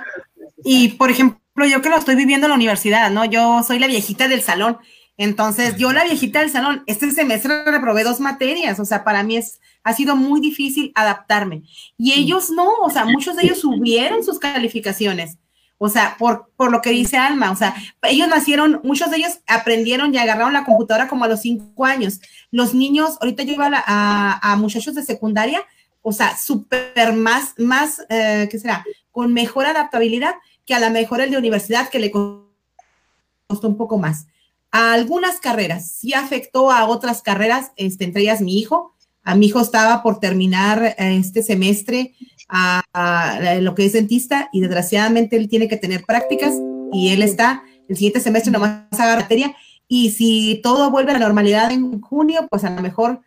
Y 0.65 0.89
por 0.91 1.11
ejemplo, 1.11 1.67
yo 1.67 1.83
que 1.83 1.91
lo 1.91 1.97
estoy 1.97 2.15
viviendo 2.15 2.47
en 2.47 2.51
la 2.51 2.57
universidad, 2.57 3.11
¿no? 3.11 3.25
Yo 3.25 3.63
soy 3.63 3.79
la 3.79 3.87
viejita 3.87 4.29
del 4.29 4.43
salón. 4.43 4.79
Entonces, 5.19 5.77
yo 5.77 5.93
la 5.93 6.05
viejita 6.05 6.41
del 6.41 6.51
salón, 6.51 6.85
este 6.87 7.11
semestre 7.11 7.65
reprobé 7.65 8.05
dos 8.05 8.21
materias, 8.21 8.79
o 8.79 8.85
sea, 8.85 9.03
para 9.03 9.25
mí 9.25 9.37
es, 9.37 9.61
ha 9.83 9.93
sido 9.93 10.15
muy 10.15 10.41
difícil 10.41 10.93
adaptarme. 10.95 11.65
Y 11.99 12.13
ellos 12.13 12.51
no, 12.51 12.71
o 12.83 12.89
sea, 12.89 13.05
muchos 13.05 13.35
de 13.35 13.43
ellos 13.43 13.59
subieron 13.59 14.23
sus 14.23 14.39
calificaciones, 14.39 15.37
o 15.79 15.89
sea, 15.89 16.17
por, 16.19 16.51
por 16.57 16.73
lo 16.73 16.83
que 16.83 16.91
dice 16.91 17.17
Alma, 17.17 17.53
o 17.53 17.57
sea, 17.57 17.75
ellos 18.03 18.27
nacieron, 18.29 18.81
muchos 18.83 19.11
de 19.11 19.19
ellos 19.19 19.39
aprendieron 19.47 20.13
y 20.13 20.19
agarraron 20.19 20.53
la 20.53 20.65
computadora 20.65 21.09
como 21.09 21.25
a 21.25 21.29
los 21.29 21.41
cinco 21.41 21.85
años. 21.85 22.21
Los 22.51 22.75
niños, 22.75 23.17
ahorita 23.21 23.45
yo 23.45 23.53
iba 23.53 23.71
a, 23.73 24.53
a, 24.53 24.57
muchachos 24.57 24.97
de 24.97 25.05
secundaria, 25.05 25.63
o 26.03 26.13
sea, 26.13 26.37
súper 26.37 27.13
más, 27.13 27.55
más, 27.59 28.05
eh, 28.09 28.49
¿qué 28.51 28.59
será? 28.59 28.85
Con 29.13 29.33
mejor 29.33 29.67
adaptabilidad 29.67 30.35
que 30.67 30.75
a 30.75 30.81
lo 30.81 30.91
mejor 30.91 31.21
el 31.21 31.31
de 31.31 31.39
universidad 31.39 31.89
que 31.89 32.01
le 32.01 32.11
costó 32.11 33.69
un 33.69 33.77
poco 33.77 33.99
más. 33.99 34.27
A 34.73 34.93
algunas 34.93 35.39
carreras, 35.39 35.93
sí 35.93 36.13
afectó 36.13 36.73
a 36.73 36.87
otras 36.87 37.23
carreras, 37.23 37.71
este, 37.77 38.05
entre 38.05 38.23
ellas 38.23 38.41
mi 38.41 38.59
hijo. 38.59 38.95
A 39.23 39.35
mi 39.35 39.47
hijo 39.47 39.61
estaba 39.61 40.03
por 40.03 40.19
terminar 40.21 40.83
eh, 40.99 41.17
este 41.17 41.43
semestre 41.43 42.15
a, 42.49 43.59
lo 43.61 43.75
que 43.75 43.85
es 43.85 43.93
dentista 43.93 44.49
y 44.53 44.61
desgraciadamente 44.61 45.37
él 45.37 45.49
tiene 45.49 45.69
que 45.69 45.77
tener 45.77 46.05
prácticas 46.05 46.55
y 46.93 47.11
él 47.11 47.23
está 47.23 47.63
el 47.89 47.97
siguiente 47.97 48.21
semestre 48.21 48.53
nomás 48.53 48.83
agarra 48.93 49.23
materia 49.23 49.55
y 49.87 50.11
si 50.11 50.61
todo 50.63 50.91
vuelve 50.91 51.13
a 51.13 51.15
la 51.15 51.27
normalidad 51.27 51.71
en 51.73 52.01
junio, 52.01 52.47
pues 52.51 52.65
a 52.65 52.71
lo 52.71 52.83
mejor 52.83 53.21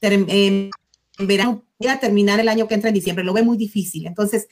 en 0.00 0.70
verano 1.18 1.64
voy 1.78 1.88
a 1.88 1.98
terminar 1.98 2.40
el 2.40 2.48
año 2.48 2.68
que 2.68 2.74
entra 2.74 2.88
en 2.88 2.94
diciembre. 2.94 3.24
Lo 3.24 3.32
ve 3.32 3.42
muy 3.42 3.56
difícil. 3.56 4.06
Entonces, 4.06 4.48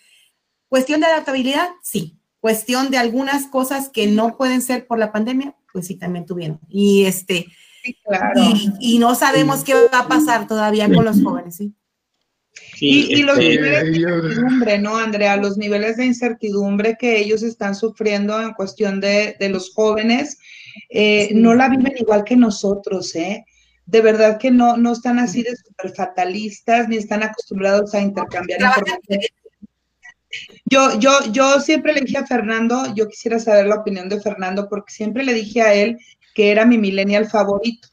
cuestión 0.69 1.01
de 1.01 1.07
adaptabilidad, 1.07 1.69
sí, 1.83 2.19
cuestión 2.41 2.91
de 2.91 2.99
algunas 2.99 3.47
cosas 3.47 3.89
que 3.89 4.09
no 4.09 4.37
pueden 4.37 4.63
ser 4.63 4.87
por 4.87 4.99
la 4.99 5.13
pandemia, 5.13 5.55
pues 5.73 5.87
sí 5.87 5.95
también 5.95 6.27
tuvieron. 6.27 6.59
Y 6.69 7.05
este, 7.05 7.47
y, 8.81 8.99
no 8.99 9.15
sabemos 9.15 9.65
qué 9.65 9.75
va 9.75 10.01
a 10.01 10.09
pasar 10.09 10.47
todavía 10.47 10.93
con 10.93 11.05
los 11.05 11.23
jóvenes, 11.23 11.57
¿sí? 11.57 11.75
Y, 12.87 13.23
los 13.23 13.39
este, 13.39 13.51
niveles 13.51 13.83
de 13.83 13.97
incertidumbre, 13.97 14.79
¿no, 14.79 14.97
Andrea? 14.97 15.37
Los 15.37 15.57
niveles 15.57 15.97
de 15.97 16.07
incertidumbre 16.07 16.97
que 16.99 17.19
ellos 17.19 17.43
están 17.43 17.75
sufriendo 17.75 18.41
en 18.41 18.53
cuestión 18.53 19.01
de, 19.01 19.37
los 19.51 19.73
jóvenes, 19.73 20.39
eh, 20.91 21.31
no 21.35 21.55
la 21.55 21.69
viven 21.69 21.95
igual 21.97 22.25
que 22.25 22.37
nosotros, 22.37 23.15
¿eh? 23.15 23.45
De 23.87 24.01
verdad 24.01 24.39
que 24.39 24.51
no, 24.51 24.77
no 24.77 24.93
están 24.93 25.19
así 25.19 25.43
de 25.43 25.55
súper 25.57 25.95
fatalistas, 25.95 26.89
ni 26.89 26.97
están 26.97 27.23
acostumbrados 27.23 27.95
a 27.95 28.01
intercambiar 28.01 28.61
información 28.61 29.21
yo, 30.65 30.99
yo, 30.99 31.11
yo 31.33 31.61
siempre 31.61 31.93
le 31.93 32.01
dije 32.01 32.19
a 32.19 32.27
Fernando, 32.27 32.95
yo 32.95 33.09
quisiera 33.09 33.39
saber 33.39 33.67
la 33.67 33.77
opinión 33.77 34.09
de 34.09 34.21
Fernando, 34.21 34.69
porque 34.69 34.93
siempre 34.93 35.25
le 35.25 35.35
dije 35.35 35.63
a 35.63 35.75
él 35.75 35.99
que 36.35 36.51
era 36.51 36.65
mi 36.65 36.79
millennial 36.79 37.29
favorito. 37.29 37.89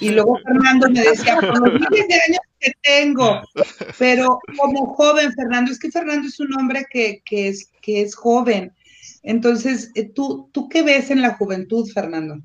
Y 0.00 0.10
luego 0.10 0.38
Fernando 0.42 0.88
me 0.88 1.02
decía, 1.02 1.36
por 1.36 1.58
los 1.58 1.72
miles 1.74 2.08
de 2.08 2.14
años 2.14 2.40
que 2.64 2.72
tengo, 2.82 3.42
pero 3.98 4.40
como 4.58 4.94
joven, 4.94 5.32
Fernando, 5.34 5.72
es 5.72 5.78
que 5.78 5.90
Fernando 5.90 6.28
es 6.28 6.40
un 6.40 6.54
hombre 6.54 6.86
que, 6.90 7.22
que, 7.24 7.48
es, 7.48 7.70
que 7.82 8.02
es 8.02 8.14
joven. 8.14 8.72
Entonces, 9.22 9.90
eh, 9.94 10.10
¿tú, 10.14 10.48
¿tú 10.52 10.68
qué 10.68 10.82
ves 10.82 11.10
en 11.10 11.22
la 11.22 11.34
juventud, 11.34 11.88
Fernando? 11.92 12.38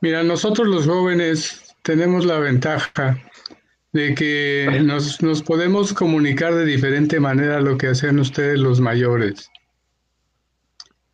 Mira, 0.00 0.22
nosotros 0.22 0.68
los 0.68 0.86
jóvenes 0.86 1.74
tenemos 1.82 2.24
la 2.24 2.38
ventaja 2.38 3.18
de 3.92 4.14
que 4.14 4.80
nos, 4.82 5.22
nos, 5.22 5.42
podemos 5.42 5.92
comunicar 5.92 6.54
de 6.54 6.64
diferente 6.64 7.20
manera 7.20 7.58
a 7.58 7.60
lo 7.60 7.78
que 7.78 7.88
hacen 7.88 8.18
ustedes 8.18 8.58
los 8.58 8.80
mayores. 8.80 9.50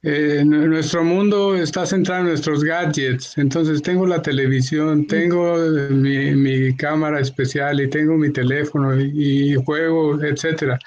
Eh, 0.02 0.42
nuestro 0.46 1.04
mundo 1.04 1.54
está 1.54 1.84
centrado 1.84 2.22
en 2.22 2.28
nuestros 2.28 2.64
gadgets, 2.64 3.36
entonces 3.36 3.82
tengo 3.82 4.06
la 4.06 4.22
televisión, 4.22 5.06
tengo 5.06 5.58
mi, 5.90 6.34
mi 6.34 6.74
cámara 6.74 7.20
especial 7.20 7.82
y 7.82 7.90
tengo 7.90 8.16
mi 8.16 8.32
teléfono 8.32 8.98
y, 8.98 9.56
juego, 9.56 10.22
etcétera. 10.22 10.78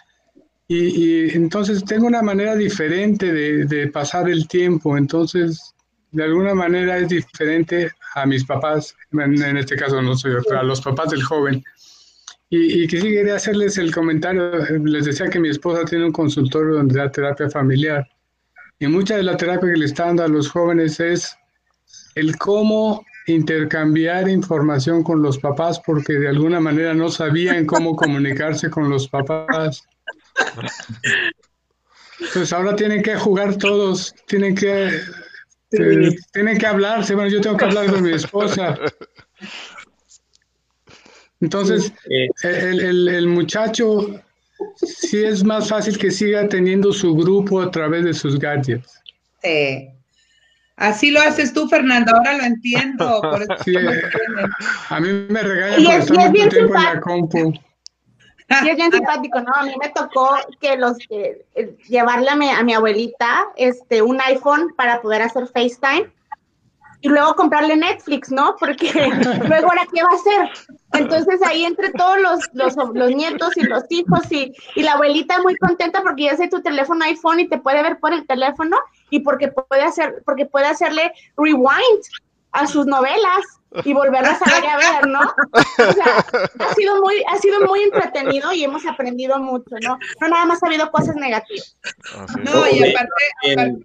Y, 0.67 0.77
y, 0.77 1.29
entonces 1.35 1.85
tengo 1.85 2.07
una 2.07 2.23
manera 2.23 2.55
diferente 2.55 3.31
de, 3.31 3.65
de 3.65 3.87
pasar 3.87 4.27
el 4.29 4.47
tiempo, 4.47 4.97
entonces 4.97 5.75
de 6.13 6.23
alguna 6.23 6.55
manera 6.55 6.97
es 6.97 7.09
diferente 7.09 7.91
a 8.15 8.25
mis 8.25 8.45
papás, 8.45 8.95
en, 9.11 9.57
este 9.57 9.75
caso 9.75 10.01
no 10.01 10.15
soy 10.15 10.33
yo, 10.33 10.57
a 10.57 10.63
los 10.63 10.81
papás 10.81 11.09
del 11.09 11.23
joven. 11.23 11.63
Y, 12.49 12.83
y 12.83 12.87
quería 12.87 13.35
hacerles 13.35 13.79
el 13.79 13.93
comentario, 13.93 14.59
les 14.83 15.05
decía 15.05 15.27
que 15.27 15.39
mi 15.39 15.49
esposa 15.49 15.85
tiene 15.85 16.05
un 16.05 16.11
consultorio 16.11 16.75
donde 16.75 16.99
da 16.99 17.11
terapia 17.11 17.49
familiar. 17.49 18.07
Y 18.83 18.87
mucha 18.87 19.15
de 19.15 19.23
la 19.23 19.37
terapia 19.37 19.71
que 19.71 19.79
le 19.79 19.85
está 19.85 20.07
dando 20.07 20.25
a 20.25 20.27
los 20.27 20.49
jóvenes 20.49 20.99
es 20.99 21.37
el 22.15 22.37
cómo 22.37 23.05
intercambiar 23.27 24.27
información 24.27 25.03
con 25.03 25.21
los 25.21 25.37
papás 25.37 25.79
porque 25.85 26.11
de 26.15 26.27
alguna 26.27 26.59
manera 26.59 26.93
no 26.93 27.07
sabían 27.07 27.65
cómo 27.65 27.95
comunicarse 27.95 28.69
con 28.69 28.89
los 28.89 29.07
papás. 29.07 29.87
Pues 32.33 32.51
ahora 32.51 32.75
tienen 32.75 33.01
que 33.01 33.15
jugar 33.15 33.55
todos, 33.55 34.13
tienen 34.27 34.53
que, 34.53 34.87
eh, 34.87 36.15
tienen 36.33 36.57
que 36.57 36.67
hablarse. 36.67 37.15
Bueno, 37.15 37.29
yo 37.29 37.39
tengo 37.39 37.55
que 37.55 37.63
hablar 37.63 37.89
con 37.89 38.03
mi 38.03 38.11
esposa. 38.11 38.77
Entonces, 41.39 41.93
eh, 42.09 42.27
el, 42.43 43.27
muchacho 43.29 44.21
sí 44.75 45.23
es 45.23 45.43
más 45.43 45.69
fácil 45.69 45.97
que 45.97 46.11
siga 46.11 46.47
teniendo 46.47 46.91
su 46.93 47.15
grupo 47.15 47.61
a 47.61 47.71
través 47.71 48.03
de 48.03 48.13
sus 48.13 48.39
gadgets. 48.39 49.01
Sí. 49.41 49.89
Así 50.75 51.11
lo 51.11 51.21
haces 51.21 51.53
tú, 51.53 51.67
Fernando, 51.67 52.15
ahora 52.15 52.37
lo 52.37 52.43
entiendo. 52.43 53.21
a 54.89 54.99
mí 54.99 55.07
me 55.29 55.43
regañan 55.43 55.83
por 55.85 55.93
estar 55.93 56.29
mucho 56.29 56.49
tiempo 56.49 56.75
en 56.75 56.83
la 56.83 56.99
compu. 56.99 57.53
Sí, 58.61 58.69
es 58.69 58.75
bien 58.75 58.91
simpático, 58.91 59.39
¿no? 59.39 59.53
A 59.53 59.63
mí 59.63 59.73
me 59.81 59.89
tocó 59.89 60.35
que 60.59 60.75
los 60.77 60.97
eh, 61.09 61.45
llevarle 61.87 62.29
a 62.29 62.35
mi, 62.35 62.49
a 62.49 62.63
mi, 62.63 62.73
abuelita 62.73 63.45
este 63.55 64.01
un 64.01 64.19
iPhone 64.21 64.73
para 64.75 65.01
poder 65.01 65.21
hacer 65.21 65.47
FaceTime 65.47 66.11
y 67.03 67.09
luego 67.09 67.35
comprarle 67.35 67.75
Netflix, 67.75 68.31
¿no? 68.31 68.55
Porque 68.57 68.89
luego 69.47 69.67
ahora 69.67 69.85
qué 69.93 70.01
va 70.01 70.09
a 70.09 70.15
hacer. 70.15 70.77
Entonces 70.93 71.41
ahí 71.45 71.65
entre 71.65 71.91
todos 71.91 72.17
los, 72.19 72.39
los, 72.53 72.75
los 72.93 73.11
nietos 73.11 73.57
y 73.57 73.63
los 73.63 73.83
hijos 73.89 74.31
y, 74.31 74.53
y, 74.75 74.83
la 74.83 74.93
abuelita 74.93 75.41
muy 75.41 75.57
contenta 75.57 76.01
porque 76.01 76.23
ya 76.23 76.37
sé 76.37 76.47
tu 76.47 76.61
teléfono 76.61 77.03
iPhone 77.03 77.41
y 77.41 77.49
te 77.49 77.57
puede 77.57 77.83
ver 77.83 77.99
por 77.99 78.13
el 78.13 78.25
teléfono 78.25 78.77
y 79.09 79.19
porque 79.19 79.49
puede 79.49 79.83
hacer, 79.83 80.23
porque 80.25 80.45
puede 80.45 80.67
hacerle 80.67 81.11
rewind 81.35 82.03
a 82.53 82.67
sus 82.67 82.85
novelas 82.85 83.41
y 83.83 83.91
volverlas 83.91 84.41
a 84.41 84.45
ver 84.45 84.69
a 84.69 84.77
ver, 84.77 85.07
¿no? 85.07 85.19
O 85.19 85.91
sea, 85.91 86.25
ha 86.59 86.73
sido 86.73 87.01
muy, 87.01 87.21
ha 87.27 87.37
sido 87.37 87.59
muy 87.67 87.81
entretenido 87.81 88.53
y 88.53 88.63
hemos 88.63 88.85
aprendido 88.85 89.37
mucho, 89.39 89.75
¿no? 89.81 89.99
No 90.21 90.27
nada 90.29 90.45
más 90.45 90.63
ha 90.63 90.67
habido 90.67 90.89
cosas 90.89 91.17
negativas. 91.17 91.75
No, 92.43 92.65
y 92.69 92.93
aparte 92.93 93.83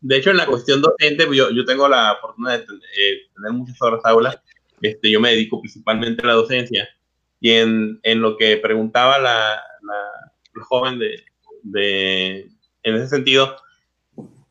de 0.00 0.16
hecho, 0.16 0.30
en 0.30 0.38
la 0.38 0.46
cuestión 0.46 0.80
docente, 0.80 1.26
yo, 1.32 1.50
yo 1.50 1.64
tengo 1.64 1.86
la 1.88 2.16
fortuna 2.20 2.56
de 2.56 2.64
eh, 2.64 3.18
tener 3.34 3.52
muchas 3.52 3.80
horas 3.82 4.00
aulas. 4.04 4.38
Este, 4.80 5.10
yo 5.10 5.20
me 5.20 5.30
dedico 5.30 5.60
principalmente 5.60 6.22
a 6.22 6.28
la 6.28 6.34
docencia. 6.34 6.88
Y 7.38 7.52
en, 7.52 8.00
en 8.02 8.20
lo 8.20 8.36
que 8.36 8.56
preguntaba 8.56 9.18
la, 9.18 9.60
la, 9.82 10.64
joven 10.64 10.98
de, 10.98 11.22
de, 11.62 12.48
en 12.82 12.94
ese 12.94 13.08
sentido, 13.08 13.56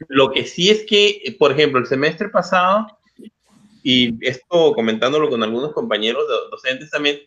lo 0.07 0.31
que 0.31 0.45
sí 0.45 0.69
es 0.69 0.85
que, 0.85 1.35
por 1.39 1.51
ejemplo, 1.51 1.79
el 1.79 1.87
semestre 1.87 2.29
pasado, 2.29 2.87
y 3.83 4.17
esto 4.25 4.73
comentándolo 4.73 5.29
con 5.29 5.41
algunos 5.41 5.73
compañeros 5.73 6.25
docentes 6.51 6.89
también, 6.89 7.19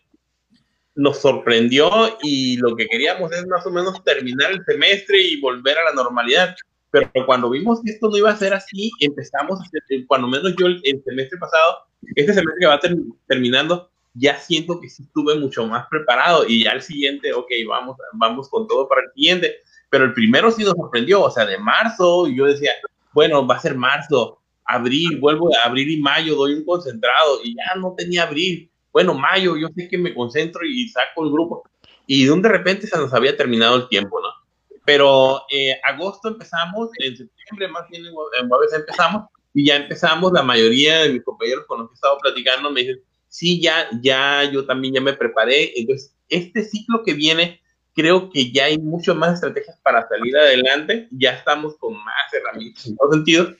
nos 0.95 1.19
sorprendió 1.19 1.89
y 2.21 2.57
lo 2.57 2.75
que 2.75 2.87
queríamos 2.87 3.31
es 3.31 3.47
más 3.47 3.65
o 3.65 3.71
menos 3.71 4.03
terminar 4.03 4.51
el 4.51 4.63
semestre 4.63 5.19
y 5.19 5.41
volver 5.41 5.77
a 5.77 5.85
la 5.85 5.93
normalidad 5.93 6.55
pero 6.93 7.25
cuando 7.25 7.49
vimos 7.49 7.81
que 7.83 7.89
esto 7.89 8.07
no 8.07 8.17
iba 8.17 8.29
a 8.29 8.37
ser 8.37 8.53
así, 8.53 8.91
empezamos, 8.99 9.59
a 9.59 9.63
hacer, 9.63 9.81
cuando 10.05 10.27
menos 10.27 10.55
yo 10.55 10.67
el, 10.67 10.79
semestre 11.03 11.39
pasado, 11.39 11.77
este 12.15 12.35
semestre 12.35 12.59
que 12.59 12.67
va 12.67 12.79
terminando, 13.25 13.89
ya 14.13 14.37
siento 14.37 14.79
que 14.79 14.87
sí 14.89 15.01
estuve 15.01 15.39
mucho 15.39 15.65
más 15.65 15.87
preparado 15.89 16.45
y 16.47 16.63
ya 16.63 16.71
el 16.73 16.83
siguiente, 16.83 17.33
ok, 17.33 17.49
vamos, 17.67 17.97
vamos 18.13 18.47
con 18.47 18.67
todo 18.67 18.87
para 18.87 19.01
el 19.01 19.11
siguiente. 19.15 19.55
Pero 19.89 20.05
el 20.05 20.13
primero 20.13 20.51
sí 20.51 20.63
nos 20.63 20.75
sorprendió, 20.75 21.23
o 21.23 21.31
sea, 21.31 21.47
de 21.47 21.57
marzo, 21.57 22.27
yo 22.27 22.45
decía, 22.45 22.73
bueno, 23.11 23.47
va 23.47 23.55
a 23.55 23.59
ser 23.59 23.75
marzo, 23.75 24.39
abril, 24.63 25.19
vuelvo 25.19 25.49
a 25.55 25.67
abril 25.67 25.89
y 25.89 25.99
mayo, 25.99 26.35
doy 26.35 26.53
un 26.53 26.63
concentrado, 26.63 27.39
y 27.43 27.55
ya 27.55 27.73
no 27.75 27.95
tenía 27.97 28.21
abril. 28.21 28.69
Bueno, 28.91 29.15
mayo, 29.15 29.57
yo 29.57 29.67
sé 29.75 29.87
que 29.87 29.97
me 29.97 30.13
concentro 30.13 30.63
y 30.63 30.87
saco 30.89 31.23
el 31.25 31.31
grupo. 31.31 31.63
Y 32.05 32.25
de 32.25 32.31
un 32.31 32.43
de 32.43 32.49
repente 32.49 32.85
se 32.85 32.97
nos 32.97 33.11
había 33.15 33.35
terminado 33.35 33.77
el 33.77 33.87
tiempo, 33.87 34.21
¿no? 34.21 34.42
Pero 34.85 35.41
eh, 35.51 35.79
agosto 35.85 36.27
empezamos, 36.27 36.89
en 36.99 37.15
septiembre 37.15 37.67
más 37.69 37.87
bien 37.89 38.05
en 38.05 38.47
Guaves 38.49 38.73
empezamos, 38.73 39.25
y 39.53 39.67
ya 39.67 39.75
empezamos, 39.75 40.31
la 40.33 40.43
mayoría 40.43 41.03
de 41.03 41.09
mis 41.09 41.23
compañeros 41.23 41.65
con 41.67 41.79
los 41.79 41.89
que 41.89 41.93
he 41.93 41.95
estado 41.95 42.17
platicando 42.17 42.71
me 42.71 42.81
dicen, 42.81 43.01
sí, 43.27 43.61
ya, 43.61 43.87
ya, 44.01 44.43
yo 44.51 44.65
también 44.65 44.95
ya 44.95 45.01
me 45.01 45.13
preparé. 45.13 45.79
Entonces, 45.79 46.15
este 46.29 46.63
ciclo 46.63 47.03
que 47.03 47.13
viene, 47.13 47.61
creo 47.93 48.29
que 48.29 48.51
ya 48.51 48.65
hay 48.65 48.77
mucho 48.79 49.13
más 49.13 49.35
estrategias 49.35 49.79
para 49.83 50.07
salir 50.07 50.35
adelante, 50.35 51.07
ya 51.11 51.31
estamos 51.31 51.77
con 51.77 51.93
más 51.93 52.33
herramientas 52.33 52.85
en 52.87 52.97
todos 52.97 53.15
sentidos. 53.15 53.55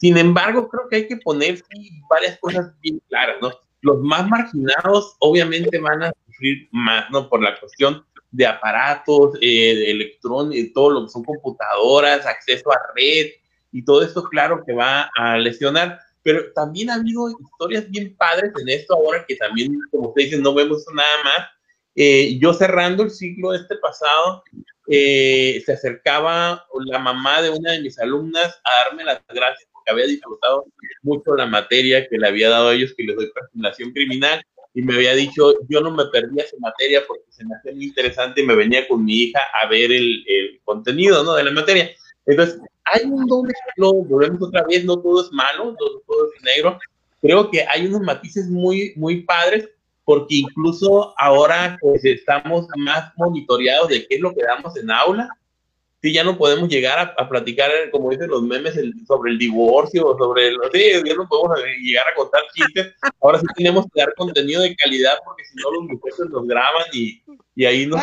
Sin 0.00 0.16
embargo, 0.16 0.68
creo 0.68 0.88
que 0.88 0.96
hay 0.96 1.08
que 1.08 1.16
poner 1.18 1.62
varias 2.08 2.38
cosas 2.38 2.72
bien 2.80 3.00
claras, 3.08 3.36
¿no? 3.40 3.50
Los 3.80 4.00
más 4.00 4.28
marginados 4.28 5.16
obviamente 5.18 5.78
van 5.78 6.04
a 6.04 6.12
sufrir 6.26 6.68
más, 6.72 7.10
¿no? 7.10 7.28
Por 7.28 7.42
la 7.42 7.58
cuestión 7.60 8.04
de 8.34 8.46
aparatos, 8.46 9.36
eh, 9.40 9.76
de 9.76 9.90
electrónicos, 9.92 10.72
todo 10.74 10.90
lo 10.90 11.04
que 11.04 11.12
son 11.12 11.22
computadoras, 11.22 12.26
acceso 12.26 12.72
a 12.72 12.78
red 12.96 13.26
y 13.70 13.84
todo 13.84 14.02
esto, 14.02 14.24
claro 14.24 14.64
que 14.66 14.72
va 14.72 15.08
a 15.16 15.38
lesionar. 15.38 16.00
Pero 16.24 16.52
también 16.52 16.90
ha 16.90 16.94
habido 16.94 17.30
historias 17.30 17.88
bien 17.88 18.16
padres 18.16 18.50
en 18.60 18.68
esto 18.68 18.94
ahora 18.94 19.24
que 19.26 19.36
también, 19.36 19.78
como 19.92 20.08
ustedes 20.08 20.30
dicen, 20.30 20.42
no 20.42 20.52
vemos 20.52 20.84
nada 20.92 21.22
más. 21.22 21.48
Eh, 21.94 22.36
yo 22.40 22.52
cerrando 22.54 23.04
el 23.04 23.10
ciclo 23.12 23.54
este 23.54 23.76
pasado, 23.76 24.42
eh, 24.88 25.62
se 25.64 25.72
acercaba 25.74 26.66
la 26.86 26.98
mamá 26.98 27.40
de 27.40 27.50
una 27.50 27.72
de 27.72 27.82
mis 27.82 28.00
alumnas 28.00 28.60
a 28.64 28.84
darme 28.84 29.04
las 29.04 29.22
gracias 29.28 29.68
porque 29.72 29.92
había 29.92 30.06
disfrutado 30.06 30.64
mucho 31.02 31.36
la 31.36 31.46
materia 31.46 32.08
que 32.08 32.18
le 32.18 32.26
había 32.26 32.48
dado 32.48 32.70
a 32.70 32.74
ellos, 32.74 32.94
que 32.96 33.04
les 33.04 33.14
doy 33.14 33.30
presentación 33.30 33.92
criminal 33.92 34.44
y 34.74 34.82
me 34.82 34.94
había 34.94 35.14
dicho, 35.14 35.54
yo 35.68 35.80
no 35.80 35.92
me 35.92 36.04
perdía 36.06 36.42
esa 36.42 36.56
materia 36.58 37.02
porque 37.06 37.24
se 37.30 37.44
me 37.44 37.54
hacía 37.54 37.72
muy 37.72 37.84
interesante 37.84 38.40
y 38.40 38.46
me 38.46 38.56
venía 38.56 38.86
con 38.88 39.04
mi 39.04 39.22
hija 39.22 39.40
a 39.62 39.68
ver 39.68 39.92
el, 39.92 40.24
el 40.26 40.60
contenido 40.64 41.22
¿no? 41.22 41.34
de 41.34 41.44
la 41.44 41.52
materia. 41.52 41.90
Entonces, 42.26 42.60
hay 42.84 43.04
un 43.04 43.24
doble 43.26 43.52
ciclo, 43.68 43.94
volvemos 44.04 44.42
otra 44.42 44.64
vez, 44.68 44.84
no 44.84 45.00
todo 45.00 45.24
es 45.24 45.32
malo, 45.32 45.66
no 45.66 45.76
todo 45.76 46.26
es 46.34 46.42
negro. 46.42 46.78
Creo 47.22 47.50
que 47.50 47.62
hay 47.62 47.86
unos 47.86 48.02
matices 48.02 48.48
muy, 48.48 48.92
muy 48.96 49.22
padres 49.22 49.68
porque 50.04 50.36
incluso 50.36 51.14
ahora 51.18 51.78
pues, 51.80 52.04
estamos 52.04 52.66
más 52.76 53.12
monitoreados 53.16 53.88
de 53.88 54.06
qué 54.06 54.16
es 54.16 54.20
lo 54.20 54.34
que 54.34 54.42
damos 54.42 54.76
en 54.76 54.90
aula 54.90 55.28
sí, 56.04 56.12
ya 56.12 56.22
no 56.22 56.36
podemos 56.36 56.68
llegar 56.68 57.14
a, 57.16 57.28
platicar, 57.30 57.70
como 57.90 58.10
dicen 58.10 58.28
los 58.28 58.42
memes, 58.42 58.74
sobre 59.06 59.32
el 59.32 59.38
divorcio, 59.38 60.14
sobre 60.18 60.48
el, 60.48 60.58
sí, 60.70 61.02
ya 61.02 61.14
no 61.14 61.26
podemos 61.26 61.58
llegar 61.80 62.04
a 62.06 62.14
contar 62.14 62.42
chistes, 62.54 62.92
ahora 63.22 63.38
sí 63.38 63.46
tenemos 63.56 63.86
que 63.86 64.02
dar 64.02 64.12
contenido 64.14 64.60
de 64.60 64.76
calidad, 64.76 65.14
porque 65.24 65.44
si 65.46 65.56
no 65.56 65.70
los 65.70 65.84
muchachos 65.84 66.28
nos 66.28 66.46
graban 66.46 66.84
y, 66.92 67.22
y 67.56 67.64
ahí 67.64 67.86
nos 67.86 68.02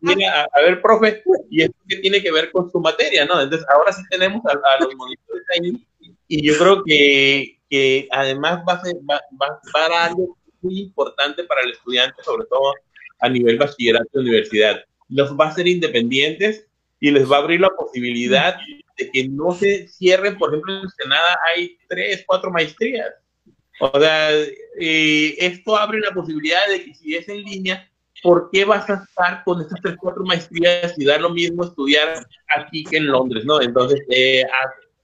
mira, 0.00 0.48
a, 0.50 0.60
ver, 0.62 0.80
profe, 0.80 1.22
y 1.50 1.64
esto 1.64 1.76
que 1.86 1.96
tiene 1.96 2.22
que 2.22 2.32
ver 2.32 2.50
con 2.50 2.70
su 2.70 2.80
materia, 2.80 3.26
¿no? 3.26 3.38
Entonces, 3.38 3.66
ahora 3.74 3.92
sí 3.92 4.00
tenemos 4.08 4.40
a, 4.46 4.82
los 4.82 4.94
monitores 4.94 5.44
ahí, 5.54 5.86
y 6.26 6.46
yo 6.46 6.56
creo 6.56 6.82
que, 6.82 7.58
que 7.68 8.08
además 8.10 8.64
va 8.66 8.72
a, 8.72 8.82
ser, 8.82 8.96
va, 8.96 9.20
va, 9.38 9.60
va 9.76 10.04
algo 10.06 10.38
muy 10.62 10.80
importante 10.80 11.44
para 11.44 11.60
el 11.60 11.72
estudiante, 11.72 12.22
sobre 12.22 12.46
todo 12.46 12.72
a 13.20 13.28
nivel 13.28 13.58
bachillerato 13.58 14.08
de 14.14 14.20
universidad. 14.20 14.82
Los 15.10 15.38
va 15.38 15.48
a 15.48 15.54
ser 15.54 15.68
independientes, 15.68 16.66
y 17.00 17.10
les 17.10 17.30
va 17.30 17.36
a 17.36 17.40
abrir 17.40 17.60
la 17.60 17.70
posibilidad 17.70 18.56
de 18.96 19.10
que 19.10 19.28
no 19.28 19.52
se 19.52 19.88
cierren, 19.88 20.38
por 20.38 20.50
ejemplo, 20.50 20.82
en 20.82 20.88
Senada 20.90 21.38
hay 21.48 21.76
tres, 21.88 22.24
cuatro 22.26 22.50
maestrías. 22.50 23.12
O 23.80 23.98
sea, 23.98 24.30
eh, 24.80 25.34
esto 25.38 25.76
abre 25.76 26.00
la 26.00 26.12
posibilidad 26.12 26.66
de 26.68 26.84
que 26.84 26.94
si 26.94 27.16
es 27.16 27.28
en 27.28 27.42
línea, 27.42 27.90
¿por 28.22 28.48
qué 28.52 28.64
vas 28.64 28.88
a 28.88 29.04
estar 29.06 29.42
con 29.44 29.60
estas 29.60 29.80
tres, 29.82 29.96
cuatro 30.00 30.24
maestrías 30.24 30.94
y 30.96 31.04
dar 31.04 31.20
lo 31.20 31.30
mismo 31.30 31.64
estudiar 31.64 32.24
aquí 32.56 32.84
que 32.84 32.98
en 32.98 33.08
Londres, 33.08 33.44
no? 33.44 33.60
Entonces, 33.60 34.00
eh, 34.10 34.44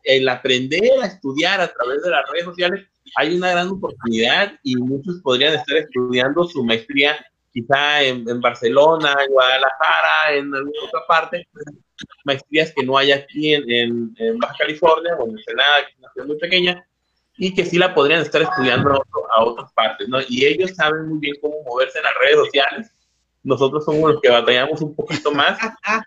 el 0.05 0.29
aprender 0.29 0.91
a 1.03 1.07
estudiar 1.07 1.61
a 1.61 1.73
través 1.73 2.03
de 2.03 2.11
las 2.11 2.23
redes 2.31 2.45
sociales, 2.45 2.87
hay 3.17 3.37
una 3.37 3.51
gran 3.51 3.69
oportunidad 3.69 4.53
y 4.63 4.77
muchos 4.77 5.21
podrían 5.23 5.55
estar 5.55 5.77
estudiando 5.77 6.45
su 6.45 6.65
maestría 6.65 7.17
quizá 7.53 8.03
en, 8.03 8.41
Barcelona, 8.41 9.17
en 9.25 9.33
Guadalajara, 9.33 10.35
en 10.35 10.55
alguna 10.55 10.85
otra 10.87 11.01
parte, 11.07 11.49
maestrías 12.25 12.73
que 12.75 12.85
no 12.85 12.97
hay 12.97 13.13
aquí 13.13 13.55
en, 13.55 14.15
Baja 14.39 14.55
California 14.59 15.17
o 15.19 15.29
en 15.29 15.39
Senada, 15.39 15.85
que 15.85 15.93
es 15.93 15.99
una 15.99 16.13
ciudad 16.13 16.27
muy 16.27 16.39
pequeña, 16.39 16.87
y 17.37 17.55
que 17.55 17.65
sí 17.65 17.79
la 17.79 17.95
podrían 17.95 18.23
estar 18.23 18.43
estudiando 18.43 19.03
a, 19.35 19.45
otras 19.45 19.73
partes, 19.73 20.09
¿no? 20.09 20.19
Y 20.29 20.45
ellos 20.45 20.75
saben 20.75 21.09
muy 21.09 21.19
bien 21.19 21.37
cómo 21.41 21.63
moverse 21.65 21.99
en 21.99 22.05
las 22.05 22.15
redes 22.21 22.37
sociales. 22.37 22.95
Nosotros 23.43 23.83
somos 23.87 24.13
los 24.13 24.21
que 24.21 24.29
batallamos 24.29 24.83
un 24.83 24.95
poquito 24.95 25.33
más, 25.33 25.59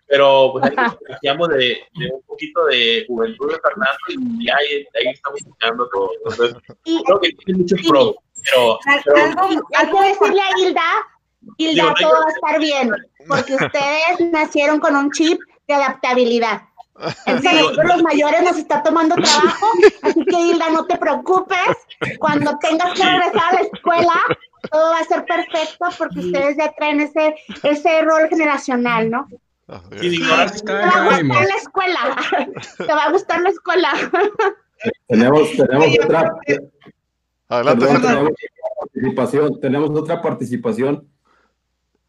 pero 0.06 0.52
pues 0.52 0.66
ahí 0.66 0.76
de, 1.24 1.80
de, 1.96 2.12
un 2.14 2.22
poquito 2.28 2.66
de 2.66 3.06
juventud 3.08 3.52
de 3.52 3.60
Fernando 3.60 3.98
y 4.40 4.48
ahí, 4.48 4.86
ahí 4.94 5.14
estamos 5.14 5.40
estudiando 5.40 5.90
todo. 5.90 6.12
Entonces, 6.18 6.56
creo 6.84 7.20
que 7.20 7.30
tiene 7.44 7.60
muchos 7.62 7.82
pros. 7.88 8.16
Pero, 8.52 8.78
hay 8.86 9.88
que 9.88 10.10
decirle 10.10 10.42
a 10.42 10.60
Hilda 10.60 11.13
Hilda, 11.58 11.94
todo 12.00 12.12
va 12.12 12.26
a 12.26 12.32
estar 12.32 12.60
bien, 12.60 12.92
porque 13.28 13.56
ustedes 13.56 14.32
nacieron 14.32 14.80
con 14.80 14.96
un 14.96 15.12
chip 15.12 15.40
de 15.68 15.74
adaptabilidad. 15.74 16.64
Entonces, 17.26 17.78
los 17.84 18.04
mayores 18.04 18.44
nos 18.44 18.58
está 18.58 18.84
tomando 18.84 19.16
trabajo, 19.16 19.68
así 20.04 20.26
que 20.26 20.40
Hilda, 20.40 20.70
no 20.70 20.86
te 20.86 20.98
preocupes. 20.98 21.58
Cuando 22.20 22.58
tengas 22.60 22.94
que 22.94 23.04
regresar 23.04 23.52
a 23.52 23.54
la 23.54 23.62
escuela, 23.62 24.14
todo 24.72 24.92
va 24.92 25.00
a 25.00 25.04
ser 25.06 25.26
perfecto 25.26 25.86
porque 25.98 26.20
ustedes 26.20 26.58
ya 26.58 26.72
traen 26.74 27.02
ese, 27.02 27.36
ese 27.64 28.02
rol 28.04 28.28
generacional, 28.30 29.10
¿no? 29.10 29.28
Sí, 30.00 30.20
te 30.20 30.28
va 30.28 30.42
a 30.42 30.48
gustar 30.48 31.46
la 31.48 31.56
escuela. 31.56 32.00
Te 32.78 32.94
va 32.94 33.04
a 33.06 33.12
gustar 33.12 33.42
la 33.42 33.50
escuela. 33.50 33.90
Tenemos, 35.08 35.50
tenemos 35.56 35.88
otra. 36.04 36.32
Adelante. 37.48 37.86
Tenemos, 37.86 38.32
participación, 38.80 39.60
tenemos 39.62 39.90
otra 39.92 40.22
participación 40.22 41.08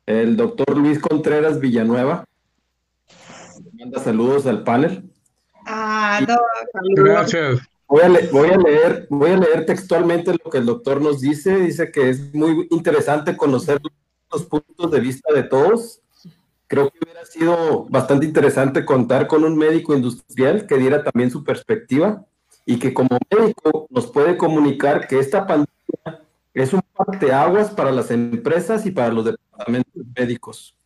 el 0.06 0.36
doctor 0.36 0.76
Luis 0.76 0.98
Contreras 0.98 1.60
Villanueva. 1.60 2.24
Manda 3.78 4.00
saludos 4.00 4.46
al 4.46 4.64
panel. 4.64 5.10
Ah, 5.66 6.20
no, 6.26 6.36
Gracias. 6.96 7.60
Voy 7.86 8.02
a, 8.02 8.08
leer, 8.08 9.06
voy 9.10 9.30
a 9.30 9.36
leer 9.36 9.66
textualmente 9.66 10.32
lo 10.32 10.50
que 10.50 10.58
el 10.58 10.66
doctor 10.66 11.00
nos 11.00 11.20
dice. 11.20 11.56
Dice 11.56 11.92
que 11.92 12.10
es 12.10 12.34
muy 12.34 12.66
interesante 12.70 13.36
conocer 13.36 13.80
los 14.32 14.44
puntos 14.44 14.90
de 14.90 15.00
vista 15.00 15.32
de 15.32 15.44
todos. 15.44 16.00
Creo 16.66 16.90
que 16.90 16.98
hubiera 17.04 17.24
sido 17.24 17.84
bastante 17.88 18.26
interesante 18.26 18.84
contar 18.84 19.26
con 19.26 19.44
un 19.44 19.56
médico 19.56 19.94
industrial 19.94 20.66
que 20.66 20.78
diera 20.78 21.04
también 21.04 21.30
su 21.30 21.44
perspectiva. 21.44 22.24
y 22.66 22.78
que 22.78 22.94
como 22.94 23.18
médico 23.30 23.86
nos 23.90 24.06
puede 24.10 24.38
comunicar 24.38 25.06
que 25.06 25.18
esta 25.18 25.46
pandemia 25.46 26.24
es 26.54 26.72
un 26.72 26.82
parteaguas 26.96 27.70
para 27.70 27.90
las 27.90 28.10
empresas 28.10 28.86
y 28.86 28.92
para 28.92 29.12
los 29.12 29.24
departamentos 29.24 30.02
médicos. 30.16 30.76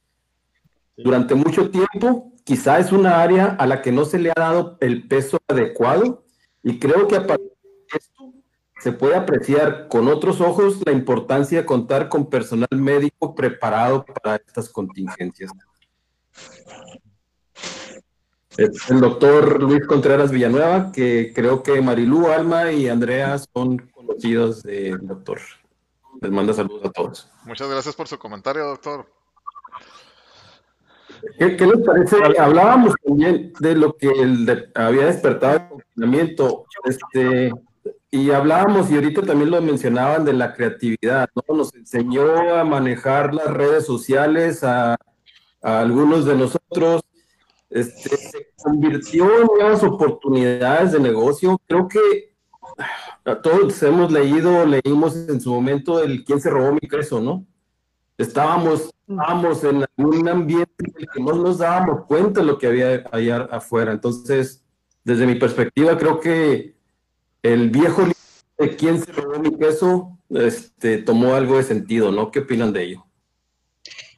Durante 0.97 1.35
mucho 1.35 1.71
tiempo, 1.71 2.33
quizá 2.43 2.79
es 2.79 2.91
una 2.91 3.23
área 3.23 3.57
a 3.59 3.67
la 3.67 3.83
que 3.83 3.93
no 3.93 4.05
se 4.05 4.19
le 4.19 4.31
ha 4.31 4.41
dado 4.41 4.79
el 4.81 5.07
peso 5.07 5.39
adecuado 5.47 6.25
y 6.63 6.79
creo 6.79 7.07
que 7.07 7.17
a 7.17 7.27
partir 7.27 7.53
de 7.93 7.99
esto 7.99 8.33
se 8.81 8.93
puede 8.93 9.15
apreciar 9.15 9.89
con 9.89 10.09
otros 10.09 10.41
ojos 10.41 10.81
la 10.85 10.93
importancia 10.93 11.61
de 11.61 11.67
contar 11.67 12.09
con 12.09 12.29
personal 12.29 12.69
médico 12.73 13.35
preparado 13.35 14.05
para 14.05 14.37
estas 14.37 14.71
contingencias. 14.71 15.53
El 18.57 19.01
doctor 19.01 19.63
Luis 19.63 19.87
Contreras 19.87 20.33
Villanueva, 20.33 20.91
que 20.91 21.33
creo 21.33 21.63
que 21.63 21.81
Marilú, 21.81 22.27
Alma 22.27 22.73
y 22.73 22.89
Andrea 22.89 23.39
son 23.39 23.79
conocidos 23.93 24.65
del 24.65 25.07
doctor. 25.07 25.39
Les 26.21 26.31
manda 26.31 26.53
saludos 26.53 26.85
a 26.87 26.91
todos. 26.91 27.31
Muchas 27.45 27.69
gracias 27.69 27.95
por 27.95 28.09
su 28.09 28.19
comentario, 28.19 28.65
doctor. 28.67 29.07
¿Qué, 31.39 31.49
les 31.49 31.87
parece? 31.87 32.17
Hablábamos 32.39 32.95
también 33.05 33.53
de 33.59 33.75
lo 33.75 33.97
que 33.97 34.09
el 34.09 34.71
había 34.75 35.07
despertado 35.07 35.55
el 35.57 35.69
confinamiento, 35.69 36.67
este, 36.85 37.53
y 38.11 38.31
hablábamos, 38.31 38.91
y 38.91 38.95
ahorita 38.95 39.23
también 39.23 39.51
lo 39.51 39.61
mencionaban, 39.61 40.25
de 40.25 40.33
la 40.33 40.55
creatividad, 40.55 41.29
¿no? 41.35 41.57
Nos 41.57 41.75
enseñó 41.75 42.55
a 42.55 42.65
manejar 42.65 43.35
las 43.35 43.49
redes 43.49 43.87
sociales 43.87 44.63
a, 44.63 44.97
a 45.63 45.81
algunos 45.81 46.25
de 46.25 46.37
nosotros, 46.37 47.03
este, 47.71 48.17
se 48.17 48.49
convirtió 48.57 49.41
en 49.41 49.47
nuevas 49.47 49.83
oportunidades 49.83 50.93
de 50.93 51.01
negocio. 51.01 51.61
Creo 51.67 51.89
que 51.89 52.35
todos 53.43 53.83
hemos 53.83 54.11
leído, 54.13 54.65
leímos 54.67 55.17
en 55.29 55.41
su 55.41 55.53
momento 55.53 56.03
el 56.03 56.25
quién 56.25 56.41
se 56.41 56.51
robó 56.51 56.73
mi 56.73 56.81
queso, 56.81 57.21
¿no? 57.21 57.47
Estábamos, 58.17 58.91
estábamos 59.09 59.63
en 59.65 59.85
un 59.97 60.29
ambiente 60.29 60.73
en 60.79 60.95
el 60.97 61.09
que 61.09 61.21
no 61.21 61.33
nos 61.33 61.59
dábamos 61.59 62.07
cuenta 62.07 62.41
de 62.41 62.47
lo 62.47 62.59
que 62.59 62.67
había 62.67 63.05
allá 63.13 63.49
afuera. 63.51 63.93
Entonces, 63.93 64.65
desde 65.05 65.27
mi 65.27 65.37
perspectiva, 65.37 65.97
creo 65.97 66.19
que 66.19 66.75
el 67.43 67.71
viejo 67.71 68.03
libro 68.03 68.19
de 68.59 68.77
quién 68.77 69.01
se 69.01 69.13
robó 69.13 69.39
mi 69.39 69.57
queso 69.57 70.19
este, 70.31 70.99
tomó 70.99 71.35
algo 71.35 71.57
de 71.57 71.63
sentido, 71.63 72.11
¿no? 72.11 72.31
¿Qué 72.31 72.41
opinan 72.41 72.73
de 72.73 72.83
ello? 72.85 73.07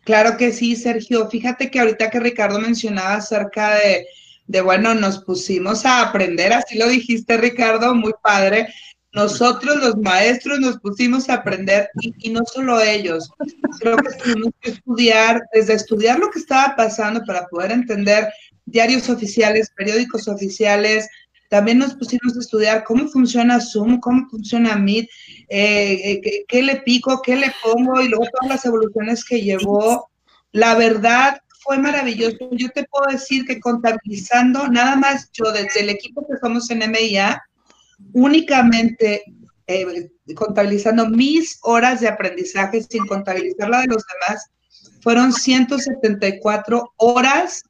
Claro 0.05 0.37
que 0.37 0.53
sí, 0.53 0.77
Sergio. 0.77 1.29
Fíjate 1.29 1.71
que 1.71 1.79
ahorita 1.79 2.11
que 2.11 2.21
Ricardo 2.21 2.59
mencionaba 2.59 3.17
acerca 3.17 3.75
de, 3.75 4.07
de, 4.51 4.61
bueno, 4.63 4.95
nos 4.95 5.23
pusimos 5.23 5.87
a 5.87 6.03
aprender, 6.03 6.53
así 6.53 6.77
lo 6.77 6.89
dijiste, 6.89 7.37
Ricardo, 7.37 7.95
muy 7.95 8.13
padre. 8.21 8.67
Nosotros 9.13 9.77
los 9.77 9.97
maestros 9.97 10.59
nos 10.59 10.81
pusimos 10.81 11.29
a 11.29 11.35
aprender 11.35 11.89
y, 12.01 12.31
no 12.31 12.41
solo 12.53 12.81
ellos. 12.81 13.31
Creo 13.79 13.97
que 13.97 14.11
tuvimos 14.17 14.53
que 14.61 14.71
estudiar, 14.71 15.41
desde 15.53 15.75
estudiar 15.75 16.19
lo 16.19 16.31
que 16.31 16.41
estaba 16.41 16.75
pasando 16.75 17.23
para 17.25 17.47
poder 17.47 17.71
entender 17.71 18.29
diarios 18.67 19.09
oficiales, 19.09 19.71
periódicos 19.77 20.27
oficiales, 20.27 21.09
también 21.49 21.79
nos 21.79 21.95
pusimos 21.95 22.37
a 22.37 22.41
estudiar 22.41 22.83
cómo 22.83 23.07
funciona 23.07 23.61
Zoom, 23.61 24.01
cómo 24.01 24.29
funciona 24.31 24.75
Meet, 24.75 25.09
eh, 25.49 26.21
eh, 26.25 26.45
qué, 26.49 26.63
le 26.63 26.81
pico, 26.83 27.23
qué 27.23 27.37
le 27.37 27.53
pongo 27.63 28.01
y 28.01 28.09
luego 28.09 28.25
todas 28.33 28.57
las 28.57 28.65
evoluciones 28.65 29.25
que 29.25 29.43
llevó. 29.43 30.11
La 30.51 30.75
verdad 30.75 31.41
fue 31.63 31.79
maravilloso. 31.79 32.49
Yo 32.53 32.69
te 32.71 32.85
puedo 32.85 33.11
decir 33.11 33.45
que 33.45 33.61
contabilizando, 33.61 34.69
nada 34.69 34.97
más 34.97 35.31
yo 35.33 35.53
desde 35.53 35.81
el 35.81 35.91
equipo 35.91 36.27
que 36.27 36.39
somos 36.39 36.71
en 36.71 36.91
MIA, 36.91 37.43
únicamente 38.13 39.23
eh, 39.67 40.11
contabilizando 40.35 41.09
mis 41.09 41.59
horas 41.63 42.01
de 42.01 42.09
aprendizaje 42.09 42.83
sin 42.83 43.07
contabilizar 43.07 43.69
la 43.69 43.81
de 43.83 43.89
los 43.89 44.05
demás, 44.07 44.51
fueron 45.03 45.33
174 45.33 46.93
horas 46.97 47.63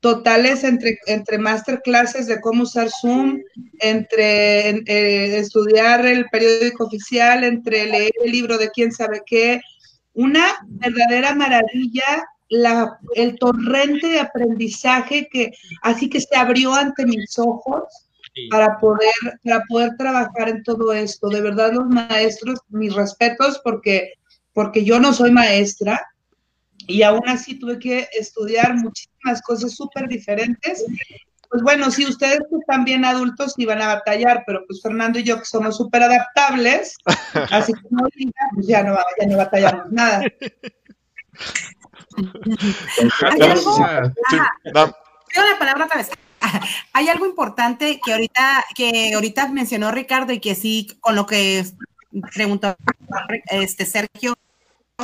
totales 0.00 0.64
entre, 0.64 0.98
entre 1.06 1.38
masterclasses 1.38 2.26
de 2.26 2.40
cómo 2.40 2.64
usar 2.64 2.90
Zoom, 2.90 3.40
entre 3.80 4.68
eh, 4.68 5.38
estudiar 5.38 6.04
el 6.04 6.26
periódico 6.26 6.84
oficial, 6.84 7.42
entre 7.42 7.86
leer 7.86 8.12
el 8.22 8.30
libro 8.30 8.58
de 8.58 8.68
quién 8.68 8.92
sabe 8.92 9.22
qué. 9.24 9.60
Una 10.12 10.44
verdadera 10.68 11.34
maravilla 11.34 12.26
la, 12.48 12.98
el 13.14 13.38
torrente 13.38 14.06
de 14.06 14.20
aprendizaje 14.20 15.28
que 15.30 15.52
así 15.82 16.08
que 16.08 16.20
se 16.20 16.36
abrió 16.36 16.74
ante 16.74 17.06
mis 17.06 17.38
ojos 17.38 17.84
para 18.50 18.78
poder, 18.78 19.12
para 19.44 19.62
poder 19.68 19.90
trabajar 19.96 20.48
en 20.48 20.62
todo 20.62 20.92
esto. 20.92 21.28
De 21.28 21.40
verdad, 21.40 21.72
los 21.72 21.86
maestros, 21.86 22.60
mis 22.68 22.94
respetos, 22.94 23.60
porque, 23.62 24.14
porque 24.52 24.84
yo 24.84 24.98
no 24.98 25.12
soy 25.12 25.30
maestra, 25.30 26.00
y 26.86 27.02
aún 27.02 27.26
así 27.28 27.58
tuve 27.58 27.78
que 27.78 28.08
estudiar 28.12 28.74
muchísimas 28.74 29.40
cosas 29.42 29.74
súper 29.74 30.08
diferentes. 30.08 30.84
Pues 31.50 31.62
bueno, 31.62 31.90
si 31.90 32.04
ustedes 32.04 32.40
están 32.60 32.84
bien 32.84 33.04
adultos 33.04 33.54
iban 33.58 33.80
a 33.80 33.94
batallar, 33.94 34.42
pero 34.46 34.64
pues 34.66 34.82
Fernando 34.82 35.18
y 35.18 35.22
yo 35.22 35.38
que 35.38 35.44
somos 35.44 35.76
súper 35.76 36.02
adaptables, 36.02 36.96
así 37.50 37.72
como 37.74 38.08
pues 38.08 38.66
ya 38.66 38.82
no, 38.82 38.96
ya 39.20 39.26
no 39.26 39.36
batallamos 39.36 39.92
nada. 39.92 40.24
¿Hay 43.30 43.40
algo? 43.40 43.78
la 44.68 45.58
palabra 45.58 45.84
otra 45.86 45.98
vez. 45.98 46.10
Hay 46.92 47.08
algo 47.08 47.26
importante 47.26 48.00
que 48.04 48.12
ahorita, 48.12 48.64
que 48.74 49.14
ahorita 49.14 49.48
mencionó 49.48 49.90
Ricardo 49.90 50.32
y 50.32 50.40
que 50.40 50.54
sí, 50.54 50.96
con 51.00 51.16
lo 51.16 51.26
que 51.26 51.64
preguntó 52.32 52.76
este 53.50 53.86
Sergio, 53.86 54.34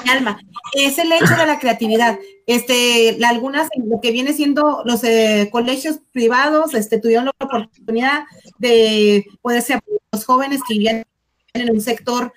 alma, 0.09 0.41
es 0.75 0.99
el 0.99 1.11
hecho 1.13 1.35
de 1.37 1.47
la 1.47 1.59
creatividad. 1.59 2.19
Este, 2.47 3.19
algunas, 3.25 3.69
lo 3.77 4.01
que 4.01 4.13
viene 4.13 4.33
siendo 4.33 4.83
los 4.85 5.03
eh, 5.05 5.49
colegios 5.51 6.01
privados, 6.13 6.75
este, 6.75 6.99
tuvieron 6.99 7.27
la 7.27 7.33
oportunidad 7.39 8.25
de 8.59 9.25
poder 9.43 9.63
ser 9.63 9.81
los 10.13 10.25
jóvenes 10.25 10.61
que 10.67 10.75
vivían 10.75 11.05
en 11.55 11.71
un 11.71 11.81
sector 11.81 12.33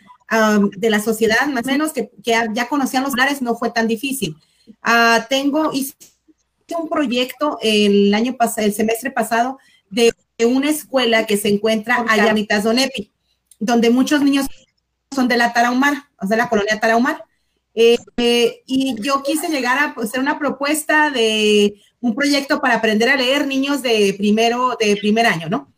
de 0.77 0.89
la 0.89 0.99
sociedad, 0.99 1.47
más 1.47 1.65
o 1.65 1.67
menos, 1.67 1.93
que, 1.93 2.11
ya 2.21 2.67
conocían 2.67 3.03
los 3.03 3.13
lugares, 3.13 3.41
no 3.41 3.55
fue 3.55 3.71
tan 3.71 3.87
difícil. 3.87 4.35
Uh, 4.85 5.21
tengo, 5.29 5.71
hice 5.73 5.93
un 6.79 6.89
proyecto 6.89 7.59
el 7.61 8.13
año 8.13 8.35
pasado, 8.35 8.65
el 8.65 8.73
semestre 8.73 9.11
pasado, 9.11 9.59
de 9.89 10.13
una 10.45 10.69
escuela 10.69 11.25
que 11.25 11.37
se 11.37 11.49
encuentra 11.49 12.03
allá 12.07 12.31
en 12.31 12.39
Itazonepi, 12.39 13.11
donde 13.59 13.89
muchos 13.89 14.21
niños 14.21 14.47
son 15.13 15.27
de 15.27 15.37
la 15.37 15.53
Tarahumara, 15.53 16.09
o 16.19 16.27
sea, 16.27 16.37
la 16.37 16.49
colonia 16.49 16.79
Tarahumara. 16.79 17.23
Eh, 17.75 17.97
y 18.65 18.95
yo 19.01 19.23
quise 19.23 19.49
llegar 19.49 19.77
a 19.77 20.01
hacer 20.01 20.19
una 20.19 20.37
propuesta 20.37 21.09
de 21.09 21.81
un 22.01 22.13
proyecto 22.13 22.59
para 22.59 22.75
aprender 22.75 23.09
a 23.09 23.15
leer 23.15 23.47
niños 23.47 23.81
de 23.81 24.13
primero, 24.17 24.77
de 24.79 24.95
primer 24.97 25.25
año, 25.25 25.49
¿no? 25.49 25.71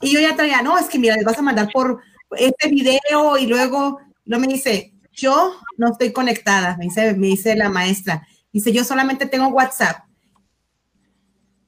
Y 0.00 0.12
yo 0.12 0.20
ya 0.20 0.36
traía, 0.36 0.62
no, 0.62 0.78
es 0.78 0.86
que 0.86 0.98
mira, 0.98 1.16
les 1.16 1.24
vas 1.24 1.38
a 1.38 1.42
mandar 1.42 1.70
por 1.72 2.02
este 2.36 2.68
video 2.68 3.38
y 3.38 3.46
luego 3.46 4.00
no 4.24 4.38
me 4.38 4.46
dice, 4.46 4.92
yo 5.12 5.54
no 5.78 5.92
estoy 5.92 6.12
conectada, 6.12 6.76
me 6.76 6.86
dice, 6.86 7.14
me 7.14 7.28
dice 7.28 7.56
la 7.56 7.68
maestra. 7.68 8.26
Dice, 8.52 8.72
yo 8.72 8.84
solamente 8.84 9.26
tengo 9.26 9.48
WhatsApp. 9.48 10.04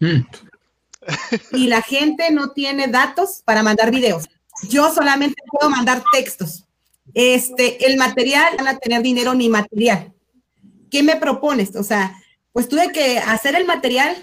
Mm. 0.00 0.20
Y 1.52 1.66
la 1.68 1.82
gente 1.82 2.30
no 2.30 2.50
tiene 2.50 2.88
datos 2.88 3.42
para 3.44 3.62
mandar 3.62 3.90
videos. 3.90 4.28
Yo 4.68 4.92
solamente 4.92 5.42
puedo 5.50 5.70
mandar 5.70 6.02
textos. 6.12 6.66
Este, 7.14 7.86
el 7.86 7.96
material, 7.96 8.56
van 8.56 8.68
a 8.68 8.78
tener 8.78 9.02
dinero 9.02 9.34
ni 9.34 9.48
material. 9.48 10.12
¿Qué 10.90 11.02
me 11.02 11.16
propones? 11.16 11.74
O 11.76 11.82
sea, 11.82 12.20
pues 12.52 12.68
tuve 12.68 12.92
que 12.92 13.18
hacer 13.18 13.54
el 13.54 13.66
material, 13.66 14.16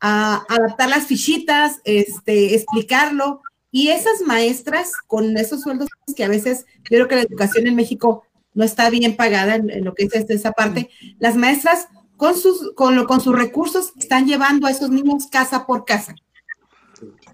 adaptar 0.00 0.88
las 0.88 1.06
fichitas, 1.06 1.80
este, 1.84 2.54
explicarlo. 2.54 3.42
Y 3.76 3.88
esas 3.88 4.20
maestras 4.20 4.92
con 5.08 5.36
esos 5.36 5.62
sueldos 5.62 5.88
que 6.14 6.22
a 6.22 6.28
veces, 6.28 6.64
yo 6.88 6.90
creo 6.90 7.08
que 7.08 7.16
la 7.16 7.22
educación 7.22 7.66
en 7.66 7.74
México 7.74 8.22
no 8.52 8.62
está 8.62 8.88
bien 8.88 9.16
pagada 9.16 9.56
en, 9.56 9.84
lo 9.84 9.96
que 9.96 10.04
es 10.04 10.14
esa 10.30 10.52
parte, 10.52 10.90
las 11.18 11.34
maestras 11.34 11.88
con 12.16 12.38
sus, 12.38 12.72
con, 12.76 13.04
con 13.04 13.20
sus 13.20 13.34
recursos 13.36 13.92
están 13.96 14.28
llevando 14.28 14.68
a 14.68 14.70
esos 14.70 14.90
niños 14.90 15.26
casa 15.26 15.66
por 15.66 15.84
casa. 15.84 16.14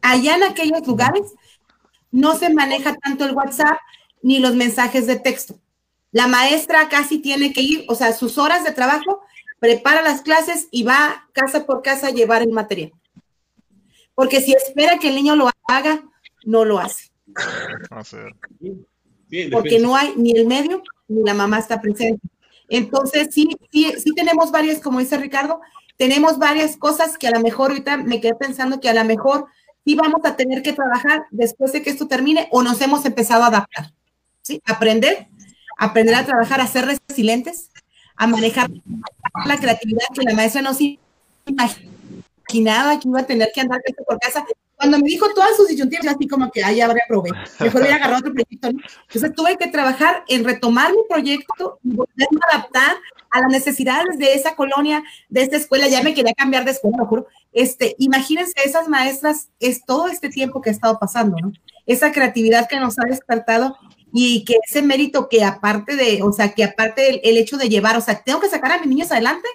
Allá 0.01 0.37
en 0.37 0.45
aquellos 0.45 0.87
lugares 0.87 1.35
no 2.11 2.35
se 2.39 2.49
maneja 2.49 2.97
tanto 2.97 3.27
el 3.27 3.35
WhatsApp, 3.35 3.77
ni 4.23 4.39
los 4.39 4.55
mensajes 4.55 5.07
de 5.07 5.17
texto. 5.17 5.61
La 6.11 6.27
maestra 6.27 6.89
casi 6.89 7.19
tiene 7.19 7.53
que 7.53 7.61
ir, 7.61 7.85
o 7.87 7.95
sea, 7.95 8.15
sus 8.15 8.39
horas 8.39 8.65
de 8.65 8.73
trabajo, 8.73 9.21
prepara 9.59 10.01
las 10.01 10.23
clases 10.23 10.69
y 10.71 10.85
va 10.85 11.29
casa 11.35 11.67
por 11.67 11.83
casa 11.83 12.07
a 12.07 12.13
llevar 12.13 12.41
el 12.41 12.53
material. 12.53 12.95
Porque 14.15 14.41
si 14.41 14.53
espera 14.53 14.99
que 14.99 15.09
el 15.09 15.17
niño 15.17 15.37
lo 15.37 15.51
haga, 15.69 16.03
no 16.45 16.65
lo 16.65 16.79
hace. 16.79 17.11
Porque 19.53 19.79
no 19.79 19.97
hay 19.97 20.15
ni 20.17 20.33
el 20.33 20.47
medio 20.47 20.83
ni 21.09 21.23
la 21.23 21.35
mamá 21.35 21.59
está 21.59 21.81
presente. 21.81 22.21
Entonces, 22.69 23.29
sí, 23.33 23.57
sí, 23.73 23.93
sí 23.99 24.13
tenemos 24.15 24.51
varias, 24.53 24.81
como 24.81 25.01
dice 25.01 25.17
Ricardo, 25.17 25.61
tenemos 25.97 26.39
varias 26.39 26.77
cosas 26.77 27.19
que 27.19 27.29
a 27.29 27.33
lo 27.33 27.41
mejor 27.41 27.71
ahorita 27.71 27.99
me 27.99 28.21
quedé 28.21 28.35
pensando 28.35 28.81
que 28.81 28.89
a 28.89 28.95
lo 28.95 29.05
mejor 29.05 29.47
sí 29.85 29.95
vamos 29.95 30.21
a 30.25 30.37
tener 30.37 30.63
que 30.63 30.73
trabajar 30.73 31.25
después 31.31 31.73
de 31.73 31.83
que 31.83 31.91
esto 31.91 32.07
termine 32.07 32.49
o 32.53 32.63
nos 32.63 32.81
hemos 32.81 33.05
empezado 33.05 33.43
a 33.45 33.49
adaptar. 33.49 33.93
¿sí? 34.43 34.63
Aprender, 34.67 35.27
aprender 35.77 36.15
a 36.15 36.25
trabajar, 36.25 36.61
a 36.61 36.67
ser 36.67 36.87
resilientes, 36.87 37.71
a 38.17 38.27
manejar 38.27 38.71
la 39.47 39.59
creatividad 39.59 40.05
que 40.15 40.23
la 40.23 40.35
maestra 40.35 40.63
no 40.63 40.75
se 40.75 40.99
imaginaba 41.47 42.99
que 43.01 43.09
iba 43.09 43.21
a 43.21 43.27
tener 43.27 43.51
que 43.53 43.61
andar 43.61 43.81
por 44.07 44.19
casa. 44.19 44.45
Cuando 44.81 44.99
me 44.99 45.09
dijo 45.09 45.27
todas 45.35 45.55
sus 45.57 45.69
disyuntivas, 45.69 46.07
así 46.07 46.27
como 46.27 46.51
que, 46.51 46.65
ay, 46.65 46.81
habrá 46.81 47.01
probé. 47.07 47.33
Mejor 47.59 47.83
voy 47.83 47.91
a 47.91 47.97
agarrar 47.97 48.21
otro 48.21 48.33
proyecto. 48.33 48.69
Entonces 48.69 49.35
tuve 49.37 49.59
que 49.59 49.67
trabajar 49.67 50.25
en 50.27 50.43
retomar 50.43 50.91
mi 50.93 51.03
proyecto 51.07 51.79
y 51.85 51.91
volverme 51.91 52.41
a 52.51 52.57
adaptar 52.57 52.97
a 53.31 53.41
las 53.43 53.51
necesidades 53.51 54.19
de 54.19 54.33
esa 54.33 54.57
colonia, 54.57 55.05
de 55.29 55.43
esta 55.43 55.59
escuela. 55.59 55.87
Ya 55.87 56.03
me 56.03 56.15
quería 56.15 56.33
cambiar 56.33 56.65
de 56.65 56.71
escuela, 56.71 56.97
lo 56.97 57.05
juro. 57.05 57.27
Este, 57.53 57.95
imagínense 57.99 58.55
esas 58.65 58.89
maestras, 58.89 59.51
es 59.61 59.85
todo 59.85 60.09
este 60.09 60.31
tiempo 60.31 60.63
que 60.63 60.71
ha 60.71 60.73
estado 60.73 60.99
pasando, 60.99 61.37
¿no? 61.43 61.53
Esa 61.85 62.11
creatividad 62.11 62.67
que 62.67 62.81
nos 62.81 62.99
ha 62.99 63.03
despertado 63.03 63.77
y 64.15 64.45
que 64.47 64.57
ese 64.67 64.81
mérito 64.81 65.29
que 65.29 65.45
aparte 65.45 65.95
de, 65.95 66.23
o 66.23 66.33
sea, 66.33 66.55
que 66.55 66.65
aparte 66.65 67.03
del 67.03 67.21
el 67.23 67.37
hecho 67.37 67.59
de 67.59 67.69
llevar, 67.69 67.99
o 67.99 68.01
sea, 68.01 68.23
tengo 68.23 68.41
que 68.41 68.49
sacar 68.49 68.73
a 68.73 68.79
mis 68.79 68.89
niños 68.89 69.13
adelante 69.13 69.47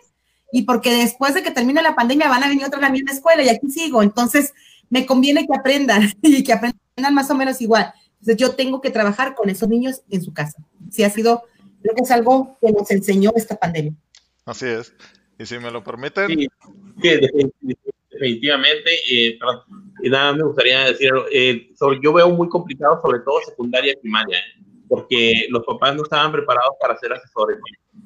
y 0.51 0.61
porque 0.61 0.93
después 0.93 1.33
de 1.33 1.41
que 1.41 1.51
termine 1.51 1.81
la 1.81 1.95
pandemia 1.95 2.29
van 2.29 2.43
a 2.43 2.47
venir 2.47 2.65
otra 2.65 2.77
a 2.77 2.83
la 2.83 2.89
misma 2.89 3.11
escuela 3.11 3.43
y 3.43 3.49
aquí 3.49 3.69
sigo, 3.69 4.03
entonces 4.03 4.53
me 4.89 5.05
conviene 5.05 5.45
que 5.45 5.57
aprendan 5.57 6.11
y 6.21 6.43
que 6.43 6.53
aprendan 6.53 7.13
más 7.13 7.29
o 7.29 7.35
menos 7.35 7.61
igual. 7.61 7.93
Entonces 8.19 8.37
yo 8.37 8.55
tengo 8.55 8.81
que 8.81 8.89
trabajar 8.89 9.35
con 9.35 9.49
esos 9.49 9.69
niños 9.69 10.01
en 10.09 10.21
su 10.21 10.33
casa. 10.33 10.63
Sí 10.89 11.03
ha 11.03 11.09
sido, 11.09 11.43
creo 11.81 11.95
que 11.95 12.01
es 12.01 12.11
algo 12.11 12.57
que 12.61 12.71
nos 12.71 12.89
enseñó 12.91 13.31
esta 13.35 13.55
pandemia. 13.55 13.93
Así 14.45 14.65
es. 14.65 14.93
Y 15.37 15.45
si 15.45 15.59
me 15.59 15.71
lo 15.71 15.83
permiten. 15.83 16.27
Sí, 16.27 16.47
definitivamente. 18.11 18.91
Eh, 19.11 19.37
y 20.01 20.09
nada, 20.09 20.33
me 20.33 20.43
gustaría 20.43 20.85
decir, 20.85 21.11
eh, 21.31 21.69
yo 22.01 22.13
veo 22.13 22.29
muy 22.29 22.47
complicado, 22.47 22.99
sobre 23.01 23.19
todo 23.19 23.39
secundaria 23.45 23.93
y 23.93 23.97
primaria, 23.97 24.37
¿eh? 24.37 24.63
porque 24.87 25.47
los 25.49 25.65
papás 25.65 25.95
no 25.95 26.03
estaban 26.03 26.31
preparados 26.31 26.75
para 26.79 26.97
ser 26.97 27.13
asesores. 27.13 27.57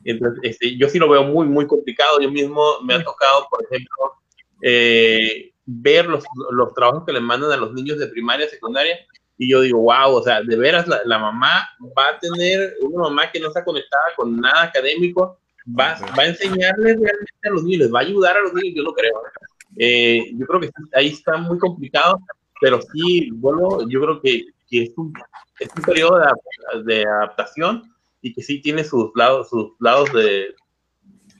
Entonces, 0.03 0.39
este, 0.43 0.77
yo 0.77 0.87
sí 0.89 0.97
lo 0.97 1.09
veo 1.09 1.23
muy, 1.23 1.47
muy 1.47 1.67
complicado. 1.67 2.19
Yo 2.21 2.31
mismo 2.31 2.63
me 2.83 2.95
ha 2.95 3.03
tocado, 3.03 3.47
por 3.49 3.63
ejemplo, 3.63 4.13
eh, 4.61 5.51
ver 5.71 6.07
los, 6.07 6.23
los, 6.51 6.73
trabajos 6.73 7.03
que 7.05 7.13
le 7.13 7.19
mandan 7.19 7.51
a 7.51 7.57
los 7.57 7.73
niños 7.73 7.99
de 7.99 8.07
primaria, 8.07 8.49
secundaria, 8.49 8.97
y 9.37 9.49
yo 9.49 9.61
digo, 9.61 9.79
wow, 9.79 10.15
o 10.15 10.23
sea, 10.23 10.41
de 10.41 10.55
veras 10.57 10.87
la, 10.87 11.01
la 11.05 11.19
mamá 11.19 11.69
va 11.97 12.09
a 12.09 12.19
tener 12.19 12.75
una 12.81 13.03
mamá 13.03 13.31
que 13.31 13.39
no 13.39 13.47
está 13.47 13.63
conectada 13.63 14.03
con 14.15 14.35
nada 14.35 14.63
académico, 14.63 15.37
va, 15.67 15.97
va 16.17 16.23
a 16.23 16.27
enseñarles 16.27 16.99
realmente 16.99 17.47
a 17.47 17.49
los 17.51 17.63
niños, 17.63 17.81
les 17.81 17.93
va 17.93 17.99
a 17.99 18.03
ayudar 18.03 18.35
a 18.35 18.41
los 18.41 18.53
niños, 18.53 18.75
yo 18.75 18.83
lo 18.83 18.93
creo. 18.93 19.13
Eh, 19.77 20.31
yo 20.35 20.45
creo 20.47 20.59
que 20.59 20.71
ahí 20.93 21.07
está 21.09 21.37
muy 21.37 21.59
complicado, 21.59 22.19
pero 22.59 22.81
sí, 22.81 23.29
bueno, 23.31 23.87
yo 23.87 24.01
creo 24.01 24.21
que, 24.21 24.45
que 24.69 24.83
es, 24.83 24.97
un, 24.97 25.13
es, 25.59 25.69
un, 25.75 25.83
periodo 25.83 26.19
de, 26.19 26.83
de, 26.83 27.03
adaptación 27.05 27.83
y 28.21 28.33
que 28.33 28.41
sí 28.41 28.59
tiene 28.61 28.83
sus 28.83 29.11
lados, 29.15 29.49
sus 29.49 29.71
lados 29.79 30.11
de 30.13 30.53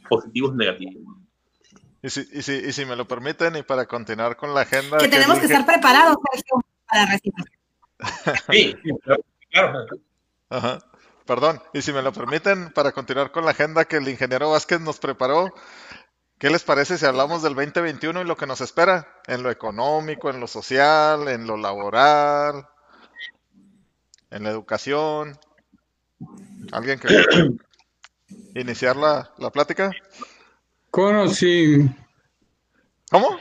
positivos 0.07 0.53
y 0.53 0.57
negativos. 0.57 1.19
Y 2.02 2.10
si, 2.10 2.28
y, 2.32 2.42
si, 2.42 2.54
y 2.54 2.72
si 2.72 2.86
me 2.86 2.96
lo 2.96 3.08
permiten, 3.08 3.56
y 3.58 3.64
para 3.64 3.86
continuar 3.86 4.38
con 4.38 4.54
la 4.54 4.62
agenda. 4.62 4.98
Que, 4.98 5.06
que 5.06 5.12
tenemos 5.12 5.36
dije... 5.36 5.48
que 5.48 5.54
estar 5.54 5.66
preparados, 5.66 6.18
Sergio, 6.32 6.60
para 6.88 7.06
recibir. 7.06 7.46
Sí, 8.52 8.76
claro. 9.52 9.86
Ajá. 10.50 10.80
Perdón, 11.26 11.62
y 11.74 11.82
si 11.84 11.94
me 11.94 12.02
lo 12.02 12.12
permiten, 12.12 12.72
para 12.74 12.92
continuar 12.92 13.32
con 13.32 13.46
la 13.46 13.52
agenda 13.52 13.86
que 13.86 13.98
el 13.98 14.08
ingeniero 14.10 14.50
Vázquez 14.50 14.82
nos 14.82 14.98
preparó, 14.98 15.54
¿qué 16.40 16.50
les 16.50 16.64
parece 16.64 16.98
si 16.98 17.06
hablamos 17.06 17.44
del 17.44 17.54
2021 17.54 18.22
y 18.22 18.26
lo 18.26 18.36
que 18.36 18.48
nos 18.48 18.62
espera? 18.62 19.08
En 19.28 19.44
lo 19.44 19.52
económico, 19.52 20.32
en 20.32 20.40
lo 20.40 20.48
social, 20.48 21.28
en 21.28 21.46
lo 21.46 21.56
laboral, 21.56 22.68
en 24.32 24.44
la 24.44 24.50
educación. 24.50 25.38
¿Alguien 26.72 27.00
que 27.00 27.08
iniciar 28.56 28.96
la, 28.96 29.32
la 29.38 29.52
plática? 29.52 29.92
Con 30.91 31.16
o 31.16 31.28
sin. 31.28 31.95
¿Cómo? 33.11 33.38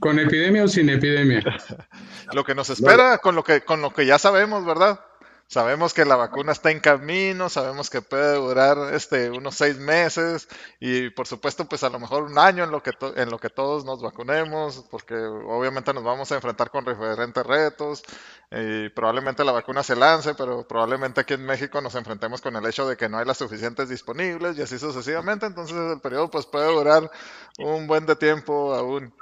¿Con 0.00 0.18
epidemia 0.18 0.64
o 0.64 0.68
sin 0.68 0.90
epidemia? 0.90 1.42
lo 2.32 2.44
que 2.44 2.54
nos 2.54 2.70
espera, 2.70 3.18
con 3.18 3.34
lo 3.34 3.44
que, 3.44 3.62
con 3.62 3.80
lo 3.80 3.92
que 3.92 4.06
ya 4.06 4.18
sabemos, 4.18 4.64
¿verdad? 4.64 5.00
Sabemos 5.46 5.94
que 5.94 6.04
la 6.04 6.16
vacuna 6.16 6.52
está 6.52 6.70
en 6.70 6.80
camino, 6.80 7.48
sabemos 7.48 7.90
que 7.90 8.00
puede 8.02 8.34
durar 8.36 8.94
este 8.94 9.30
unos 9.30 9.54
seis 9.54 9.78
meses 9.78 10.48
y 10.80 11.10
por 11.10 11.26
supuesto 11.26 11.66
pues 11.66 11.84
a 11.84 11.90
lo 11.90 12.00
mejor 12.00 12.24
un 12.24 12.38
año 12.38 12.64
en 12.64 12.70
lo 12.70 12.82
que 12.82 12.92
en 13.16 13.30
lo 13.30 13.38
que 13.38 13.50
todos 13.50 13.84
nos 13.84 14.02
vacunemos, 14.02 14.84
porque 14.90 15.14
obviamente 15.14 15.92
nos 15.92 16.02
vamos 16.02 16.32
a 16.32 16.36
enfrentar 16.36 16.70
con 16.70 16.84
diferentes 16.84 17.44
retos 17.46 18.02
y 18.50 18.88
probablemente 18.90 19.44
la 19.44 19.52
vacuna 19.52 19.82
se 19.82 19.96
lance, 19.96 20.34
pero 20.34 20.66
probablemente 20.66 21.20
aquí 21.20 21.34
en 21.34 21.44
México 21.44 21.80
nos 21.80 21.94
enfrentemos 21.94 22.40
con 22.40 22.56
el 22.56 22.66
hecho 22.66 22.88
de 22.88 22.96
que 22.96 23.08
no 23.08 23.18
hay 23.18 23.26
las 23.26 23.38
suficientes 23.38 23.88
disponibles 23.88 24.56
y 24.58 24.62
así 24.62 24.78
sucesivamente, 24.78 25.46
entonces 25.46 25.76
el 25.76 26.00
periodo 26.00 26.30
pues 26.30 26.46
puede 26.46 26.72
durar 26.72 27.10
un 27.58 27.86
buen 27.86 28.06
de 28.06 28.16
tiempo 28.16 28.74
aún. 28.74 29.14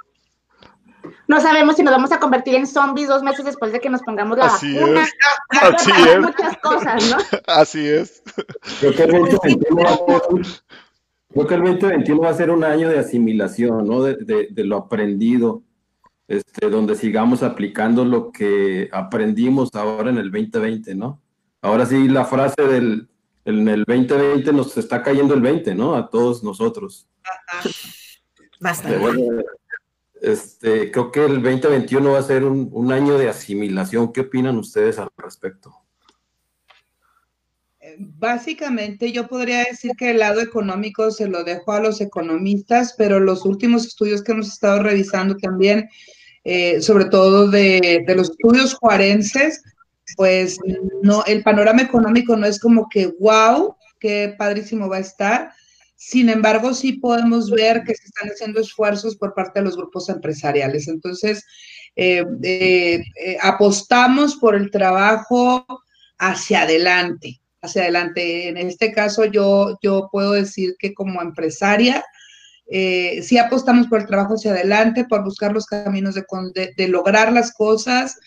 No 1.27 1.39
sabemos 1.41 1.75
si 1.75 1.83
nos 1.83 1.93
vamos 1.93 2.11
a 2.11 2.19
convertir 2.19 2.55
en 2.55 2.67
zombies 2.67 3.07
dos 3.07 3.23
meses 3.23 3.45
después 3.45 3.71
de 3.71 3.79
que 3.79 3.89
nos 3.89 4.01
pongamos 4.01 4.37
la 4.37 4.45
Así 4.45 4.73
vacuna. 4.77 5.03
Es. 5.03 5.13
Así 5.61 5.91
es. 5.91 6.19
muchas 6.19 6.57
cosas, 6.57 7.09
¿no? 7.11 7.17
Así 7.47 7.87
es. 7.87 8.23
Creo 8.79 8.93
que, 8.93 9.03
el 9.03 9.11
2021 9.11 9.81
va 9.81 9.89
a 9.89 9.97
ser 9.97 10.21
un, 10.29 10.43
creo 11.29 11.47
que 11.47 11.55
el 11.55 11.61
2021 11.61 12.21
va 12.21 12.29
a 12.29 12.33
ser 12.33 12.51
un 12.51 12.63
año 12.63 12.89
de 12.89 12.99
asimilación, 12.99 13.87
¿no? 13.87 14.03
De, 14.03 14.15
de, 14.15 14.47
de 14.51 14.63
lo 14.63 14.77
aprendido, 14.77 15.63
este, 16.27 16.69
donde 16.69 16.95
sigamos 16.95 17.43
aplicando 17.43 18.05
lo 18.05 18.31
que 18.31 18.89
aprendimos 18.91 19.69
ahora 19.75 20.09
en 20.09 20.17
el 20.17 20.31
2020, 20.31 20.95
¿no? 20.95 21.21
Ahora 21.61 21.85
sí, 21.85 22.07
la 22.07 22.25
frase 22.25 22.61
del 22.61 23.07
en 23.45 23.67
el 23.67 23.83
2020 23.85 24.53
nos 24.53 24.77
está 24.77 25.03
cayendo 25.03 25.33
el 25.33 25.41
20, 25.41 25.75
¿no? 25.75 25.95
A 25.95 26.09
todos 26.09 26.43
nosotros. 26.43 27.07
Bastante. 28.59 28.97
Bueno, 28.97 29.43
este, 30.23 30.89
creo 30.89 31.11
que 31.11 31.25
el 31.25 31.43
2021 31.43 32.11
va 32.13 32.19
a 32.19 32.23
ser 32.23 32.45
un, 32.45 32.91
año 32.93 33.17
de 33.17 33.27
asimilación. 33.27 34.13
¿Qué 34.13 34.21
opinan 34.21 34.57
ustedes 34.57 34.97
al 34.97 35.09
respecto? 35.17 35.75
Básicamente 37.97 39.11
yo 39.11 39.27
podría 39.27 39.65
decir 39.65 39.91
que 39.97 40.11
el 40.11 40.19
lado 40.19 40.39
económico 40.39 41.11
se 41.11 41.27
lo 41.27 41.43
dejo 41.43 41.73
a 41.73 41.81
los 41.81 41.99
economistas, 41.99 42.95
pero 42.97 43.19
los 43.19 43.43
últimos 43.43 43.85
estudios 43.85 44.23
que 44.23 44.31
hemos 44.31 44.47
estado 44.47 44.81
revisando 44.81 45.35
también, 45.35 45.89
eh, 46.45 46.81
sobre 46.81 47.05
todo 47.05 47.49
de, 47.49 48.05
de, 48.07 48.15
los 48.15 48.29
estudios 48.29 48.75
juarenses, 48.75 49.61
pues 50.15 50.57
no, 51.01 51.25
el 51.25 51.43
panorama 51.43 51.81
económico 51.81 52.37
no 52.37 52.45
es 52.45 52.61
como 52.61 52.87
que 52.87 53.13
wow, 53.19 53.75
qué 53.99 54.33
padrísimo 54.37 54.87
va 54.87 54.97
a 54.97 55.01
estar, 55.01 55.51
sin 56.05 56.27
embargo, 56.27 56.73
sí 56.73 56.93
podemos 56.93 57.49
ver 57.49 57.83
que 57.85 57.95
se 57.95 58.03
están 58.03 58.27
haciendo 58.27 58.59
esfuerzos 58.59 59.15
por 59.15 59.33
parte 59.33 59.59
de 59.59 59.65
los 59.65 59.77
grupos 59.77 60.09
empresariales. 60.09 60.89
Entonces, 60.89 61.45
eh, 61.95 62.25
eh, 62.43 63.05
eh, 63.15 63.37
apostamos 63.41 64.35
por 64.35 64.53
el 64.55 64.69
trabajo 64.69 65.65
hacia 66.17 66.63
adelante, 66.63 67.39
hacia 67.61 67.83
adelante. 67.83 68.49
En 68.49 68.57
este 68.57 68.91
caso, 68.91 69.23
yo, 69.23 69.79
yo 69.81 70.09
puedo 70.11 70.33
decir 70.33 70.75
que 70.77 70.93
como 70.93 71.21
empresaria, 71.21 72.03
eh, 72.67 73.21
sí 73.21 73.37
apostamos 73.37 73.87
por 73.87 73.99
el 73.99 74.07
trabajo 74.07 74.35
hacia 74.35 74.51
adelante, 74.51 75.05
por 75.05 75.23
buscar 75.23 75.51
los 75.51 75.65
caminos 75.65 76.15
de, 76.15 76.23
de, 76.55 76.73
de, 76.75 76.87
lograr 76.87 77.33
las 77.33 77.51
cosas 77.51 78.17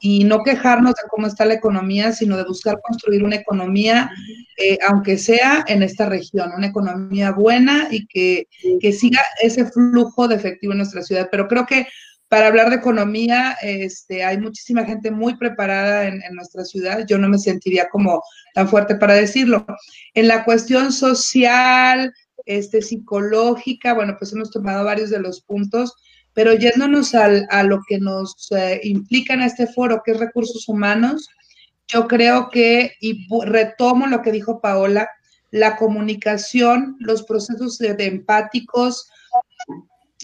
y 0.00 0.24
no 0.24 0.42
quejarnos 0.42 0.94
de 0.94 1.08
cómo 1.08 1.26
está 1.26 1.44
la 1.44 1.54
economía, 1.54 2.12
sino 2.12 2.36
de 2.36 2.44
buscar 2.44 2.80
construir 2.82 3.22
una 3.22 3.36
economía, 3.36 4.10
eh, 4.58 4.78
aunque 4.88 5.16
sea 5.16 5.64
en 5.68 5.82
esta 5.82 6.06
región, 6.06 6.50
una 6.56 6.66
economía 6.66 7.30
buena 7.30 7.88
y 7.90 8.06
que, 8.06 8.48
que, 8.80 8.92
siga 8.92 9.20
ese 9.40 9.64
flujo 9.66 10.26
de 10.26 10.34
efectivo 10.34 10.72
en 10.72 10.78
nuestra 10.78 11.02
ciudad. 11.02 11.28
Pero 11.30 11.46
creo 11.46 11.64
que 11.64 11.86
para 12.28 12.48
hablar 12.48 12.70
de 12.70 12.76
economía, 12.76 13.56
este, 13.62 14.24
hay 14.24 14.38
muchísima 14.38 14.84
gente 14.84 15.12
muy 15.12 15.36
preparada 15.36 16.08
en, 16.08 16.20
en 16.22 16.34
nuestra 16.34 16.64
ciudad. 16.64 17.06
Yo 17.06 17.16
no 17.16 17.28
me 17.28 17.38
sentiría 17.38 17.88
como 17.90 18.22
tan 18.54 18.68
fuerte 18.68 18.96
para 18.96 19.14
decirlo. 19.14 19.64
En 20.14 20.26
la 20.26 20.44
cuestión 20.44 20.92
social, 20.92 22.12
este, 22.46 22.82
psicológica, 22.82 23.94
bueno, 23.94 24.16
pues 24.18 24.32
hemos 24.32 24.50
tomado 24.50 24.84
varios 24.84 25.10
de 25.10 25.20
los 25.20 25.40
puntos, 25.40 25.94
pero 26.32 26.52
yéndonos 26.54 27.14
al, 27.14 27.46
a 27.50 27.62
lo 27.62 27.80
que 27.88 27.98
nos 27.98 28.50
eh, 28.52 28.80
implica 28.82 29.34
en 29.34 29.42
este 29.42 29.66
foro, 29.66 30.02
que 30.04 30.12
es 30.12 30.18
recursos 30.18 30.68
humanos, 30.68 31.28
yo 31.86 32.08
creo 32.08 32.48
que, 32.50 32.92
y 33.00 33.26
retomo 33.44 34.06
lo 34.06 34.22
que 34.22 34.32
dijo 34.32 34.60
Paola, 34.60 35.08
la 35.50 35.76
comunicación, 35.76 36.96
los 36.98 37.22
procesos 37.22 37.78
de, 37.78 37.94
de 37.94 38.06
empáticos, 38.06 39.08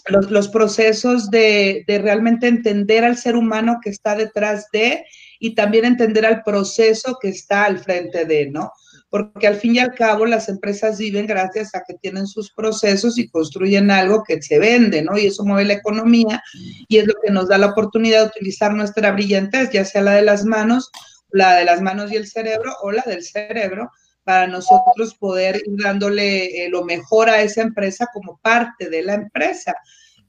los, 0.08 0.30
los 0.30 0.48
procesos 0.48 1.30
de, 1.30 1.84
de, 1.86 1.98
realmente 1.98 2.48
entender 2.48 3.04
al 3.04 3.16
ser 3.16 3.36
humano 3.36 3.78
que 3.82 3.90
está 3.90 4.16
detrás 4.16 4.66
de 4.72 5.04
y 5.38 5.54
también 5.54 5.84
entender 5.84 6.26
al 6.26 6.42
proceso 6.42 7.18
que 7.20 7.28
está 7.28 7.64
al 7.64 7.78
frente 7.78 8.24
de, 8.24 8.50
¿no? 8.50 8.72
Porque 9.10 9.48
al 9.48 9.56
fin 9.56 9.74
y 9.74 9.80
al 9.80 9.92
cabo 9.94 10.24
las 10.24 10.48
empresas 10.48 10.98
viven 10.98 11.26
gracias 11.26 11.74
a 11.74 11.82
que 11.86 11.94
tienen 11.94 12.28
sus 12.28 12.52
procesos 12.52 13.18
y 13.18 13.28
construyen 13.28 13.90
algo 13.90 14.22
que 14.22 14.40
se 14.40 14.60
vende, 14.60 15.02
¿no? 15.02 15.18
Y 15.18 15.26
eso 15.26 15.44
mueve 15.44 15.64
la 15.64 15.74
economía 15.74 16.42
y 16.88 16.98
es 16.98 17.06
lo 17.06 17.14
que 17.22 17.32
nos 17.32 17.48
da 17.48 17.58
la 17.58 17.66
oportunidad 17.66 18.20
de 18.20 18.28
utilizar 18.28 18.72
nuestra 18.72 19.10
brillantez, 19.10 19.70
ya 19.72 19.84
sea 19.84 20.02
la 20.02 20.12
de 20.12 20.22
las 20.22 20.44
manos, 20.44 20.90
la 21.30 21.56
de 21.56 21.64
las 21.64 21.82
manos 21.82 22.12
y 22.12 22.16
el 22.16 22.28
cerebro 22.28 22.72
o 22.82 22.92
la 22.92 23.02
del 23.04 23.24
cerebro, 23.24 23.90
para 24.22 24.46
nosotros 24.46 25.16
poder 25.18 25.56
ir 25.56 25.82
dándole 25.82 26.64
eh, 26.64 26.68
lo 26.68 26.84
mejor 26.84 27.28
a 27.28 27.42
esa 27.42 27.62
empresa 27.62 28.06
como 28.12 28.38
parte 28.40 28.88
de 28.88 29.02
la 29.02 29.14
empresa. 29.14 29.74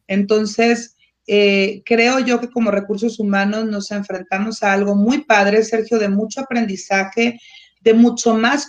Entonces, 0.08 0.96
eh, 1.28 1.84
creo 1.86 2.20
yo 2.20 2.40
que 2.40 2.50
como 2.50 2.72
recursos 2.72 3.20
humanos 3.20 3.66
nos 3.66 3.92
enfrentamos 3.92 4.64
a 4.64 4.74
algo 4.74 4.96
muy 4.96 5.24
padre, 5.24 5.64
Sergio, 5.64 6.00
de 6.00 6.10
mucho 6.10 6.42
aprendizaje, 6.42 7.40
de 7.82 7.94
mucho 7.94 8.36
más 8.36 8.68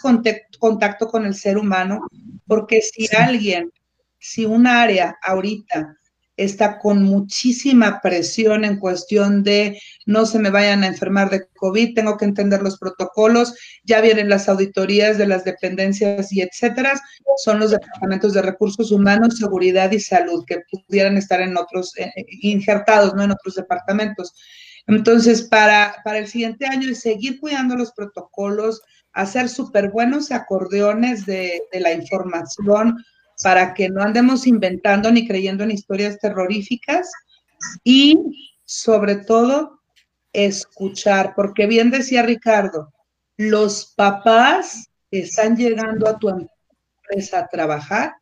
contacto 0.58 1.08
con 1.08 1.26
el 1.26 1.34
ser 1.34 1.58
humano, 1.58 2.06
porque 2.46 2.80
si 2.82 3.08
alguien, 3.14 3.70
si 4.18 4.44
un 4.44 4.66
área 4.66 5.16
ahorita 5.22 5.96
está 6.36 6.78
con 6.78 7.02
muchísima 7.02 8.00
presión 8.00 8.64
en 8.64 8.78
cuestión 8.78 9.42
de 9.42 9.78
no 10.06 10.24
se 10.24 10.38
me 10.38 10.50
vayan 10.50 10.82
a 10.82 10.86
enfermar 10.86 11.30
de 11.30 11.46
COVID, 11.56 11.94
tengo 11.94 12.16
que 12.16 12.24
entender 12.24 12.62
los 12.62 12.78
protocolos, 12.78 13.54
ya 13.84 14.00
vienen 14.00 14.28
las 14.28 14.48
auditorías 14.48 15.18
de 15.18 15.26
las 15.26 15.44
dependencias 15.44 16.32
y 16.32 16.40
etcétera, 16.40 17.00
son 17.44 17.60
los 17.60 17.70
departamentos 17.70 18.32
de 18.32 18.42
recursos 18.42 18.90
humanos, 18.90 19.38
seguridad 19.38 19.90
y 19.92 20.00
salud 20.00 20.44
que 20.46 20.62
pudieran 20.70 21.16
estar 21.16 21.40
en 21.40 21.56
otros, 21.56 21.96
eh, 21.98 22.10
eh, 22.16 22.24
injertados, 22.40 23.14
no 23.14 23.22
en 23.22 23.32
otros 23.32 23.54
departamentos. 23.54 24.34
Entonces, 24.86 25.42
para, 25.42 25.96
para 26.04 26.18
el 26.18 26.26
siguiente 26.26 26.66
año 26.66 26.90
es 26.90 27.00
seguir 27.00 27.38
cuidando 27.38 27.76
los 27.76 27.92
protocolos, 27.92 28.82
hacer 29.12 29.48
súper 29.48 29.90
buenos 29.90 30.32
acordeones 30.32 31.26
de, 31.26 31.60
la 31.72 31.92
información, 31.92 33.04
para 33.42 33.74
que 33.74 33.88
no 33.88 34.02
andemos 34.02 34.46
inventando 34.46 35.10
ni 35.10 35.26
creyendo 35.26 35.64
en 35.64 35.72
historias 35.72 36.18
terroríficas 36.18 37.10
y 37.82 38.18
sobre 38.64 39.16
todo 39.16 39.80
escuchar, 40.32 41.34
porque 41.34 41.66
bien 41.66 41.90
decía 41.90 42.22
Ricardo, 42.22 42.92
los 43.36 43.92
papás 43.96 44.88
están 45.10 45.56
llegando 45.56 46.08
a 46.08 46.18
tu 46.18 46.28
empresa 46.28 47.40
a 47.40 47.48
trabajar 47.48 48.12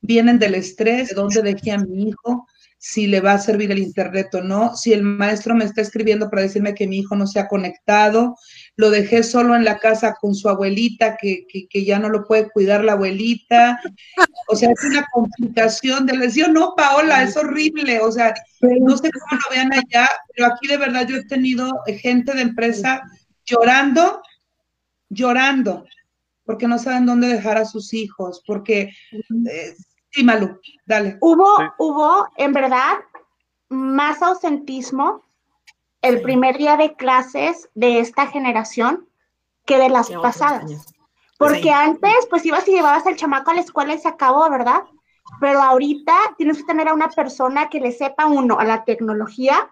vienen 0.00 0.38
del 0.38 0.54
estrés, 0.54 1.08
de 1.08 1.14
dónde 1.14 1.42
dejé 1.42 1.72
a 1.72 1.78
mi 1.78 2.08
hijo, 2.08 2.46
si 2.78 3.06
le 3.06 3.20
va 3.20 3.32
a 3.32 3.38
servir 3.38 3.70
el 3.70 3.78
internet 3.78 4.34
o 4.34 4.42
no, 4.42 4.74
si 4.74 4.92
el 4.92 5.02
maestro 5.02 5.54
me 5.54 5.64
está 5.64 5.82
escribiendo 5.82 6.30
para 6.30 6.42
decirme 6.42 6.74
que 6.74 6.88
mi 6.88 6.98
hijo 6.98 7.14
no 7.14 7.26
se 7.26 7.38
ha 7.38 7.48
conectado, 7.48 8.36
lo 8.80 8.90
dejé 8.90 9.22
solo 9.22 9.54
en 9.54 9.64
la 9.64 9.78
casa 9.78 10.16
con 10.20 10.34
su 10.34 10.48
abuelita, 10.48 11.16
que, 11.16 11.46
ya 11.72 11.98
no 11.98 12.08
lo 12.08 12.26
puede 12.26 12.50
cuidar 12.50 12.82
la 12.82 12.92
abuelita. 12.92 13.78
O 14.48 14.56
sea, 14.56 14.70
es 14.70 14.84
una 14.84 15.06
complicación 15.12 16.06
de 16.06 16.16
lesión. 16.16 16.54
No, 16.54 16.74
Paola, 16.74 17.22
es 17.22 17.36
horrible. 17.36 18.00
O 18.00 18.10
sea, 18.10 18.34
no 18.62 18.96
sé 18.96 19.10
cómo 19.12 19.40
lo 19.42 19.50
vean 19.54 19.72
allá, 19.72 20.08
pero 20.34 20.48
aquí 20.48 20.66
de 20.66 20.78
verdad 20.78 21.06
yo 21.06 21.16
he 21.16 21.24
tenido 21.26 21.70
gente 21.86 22.34
de 22.34 22.40
empresa 22.40 23.02
llorando, 23.44 24.22
llorando, 25.10 25.84
porque 26.44 26.66
no 26.66 26.78
saben 26.78 27.06
dónde 27.06 27.28
dejar 27.28 27.58
a 27.58 27.66
sus 27.66 27.92
hijos, 27.92 28.42
porque 28.46 28.92
eh, 29.50 29.74
Sí, 30.12 30.24
Malu, 30.24 30.60
dale. 30.86 31.18
Hubo, 31.20 31.46
hubo, 31.78 32.26
en 32.36 32.52
verdad, 32.52 32.98
más 33.68 34.20
ausentismo 34.22 35.22
el 36.02 36.22
primer 36.22 36.56
día 36.56 36.76
de 36.76 36.94
clases 36.94 37.68
de 37.74 38.00
esta 38.00 38.26
generación 38.26 39.08
que 39.66 39.78
de 39.78 39.88
las 39.88 40.10
pasadas. 40.10 40.94
Porque 41.38 41.70
antes, 41.70 42.26
pues 42.28 42.44
ibas 42.44 42.68
y 42.68 42.72
llevabas 42.72 43.06
al 43.06 43.16
chamaco 43.16 43.50
a 43.50 43.54
la 43.54 43.60
escuela 43.60 43.94
y 43.94 43.98
se 43.98 44.08
acabó, 44.08 44.48
¿verdad? 44.50 44.82
Pero 45.40 45.62
ahorita 45.62 46.14
tienes 46.36 46.58
que 46.58 46.64
tener 46.64 46.88
a 46.88 46.94
una 46.94 47.08
persona 47.08 47.68
que 47.68 47.80
le 47.80 47.92
sepa 47.92 48.26
uno 48.26 48.58
a 48.58 48.64
la 48.64 48.84
tecnología, 48.84 49.70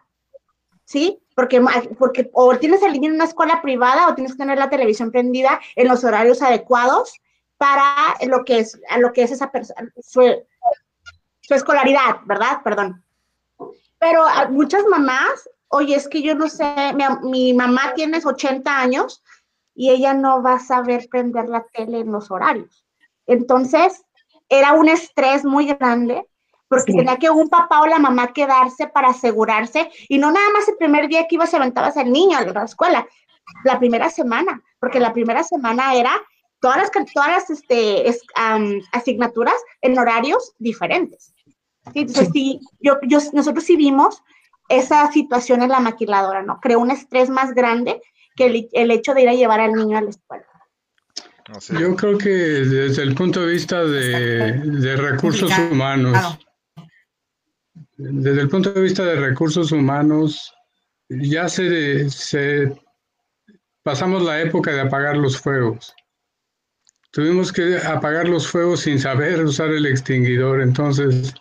¿sí? 0.84 1.20
Porque, 1.34 1.62
porque 1.98 2.30
o 2.32 2.56
tienes 2.56 2.82
el 2.82 2.92
niño 2.92 3.08
en 3.08 3.16
una 3.16 3.24
escuela 3.24 3.60
privada 3.60 4.08
o 4.08 4.14
tienes 4.14 4.32
que 4.32 4.38
tener 4.38 4.58
la 4.58 4.70
televisión 4.70 5.10
prendida 5.10 5.60
en 5.76 5.88
los 5.88 6.04
horarios 6.04 6.40
adecuados 6.42 7.20
para 7.58 8.16
lo 8.26 8.44
que 8.44 8.60
es, 8.60 8.80
a 8.88 8.98
lo 8.98 9.12
que 9.12 9.24
es 9.24 9.32
esa 9.32 9.50
persona, 9.50 9.92
su, 10.00 10.22
escolaridad, 11.50 12.20
¿verdad? 12.24 12.62
Perdón. 12.62 13.04
Pero 13.98 14.24
muchas 14.50 14.84
mamás, 14.86 15.50
oye, 15.68 15.96
es 15.96 16.08
que 16.08 16.22
yo 16.22 16.34
no 16.34 16.48
sé, 16.48 16.64
mi, 17.22 17.52
mamá 17.54 17.92
tiene 17.94 18.20
80 18.24 18.80
años 18.80 19.22
y 19.74 19.90
ella 19.90 20.14
no 20.14 20.42
va 20.42 20.54
a 20.54 20.58
saber 20.58 21.08
prender 21.10 21.48
la 21.48 21.64
tele 21.72 22.00
en 22.00 22.12
los 22.12 22.30
horarios. 22.30 22.84
Entonces, 23.26 24.02
era 24.48 24.72
un 24.72 24.88
estrés 24.88 25.44
muy 25.44 25.66
grande 25.66 26.24
porque 26.68 26.92
tenía 26.92 27.16
que 27.16 27.30
un 27.30 27.48
papá 27.48 27.80
o 27.80 27.86
la 27.86 27.98
mamá 27.98 28.32
quedarse 28.32 28.88
para 28.88 29.08
asegurarse 29.08 29.90
y 30.08 30.18
no 30.18 30.30
nada 30.30 30.50
más 30.52 30.68
el 30.68 30.76
primer 30.76 31.08
día 31.08 31.26
que 31.26 31.36
ibas 31.36 31.52
y 31.52 31.56
aventabas 31.56 31.96
al 31.96 32.12
niño 32.12 32.36
a 32.36 32.44
la 32.44 32.64
escuela, 32.64 33.06
la 33.64 33.78
primera 33.78 34.10
semana, 34.10 34.62
porque 34.78 35.00
la 35.00 35.12
primera 35.12 35.42
semana 35.42 35.94
era 35.94 36.12
todas 36.60 36.76
las, 36.78 36.90
todas 36.90 37.28
las 37.28 37.50
este, 37.50 38.04
asignaturas 38.92 39.54
en 39.80 39.98
horarios 39.98 40.54
diferentes. 40.58 41.32
Entonces, 41.94 42.28
sí, 42.32 42.60
yo, 42.80 42.98
yo, 43.02 43.18
nosotros 43.32 43.64
sí 43.64 43.76
vimos 43.76 44.22
esa 44.68 45.10
situación 45.12 45.62
en 45.62 45.70
la 45.70 45.80
maquiladora, 45.80 46.42
¿no? 46.42 46.60
Creó 46.60 46.80
un 46.80 46.90
estrés 46.90 47.30
más 47.30 47.54
grande 47.54 48.00
que 48.36 48.68
el, 48.72 48.90
hecho 48.90 49.14
de 49.14 49.22
ir 49.22 49.28
a 49.28 49.34
llevar 49.34 49.60
al 49.60 49.72
niño 49.72 49.98
a 49.98 50.02
la 50.02 50.10
escuela. 50.10 50.44
Yo 51.80 51.96
creo 51.96 52.18
que 52.18 52.28
desde 52.28 53.02
el 53.02 53.14
punto 53.14 53.40
de 53.40 53.52
vista 53.52 53.82
de, 53.82 54.52
de 54.52 54.96
recursos 54.96 55.50
humanos, 55.70 56.38
desde 57.96 58.42
el 58.42 58.48
punto 58.48 58.70
de 58.72 58.82
vista 58.82 59.04
de 59.04 59.16
recursos 59.16 59.72
humanos, 59.72 60.54
ya 61.08 61.48
se, 61.48 62.10
se 62.10 62.72
pasamos 63.82 64.22
la 64.22 64.40
época 64.40 64.72
de 64.72 64.82
apagar 64.82 65.16
los 65.16 65.38
fuegos. 65.38 65.94
Tuvimos 67.10 67.52
que 67.52 67.78
apagar 67.78 68.28
los 68.28 68.46
fuegos 68.46 68.80
sin 68.80 68.98
saber 68.98 69.42
usar 69.42 69.70
el 69.70 69.86
extinguidor. 69.86 70.60
Entonces, 70.60 71.34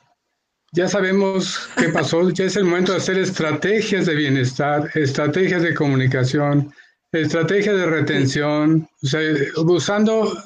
ya 0.78 0.88
sabemos 0.88 1.68
qué 1.76 1.90
pasó. 1.90 2.30
Ya 2.30 2.46
es 2.46 2.56
el 2.56 2.66
momento 2.66 2.92
de 2.92 3.00
hacer 3.00 3.18
estrategias 3.18 4.06
de 4.06 4.14
bienestar, 4.14 4.88
estrategias 4.94 5.64
de 5.64 5.74
comunicación, 5.74 6.72
estrategias 7.12 7.76
de 7.76 7.86
retención. 7.88 8.88
O 9.02 9.08
sea, 9.08 9.22
usando, 9.56 10.38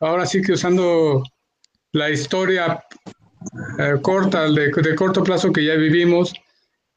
ahora 0.00 0.24
sí 0.24 0.40
que 0.40 0.52
usando 0.52 1.22
la 1.92 2.08
historia 2.08 2.82
eh, 3.78 3.96
corta, 4.00 4.48
de, 4.48 4.70
de 4.70 4.94
corto 4.94 5.22
plazo 5.22 5.52
que 5.52 5.66
ya 5.66 5.74
vivimos, 5.74 6.32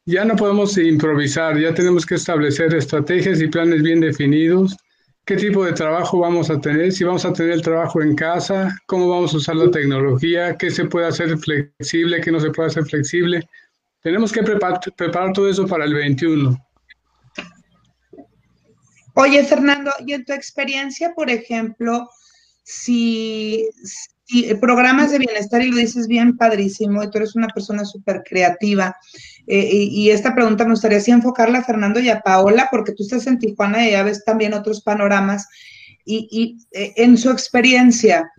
ya 0.06 0.24
no 0.24 0.34
podemos 0.34 0.78
improvisar, 0.78 1.58
ya 1.58 1.74
tenemos 1.74 2.06
que 2.06 2.14
establecer 2.14 2.74
estrategias 2.74 3.42
y 3.42 3.48
planes 3.48 3.82
bien 3.82 4.00
definidos 4.00 4.74
qué 5.28 5.36
tipo 5.36 5.62
de 5.62 5.74
trabajo 5.74 6.20
vamos 6.20 6.48
a 6.48 6.58
tener, 6.58 6.90
si 6.90 7.04
vamos 7.04 7.26
a 7.26 7.34
tener 7.34 7.52
el 7.52 7.60
trabajo 7.60 8.00
en 8.00 8.16
casa, 8.16 8.74
cómo 8.86 9.10
vamos 9.10 9.34
a 9.34 9.36
usar 9.36 9.56
la 9.56 9.70
tecnología, 9.70 10.56
qué 10.56 10.70
se 10.70 10.86
puede 10.86 11.06
hacer 11.06 11.36
flexible, 11.36 12.22
qué 12.22 12.32
no 12.32 12.40
se 12.40 12.50
puede 12.50 12.68
hacer 12.68 12.86
flexible. 12.86 13.46
Tenemos 14.00 14.32
que 14.32 14.42
preparar, 14.42 14.80
todo 15.34 15.50
eso 15.50 15.66
para 15.66 15.84
el 15.84 15.92
21. 15.92 16.56
Oye, 19.16 19.44
Fernando, 19.44 19.90
y 20.06 20.14
en 20.14 20.24
tu 20.24 20.32
experiencia, 20.32 21.12
por 21.14 21.28
ejemplo, 21.28 22.08
si, 22.62 23.68
programas 24.60 25.10
de 25.10 25.18
bienestar, 25.18 25.62
y 25.62 25.70
lo 25.70 25.78
dices 25.78 26.06
bien 26.06 26.36
padrísimo, 26.36 27.02
y 27.02 27.10
tú 27.10 27.18
eres 27.18 27.34
una 27.34 27.48
persona 27.48 27.84
súper 27.84 28.22
creativa, 28.22 28.96
eh, 29.50 29.88
y, 29.90 30.10
esta 30.10 30.34
pregunta 30.34 30.64
me 30.64 30.72
gustaría 30.72 30.98
así 30.98 31.10
enfocarla 31.10 31.60
a 31.60 31.64
Fernando 31.64 32.00
y 32.00 32.10
a 32.10 32.20
Paola, 32.20 32.68
porque 32.70 32.92
tú 32.92 33.02
estás 33.02 33.26
en 33.26 33.38
Tijuana 33.38 33.88
y 33.88 33.92
ya 33.92 34.02
ves 34.02 34.22
también 34.22 34.52
otros 34.52 34.82
panoramas. 34.82 35.48
Y, 36.04 36.58
eh, 36.72 36.92
en 36.96 37.16
su 37.16 37.30
experiencia, 37.30 38.30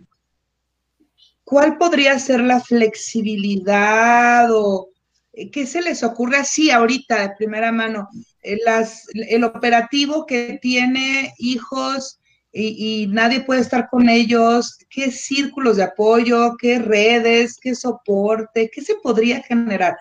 ¿cuál 1.42 1.78
podría 1.78 2.16
ser 2.20 2.40
la 2.40 2.60
flexibilidad 2.60 4.48
o 4.52 4.90
eh, 5.32 5.50
qué 5.50 5.66
se 5.66 5.82
les 5.82 6.04
ocurre 6.04 6.36
así 6.36 6.70
ahorita 6.70 7.20
de 7.20 7.34
primera 7.36 7.72
mano? 7.72 8.08
el 8.42 9.44
operativo 9.44 10.24
que 10.24 10.58
tiene 10.62 11.34
hijos 11.38 12.19
y, 12.52 13.02
y, 13.02 13.06
nadie 13.06 13.40
puede 13.40 13.60
estar 13.60 13.88
con 13.88 14.08
ellos, 14.08 14.78
qué 14.90 15.10
círculos 15.10 15.76
de 15.76 15.84
apoyo, 15.84 16.56
qué 16.58 16.78
redes, 16.78 17.58
qué 17.60 17.74
soporte, 17.74 18.70
qué 18.72 18.80
se 18.82 18.96
podría 18.96 19.42
generar 19.42 19.96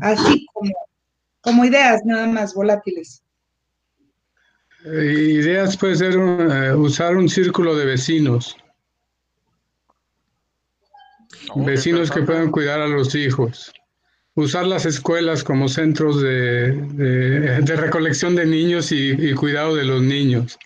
así 0.00 0.46
como, 0.52 0.72
como 1.40 1.64
ideas 1.64 2.02
nada 2.04 2.26
más 2.26 2.54
volátiles. 2.54 3.22
Eh, 4.84 5.38
ideas 5.40 5.76
puede 5.76 5.96
ser 5.96 6.14
eh, 6.14 6.74
usar 6.74 7.16
un 7.16 7.28
círculo 7.28 7.76
de 7.76 7.86
vecinos. 7.86 8.56
vecinos 11.54 12.10
que 12.10 12.22
puedan 12.22 12.50
cuidar 12.50 12.80
a 12.80 12.88
los 12.88 13.14
hijos. 13.14 13.72
Usar 14.34 14.66
las 14.66 14.86
escuelas 14.86 15.44
como 15.44 15.68
centros 15.68 16.22
de, 16.22 17.62
recolección 17.76 18.34
de 18.34 18.46
niños 18.46 18.90
y, 18.90 19.34
cuidado 19.34 19.76
de 19.76 19.84
los 19.84 20.02
niños. 20.02 20.58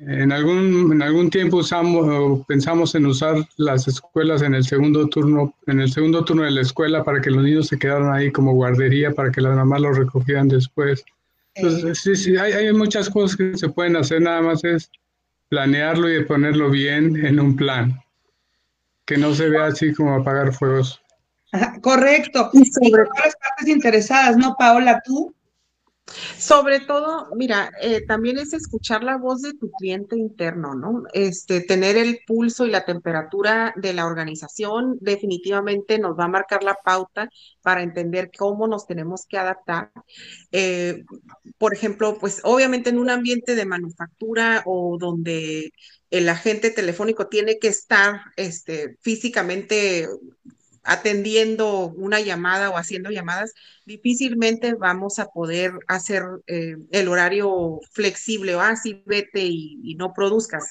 En 0.00 0.30
algún, 0.30 0.92
en 0.92 1.02
algún 1.02 1.28
tiempo 1.28 1.56
usamos, 1.56 2.46
pensamos 2.46 2.94
en 2.94 3.06
usar 3.06 3.36
las 3.56 3.88
escuelas 3.88 4.42
en 4.42 4.54
el 4.54 4.64
segundo 4.64 5.08
turno, 5.08 5.54
en 5.66 5.80
el 5.80 5.90
segundo 5.90 6.24
turno 6.24 6.44
de 6.44 6.52
la 6.52 6.60
escuela 6.60 7.02
para 7.02 7.20
que 7.20 7.30
los 7.30 7.42
niños 7.42 7.66
se 7.66 7.78
quedaran 7.78 8.12
ahí 8.12 8.30
como 8.30 8.52
guardería, 8.52 9.10
para 9.10 9.32
que 9.32 9.40
las 9.40 9.56
mamás 9.56 9.80
los 9.80 9.98
recogieran 9.98 10.48
después. 10.48 11.04
Entonces, 11.54 11.98
sí, 11.98 12.14
sí, 12.14 12.36
hay, 12.36 12.52
hay 12.52 12.72
muchas 12.72 13.10
cosas 13.10 13.36
que 13.36 13.56
se 13.56 13.68
pueden 13.68 13.96
hacer, 13.96 14.22
nada 14.22 14.40
más 14.40 14.62
es 14.62 14.88
planearlo 15.48 16.12
y 16.12 16.24
ponerlo 16.24 16.70
bien 16.70 17.24
en 17.26 17.40
un 17.40 17.56
plan, 17.56 18.00
que 19.04 19.16
no 19.16 19.34
se 19.34 19.48
vea 19.48 19.66
así 19.66 19.92
como 19.92 20.14
apagar 20.14 20.52
fuegos. 20.52 21.02
correcto. 21.82 22.50
Y 22.52 22.64
sobre 22.66 23.04
todas 23.04 23.24
las 23.24 23.36
partes 23.36 23.68
interesadas, 23.68 24.36
¿no, 24.36 24.54
Paola? 24.56 25.02
Tú 25.04 25.34
sobre 26.38 26.80
todo, 26.80 27.28
mira, 27.34 27.70
eh, 27.80 28.04
también 28.06 28.38
es 28.38 28.52
escuchar 28.52 29.02
la 29.02 29.16
voz 29.16 29.42
de 29.42 29.54
tu 29.54 29.70
cliente 29.72 30.16
interno, 30.16 30.74
¿no? 30.74 31.04
Este, 31.12 31.60
tener 31.60 31.96
el 31.96 32.20
pulso 32.26 32.66
y 32.66 32.70
la 32.70 32.84
temperatura 32.84 33.72
de 33.76 33.92
la 33.92 34.06
organización 34.06 34.98
definitivamente 35.00 35.98
nos 35.98 36.18
va 36.18 36.24
a 36.24 36.28
marcar 36.28 36.62
la 36.62 36.74
pauta 36.74 37.28
para 37.62 37.82
entender 37.82 38.30
cómo 38.36 38.66
nos 38.66 38.86
tenemos 38.86 39.26
que 39.26 39.38
adaptar. 39.38 39.90
Eh, 40.52 41.04
por 41.58 41.74
ejemplo, 41.74 42.18
pues 42.18 42.40
obviamente 42.44 42.90
en 42.90 42.98
un 42.98 43.10
ambiente 43.10 43.54
de 43.54 43.66
manufactura 43.66 44.62
o 44.66 44.96
donde 44.98 45.72
el 46.10 46.28
agente 46.28 46.70
telefónico 46.70 47.28
tiene 47.28 47.58
que 47.58 47.68
estar 47.68 48.20
este, 48.36 48.96
físicamente 49.00 50.08
atendiendo 50.88 51.92
una 51.96 52.20
llamada 52.20 52.70
o 52.70 52.78
haciendo 52.78 53.10
llamadas, 53.10 53.52
difícilmente 53.84 54.74
vamos 54.74 55.18
a 55.18 55.26
poder 55.26 55.72
hacer 55.86 56.22
eh, 56.46 56.76
el 56.90 57.08
horario 57.08 57.78
flexible 57.92 58.54
o 58.54 58.60
así 58.60 59.02
vete 59.04 59.44
y, 59.44 59.94
no 59.98 60.12
produzcas. 60.14 60.70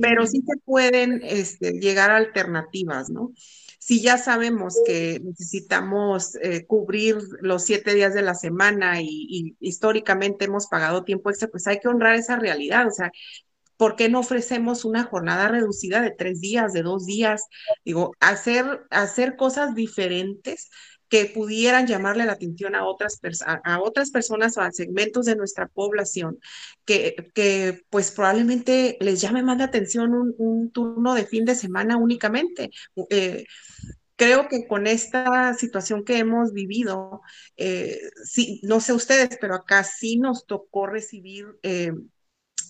pero 0.00 0.26
sí 0.26 0.42
se 0.46 0.56
pueden 0.64 1.20
este, 1.24 1.72
llegar 1.72 2.10
a 2.10 2.16
alternativas, 2.16 3.08
¿no? 3.10 3.32
Si 3.78 4.02
ya 4.02 4.18
sabemos 4.18 4.76
que 4.84 5.20
necesitamos 5.24 6.36
eh, 6.42 6.66
cubrir 6.66 7.16
los 7.40 7.64
siete 7.64 7.94
días 7.94 8.12
de 8.12 8.22
la 8.22 8.34
semana 8.34 9.00
y, 9.00 9.06
y, 9.08 9.56
históricamente 9.58 10.44
hemos 10.44 10.66
pagado 10.66 11.02
tiempo 11.02 11.30
extra, 11.30 11.48
pues 11.48 11.66
hay 11.66 11.80
que 11.80 11.88
honrar 11.88 12.14
esa 12.16 12.36
realidad. 12.36 12.86
O 12.86 12.90
sea, 12.90 13.10
¿por 13.80 13.96
qué 13.96 14.10
no 14.10 14.20
ofrecemos 14.20 14.84
una 14.84 15.04
jornada 15.04 15.48
reducida 15.48 16.02
de 16.02 16.10
tres 16.10 16.38
días, 16.42 16.74
de 16.74 16.82
dos 16.82 17.06
días? 17.06 17.46
Digo, 17.82 18.12
hacer, 18.20 18.82
hacer 18.90 19.36
cosas 19.36 19.74
diferentes 19.74 20.68
que 21.08 21.24
pudieran 21.24 21.86
llamarle 21.86 22.26
la 22.26 22.32
atención 22.32 22.74
a 22.74 22.84
otras, 22.84 23.18
a 23.42 23.80
otras 23.80 24.10
personas 24.10 24.58
o 24.58 24.60
a 24.60 24.70
segmentos 24.70 25.24
de 25.24 25.34
nuestra 25.34 25.66
población, 25.66 26.38
que, 26.84 27.30
que 27.34 27.80
pues 27.88 28.10
probablemente 28.10 28.98
les 29.00 29.22
llame 29.22 29.42
más 29.42 29.56
la 29.56 29.64
atención 29.64 30.12
un, 30.36 30.70
turno 30.72 31.14
de 31.14 31.24
fin 31.24 31.46
de 31.46 31.54
semana 31.54 31.96
únicamente. 31.96 32.68
Eh, 33.08 33.46
creo 34.14 34.46
que 34.48 34.66
con 34.66 34.86
esta 34.86 35.54
situación 35.54 36.04
que 36.04 36.18
hemos 36.18 36.52
vivido, 36.52 37.22
eh, 37.56 37.98
no 38.62 38.80
sé 38.80 38.92
ustedes, 38.92 39.38
pero 39.40 39.54
acá 39.54 39.84
sí 39.84 40.18
nos 40.18 40.44
tocó 40.44 40.86
recibir 40.86 41.46
eh, 41.62 41.92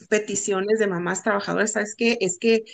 peticiones 0.08 0.78
de 0.78 0.86
mamás 0.86 1.22
trabajadoras, 1.22 1.72
¿sabes 1.72 1.94
qué? 1.96 2.18
Es 2.20 2.38
que 2.38 2.64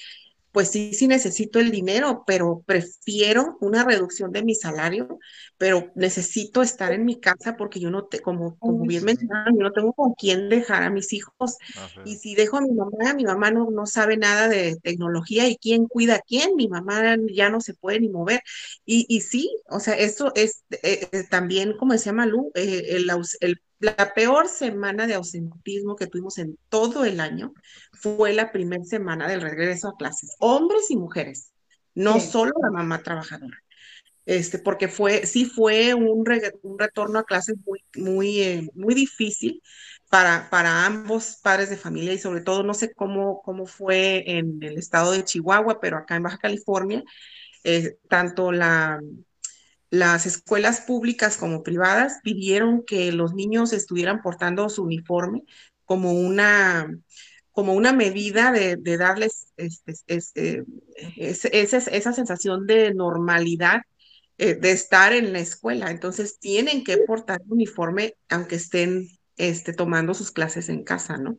pues 0.57 0.71
sí, 0.71 0.95
sí 0.95 1.07
necesito 1.07 1.61
el 1.61 1.71
dinero, 1.71 2.25
pero 2.27 2.63
prefiero 2.65 3.59
una 3.61 3.85
reducción 3.85 4.33
de 4.33 4.43
mi 4.43 4.55
salario, 4.55 5.19
pero 5.59 5.93
necesito 5.95 6.63
estar 6.63 6.93
en 6.95 7.05
mi 7.05 7.21
casa 7.21 7.59
porque 7.59 7.79
yo 7.79 7.91
no 7.91 8.07
te, 8.07 8.21
como, 8.21 8.57
como 8.59 8.87
bien 8.87 9.05
mencionaron, 9.05 9.55
yo 9.55 9.65
no 9.65 9.73
tengo 9.73 9.93
con 9.93 10.15
quién 10.15 10.49
dejar 10.49 10.83
a 10.83 10.89
mis 10.89 11.13
hijos. 11.13 11.59
Y 12.07 12.17
si 12.17 12.35
dejo 12.35 12.57
a 12.57 12.63
mi 12.63 12.73
mamá, 12.73 13.13
mi 13.15 13.25
mamá 13.25 13.51
no, 13.51 13.71
no 13.71 13.85
sabe 13.85 14.17
nada 14.17 14.49
de 14.49 14.77
tecnología 14.83 15.47
y 15.47 15.59
quién 15.59 15.89
cuida 15.89 16.15
a 16.15 16.23
quién, 16.27 16.57
mi 16.57 16.69
mamá 16.69 17.19
ya 17.35 17.51
no 17.51 17.61
se 17.61 17.75
puede 17.75 18.01
ni 18.01 18.09
mover. 18.09 18.41
Y, 18.87 19.05
y 19.11 19.21
sí, 19.21 19.55
o 19.69 19.79
sea, 19.79 19.93
eso 19.93 20.33
es 20.35 20.65
eh, 20.71 21.07
eh, 21.13 21.25
también, 21.29 21.77
como 21.77 21.93
decía 21.93 22.15
Malú, 22.15 22.51
eh, 22.55 22.97
el, 22.97 23.11
el 23.41 23.61
la 23.79 24.15
peor 24.15 24.49
semana 24.49 25.07
de 25.07 25.15
ausentismo 25.15 25.97
que 25.97 26.07
tuvimos 26.07 26.39
en 26.39 26.59
todo 26.69 27.05
el 27.05 27.21
año 27.21 27.53
fue 27.93 28.33
la 28.33 28.53
primera 28.53 28.85
semana 28.85 29.29
del 29.29 29.43
regreso 29.43 29.89
a 29.89 29.97
clases, 29.97 30.35
hombres 30.39 30.91
y 30.91 30.97
mujeres, 30.97 31.53
no 31.95 32.21
solo 32.21 32.53
la 32.63 32.71
mamá 32.71 33.03
trabajadora. 33.03 33.63
Este, 34.25 34.59
porque 34.59 34.89
fue, 34.89 35.25
sí 35.25 35.45
fue 35.45 35.95
un, 35.95 36.25
un 36.63 36.79
retorno 36.79 37.19
a 37.19 37.25
clases 37.25 37.57
muy, 37.65 37.85
muy, 37.95 38.41
eh, 38.41 38.69
muy 38.75 38.93
difícil 38.95 39.63
para, 40.11 40.51
para 40.51 40.85
ambos 40.85 41.39
padres 41.43 41.71
de 41.71 41.77
familia 41.77 42.13
y 42.13 42.19
sobre 42.19 42.41
todo 42.41 42.65
no 42.65 42.75
sé 42.75 42.93
cómo, 42.93 43.41
cómo 43.43 43.67
fue 43.67 44.25
en 44.27 44.61
el 44.63 44.79
estado 44.79 45.13
de 45.13 45.25
Chihuahua, 45.25 45.81
pero 45.81 45.99
acá 45.99 46.17
en 46.17 46.25
Baja 46.25 46.39
California, 46.39 47.05
eh, 47.63 47.99
tanto 48.09 48.51
la, 48.51 48.99
las 49.91 50.27
escuelas 50.27 50.81
públicas 50.81 51.37
como 51.37 51.63
privadas 51.63 52.21
pidieron 52.23 52.85
que 52.85 53.13
los 53.13 53.35
niños 53.35 53.73
estuvieran 53.73 54.21
portando 54.23 54.69
su 54.69 54.83
uniforme 54.83 55.43
como 55.85 56.13
una, 56.13 56.93
como 57.53 57.75
una 57.75 57.93
medida 57.93 58.53
de, 58.53 58.77
darles 58.97 59.53
este, 59.57 59.95
este, 60.17 60.65
esa 61.17 62.13
sensación 62.13 62.67
de 62.67 62.93
normalidad 62.95 63.83
eh, 64.39 64.55
de 64.55 64.73
estar 64.73 65.13
en 65.13 65.33
la 65.33 65.39
escuela. 65.39 65.91
Entonces 65.91 66.39
tienen 66.39 66.85
que 66.85 66.99
portar 66.99 67.41
uniforme 67.49 68.17
aunque 68.29 68.57
estén 68.57 69.09
este, 69.37 69.73
tomando 69.73 70.13
sus 70.15 70.31
clases 70.31 70.69
en 70.69 70.85
casa, 70.85 71.17
¿no? 71.17 71.39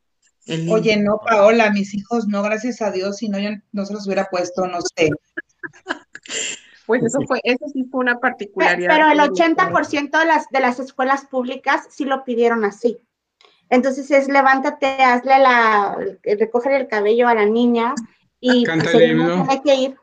Oye, 0.69 0.95
no, 0.95 1.19
Paola, 1.25 1.71
mis 1.71 1.93
hijos 1.93 2.25
no, 2.27 2.41
gracias 2.41 2.81
a 2.81 2.89
Dios, 2.91 3.17
si 3.17 3.27
no, 3.27 3.37
ya 3.37 3.61
no 3.73 3.85
se 3.85 3.93
los 3.93 4.05
hubiera 4.05 4.29
puesto, 4.29 4.65
no 4.65 4.79
sé. 4.95 5.09
Pues 6.87 7.03
eso 7.03 7.19
fue, 7.27 7.41
eso 7.43 7.65
sí 7.71 7.83
fue 7.91 7.99
una 7.99 8.17
particularidad. 8.19 8.89
Pero 8.89 9.11
el 9.11 9.19
80% 9.19 10.19
de 10.19 10.25
las, 10.25 10.47
de 10.49 10.61
las 10.61 10.79
escuelas 10.79 11.25
públicas 11.25 11.85
sí 11.89 12.05
lo 12.05 12.23
pidieron 12.23 12.63
así. 12.63 12.97
Entonces 13.69 14.09
es 14.09 14.29
levántate, 14.29 15.03
hazle 15.03 15.37
la, 15.39 15.97
recoger 16.23 16.71
el 16.71 16.87
cabello 16.87 17.27
a 17.27 17.35
la 17.35 17.45
niña 17.45 17.93
y 18.39 18.63
canta 18.63 18.91
el 18.91 19.11
himno. 19.11 19.45
Hay 19.49 19.61
que 19.61 19.75
ir. 19.75 19.97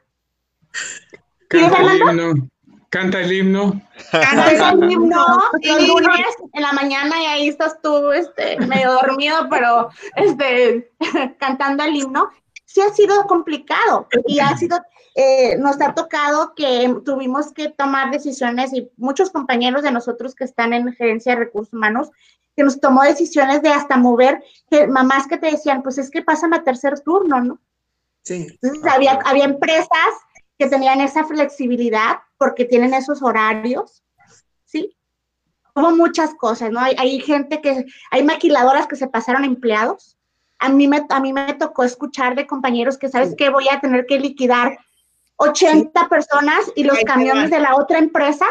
Canta 1.49 1.79
el 1.79 1.97
himno. 1.97 2.49
Canta 2.91 3.21
el 3.23 3.33
himno. 3.33 3.81
Canta 4.11 4.51
el 4.73 4.91
himno 4.93 5.27
el 5.63 5.87
lunes 5.89 6.37
en 6.53 6.63
la 6.63 6.73
mañana 6.73 7.23
y 7.23 7.25
ahí 7.25 7.49
estás 7.49 7.81
tú, 7.81 8.13
este, 8.13 8.59
medio 8.67 8.93
dormido, 8.93 9.49
pero 9.49 9.89
este, 10.17 10.91
cantando 11.41 11.83
el 11.85 11.97
himno. 11.97 12.29
Sí 12.67 12.83
ha 12.83 12.91
sido 12.91 13.25
complicado 13.27 14.07
y 14.27 14.41
ha 14.41 14.55
sido 14.57 14.79
eh, 15.15 15.57
nos 15.59 15.81
ha 15.81 15.95
tocado 15.95 16.55
que 16.57 16.93
tuvimos 17.05 17.53
que 17.53 17.69
tomar 17.69 18.11
decisiones 18.11 18.73
y 18.73 18.91
muchos 18.97 19.31
compañeros 19.31 19.85
de 19.85 19.93
nosotros 19.93 20.35
que 20.35 20.43
están 20.43 20.73
en 20.73 20.93
gerencia 20.93 21.33
de 21.33 21.45
recursos 21.45 21.73
humanos, 21.73 22.11
que 22.57 22.65
nos 22.65 22.81
tomó 22.81 23.03
decisiones 23.03 23.63
de 23.63 23.69
hasta 23.69 23.97
mover, 23.97 24.43
que 24.69 24.89
mamás 24.89 25.29
que 25.29 25.39
te 25.39 25.51
decían, 25.53 25.83
pues 25.83 25.99
es 25.99 26.11
que 26.11 26.23
pásame 26.23 26.57
a 26.57 26.65
tercer 26.65 27.01
turno, 27.01 27.41
¿no? 27.41 27.61
Sí. 28.23 28.47
Entonces 28.61 28.93
había, 28.93 29.21
había 29.25 29.45
empresas 29.45 29.89
que 30.59 30.67
tenían 30.67 31.01
esa 31.01 31.25
flexibilidad 31.25 32.19
porque 32.37 32.65
tienen 32.65 32.93
esos 32.93 33.23
horarios, 33.23 34.03
¿sí? 34.65 34.97
Hubo 35.77 35.93
muchas 35.93 36.35
cosas, 36.35 36.71
¿no? 36.73 36.81
Hay, 36.81 36.95
hay 36.99 37.21
gente 37.21 37.61
que, 37.61 37.87
hay 38.11 38.25
maquiladoras 38.25 38.89
que 38.89 38.97
se 38.97 39.07
pasaron 39.07 39.45
empleados. 39.45 40.17
A 40.59 40.69
mí, 40.69 40.89
me, 40.89 41.07
a 41.09 41.21
mí 41.21 41.33
me 41.33 41.55
tocó 41.55 41.85
escuchar 41.85 42.35
de 42.35 42.47
compañeros 42.47 42.99
que, 42.99 43.09
¿sabes 43.09 43.35
qué? 43.37 43.51
Voy 43.51 43.67
a 43.71 43.81
tener 43.81 44.07
que 44.07 44.19
liquidar 44.19 44.79
80 45.37 46.09
personas 46.09 46.73
y 46.75 46.85
los 46.85 46.99
camiones 47.01 47.51
de 47.51 47.61
la 47.61 47.77
otra 47.77 47.99
empresa 47.99 48.47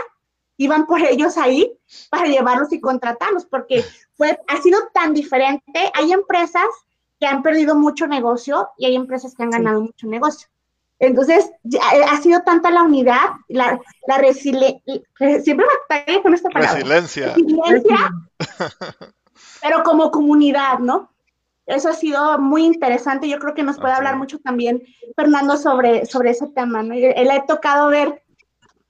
iban 0.58 0.86
por 0.86 1.02
ellos 1.02 1.38
ahí 1.38 1.78
para 2.10 2.26
llevarlos 2.28 2.72
y 2.72 2.80
contratarlos, 2.80 3.46
porque 3.46 3.84
fue, 4.16 4.40
ha 4.48 4.62
sido 4.62 4.80
tan 4.94 5.14
diferente. 5.14 5.92
Hay 5.94 6.12
empresas 6.12 6.66
que 7.20 7.26
han 7.26 7.42
perdido 7.42 7.76
mucho 7.76 8.08
negocio 8.08 8.70
y 8.78 8.86
hay 8.86 8.96
empresas 8.96 9.34
que 9.36 9.44
han 9.44 9.52
ganado 9.52 9.82
mucho 9.82 10.08
negocio. 10.08 10.48
Entonces, 11.00 11.52
eh, 11.66 11.80
ha 12.10 12.22
sido 12.22 12.42
tanta 12.44 12.70
la 12.70 12.84
unidad, 12.84 13.32
la, 13.50 13.80
la 14.08 14.18
resiliencia, 14.20 15.02
siempre 15.44 15.66
me 16.08 16.22
con 16.22 16.34
esta 16.34 16.50
palabra. 16.50 16.76
Resiliencia. 16.76 17.34
Resiliencia, 17.34 18.12
pero 19.62 19.84
como 19.84 20.12
comunidad, 20.12 20.80
¿no? 20.80 21.13
Eso 21.66 21.90
ha 21.90 21.94
sido 21.94 22.40
muy 22.40 22.66
interesante. 22.66 23.30
Yo 23.30 23.40
creo 23.40 23.54
que 23.54 23.64
nos 23.64 23.78
puede 23.78 23.94
hablar 23.94 24.18
mucho 24.18 24.40
también 24.40 24.84
Fernando 25.16 25.58
sobre, 25.58 26.06
sobre 26.06 26.32
ese 26.32 26.48
tema. 26.48 26.84
¿no? 26.84 26.94
Él 26.94 27.32
ha 27.32 27.46
tocado 27.46 27.90
ver 27.90 28.24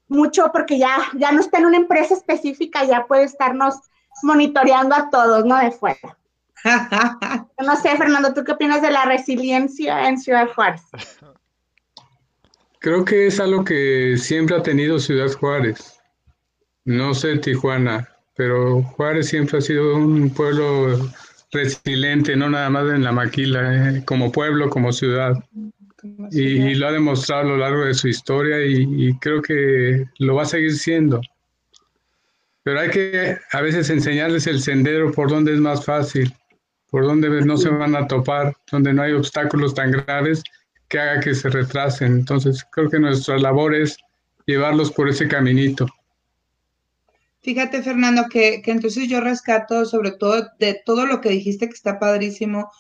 mucho 0.08 0.52
porque 0.52 0.78
ya, 0.78 0.98
ya 1.16 1.32
no 1.32 1.42
está 1.42 1.60
en 1.60 1.66
una 1.66 1.78
empresa 1.78 2.14
específica, 2.14 2.84
ya 2.86 3.06
puede 3.06 3.24
estarnos 3.24 3.76
monitoreando 4.22 4.96
a 4.96 5.10
todos, 5.10 5.46
¿no? 5.46 5.58
De 5.58 5.72
fuera. 5.72 6.18
no 7.66 7.76
sé, 7.76 7.98
Fernando, 7.98 8.34
¿tú 8.34 8.44
qué 8.44 8.54
opinas 8.54 8.82
de 8.82 8.92
la 8.92 9.06
resiliencia 9.06 10.08
en 10.08 10.18
Ciudad 10.18 10.48
Juárez? 10.54 10.82
Creo 12.80 13.04
que 13.06 13.28
es 13.28 13.40
algo 13.40 13.64
que 13.64 14.16
siempre 14.18 14.56
ha 14.56 14.64
tenido 14.64 15.00
Ciudad 15.00 15.32
Juárez. 15.32 16.00
No 16.86 17.14
sé 17.14 17.38
Tijuana, 17.38 18.10
pero 18.36 18.82
Juárez 18.82 19.30
siempre 19.30 19.58
ha 19.58 19.62
sido 19.62 19.96
un 19.96 20.30
pueblo 20.30 21.00
resiliente, 21.54 22.36
no 22.36 22.50
nada 22.50 22.70
más 22.70 22.92
en 22.94 23.04
la 23.04 23.12
maquila, 23.12 23.90
eh, 23.90 24.04
como 24.06 24.32
pueblo, 24.32 24.70
como 24.70 24.92
ciudad. 24.92 25.36
Y, 26.32 26.76
lo 26.76 26.88
ha 26.88 26.92
demostrado 26.92 27.44
a 27.44 27.46
lo 27.46 27.58
largo 27.58 27.86
de 27.86 27.94
su 27.94 28.10
historia 28.10 28.66
y, 28.66 29.18
creo 29.20 29.42
que 29.42 30.06
lo 30.20 30.36
va 30.36 30.44
a 30.44 30.46
seguir 30.46 30.74
siendo. 30.74 31.22
Pero 32.64 32.80
hay 32.80 32.90
que 32.90 33.38
a 33.52 33.62
veces 33.62 33.90
enseñarles 33.90 34.48
el 34.48 34.62
sendero 34.62 35.12
por 35.12 35.30
donde 35.30 35.54
es 35.54 35.60
más 35.60 35.86
fácil, 35.86 36.34
por 36.90 37.06
donde 37.06 37.30
no 37.46 37.58
se 37.58 37.70
van 37.70 37.96
a 37.96 38.08
topar, 38.08 38.56
donde 38.72 38.94
no 38.94 39.02
hay 39.02 39.14
obstáculos 39.14 39.74
tan 39.74 39.92
graves 39.92 40.44
que 40.90 41.00
haga 41.00 41.22
que 41.22 41.36
se 41.36 41.50
retrasen. 41.50 42.14
Entonces 42.14 42.66
creo 42.72 42.90
que 42.90 43.00
nuestra 43.00 43.38
labor 43.38 43.74
es 43.74 43.98
llevarlos 44.46 44.92
por 44.92 45.08
ese 45.10 45.28
caminito. 45.28 45.88
Fíjate, 47.44 47.84
Fernando, 47.84 48.24
que, 48.30 48.62
entonces 48.66 49.10
yo 49.10 49.20
rescato 49.20 49.84
sobre 49.84 50.12
todo 50.12 50.48
de 50.60 50.82
todo 50.86 51.06
lo 51.06 51.20
que 51.20 51.30
dijiste 51.30 51.68
que 51.68 51.74
está 51.74 52.00
padrísimo, 52.00 52.72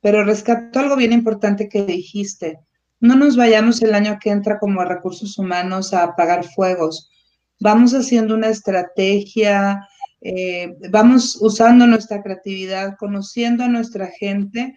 pero 0.00 0.22
rescato 0.22 0.78
algo 0.78 0.94
bien 0.94 1.12
importante 1.12 1.68
que 1.68 1.84
dijiste. 1.84 2.60
No 3.00 3.16
nos 3.16 3.36
vayamos 3.36 3.82
el 3.82 3.92
año 3.92 4.18
que 4.22 4.30
entra 4.30 4.60
como 4.60 4.84
recursos 4.84 5.36
humanos 5.36 5.92
a 5.92 6.04
apagar 6.04 6.44
fuegos. 6.44 7.10
Vamos 7.58 7.92
haciendo 7.92 8.36
una 8.36 8.50
estrategia, 8.50 9.88
eh, 10.20 10.76
vamos 10.90 11.36
usando 11.40 11.84
nuestra 11.88 12.22
creatividad, 12.22 12.96
conociendo 12.96 13.64
a 13.64 13.68
nuestra 13.68 14.06
gente 14.06 14.76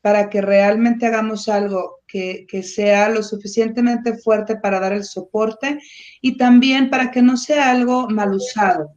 para 0.00 0.30
que 0.30 0.40
realmente 0.40 1.06
hagamos 1.06 1.50
algo 1.50 1.97
que, 2.08 2.62
sea 2.62 3.08
lo 3.08 3.22
suficientemente 3.22 4.16
fuerte 4.18 4.56
para 4.56 4.80
dar 4.80 4.92
el 4.92 5.04
soporte 5.04 5.78
y 6.20 6.36
también 6.36 6.90
para 6.90 7.10
que 7.10 7.22
no 7.22 7.36
sea 7.36 7.70
algo 7.70 8.08
mal 8.08 8.34
usado. 8.34 8.92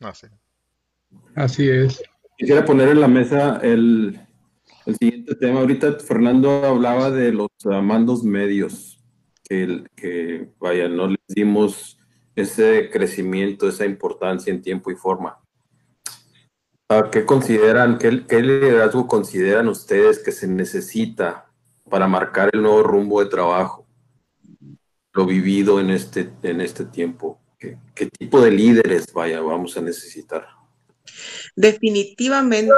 Así. 0.00 0.28
Así 1.34 1.68
es. 1.68 2.02
Quisiera 2.36 2.64
poner 2.64 2.88
en 2.88 3.00
la 3.00 3.08
mesa 3.08 3.58
el, 3.62 4.18
siguiente 4.98 5.34
tema. 5.34 5.60
Ahorita 5.60 5.98
Fernando 5.98 6.64
hablaba 6.64 7.10
de 7.10 7.32
los 7.32 7.50
mandos 7.82 8.22
medios, 8.22 9.02
que, 9.42 9.84
que 9.96 10.48
vaya, 10.58 10.88
no 10.88 11.08
les 11.08 11.18
dimos 11.26 11.98
ese 12.34 12.88
crecimiento, 12.90 13.68
esa 13.68 13.84
importancia 13.84 14.52
en 14.52 14.62
tiempo 14.62 14.90
y 14.90 14.94
forma. 14.94 15.38
¿Qué 17.12 17.26
consideran, 17.26 17.98
qué, 17.98 18.40
liderazgo 18.40 19.06
consideran 19.06 19.68
ustedes 19.68 20.20
que 20.20 20.32
se 20.32 20.48
necesita 20.48 21.47
para 21.88 22.06
marcar 22.06 22.50
el 22.52 22.62
nuevo 22.62 22.82
rumbo 22.82 23.22
de 23.22 23.30
trabajo? 23.30 23.86
Lo 25.12 25.26
vivido 25.26 25.80
en 25.80 25.90
este, 25.90 26.30
en 26.42 26.60
este 26.60 26.84
tiempo. 26.84 27.40
¿Qué, 27.58 27.76
tipo 28.18 28.40
de 28.40 28.52
líderes, 28.52 29.12
vaya, 29.12 29.40
vamos 29.40 29.76
a 29.76 29.80
necesitar? 29.80 30.46
Definitivamente 31.56 32.70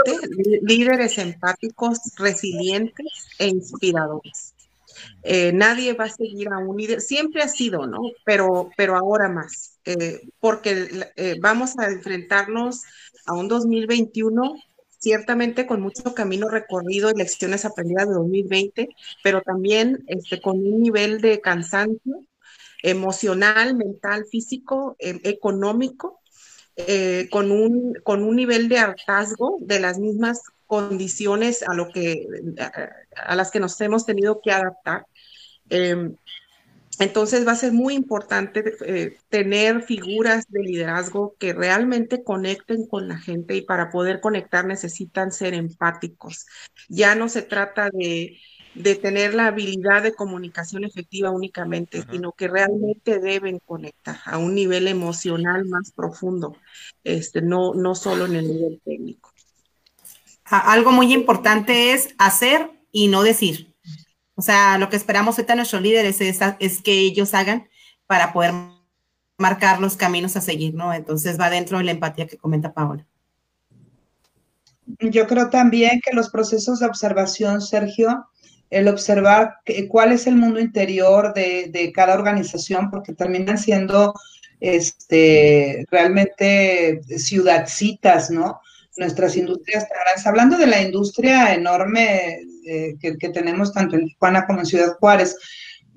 líderes 0.62 1.18
empáticos, 1.18 1.98
resilientes 2.16 3.06
e 3.38 3.48
inspiradores. 3.48 4.54
Eh, 5.22 5.52
nadie 5.52 5.92
va 5.92 6.04
a 6.04 6.10
seguir 6.10 6.48
a 6.48 6.58
un 6.58 6.76
líder, 6.76 7.00
siempre 7.00 7.42
ha 7.42 7.48
sido, 7.48 7.86
¿no? 7.86 8.00
Pero, 8.24 8.70
pero 8.76 8.96
ahora 8.96 9.28
más, 9.28 9.78
eh, 9.84 10.22
porque 10.40 10.88
eh, 11.16 11.36
vamos 11.40 11.78
a 11.78 11.90
enfrentarnos 11.90 12.82
a 13.26 13.34
un 13.34 13.48
2021 13.48 14.54
ciertamente 15.00 15.66
con 15.66 15.80
mucho 15.80 16.14
camino 16.14 16.48
recorrido 16.48 17.10
y 17.10 17.18
lecciones 17.18 17.64
aprendidas 17.64 18.08
de 18.08 18.14
2020, 18.14 18.88
pero 19.24 19.42
también 19.42 20.04
este, 20.06 20.40
con 20.40 20.58
un 20.58 20.82
nivel 20.82 21.20
de 21.20 21.40
cansancio 21.40 22.24
emocional, 22.82 23.74
mental, 23.74 24.26
físico, 24.30 24.96
em, 24.98 25.20
económico, 25.24 26.20
con, 27.30 27.50
un, 27.50 27.92
con 28.04 28.22
un 28.22 28.36
nivel 28.36 28.70
de 28.70 28.78
hartazgo 28.78 29.58
de 29.60 29.80
las 29.80 29.98
mismas 29.98 30.40
condiciones 30.66 31.62
a, 31.62 31.74
lo 31.74 31.90
que, 31.90 32.26
a 33.16 33.34
las 33.34 33.50
que 33.50 33.60
nos 33.60 33.78
hemos 33.82 34.06
tenido 34.06 34.40
que 34.40 34.52
adaptar. 34.52 35.04
Em, 35.68 36.16
entonces 37.00 37.46
va 37.46 37.52
a 37.52 37.56
ser 37.56 37.72
muy 37.72 37.94
importante 37.94 38.62
eh, 38.84 39.16
tener 39.30 39.82
figuras 39.82 40.44
de 40.50 40.62
liderazgo 40.62 41.34
que 41.38 41.54
realmente 41.54 42.22
conecten 42.22 42.86
con 42.86 43.08
la 43.08 43.16
gente 43.16 43.56
y 43.56 43.62
para 43.62 43.88
poder 43.88 44.20
conectar 44.20 44.66
necesitan 44.66 45.32
ser 45.32 45.54
empáticos. 45.54 46.46
Ya 46.90 47.14
no 47.14 47.30
se 47.30 47.40
trata 47.40 47.88
de, 47.90 48.38
tener 49.00 49.32
la 49.34 49.46
habilidad 49.46 50.02
de 50.02 50.12
comunicación 50.12 50.84
efectiva 50.84 51.30
únicamente, 51.30 52.04
sino 52.10 52.32
que 52.32 52.48
realmente 52.48 53.18
deben 53.18 53.60
conectar 53.60 54.18
a 54.26 54.36
un 54.36 54.54
nivel 54.54 54.86
emocional 54.86 55.64
más 55.64 55.92
profundo, 55.92 56.56
este, 57.02 57.40
no, 57.40 57.72
no 57.72 57.94
solo 57.94 58.26
en 58.26 58.36
el 58.36 58.46
nivel 58.46 58.80
técnico. 58.84 59.32
Algo 60.44 60.92
muy 60.92 61.14
importante 61.14 61.92
es 61.92 62.14
hacer 62.18 62.70
y 62.92 63.08
no 63.08 63.22
decir. 63.22 63.69
O 64.40 64.42
sea, 64.42 64.78
lo 64.78 64.88
que 64.88 64.96
esperamos 64.96 65.36
ahorita 65.36 65.54
nuestros 65.54 65.82
líderes 65.82 66.18
es, 66.22 66.38
es 66.60 66.80
que 66.80 66.92
ellos 66.92 67.34
hagan 67.34 67.68
para 68.06 68.32
poder 68.32 68.54
marcar 69.36 69.82
los 69.82 69.98
caminos 69.98 70.34
a 70.34 70.40
seguir, 70.40 70.72
¿no? 70.72 70.94
Entonces 70.94 71.38
va 71.38 71.50
dentro 71.50 71.76
de 71.76 71.84
la 71.84 71.90
empatía 71.90 72.26
que 72.26 72.38
comenta 72.38 72.72
Paola. 72.72 73.06
Yo 74.98 75.26
creo 75.26 75.50
también 75.50 76.00
que 76.02 76.16
los 76.16 76.30
procesos 76.30 76.80
de 76.80 76.86
observación, 76.86 77.60
Sergio, 77.60 78.30
el 78.70 78.88
observar 78.88 79.56
cuál 79.90 80.12
es 80.12 80.26
el 80.26 80.36
mundo 80.36 80.58
interior 80.58 81.34
de, 81.34 81.92
cada 81.94 82.14
organización, 82.14 82.90
porque 82.90 83.12
terminan 83.12 83.58
siendo 83.58 84.14
este, 84.58 85.84
realmente 85.90 87.02
ciudadcitas, 87.18 88.30
¿no? 88.30 88.62
Nuestras 88.96 89.36
industrias 89.36 89.86
Hablando 90.24 90.56
de 90.58 90.66
la 90.66 90.82
industria 90.82 91.54
enorme 91.54 92.40
eh, 92.66 92.94
que, 93.00 93.28
tenemos 93.30 93.72
tanto 93.72 93.96
en 93.96 94.06
Tijuana 94.06 94.46
como 94.46 94.60
en 94.60 94.66
Ciudad 94.66 94.96
Juárez. 94.98 95.36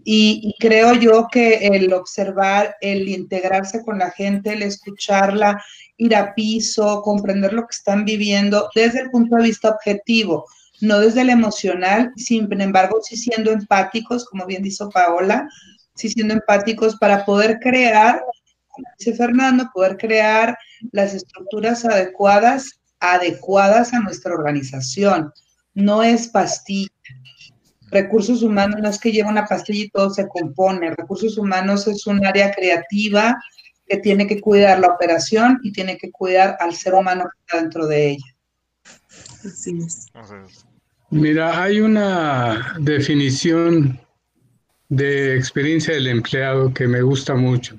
Y, 0.05 0.55
creo 0.59 0.93
yo 0.93 1.27
que 1.31 1.67
el 1.67 1.93
observar, 1.93 2.75
el 2.81 3.07
integrarse 3.07 3.83
con 3.83 3.99
la 3.99 4.11
gente, 4.11 4.53
el 4.53 4.63
escucharla, 4.63 5.63
ir 5.97 6.15
a 6.15 6.33
piso, 6.35 7.01
comprender 7.01 7.53
lo 7.53 7.61
que 7.61 7.75
están 7.75 8.03
viviendo 8.03 8.69
desde 8.75 9.01
el 9.01 9.11
punto 9.11 9.37
de 9.37 9.43
vista 9.43 9.69
objetivo, 9.69 10.45
no 10.81 10.99
desde 10.99 11.21
el 11.21 11.29
emocional, 11.29 12.11
sin 12.17 12.49
embargo, 12.59 12.99
sí 13.01 13.15
siendo 13.15 13.51
empáticos, 13.51 14.25
como 14.25 14.45
bien 14.45 14.63
dijo 14.63 14.89
Paola, 14.89 15.47
sí 15.95 16.09
siendo 16.09 16.33
empáticos 16.33 16.97
para 16.97 17.23
poder 17.23 17.59
crear, 17.59 18.21
como 18.67 18.87
dice 18.97 19.13
Fernando, 19.13 19.69
poder 19.73 19.97
crear 19.97 20.57
las 20.91 21.13
estructuras 21.13 21.85
adecuadas, 21.85 22.81
adecuadas 23.03 23.93
a 23.93 23.99
nuestra 23.99 24.33
organización 24.33 25.31
no 25.73 26.03
es 26.03 26.29
pastilla. 26.29 26.89
Recursos 27.91 28.41
humanos 28.41 28.79
no 28.81 28.89
es 28.89 28.97
que 28.97 29.11
lleva 29.11 29.29
una 29.29 29.45
pastilla 29.45 29.83
y 29.83 29.89
todo 29.89 30.09
se 30.09 30.27
compone. 30.27 30.95
Recursos 30.95 31.37
humanos 31.37 31.85
es 31.87 32.07
un 32.07 32.25
área 32.25 32.51
creativa 32.51 33.37
que 33.85 33.97
tiene 33.97 34.25
que 34.25 34.39
cuidar 34.39 34.79
la 34.79 34.87
operación 34.87 35.59
y 35.63 35.73
tiene 35.73 35.97
que 35.97 36.09
cuidar 36.11 36.57
al 36.59 36.73
ser 36.73 36.93
humano 36.93 37.25
que 37.25 37.39
está 37.41 37.61
dentro 37.61 37.85
de 37.85 38.11
ella. 38.11 38.35
Así 39.45 39.77
es. 39.85 40.07
Mira, 41.09 41.61
hay 41.61 41.81
una 41.81 42.75
definición 42.79 43.99
de 44.87 45.35
experiencia 45.35 45.93
del 45.93 46.07
empleado 46.07 46.73
que 46.73 46.87
me 46.87 47.01
gusta 47.01 47.35
mucho, 47.35 47.75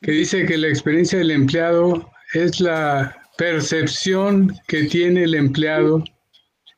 que 0.00 0.12
dice 0.12 0.44
que 0.44 0.58
la 0.58 0.68
experiencia 0.68 1.18
del 1.18 1.30
empleado 1.30 2.10
es 2.34 2.60
la 2.60 3.23
percepción 3.36 4.56
que 4.66 4.84
tiene 4.84 5.24
el 5.24 5.34
empleado 5.34 6.04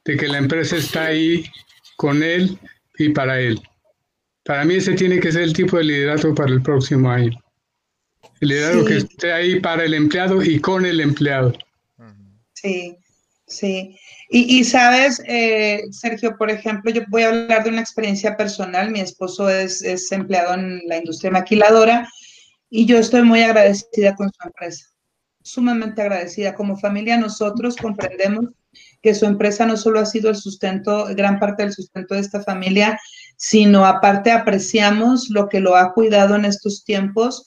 de 0.05 0.17
que 0.17 0.29
la 0.29 0.39
empresa 0.39 0.77
está 0.77 1.07
ahí 1.07 1.45
con 1.97 2.23
él 2.23 2.59
y 2.99 3.11
para 3.11 3.41
él. 3.41 3.61
Para 4.45 4.65
mí 4.65 4.77
ese 4.77 4.95
tiene 4.95 5.19
que 5.19 5.33
ser 5.33 5.43
el 5.43 5.53
tipo 5.53 5.77
de 5.77 5.85
liderazgo 5.85 6.35
para 6.35 6.53
el 6.53 6.63
próximo 6.63 7.11
año. 7.11 7.33
El 8.41 8.49
liderazgo 8.49 8.85
que 8.85 8.97
esté 8.99 9.33
ahí 9.33 9.61
para 9.61 9.85
el 9.85 9.95
empleado 9.95 10.43
y 10.43 10.61
con 10.61 10.87
el 10.87 11.01
empleado. 11.01 11.53
Sí, 12.55 12.97
sí. 13.47 13.99
Y, 14.29 14.65
sabes, 14.65 15.23
eh, 15.27 15.83
Sergio, 15.91 16.37
por 16.37 16.51
ejemplo, 16.51 16.91
yo 16.91 17.03
voy 17.09 17.23
a 17.23 17.29
hablar 17.29 17.65
de 17.65 17.71
una 17.71 17.81
experiencia 17.81 18.37
personal. 18.37 18.91
Mi 18.91 19.01
esposo 19.01 19.49
es, 19.49 19.83
es 19.83 20.11
empleado 20.11 20.55
en 20.55 20.81
la 20.87 20.99
industria 20.99 21.31
maquiladora 21.31 22.09
y 22.71 22.87
yo 22.87 22.99
estoy 22.99 23.23
muy 23.23 23.43
agradecida 23.43 24.15
con 24.17 24.29
su 24.29 24.47
empresa. 24.47 24.87
Sumamente 25.47 26.03
agradecida. 26.03 26.57
Como 26.57 26.77
familia 26.77 27.17
nosotros 27.17 27.77
comprendemos 27.77 28.47
que 29.01 29.15
su 29.15 29.27
empresa 29.27 29.65
no 29.65 29.77
solo 29.77 30.01
ha 30.01 30.05
sido 30.05 30.29
el 30.29 30.35
sustento, 30.35 31.07
gran 31.15 31.39
parte 31.39 31.63
del 31.63 31.73
sustento 31.73 32.17
de 32.17 32.21
esta 32.21 32.43
familia, 32.43 32.99
sino 33.37 33.87
aparte 33.87 34.33
apreciamos 34.33 35.31
lo 35.31 35.49
que 35.49 35.61
lo 35.61 35.77
ha 35.77 35.95
cuidado 35.95 36.35
en 36.35 36.47
estos 36.47 36.83
tiempos 36.85 37.47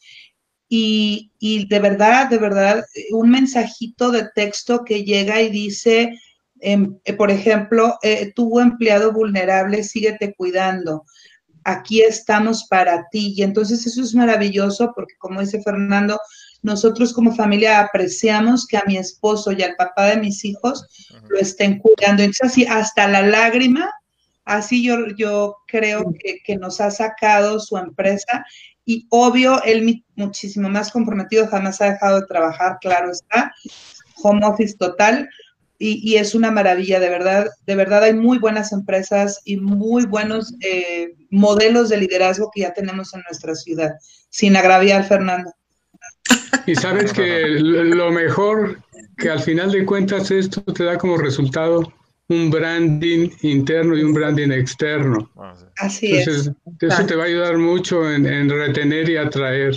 y, 0.70 1.30
de 1.68 1.80
verdad, 1.80 2.30
de 2.30 2.38
verdad, 2.38 2.86
un 3.12 3.32
mensajito 3.32 4.12
de 4.12 4.30
texto 4.34 4.86
que 4.86 5.04
llega 5.04 5.42
y 5.42 5.50
dice, 5.50 6.18
em, 6.62 6.98
eh, 7.04 7.12
por 7.12 7.32
ejemplo, 7.32 7.98
eh, 8.02 8.32
tu 8.34 8.62
empleado 8.62 9.12
vulnerable, 9.12 9.84
síguete 9.84 10.34
cuidando. 10.36 11.04
Aquí 11.66 12.02
estamos 12.02 12.66
para 12.70 13.10
ti. 13.12 13.34
Y 13.36 13.44
entonces 13.44 13.86
eso 13.86 14.02
es 14.02 14.16
maravilloso 14.16 14.94
porque, 14.96 15.16
como 15.18 15.42
dice 15.42 15.62
Fernando, 15.62 16.18
nosotros 16.62 17.14
como 17.14 17.36
familia 17.36 17.80
apreciamos 17.80 18.68
que 18.68 18.78
a 18.78 18.84
mi 18.86 18.98
esposo 18.98 19.52
y 19.52 19.62
al 19.62 19.76
papá 19.76 20.08
de 20.08 20.18
mis 20.18 20.44
hijos 20.44 20.86
lo 21.30 21.40
estén 21.40 21.80
cuidando. 21.80 22.24
Entonces, 22.24 22.52
así 22.52 22.66
hasta 22.66 23.08
la 23.08 23.22
lágrima, 23.22 23.90
así 24.46 24.84
yo, 24.84 25.08
yo 25.18 25.58
creo 25.68 26.14
que, 26.20 26.40
que 26.44 26.58
nos 26.58 26.82
ha 26.82 26.92
sacado 26.92 27.60
su 27.60 27.78
empresa. 27.78 28.46
Y 28.86 29.06
obvio, 29.10 29.62
él 29.64 30.04
muchísimo 30.16 30.68
más 30.70 30.92
comprometido, 30.92 31.48
jamás 31.48 31.80
ha 31.82 31.92
dejado 31.92 32.22
de 32.22 32.28
trabajar, 32.28 32.78
claro 32.82 33.12
está, 33.12 33.54
home 34.22 34.46
office 34.46 34.76
total, 34.78 35.30
y, 35.82 36.18
es 36.18 36.36
una 36.36 36.52
maravilla, 36.52 37.00
de 37.00 37.10
verdad, 37.10 37.48
de 37.66 37.76
verdad 37.76 38.04
hay 38.04 38.14
muy 38.14 38.38
buenas 38.38 38.74
empresas 38.74 39.40
y 39.46 39.56
muy 39.56 40.06
buenos 40.06 40.54
eh, 40.60 41.14
modelos 41.30 41.88
de 41.88 41.96
liderazgo 41.96 42.52
que 42.54 42.62
ya 42.62 42.74
tenemos 42.74 43.14
en 43.14 43.22
nuestra 43.22 43.56
ciudad, 43.56 43.94
sin 44.30 44.58
agraviar, 44.58 45.06
Fernando. 45.06 45.54
Y 46.66 46.76
sabes 46.76 47.14
que 47.14 47.48
lo 47.60 48.12
mejor 48.12 48.80
que 49.18 49.30
al 49.30 49.40
final 49.40 49.72
de 49.72 49.86
cuentas 49.86 50.32
esto 50.32 50.62
te 50.62 50.84
da 50.84 50.98
como 50.98 51.18
resultado 51.18 51.92
un 52.30 52.52
branding 52.52 53.30
interno 53.42 53.98
y 53.98 54.04
un 54.04 54.14
branding 54.14 54.52
externo. 54.52 55.30
Ah, 55.36 55.56
Así 55.78 56.16
es. 56.16 56.28
Eso 56.28 57.06
te 57.06 57.16
va 57.16 57.24
a 57.24 57.28
ayudar 57.28 57.58
mucho 57.58 58.10
en, 58.10 58.50
retener 58.50 59.10
y 59.10 59.18
atraer. 59.18 59.76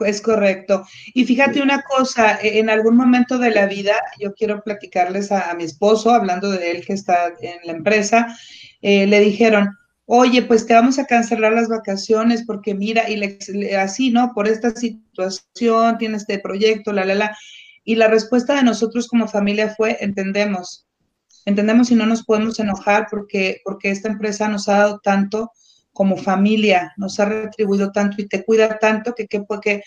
Es 0.00 0.20
correcto. 0.20 0.84
Y 1.14 1.24
fíjate 1.26 1.62
una 1.62 1.82
cosa, 1.82 2.40
e, 2.42 2.58
en 2.58 2.70
algún 2.70 2.96
momento 2.96 3.38
de 3.38 3.50
la 3.50 3.66
vida, 3.66 3.94
yo 4.18 4.32
quiero 4.34 4.62
platicarles 4.62 5.30
a, 5.30 5.54
mi 5.54 5.64
esposo, 5.64 6.10
hablando 6.10 6.50
de 6.50 6.70
él 6.70 6.84
que 6.84 6.94
está 6.94 7.34
en 7.40 7.58
la 7.64 7.72
empresa, 7.72 8.34
eh, 8.80 9.06
le 9.06 9.20
dijeron, 9.20 9.76
oye, 10.14 10.42
pues 10.42 10.66
te 10.66 10.74
vamos 10.74 10.98
a 10.98 11.06
cancelar 11.06 11.54
las 11.54 11.68
vacaciones 11.68 12.44
porque 12.46 12.74
mira, 12.74 13.08
y 13.08 13.16
le, 13.16 13.76
así, 13.78 14.10
¿no? 14.10 14.34
Por 14.34 14.46
esta 14.46 14.70
situación, 14.76 15.96
tiene 15.96 16.18
este 16.18 16.38
proyecto, 16.38 16.92
la, 16.92 17.06
la, 17.06 17.14
la. 17.14 17.38
Y 17.82 17.94
la 17.94 18.08
respuesta 18.08 18.54
de 18.54 18.62
nosotros 18.62 19.08
como 19.08 19.26
familia 19.26 19.74
fue, 19.74 19.96
entendemos, 20.00 20.86
entendemos 21.46 21.90
y 21.90 21.94
no 21.94 22.04
nos 22.04 22.24
podemos 22.24 22.60
enojar 22.60 23.06
porque, 23.10 23.62
porque 23.64 23.90
esta 23.90 24.10
empresa 24.10 24.48
nos 24.48 24.68
ha 24.68 24.80
dado 24.80 25.00
tanto 25.02 25.50
como 25.94 26.18
familia, 26.18 26.92
nos 26.98 27.18
ha 27.18 27.24
retribuido 27.24 27.90
tanto 27.90 28.20
y 28.20 28.28
te 28.28 28.44
cuida 28.44 28.78
tanto 28.78 29.14
que, 29.14 29.26
que, 29.26 29.42
que 29.62 29.82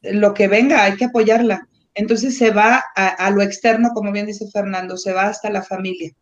lo 0.00 0.32
que 0.32 0.48
venga 0.48 0.84
hay 0.84 0.96
que 0.96 1.04
apoyarla. 1.04 1.68
Entonces 1.94 2.38
se 2.38 2.50
va 2.50 2.82
a, 2.96 3.30
lo 3.30 3.42
externo, 3.42 3.90
como 3.92 4.10
bien 4.10 4.24
dice 4.24 4.46
Fernando, 4.50 4.96
se 4.96 5.12
va 5.12 5.24
hasta 5.24 5.50
la 5.50 5.62
familia 5.62 6.14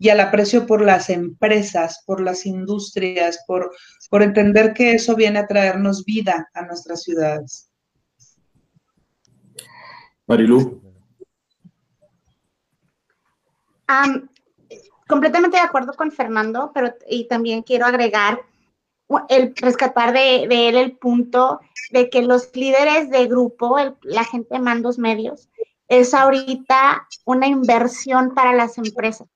y 0.00 0.08
al 0.08 0.18
aprecio 0.18 0.66
por 0.66 0.82
las 0.82 1.10
empresas, 1.10 2.02
por 2.04 2.20
las 2.20 2.46
industrias, 2.46 3.44
por, 3.46 3.70
por 4.10 4.24
entender 4.24 4.72
que 4.72 4.94
eso 4.94 5.14
viene 5.14 5.38
a 5.38 5.46
traernos 5.46 6.04
vida 6.04 6.50
a 6.54 6.62
nuestras 6.62 7.04
ciudades. 7.04 7.70
Marilu 10.26 10.80
completamente 15.10 15.56
de 15.56 15.64
acuerdo 15.64 15.92
con 15.94 16.12
Fernando, 16.12 16.70
pero 16.72 16.94
y 17.08 17.26
también 17.26 17.62
quiero 17.62 17.84
agregar 17.84 18.42
el 19.28 19.54
rescatar 19.56 20.12
de, 20.12 20.44
él 20.44 20.76
el 20.76 20.96
punto 20.96 21.60
de 21.90 22.08
que 22.08 22.22
los 22.22 22.54
líderes 22.54 23.10
de 23.10 23.26
grupo, 23.26 23.76
la 24.02 24.24
gente 24.24 24.54
de 24.54 24.60
mandos 24.60 24.98
medios, 24.98 25.48
es 25.88 26.14
ahorita 26.14 27.08
una 27.24 27.48
inversión 27.48 28.34
para 28.34 28.52
las 28.52 28.78
empresas. 28.78 29.26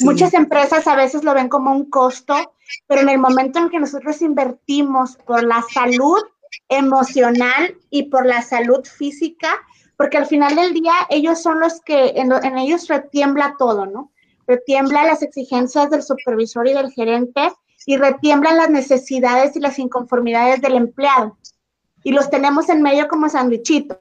Muchas 0.00 0.34
empresas 0.34 0.86
a 0.86 0.94
veces 0.94 1.24
lo 1.24 1.34
ven 1.34 1.48
como 1.48 1.72
un 1.72 1.90
costo, 1.90 2.54
pero 2.86 3.00
en 3.00 3.08
el 3.08 3.18
momento 3.18 3.58
en 3.58 3.70
que 3.70 3.80
nosotros 3.80 4.22
invertimos 4.22 5.16
por 5.26 5.42
la 5.42 5.62
salud 5.62 6.22
emocional 6.68 7.76
y 7.90 8.04
por 8.04 8.24
la 8.24 8.42
salud 8.42 8.84
física, 8.84 9.48
porque 9.96 10.16
al 10.16 10.26
final 10.26 10.54
del 10.54 10.74
día 10.74 10.94
ellos 11.10 11.42
son 11.42 11.58
los 11.58 11.80
que 11.80 12.12
en, 12.16 12.32
ellos 12.56 12.86
retiembla 12.86 13.56
todo, 13.58 13.86
¿no? 13.86 14.12
Retiembla 14.46 15.04
las 15.04 15.22
exigencias 15.22 15.90
del 15.90 16.02
supervisor 16.02 16.68
y 16.68 16.74
del 16.74 16.92
gerente 16.92 17.52
y 17.86 17.96
retiemblan 17.96 18.56
las 18.56 18.70
necesidades 18.70 19.56
y 19.56 19.60
las 19.60 19.78
inconformidades 19.78 20.60
del 20.60 20.76
empleado. 20.76 21.36
Y 22.04 22.12
los 22.12 22.30
tenemos 22.30 22.68
en 22.68 22.82
medio 22.82 23.08
como 23.08 23.28
sandwichito. 23.28 23.98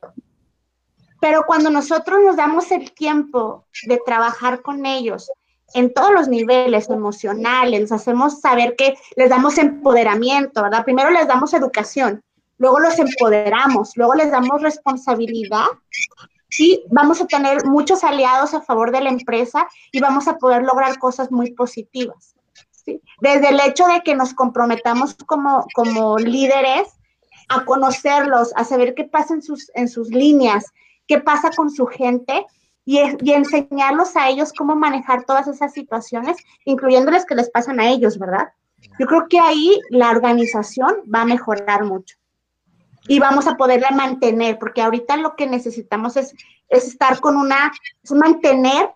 Pero 1.20 1.46
cuando 1.48 1.70
nosotros 1.70 2.20
nos 2.24 2.36
damos 2.36 2.72
el 2.72 2.92
tiempo 2.92 3.66
de 3.88 4.00
trabajar 4.06 4.62
con 4.62 4.86
ellos 4.86 5.32
en 5.74 5.94
todos 5.94 6.12
los 6.12 6.28
niveles 6.28 6.90
emocionales, 6.90 7.82
les 7.82 7.92
hacemos 7.92 8.42
saber 8.42 8.76
que 8.76 8.96
les 9.16 9.30
damos 9.30 9.58
empoderamiento, 9.58 10.64
¿verdad? 10.64 10.84
Primero 10.84 11.10
les 11.12 11.28
damos 11.28 11.54
educación, 11.54 12.24
luego 12.58 12.80
los 12.80 12.98
empoderamos, 13.00 13.92
luego 13.96 14.16
les 14.16 14.32
damos 14.32 14.62
responsabilidad, 14.62 15.66
sí, 16.50 16.84
vamos 16.92 17.20
a 17.20 17.28
tener 17.28 17.66
muchos 17.66 18.04
aliados 18.04 18.54
a 18.54 18.62
favor 18.62 18.92
de 18.92 19.02
la 19.02 19.10
empresa 19.10 19.68
y 19.92 20.00
vamos 20.00 20.28
a 20.28 20.38
poder 20.38 20.64
lograr 20.64 21.00
cosas 21.00 21.32
muy 21.32 21.52
positivas. 21.54 22.36
¿sí? 22.72 23.02
Desde 23.22 23.50
el 23.50 23.60
hecho 23.60 23.86
de 23.88 24.02
que 24.02 24.16
nos 24.16 24.34
comprometamos 24.34 25.16
como, 25.26 25.66
como 25.74 26.18
líderes 26.18 26.88
a 27.50 27.66
conocerlos, 27.66 28.52
a 28.56 28.64
saber 28.64 28.94
qué 28.94 29.06
pasa 29.06 29.34
en 29.34 29.42
sus, 29.42 29.72
en 29.74 29.88
sus 29.88 30.10
líneas, 30.10 30.72
qué 31.08 31.20
pasa 31.20 31.50
con 31.56 31.70
su 31.70 31.88
gente 31.88 32.46
y, 32.86 33.00
enseñarlos 33.32 34.16
a 34.16 34.30
ellos 34.30 34.54
cómo 34.54 34.76
manejar 34.76 35.24
todas 35.26 35.48
esas 35.48 35.74
situaciones, 35.74 36.38
incluyéndoles 36.66 37.26
que 37.26 37.36
les 37.36 37.50
pasan 37.50 37.80
a 37.80 37.90
ellos, 37.90 38.18
¿verdad? 38.20 38.52
Yo 39.00 39.08
creo 39.08 39.28
que 39.30 39.40
ahí 39.40 39.80
la 39.90 40.10
organización 40.10 40.96
va 41.14 41.22
a 41.22 41.26
mejorar 41.26 41.86
mucho 41.86 42.18
y 43.08 43.20
vamos 43.20 43.48
a 43.48 43.56
poderla 43.56 43.92
mantener, 43.92 44.60
porque 44.60 44.82
ahorita 44.82 45.18
lo 45.18 45.36
que 45.36 45.48
necesitamos 45.48 46.18
es, 46.18 46.34
estar 46.70 47.20
con 47.20 47.38
una, 47.38 47.72
es 48.02 48.12
mantener 48.12 48.90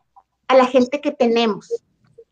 a 0.47 0.55
la 0.55 0.65
gente 0.65 0.99
que 0.99 1.11
tenemos, 1.11 1.83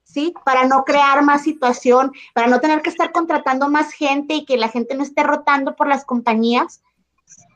¿sí? 0.04 0.34
Para 0.44 0.66
no 0.66 0.84
crear 0.84 1.22
más 1.24 1.44
situación, 1.44 2.12
para 2.34 2.48
no 2.48 2.60
tener 2.60 2.82
que 2.82 2.90
estar 2.90 3.12
contratando 3.12 3.70
más 3.70 3.92
gente 3.92 4.34
y 4.36 4.46
que 4.46 4.58
la 4.58 4.70
gente 4.70 4.96
no 4.96 5.04
esté 5.04 5.24
rotando 5.24 5.76
por 5.76 5.88
las 5.88 6.04
compañías, 6.06 6.82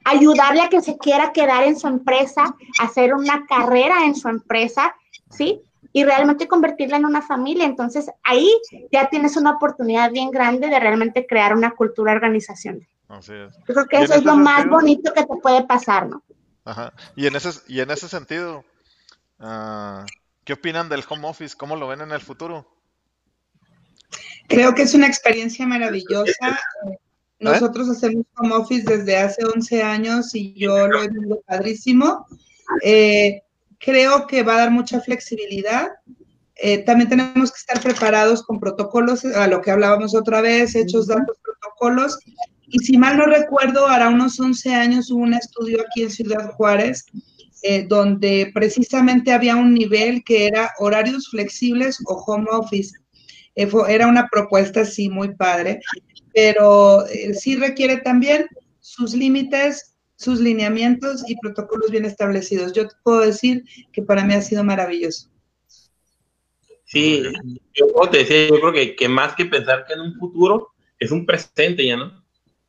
ayudarle 0.05 0.61
a 0.61 0.69
que 0.69 0.81
se 0.81 0.97
quiera 0.97 1.31
quedar 1.31 1.63
en 1.63 1.79
su 1.79 1.87
empresa, 1.87 2.55
hacer 2.79 3.13
una 3.13 3.45
carrera 3.45 4.05
en 4.05 4.15
su 4.15 4.27
empresa, 4.27 4.95
¿sí? 5.29 5.61
Y 5.91 6.03
realmente 6.03 6.47
convertirla 6.47 6.97
en 6.97 7.05
una 7.05 7.21
familia. 7.21 7.65
Entonces 7.65 8.09
ahí 8.23 8.51
ya 8.91 9.09
tienes 9.09 9.37
una 9.37 9.51
oportunidad 9.51 10.11
bien 10.11 10.31
grande 10.31 10.67
de 10.67 10.79
realmente 10.79 11.25
crear 11.25 11.55
una 11.55 11.71
cultura 11.71 12.13
organizacional. 12.13 12.87
Yo 13.09 13.73
creo 13.73 13.87
que 13.87 14.01
eso 14.03 14.13
es 14.13 14.23
lo 14.23 14.35
más 14.35 14.67
bonito 14.67 15.11
que 15.13 15.25
te 15.25 15.35
puede 15.41 15.63
pasar, 15.63 16.07
¿no? 16.07 16.21
Ajá. 16.63 16.93
Y 17.15 17.25
en 17.25 17.35
ese, 17.35 17.49
y 17.67 17.79
en 17.79 17.89
ese 17.89 18.07
sentido, 18.07 18.63
uh, 19.39 20.05
¿qué 20.43 20.53
opinan 20.53 20.89
del 20.89 21.03
home 21.09 21.27
office? 21.27 21.57
¿Cómo 21.57 21.75
lo 21.75 21.87
ven 21.87 22.01
en 22.01 22.11
el 22.11 22.21
futuro? 22.21 22.67
Creo 24.47 24.75
que 24.75 24.83
es 24.83 24.93
una 24.93 25.07
experiencia 25.07 25.65
maravillosa. 25.65 26.59
¿Eh? 27.39 27.45
Nosotros 27.45 27.89
hacemos 27.89 28.25
home 28.37 28.55
office 28.55 28.83
desde 28.85 29.17
hace 29.17 29.45
11 29.45 29.81
años 29.81 30.35
y 30.35 30.53
yo 30.53 30.87
lo 30.87 31.03
he 31.03 31.09
visto 31.09 31.41
padrísimo. 31.45 32.25
Eh, 32.83 33.41
creo 33.79 34.27
que 34.27 34.43
va 34.43 34.55
a 34.55 34.59
dar 34.59 34.71
mucha 34.71 34.99
flexibilidad. 35.01 35.89
Eh, 36.55 36.79
también 36.79 37.09
tenemos 37.09 37.51
que 37.51 37.59
estar 37.59 37.81
preparados 37.81 38.43
con 38.43 38.59
protocolos, 38.59 39.23
a 39.23 39.47
lo 39.47 39.61
que 39.61 39.71
hablábamos 39.71 40.13
otra 40.13 40.41
vez, 40.41 40.75
hechos, 40.75 41.07
datos, 41.07 41.37
protocolos, 41.41 42.19
y 42.71 42.79
si 42.79 42.97
mal 42.97 43.17
no 43.17 43.25
recuerdo, 43.25 43.87
hará 43.87 44.09
unos 44.09 44.39
11 44.39 44.75
años 44.75 45.09
hubo 45.09 45.23
un 45.23 45.33
estudio 45.33 45.81
aquí 45.81 46.03
en 46.03 46.11
Ciudad 46.11 46.51
Juárez, 46.51 47.05
eh, 47.63 47.85
donde 47.87 48.51
precisamente 48.53 49.31
había 49.31 49.55
un 49.55 49.73
nivel 49.73 50.23
que 50.23 50.45
era 50.45 50.71
horarios 50.77 51.29
flexibles 51.29 51.97
o 52.05 52.13
home 52.13 52.45
office. 52.51 52.95
Eh, 53.55 53.67
era 53.87 54.07
una 54.07 54.27
propuesta, 54.27 54.85
sí, 54.85 55.09
muy 55.09 55.33
padre, 55.35 55.79
pero 56.33 57.05
eh, 57.07 57.33
sí 57.33 57.55
requiere 57.55 57.97
también 57.97 58.47
sus 58.79 59.13
límites, 59.13 59.95
sus 60.15 60.39
lineamientos 60.39 61.23
y 61.27 61.37
protocolos 61.37 61.91
bien 61.91 62.05
establecidos. 62.05 62.73
Yo 62.73 62.87
te 62.87 62.95
puedo 63.03 63.21
decir 63.21 63.63
que 63.91 64.01
para 64.01 64.23
mí 64.23 64.33
ha 64.33 64.41
sido 64.41 64.63
maravilloso. 64.63 65.29
Sí, 66.85 67.23
yo 67.75 68.09
te 68.09 68.19
decía, 68.19 68.47
yo 68.47 68.59
creo 68.59 68.73
que, 68.73 68.95
que 68.95 69.07
más 69.07 69.35
que 69.35 69.45
pensar 69.45 69.85
que 69.85 69.93
en 69.93 70.01
un 70.01 70.15
futuro, 70.15 70.69
es 70.97 71.11
un 71.11 71.25
presente 71.25 71.85
ya, 71.85 71.97
¿no? 71.97 72.19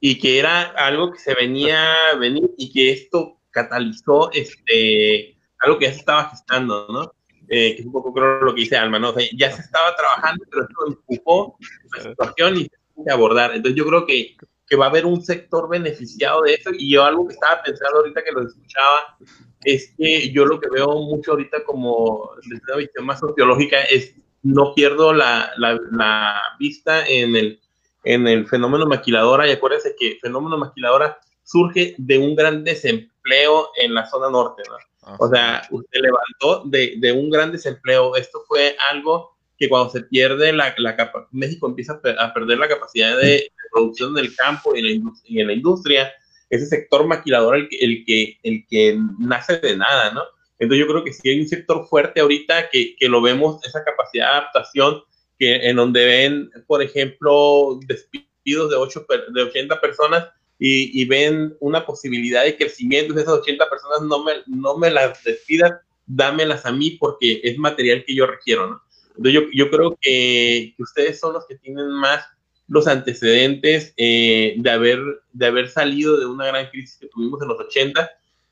y 0.01 0.19
que 0.19 0.39
era 0.39 0.63
algo 0.63 1.13
que 1.13 1.19
se 1.19 1.35
venía 1.35 2.11
a 2.11 2.17
venir 2.17 2.51
y 2.57 2.73
que 2.73 2.91
esto 2.91 3.39
catalizó 3.51 4.33
este, 4.33 5.37
algo 5.59 5.79
que 5.79 5.87
ya 5.87 5.93
se 5.93 5.99
estaba 6.01 6.31
gestando, 6.31 6.89
¿no? 6.89 7.13
Eh, 7.49 7.75
que 7.75 7.81
es 7.81 7.87
un 7.87 7.93
poco 7.93 8.13
creo 8.15 8.41
lo 8.41 8.55
que 8.55 8.63
dice 8.63 8.77
Alma, 8.77 8.99
¿no? 8.99 9.13
ya 9.37 9.51
se 9.51 9.61
estaba 9.61 9.95
trabajando, 9.97 10.45
pero 10.51 10.63
esto 10.63 10.87
empujó 10.87 11.59
la 11.97 12.03
situación 12.03 12.57
y 12.59 12.71
que 13.05 13.13
abordar. 13.13 13.55
Entonces 13.55 13.77
yo 13.77 13.87
creo 13.87 14.07
que, 14.07 14.37
que 14.67 14.77
va 14.77 14.87
a 14.87 14.89
haber 14.89 15.07
un 15.07 15.23
sector 15.23 15.69
beneficiado 15.69 16.43
de 16.43 16.55
eso 16.55 16.71
y 16.73 16.93
yo 16.93 17.05
algo 17.05 17.27
que 17.27 17.35
estaba 17.35 17.63
pensando 17.63 17.99
ahorita 17.99 18.23
que 18.23 18.33
lo 18.33 18.47
escuchaba 18.47 19.17
es 19.65 19.95
que 19.97 20.31
yo 20.33 20.47
lo 20.47 20.59
que 20.61 20.69
veo 20.71 20.89
mucho 21.03 21.33
ahorita 21.33 21.65
como 21.65 22.31
desde 22.43 22.63
una 22.67 22.77
visión 22.77 23.07
más 23.07 23.21
sociológica 23.21 23.83
es 23.83 24.15
no 24.43 24.75
pierdo 24.75 25.13
la, 25.13 25.53
la, 25.57 25.79
la 25.91 26.41
vista 26.59 27.07
en 27.07 27.37
el 27.37 27.61
en 28.05 28.27
el 28.27 28.47
fenómeno 28.47 28.87
maquiladora 28.87 29.47
y 29.47 29.53
acuérdense 29.53 29.95
que 29.99 30.13
el 30.13 30.21
fenómeno 30.21 30.57
maquiladora 30.57 31.19
surge 31.43 31.95
de 31.99 32.19
un 32.19 32.35
gran 32.35 32.65
desempleo 32.65 33.71
en 33.77 33.95
la 33.95 34.09
zona 34.09 34.31
norte, 34.31 34.63
¿no? 34.69 34.77
O 35.19 35.29
sea, 35.29 35.63
usted 35.71 36.01
levantó 36.01 36.63
de, 36.67 36.95
de, 36.99 37.13
un 37.13 37.31
gran 37.31 37.51
desempleo. 37.51 38.15
Esto 38.17 38.43
fue 38.47 38.77
algo 38.91 39.37
que 39.61 39.69
cuando 39.69 39.91
se 39.91 40.01
pierde 40.01 40.55
la, 40.55 40.75
la 40.79 40.97
capa, 40.97 41.29
México 41.33 41.69
empieza 41.69 42.01
a, 42.19 42.33
perder 42.33 42.59
la 42.59 42.67
capacidad 42.67 43.17
de, 43.19 43.53
producción 43.71 44.15
del 44.15 44.35
campo 44.35 44.75
y 44.75 44.81
en, 44.81 45.05
la, 45.05 45.45
la 45.45 45.53
industria, 45.53 46.11
ese 46.49 46.67
sector 46.67 47.07
maquilador 47.07 47.57
el 47.57 47.69
que, 47.69 47.77
el 47.77 48.05
que, 48.05 48.39
el 48.43 48.67
que 48.67 48.99
nace 49.19 49.59
de 49.59 49.77
nada, 49.77 50.13
¿no? 50.13 50.23
Entonces 50.59 50.85
yo 50.85 50.91
creo 50.91 51.05
que 51.05 51.13
si 51.13 51.29
hay 51.29 51.41
un 51.41 51.47
sector 51.47 51.87
fuerte 51.87 52.21
ahorita 52.21 52.71
que, 52.71 52.97
que 52.97 53.09
lo 53.09 53.21
vemos, 53.21 53.63
esa 53.65 53.85
capacidad 53.85 54.25
de 54.25 54.39
adaptación, 54.39 55.03
que 55.39 55.55
en 55.69 55.77
donde 55.77 56.07
ven, 56.07 56.51
por 56.67 56.83
ejemplo, 56.83 57.79
despidos 57.87 58.71
de, 58.71 58.77
8, 58.77 59.07
de 59.35 59.43
80 59.43 59.81
personas 59.81 60.27
y, 60.59 61.01
y, 61.01 61.05
ven 61.05 61.55
una 61.61 61.85
posibilidad 61.85 62.45
de 62.45 62.57
crecimiento 62.57 63.13
de 63.13 63.23
esas 63.23 63.35
80 63.35 63.69
personas, 63.69 64.03
no 64.03 64.25
me, 64.25 64.33
no 64.47 64.77
me 64.77 64.91
las 64.91 65.23
despidas, 65.23 65.73
dámelas 66.07 66.67
a 66.67 66.73
mí 66.73 66.93
porque 66.99 67.41
es 67.45 67.57
material 67.59 68.05
que 68.07 68.15
yo 68.15 68.27
requiero, 68.27 68.67
¿no? 68.67 68.83
Yo, 69.23 69.43
yo 69.53 69.71
creo 69.71 69.99
que, 70.01 70.75
que 70.77 70.83
ustedes 70.83 71.21
son 71.21 71.35
los 71.35 71.47
que 71.47 71.57
tienen 71.57 71.91
más 71.91 72.25
los 72.71 72.87
antecedentes 72.87 73.93
eh, 73.97 74.55
de, 74.57 74.71
haber, 74.71 75.01
de 75.33 75.47
haber 75.47 75.69
salido 75.69 76.17
de 76.17 76.27
una 76.27 76.47
gran 76.47 76.71
crisis 76.71 76.99
que 77.01 77.09
tuvimos 77.09 77.43
en 77.43 77.49
los 77.49 77.59
80 77.59 78.09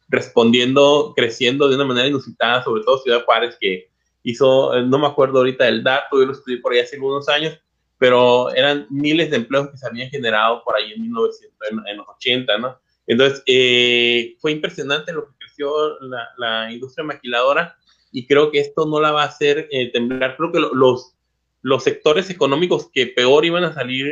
respondiendo, 0.08 1.12
creciendo 1.16 1.68
de 1.68 1.76
una 1.76 1.84
manera 1.84 2.08
inusitada, 2.08 2.64
sobre 2.64 2.82
todo 2.82 2.98
Ciudad 2.98 3.24
Juárez, 3.24 3.56
que 3.60 3.90
hizo, 4.24 4.74
eh, 4.74 4.82
no 4.82 4.98
me 4.98 5.06
acuerdo 5.06 5.38
ahorita 5.38 5.66
del 5.66 5.84
dato, 5.84 6.18
yo 6.18 6.26
lo 6.26 6.32
estudié 6.32 6.58
por 6.58 6.72
ahí 6.72 6.80
hace 6.80 6.96
algunos 6.96 7.28
años, 7.28 7.58
pero 7.96 8.52
eran 8.54 8.88
miles 8.90 9.30
de 9.30 9.36
empleos 9.36 9.70
que 9.70 9.76
se 9.76 9.86
habían 9.86 10.10
generado 10.10 10.64
por 10.64 10.76
ahí 10.76 10.92
en 10.92 11.02
1900, 11.02 11.56
en, 11.86 11.96
los 11.96 12.06
80, 12.08 12.58
¿no? 12.58 12.78
Entonces, 13.06 13.42
eh, 13.46 14.36
fue 14.40 14.50
impresionante 14.50 15.12
lo 15.12 15.26
que 15.28 15.34
creció 15.38 15.98
la, 16.00 16.28
la, 16.38 16.72
industria 16.72 17.04
maquiladora 17.04 17.77
y 18.12 18.26
creo 18.26 18.51
que 18.51 18.60
esto 18.60 18.86
no 18.86 19.01
la 19.01 19.12
va 19.12 19.22
a 19.22 19.26
hacer 19.26 19.68
eh, 19.70 19.90
temblar. 19.93 20.36
Creo 20.36 20.52
que 20.52 20.60
los, 20.60 21.14
los 21.62 21.85
sectores 21.85 22.30
económicos 22.30 22.90
que 22.93 23.06
peor 23.06 23.44
iban 23.44 23.64
a 23.64 23.74
salir 23.74 24.06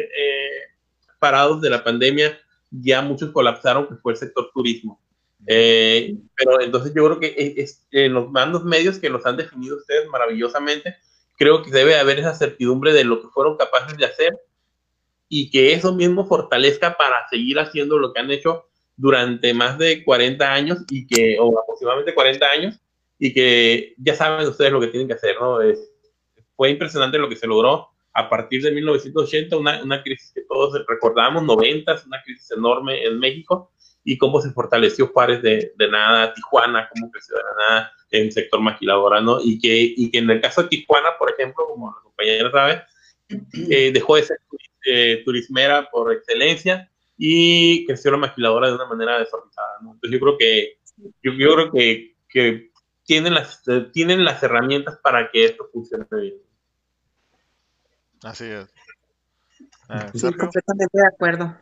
parados 1.18 1.60
de 1.60 1.70
la 1.70 1.82
pandemia, 1.82 2.38
ya 2.70 3.02
muchos 3.02 3.30
colapsaron, 3.30 3.88
que 3.88 3.96
fue 3.96 4.12
el 4.12 4.18
sector 4.18 4.50
turismo. 4.52 5.00
Eh, 5.46 6.16
pero 6.36 6.60
entonces 6.60 6.92
yo 6.94 7.04
creo 7.04 7.20
que 7.20 7.54
es, 7.56 7.86
en 7.92 8.14
los 8.14 8.30
mandos 8.30 8.64
medios 8.64 8.98
que 8.98 9.10
los 9.10 9.24
han 9.26 9.36
definido 9.36 9.76
ustedes 9.76 10.08
maravillosamente, 10.08 10.96
creo 11.38 11.62
que 11.62 11.70
debe 11.70 11.98
haber 11.98 12.18
esa 12.18 12.34
certidumbre 12.34 12.92
de 12.92 13.04
lo 13.04 13.20
que 13.20 13.28
fueron 13.28 13.56
capaces 13.56 13.96
de 13.96 14.06
hacer 14.06 14.38
y 15.28 15.50
que 15.50 15.72
eso 15.72 15.94
mismo 15.94 16.26
fortalezca 16.26 16.96
para 16.96 17.28
seguir 17.28 17.58
haciendo 17.58 17.98
lo 17.98 18.12
que 18.12 18.20
han 18.20 18.30
hecho 18.30 18.66
durante 18.96 19.52
más 19.52 19.78
de 19.78 20.04
40 20.04 20.52
años 20.52 20.78
y 20.90 21.06
que, 21.06 21.36
o 21.38 21.58
aproximadamente 21.58 22.14
40 22.14 22.46
años, 22.46 22.80
y 23.18 23.32
que 23.32 23.94
ya 23.98 24.14
saben 24.14 24.48
ustedes 24.48 24.72
lo 24.72 24.80
que 24.80 24.88
tienen 24.88 25.08
que 25.08 25.14
hacer, 25.14 25.36
¿no? 25.40 25.60
Es, 25.60 25.92
fue 26.54 26.70
impresionante 26.70 27.18
lo 27.18 27.28
que 27.28 27.36
se 27.36 27.46
logró 27.46 27.88
a 28.12 28.30
partir 28.30 28.62
de 28.62 28.70
1980, 28.70 29.56
una, 29.58 29.82
una 29.82 30.02
crisis 30.02 30.32
que 30.34 30.42
todos 30.42 30.82
recordamos, 30.88 31.42
90, 31.42 32.02
una 32.06 32.22
crisis 32.22 32.50
enorme 32.50 33.04
en 33.04 33.18
México, 33.18 33.72
y 34.04 34.16
cómo 34.16 34.40
se 34.40 34.50
fortaleció 34.52 35.08
Juárez 35.08 35.42
de, 35.42 35.72
de 35.76 35.88
nada, 35.88 36.32
Tijuana, 36.32 36.88
cómo 36.94 37.10
creció 37.10 37.36
de 37.36 37.42
nada 37.58 37.92
en 38.12 38.26
el 38.26 38.32
sector 38.32 38.60
maquiladora, 38.60 39.20
¿no? 39.20 39.38
Y 39.42 39.58
que, 39.58 39.94
y 39.96 40.10
que 40.10 40.18
en 40.18 40.30
el 40.30 40.40
caso 40.40 40.62
de 40.62 40.68
Tijuana, 40.68 41.10
por 41.18 41.30
ejemplo, 41.30 41.66
como 41.66 41.88
la 41.90 42.02
compañera 42.02 42.50
sabe, 42.50 42.82
eh, 43.70 43.90
dejó 43.92 44.16
de 44.16 44.22
ser 44.22 44.38
eh, 44.86 45.22
turismera 45.24 45.90
por 45.90 46.12
excelencia 46.12 46.90
y 47.18 47.84
creció 47.84 48.12
la 48.12 48.18
maquiladora 48.18 48.68
de 48.68 48.76
una 48.76 48.86
manera 48.86 49.18
desorbitada, 49.18 49.78
¿no? 49.82 49.94
Entonces 49.94 50.12
yo 50.12 50.24
creo 50.24 50.38
que, 50.38 50.78
yo, 51.22 51.32
yo 51.32 51.54
creo 51.54 51.72
que, 51.72 52.14
que 52.28 52.70
tienen, 53.06 53.34
las, 53.34 53.62
tienen 53.92 54.24
las 54.24 54.42
herramientas 54.42 54.98
para 55.02 55.30
que 55.30 55.46
esto 55.46 55.68
funcione 55.72 56.04
bien. 56.10 56.34
Así 58.22 58.44
es. 58.44 58.66
sí, 60.14 60.32
completamente 60.34 60.98
de 60.98 61.06
acuerdo. 61.06 61.56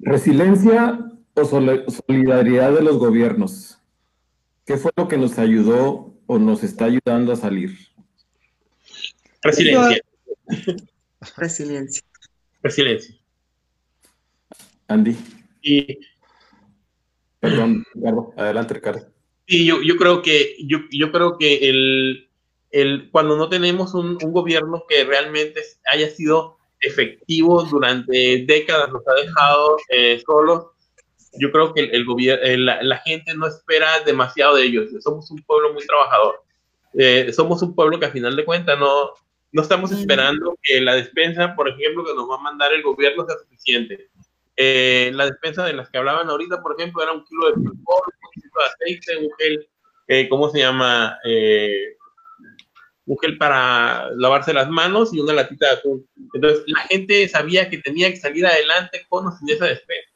Resiliencia 0.00 0.98
o 1.34 1.44
solidaridad 1.44 2.72
de 2.72 2.82
los 2.82 2.98
gobiernos. 2.98 3.78
¿Qué 4.66 4.76
fue 4.76 4.90
lo 4.96 5.08
que 5.08 5.16
nos 5.16 5.38
ayudó 5.38 6.14
o 6.26 6.38
nos 6.38 6.62
está 6.64 6.86
ayudando 6.86 7.32
a 7.32 7.36
salir? 7.36 7.78
Resiliencia. 9.42 10.02
Resiliencia. 11.36 12.02
Resiliencia. 12.62 13.16
Andy. 14.88 15.16
Y, 15.62 15.98
Perdón, 17.42 17.84
Ricardo. 17.92 18.32
Adelante, 18.36 18.74
Ricardo. 18.74 19.11
Sí, 19.52 19.66
yo, 19.66 19.82
yo 19.82 19.98
creo 19.98 20.22
que, 20.22 20.56
yo, 20.64 20.78
yo 20.90 21.12
creo 21.12 21.36
que 21.36 21.68
el, 21.68 22.30
el, 22.70 23.10
cuando 23.10 23.36
no 23.36 23.50
tenemos 23.50 23.92
un, 23.92 24.16
un 24.22 24.32
gobierno 24.32 24.84
que 24.88 25.04
realmente 25.04 25.60
haya 25.92 26.08
sido 26.08 26.56
efectivo 26.80 27.62
durante 27.64 28.46
décadas 28.46 28.90
nos 28.90 29.06
ha 29.06 29.12
dejado 29.12 29.76
eh, 29.90 30.22
solos. 30.24 30.68
Yo 31.38 31.52
creo 31.52 31.74
que 31.74 31.82
el, 31.82 31.94
el 31.94 32.06
gobierno, 32.06 32.42
eh, 32.46 32.56
la, 32.56 32.82
la, 32.82 32.96
gente 33.00 33.34
no 33.34 33.46
espera 33.46 34.00
demasiado 34.00 34.56
de 34.56 34.64
ellos. 34.64 34.88
Somos 35.00 35.30
un 35.30 35.42
pueblo 35.42 35.74
muy 35.74 35.84
trabajador. 35.84 36.42
Eh, 36.94 37.30
somos 37.34 37.60
un 37.60 37.74
pueblo 37.74 38.00
que 38.00 38.06
a 38.06 38.10
final 38.10 38.34
de 38.34 38.46
cuentas 38.46 38.78
no, 38.78 39.10
no 39.52 39.60
estamos 39.60 39.92
esperando 39.92 40.58
que 40.62 40.80
la 40.80 40.94
despensa, 40.94 41.54
por 41.54 41.68
ejemplo, 41.68 42.06
que 42.06 42.14
nos 42.14 42.26
va 42.26 42.36
a 42.36 42.42
mandar 42.42 42.72
el 42.72 42.82
gobierno 42.82 43.26
sea 43.26 43.36
suficiente. 43.36 44.08
Eh, 44.64 45.10
la 45.14 45.26
despensa 45.26 45.64
de 45.64 45.72
las 45.72 45.90
que 45.90 45.98
hablaban 45.98 46.30
ahorita, 46.30 46.62
por 46.62 46.78
ejemplo, 46.78 47.02
era 47.02 47.12
un 47.12 47.24
kilo 47.24 47.48
de 47.48 47.54
frijol, 47.54 47.74
un 47.74 48.42
kilo 48.42 48.52
de 48.54 48.64
aceite, 48.64 49.16
un 49.16 49.28
gel, 49.36 49.68
eh, 50.06 50.28
¿cómo 50.28 50.50
se 50.50 50.60
llama? 50.60 51.18
Eh, 51.24 51.96
un 53.06 53.18
gel 53.18 53.36
para 53.38 54.08
lavarse 54.12 54.52
las 54.52 54.68
manos 54.68 55.12
y 55.12 55.18
una 55.18 55.32
latita 55.32 55.66
de 55.66 55.72
atún. 55.72 56.06
Entonces, 56.32 56.62
la 56.68 56.82
gente 56.82 57.28
sabía 57.28 57.68
que 57.68 57.78
tenía 57.78 58.08
que 58.10 58.18
salir 58.18 58.46
adelante 58.46 59.04
con 59.08 59.26
o 59.26 59.32
sin 59.32 59.50
esa 59.50 59.66
despensa. 59.66 60.12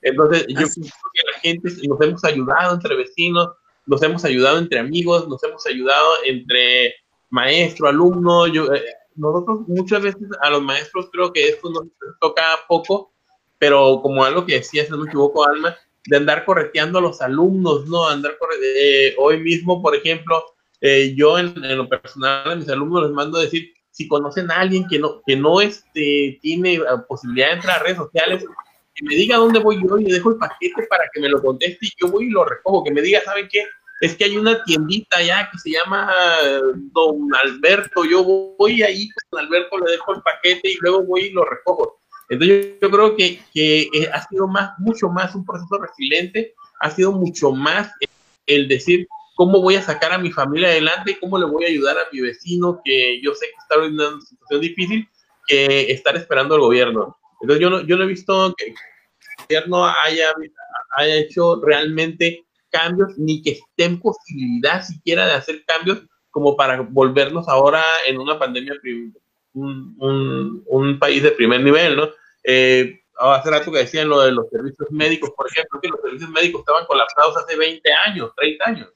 Entonces, 0.00 0.46
yo 0.48 0.54
creo 0.56 0.68
que 1.12 1.32
la 1.32 1.40
gente 1.40 1.68
nos 1.86 2.00
hemos 2.00 2.24
ayudado 2.24 2.74
entre 2.74 2.96
vecinos, 2.96 3.48
nos 3.84 4.02
hemos 4.02 4.24
ayudado 4.24 4.58
entre 4.58 4.78
amigos, 4.78 5.28
nos 5.28 5.44
hemos 5.44 5.66
ayudado 5.66 6.08
entre 6.24 6.94
maestro, 7.28 7.88
alumno. 7.88 8.46
Yo, 8.46 8.72
eh, 8.72 8.82
nosotros 9.14 9.60
muchas 9.68 10.00
veces 10.00 10.26
a 10.40 10.48
los 10.48 10.62
maestros 10.62 11.10
creo 11.12 11.34
que 11.34 11.48
esto 11.48 11.70
nos 11.70 11.84
toca 12.18 12.42
poco, 12.66 13.13
pero 13.58 14.00
como 14.02 14.24
algo 14.24 14.46
que 14.46 14.54
decía, 14.54 14.84
si 14.84 14.90
no 14.90 14.98
me 14.98 15.06
equivoco, 15.06 15.46
Alma, 15.48 15.76
de 16.06 16.16
andar 16.16 16.44
correteando 16.44 16.98
a 16.98 17.02
los 17.02 17.20
alumnos, 17.20 17.86
¿no? 17.86 18.06
Andar 18.06 18.36
eh, 18.62 19.14
hoy 19.18 19.40
mismo, 19.40 19.80
por 19.82 19.94
ejemplo, 19.94 20.44
eh, 20.80 21.14
yo 21.16 21.38
en, 21.38 21.54
lo 21.76 21.88
personal 21.88 22.50
a 22.50 22.54
mis 22.56 22.68
alumnos 22.68 23.04
les 23.04 23.12
mando 23.12 23.38
a 23.38 23.42
decir, 23.42 23.72
si 23.90 24.06
conocen 24.08 24.50
a 24.50 24.60
alguien 24.60 24.86
que 24.88 24.98
no, 24.98 25.22
que 25.26 25.36
no 25.36 25.60
este, 25.60 26.38
tiene 26.42 26.80
posibilidad 27.08 27.48
de 27.48 27.54
entrar 27.54 27.80
a 27.80 27.82
redes 27.82 27.96
sociales, 27.96 28.44
que 28.94 29.04
me 29.04 29.14
diga 29.14 29.36
dónde 29.36 29.60
voy 29.60 29.80
yo 29.82 29.98
y 29.98 30.04
dejo 30.04 30.32
el 30.32 30.38
paquete 30.38 30.86
para 30.88 31.04
que 31.12 31.20
me 31.20 31.28
lo 31.28 31.42
conteste 31.42 31.86
y 31.86 31.92
yo 32.00 32.08
voy 32.08 32.26
y 32.26 32.30
lo 32.30 32.44
recojo, 32.44 32.84
que 32.84 32.92
me 32.92 33.02
diga, 33.02 33.22
¿saben 33.24 33.48
qué? 33.50 33.64
Es 34.00 34.16
que 34.16 34.24
hay 34.24 34.36
una 34.36 34.62
tiendita 34.64 35.18
allá 35.18 35.48
que 35.50 35.58
se 35.58 35.70
llama 35.70 36.12
Don 36.92 37.28
Alberto, 37.42 38.04
yo 38.04 38.24
voy 38.58 38.82
ahí 38.82 39.08
con 39.30 39.40
Alberto, 39.40 39.78
le 39.78 39.92
dejo 39.92 40.14
el 40.14 40.22
paquete 40.22 40.72
y 40.72 40.76
luego 40.80 41.04
voy 41.04 41.22
y 41.26 41.30
lo 41.30 41.44
recojo. 41.44 42.00
Entonces 42.34 42.76
yo, 42.80 42.90
creo 42.90 43.16
que, 43.16 43.40
eh, 43.54 44.10
ha 44.12 44.26
sido 44.28 44.46
más, 44.46 44.78
mucho 44.78 45.08
más 45.08 45.34
un 45.34 45.44
proceso 45.44 45.78
resiliente, 45.78 46.54
ha 46.80 46.90
sido 46.90 47.12
mucho 47.12 47.52
más 47.52 47.90
el 48.46 48.68
decir, 48.68 49.08
cómo 49.34 49.60
voy 49.60 49.76
a 49.76 49.82
sacar 49.82 50.12
a 50.12 50.18
mi 50.18 50.30
familia 50.30 50.68
adelante 50.68 51.18
cómo 51.20 51.38
le 51.38 51.46
voy 51.46 51.64
a 51.64 51.68
ayudar 51.68 51.98
a 51.98 52.06
mi 52.12 52.20
vecino 52.20 52.80
que 52.84 53.20
yo 53.20 53.34
sé 53.34 53.46
que 53.46 53.56
está 53.58 53.84
en 53.84 53.94
una 53.94 54.20
situación 54.20 54.60
difícil 54.60 55.08
que 55.46 55.92
estar 55.92 56.16
esperando 56.16 56.54
al 56.54 56.60
gobierno. 56.60 57.18
Entonces 57.40 57.60
yo 57.60 57.70
no, 57.70 57.80
yo 57.82 57.96
no 57.96 58.04
he 58.04 58.08
visto 58.08 58.54
que 58.56 58.66
el 58.66 58.74
gobierno 59.48 59.84
haya, 59.86 60.32
hecho 61.06 61.60
realmente 61.60 62.44
cambios 62.70 63.18
ni 63.18 63.42
que 63.42 63.50
esté 63.50 63.84
en 63.84 64.00
posibilidad 64.00 64.82
siquiera 64.82 65.26
de 65.26 65.34
hacer 65.34 65.64
cambios 65.66 66.02
como 66.30 66.56
para 66.56 66.80
volvernos 66.80 67.48
ahora 67.48 67.82
en 68.06 68.18
una 68.18 68.38
pandemia, 68.38 68.74
un, 69.52 70.64
un 70.66 70.98
país 70.98 71.22
de 71.22 71.30
primer 71.32 71.60
nivel, 71.60 71.96
¿no? 71.96 72.08
Eh, 72.44 73.00
hace 73.18 73.50
rato 73.50 73.72
que 73.72 73.78
decían 73.78 74.08
lo 74.08 74.20
de 74.20 74.32
los 74.32 74.48
servicios 74.50 74.90
médicos, 74.90 75.30
por 75.36 75.48
ejemplo, 75.48 75.80
que 75.80 75.88
los 75.88 76.00
servicios 76.00 76.30
médicos 76.30 76.60
estaban 76.60 76.86
colapsados 76.86 77.36
hace 77.36 77.56
20 77.56 77.92
años, 78.06 78.30
30 78.36 78.64
años 78.68 78.88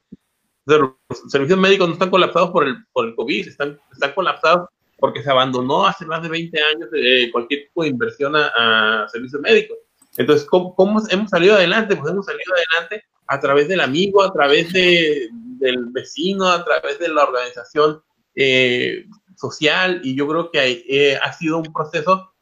los 0.77 0.91
servicios 1.27 1.59
médicos 1.59 1.87
no 1.87 1.93
están 1.93 2.09
colapsados 2.09 2.51
por 2.51 2.67
el, 2.67 2.75
por 2.91 3.07
el 3.07 3.15
COVID, 3.15 3.47
están, 3.47 3.79
están 3.91 4.13
colapsados 4.13 4.69
porque 4.97 5.23
se 5.23 5.31
abandonó 5.31 5.87
hace 5.87 6.05
más 6.05 6.21
de 6.21 6.29
20 6.29 6.61
años 6.61 6.89
eh, 6.93 7.29
cualquier 7.31 7.63
tipo 7.63 7.83
de 7.83 7.89
inversión 7.89 8.35
a, 8.35 9.03
a 9.03 9.09
servicios 9.09 9.41
médicos. 9.41 9.77
Entonces, 10.17 10.45
¿cómo, 10.47 10.75
¿cómo, 10.75 11.01
hemos 11.09 11.29
salido 11.29 11.55
adelante? 11.55 11.95
Pues 11.95 12.11
hemos 12.11 12.25
salido 12.25 12.53
adelante 12.53 13.05
a 13.27 13.39
través 13.39 13.67
del 13.69 13.79
amigo, 13.79 14.21
a 14.21 14.33
través 14.33 14.73
de, 14.73 15.29
del 15.31 15.85
vecino, 15.87 16.47
a 16.47 16.63
través 16.65 16.99
de 16.99 17.07
la 17.07 17.23
organización 17.23 18.03
eh, 18.35 19.05
social 19.37 20.01
y 20.03 20.15
yo 20.15 20.27
creo 20.27 20.51
que 20.51 20.59
hay, 20.59 20.85
eh, 20.89 21.17
ha 21.21 21.31
sido 21.31 21.59
un 21.59 21.71
proceso 21.71 22.33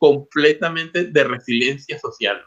completamente 0.00 1.04
de 1.04 1.24
resiliencia 1.24 1.98
social. 1.98 2.38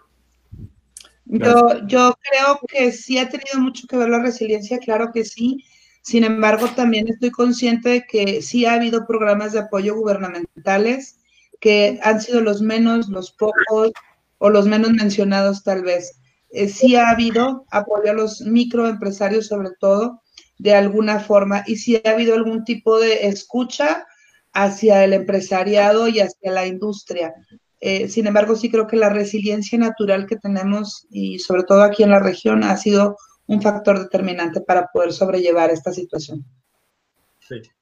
Yo, 1.26 1.86
yo 1.86 2.18
creo 2.20 2.60
que 2.68 2.92
sí 2.92 3.20
ha 3.20 3.30
tenido 3.30 3.60
mucho 3.60 3.88
que 3.88 3.96
ver 3.96 4.10
la 4.10 4.20
resiliencia, 4.20 4.80
claro 4.80 5.12
que 5.14 5.24
sí. 5.24 5.64
Sin 6.02 6.24
embargo, 6.24 6.68
también 6.76 7.08
estoy 7.08 7.30
consciente 7.30 7.90
de 7.90 8.06
que 8.06 8.42
sí 8.42 8.66
ha 8.66 8.74
habido 8.74 9.06
programas 9.06 9.54
de 9.54 9.60
apoyo 9.60 9.96
gubernamentales 9.96 11.20
que 11.62 12.00
han 12.02 12.20
sido 12.20 12.42
los 12.42 12.62
menos, 12.62 13.08
los 13.08 13.32
pocos 13.32 13.92
o 14.40 14.50
los 14.50 14.66
menos 14.66 14.92
mencionados 14.92 15.64
tal 15.64 15.84
vez. 15.84 16.20
Eh, 16.50 16.68
sí 16.68 16.96
ha 16.96 17.12
habido 17.12 17.66
apoyo 17.70 18.10
a 18.10 18.16
los 18.16 18.42
microempresarios 18.42 19.48
sobre 19.48 19.70
todo, 19.80 20.24
de 20.58 20.74
alguna 20.74 21.20
forma, 21.20 21.64
y 21.68 21.76
sí 21.76 22.02
ha 22.04 22.10
habido 22.10 22.34
algún 22.34 22.64
tipo 22.64 23.00
de 23.00 23.28
escucha 23.28 24.08
hacia 24.54 25.04
el 25.04 25.14
empresariado 25.14 26.08
y 26.08 26.20
hacia 26.20 26.52
la 26.52 26.66
industria. 26.66 27.34
Eh, 27.82 28.08
sin 28.08 28.28
embargo, 28.28 28.56
sí 28.56 28.72
creo 28.72 28.88
que 28.88 28.96
la 28.96 29.10
resiliencia 29.10 29.78
natural 29.78 30.26
que 30.26 30.38
tenemos 30.38 31.06
y 31.10 31.40
sobre 31.40 31.64
todo 31.64 31.84
aquí 31.84 32.04
en 32.04 32.12
la 32.12 32.20
región 32.20 32.64
ha 32.64 32.78
sido 32.78 33.18
un 33.48 33.62
factor 33.62 34.00
determinante 34.00 34.62
para 34.62 34.88
poder 34.88 35.12
sobrellevar 35.12 35.70
esta 35.70 35.92
situación. 35.92 36.46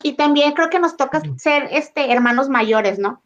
Y 0.01 0.13
también 0.13 0.53
creo 0.53 0.69
que 0.69 0.79
nos 0.79 0.97
toca 0.97 1.21
ser 1.37 1.67
este, 1.71 2.11
hermanos 2.11 2.49
mayores, 2.49 2.97
¿no? 2.97 3.21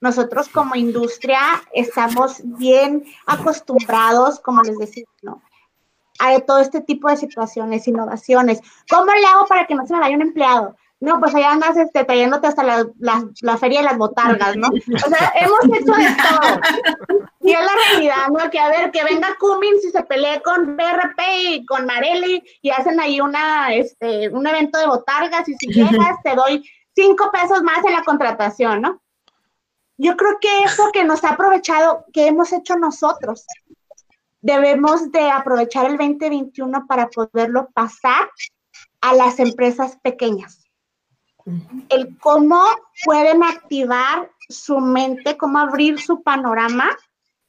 Nosotros 0.00 0.48
como 0.48 0.74
industria 0.74 1.40
estamos 1.72 2.40
bien 2.42 3.04
acostumbrados, 3.26 4.40
como 4.40 4.62
les 4.62 4.78
decía, 4.78 5.04
¿no? 5.22 5.42
A 6.18 6.38
todo 6.40 6.58
este 6.58 6.80
tipo 6.80 7.08
de 7.08 7.16
situaciones, 7.16 7.86
innovaciones. 7.86 8.60
¿Cómo 8.90 9.06
le 9.12 9.26
hago 9.26 9.46
para 9.46 9.66
que 9.66 9.74
no 9.74 9.86
se 9.86 9.94
me 9.94 10.00
vaya 10.00 10.16
un 10.16 10.22
empleado? 10.22 10.76
No, 10.98 11.20
pues 11.20 11.34
allá 11.34 11.52
andas 11.52 11.76
este, 11.76 12.04
trayéndote 12.04 12.46
hasta 12.46 12.64
la, 12.64 12.86
la, 12.98 13.58
feria 13.58 13.80
de 13.80 13.84
las 13.84 13.98
botargas, 13.98 14.56
¿no? 14.56 14.68
O 14.68 15.08
sea, 15.10 15.32
hemos 15.36 15.64
hecho 15.64 15.92
de 15.92 16.16
todo. 16.16 17.28
Y 17.42 17.52
es 17.52 17.60
la 17.60 17.72
realidad, 17.90 18.28
¿no? 18.28 18.50
Que 18.50 18.58
a 18.58 18.70
ver, 18.70 18.90
que 18.90 19.04
venga 19.04 19.36
Cummins 19.38 19.84
y 19.84 19.90
se 19.90 20.02
pelee 20.04 20.40
con 20.40 20.74
BRP 20.74 21.20
y 21.50 21.66
con 21.66 21.84
Marelli 21.84 22.42
y 22.62 22.70
hacen 22.70 22.98
ahí 22.98 23.20
una, 23.20 23.74
este, 23.74 24.30
un 24.30 24.46
evento 24.46 24.78
de 24.78 24.86
botargas 24.86 25.46
y 25.48 25.54
si 25.54 25.66
llegas 25.66 26.16
te 26.24 26.34
doy 26.34 26.66
cinco 26.94 27.30
pesos 27.30 27.62
más 27.62 27.84
en 27.84 27.92
la 27.92 28.02
contratación, 28.02 28.80
¿no? 28.80 29.02
Yo 29.98 30.16
creo 30.16 30.38
que 30.40 30.64
eso 30.64 30.90
que 30.92 31.04
nos 31.04 31.24
ha 31.24 31.30
aprovechado, 31.30 32.06
que 32.12 32.26
hemos 32.26 32.52
hecho 32.54 32.76
nosotros, 32.76 33.46
debemos 34.40 35.12
de 35.12 35.30
aprovechar 35.30 35.86
el 35.86 35.98
2021 35.98 36.86
para 36.86 37.08
poderlo 37.08 37.68
pasar 37.74 38.30
a 39.02 39.14
las 39.14 39.38
empresas 39.40 39.98
pequeñas 40.02 40.65
el 41.88 42.18
cómo 42.18 42.62
pueden 43.04 43.42
activar 43.42 44.30
su 44.48 44.78
mente, 44.78 45.36
cómo 45.36 45.58
abrir 45.58 46.00
su 46.00 46.22
panorama 46.22 46.96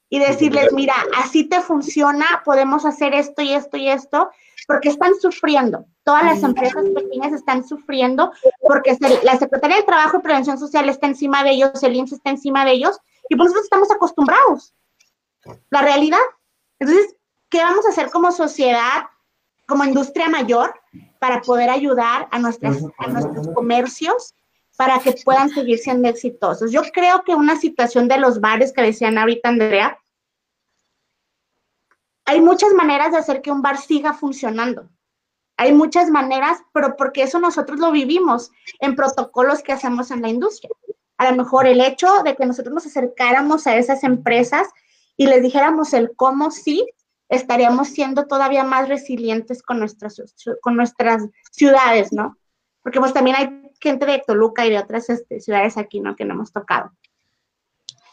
y 0.08 0.18
decirles, 0.18 0.72
mira, 0.72 0.94
así 1.16 1.44
te 1.44 1.60
funciona, 1.60 2.42
podemos 2.44 2.84
hacer 2.86 3.14
esto 3.14 3.42
y 3.42 3.52
esto 3.52 3.76
y 3.76 3.88
esto, 3.88 4.30
porque 4.66 4.88
están 4.88 5.14
sufriendo. 5.20 5.84
Todas 6.02 6.24
las 6.24 6.42
empresas 6.42 6.84
pequeñas 6.94 7.32
están 7.32 7.66
sufriendo 7.66 8.32
porque 8.60 8.96
la 9.22 9.36
Secretaría 9.36 9.76
de 9.76 9.82
Trabajo 9.82 10.18
y 10.18 10.22
Prevención 10.22 10.58
Social 10.58 10.88
está 10.88 11.06
encima 11.06 11.44
de 11.44 11.50
ellos, 11.50 11.82
el 11.82 11.94
IMSS 11.94 12.12
está 12.12 12.30
encima 12.30 12.64
de 12.64 12.72
ellos, 12.72 12.98
y 13.28 13.36
por 13.36 13.44
nosotros 13.44 13.64
estamos 13.64 13.90
acostumbrados. 13.90 14.74
La 15.70 15.82
realidad. 15.82 16.18
Entonces, 16.78 17.14
¿qué 17.48 17.58
vamos 17.58 17.84
a 17.86 17.90
hacer 17.90 18.10
como 18.10 18.32
sociedad, 18.32 19.04
como 19.66 19.84
industria 19.84 20.28
mayor? 20.28 20.74
Para 21.18 21.40
poder 21.40 21.70
ayudar 21.70 22.28
a, 22.30 22.38
nuestros 22.38 22.78
comercios 23.54 24.34
para 24.76 24.98
que 25.00 25.12
puedan 25.24 25.50
seguir 25.50 25.78
siendo 25.78 26.08
exitosos. 26.08 26.70
Yo 26.70 26.82
creo 26.92 27.24
que 27.24 27.34
una 27.34 27.58
situación 27.58 28.06
de 28.06 28.18
los 28.18 28.40
bares 28.40 28.72
que 28.72 28.82
decían 28.82 29.18
ahorita 29.18 29.48
Andrea, 29.48 29.98
hay 32.24 32.40
muchas 32.40 32.72
maneras 32.74 33.12
de 33.12 33.18
hacer 33.18 33.42
que 33.42 33.50
un 33.50 33.62
bar 33.62 33.78
siga 33.78 34.12
funcionando. 34.12 34.88
Hay 35.56 35.72
muchas 35.72 36.10
maneras, 36.10 36.58
pero 36.72 36.94
porque 36.96 37.22
eso 37.22 37.40
nosotros 37.40 37.80
lo 37.80 37.90
vivimos 37.90 38.52
en 38.78 38.94
protocolos 38.94 39.62
que 39.62 39.72
hacemos 39.72 40.12
en 40.12 40.22
la 40.22 40.28
industria. 40.28 40.70
A 41.16 41.30
lo 41.30 41.36
mejor 41.36 41.66
el 41.66 41.80
hecho 41.80 42.22
de 42.22 42.36
que 42.36 42.46
nosotros 42.46 42.72
nos 42.72 42.86
acercáramos 42.86 43.66
a 43.66 43.76
esas 43.76 44.04
empresas 44.04 44.68
y 45.16 45.26
les 45.26 45.42
dijéramos 45.42 45.92
el 45.94 46.14
cómo 46.14 46.52
sí, 46.52 46.86
estaríamos 47.28 47.88
siendo 47.88 48.26
todavía 48.26 48.64
más 48.64 48.88
resilientes 48.88 49.62
con 49.62 49.78
nuestras, 49.78 50.22
con 50.60 50.76
nuestras 50.76 51.28
ciudades, 51.50 52.12
¿no? 52.12 52.36
Porque 52.82 53.00
pues 53.00 53.12
también 53.12 53.36
hay 53.36 53.70
gente 53.80 54.06
de 54.06 54.22
Toluca 54.26 54.66
y 54.66 54.70
de 54.70 54.78
otras 54.78 55.10
este, 55.10 55.40
ciudades 55.40 55.76
aquí, 55.76 56.00
¿no? 56.00 56.16
Que 56.16 56.24
no 56.24 56.34
hemos 56.34 56.52
tocado. 56.52 56.92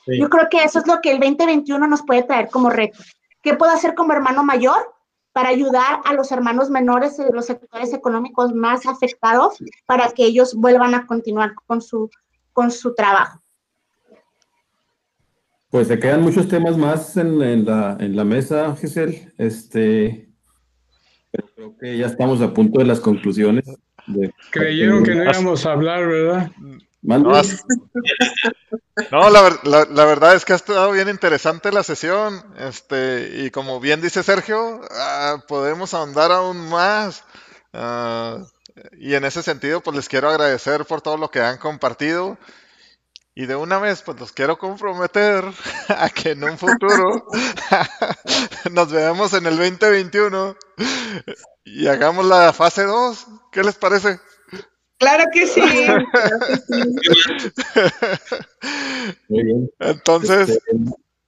Yo 0.08 0.30
creo 0.30 0.48
que 0.50 0.64
eso 0.64 0.80
es 0.80 0.88
lo 0.88 1.02
que 1.02 1.12
el 1.12 1.20
2021 1.20 1.88
nos 1.88 2.04
puede 2.04 2.24
traer 2.24 2.50
como 2.50 2.70
reto. 2.70 3.00
¿Qué 3.42 3.56
puedo 3.56 3.72
hacer 3.72 3.96
como 3.96 4.14
hermano 4.14 4.44
mayor 4.44 4.94
para 5.32 5.50
ayudar 5.50 6.02
a 6.06 6.14
los 6.14 6.32
hermanos 6.32 6.70
menores 6.70 7.18
de 7.18 7.32
los 7.32 7.48
sectores 7.48 7.94
económicos 7.94 8.54
más 8.54 8.86
afectados 8.86 9.58
para 9.86 10.10
que 10.12 10.24
ellos 10.26 10.54
vuelvan 10.54 10.94
a 10.94 11.08
continuar 11.08 11.56
con 11.66 11.82
su, 11.82 12.10
con 12.54 12.70
su 12.70 12.94
trabajo? 12.94 13.42
Pues 15.70 15.88
se 15.88 16.00
quedan 16.00 16.22
muchos 16.22 16.48
temas 16.48 16.78
más 16.78 17.18
en, 17.18 17.66
la, 17.66 17.98
en 18.00 18.16
la, 18.16 18.24
mesa, 18.24 18.76
Giselle. 18.76 19.32
Este, 19.38 20.30
creo 21.56 21.76
que 21.78 21.98
ya 21.98 22.06
estamos 22.06 22.42
a 22.42 22.54
punto 22.54 22.80
de 22.80 22.86
las 22.86 23.00
conclusiones. 23.00 23.66
Creyeron 24.52 25.04
que 25.04 25.16
no 25.16 25.24
íbamos 25.24 25.66
a 25.66 25.72
hablar, 25.72 26.08
¿verdad? 26.08 26.52
No, 27.02 27.20
no 27.20 27.32
la, 29.30 29.60
la, 29.92 30.06
verdad 30.06 30.36
es 30.36 30.46
que 30.46 30.54
ha 30.54 30.56
estado 30.56 30.92
bien 30.92 31.10
interesante 31.10 31.72
la 31.72 31.84
sesión. 31.84 32.44
Este, 32.58 33.44
y 33.44 33.52
como 33.52 33.80
bien 33.80 34.02
dice 34.02 34.24
Sergio, 34.24 34.82
ah, 34.92 35.44
podemos 35.48 35.94
ahondar 35.94 36.32
aún 36.32 36.70
más. 36.70 37.24
Ah, 37.74 38.44
y 38.98 39.14
en 39.14 39.26
ese 39.26 39.44
sentido, 39.44 39.82
pues 39.82 39.96
les 39.96 40.10
quiero 40.10 40.30
agradecer 40.30 40.86
por 40.86 41.02
todo 41.02 41.18
lo 41.18 41.30
que 41.30 41.42
han 41.42 41.58
compartido. 41.58 42.38
Y 43.38 43.48
de 43.48 43.56
una 43.58 43.80
vez, 43.80 44.02
pues 44.02 44.18
los 44.18 44.32
quiero 44.32 44.58
comprometer 44.58 45.44
a 45.90 46.10
que 46.10 46.32
en 46.32 46.44
un 46.46 46.58
futuro 46.58 47.28
nos 48.72 48.92
veamos 48.92 49.34
en 49.34 49.46
el 49.46 49.58
2021 49.58 50.56
y 51.66 51.88
hagamos 51.88 52.26
la 52.26 52.54
fase 52.54 52.84
2. 52.84 53.28
¿Qué 53.52 53.62
les 53.62 53.76
parece? 53.76 54.22
Claro 54.98 55.26
que 55.34 55.46
sí. 55.48 55.62
Muy 59.28 59.44
bien. 59.44 59.70
Entonces. 59.80 60.50
Este, 60.50 60.72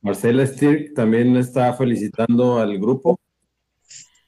Marcela 0.01 0.47
Stirk 0.47 0.93
también 0.93 1.35
está 1.35 1.73
felicitando 1.73 2.59
al 2.59 2.79
grupo. 2.79 3.19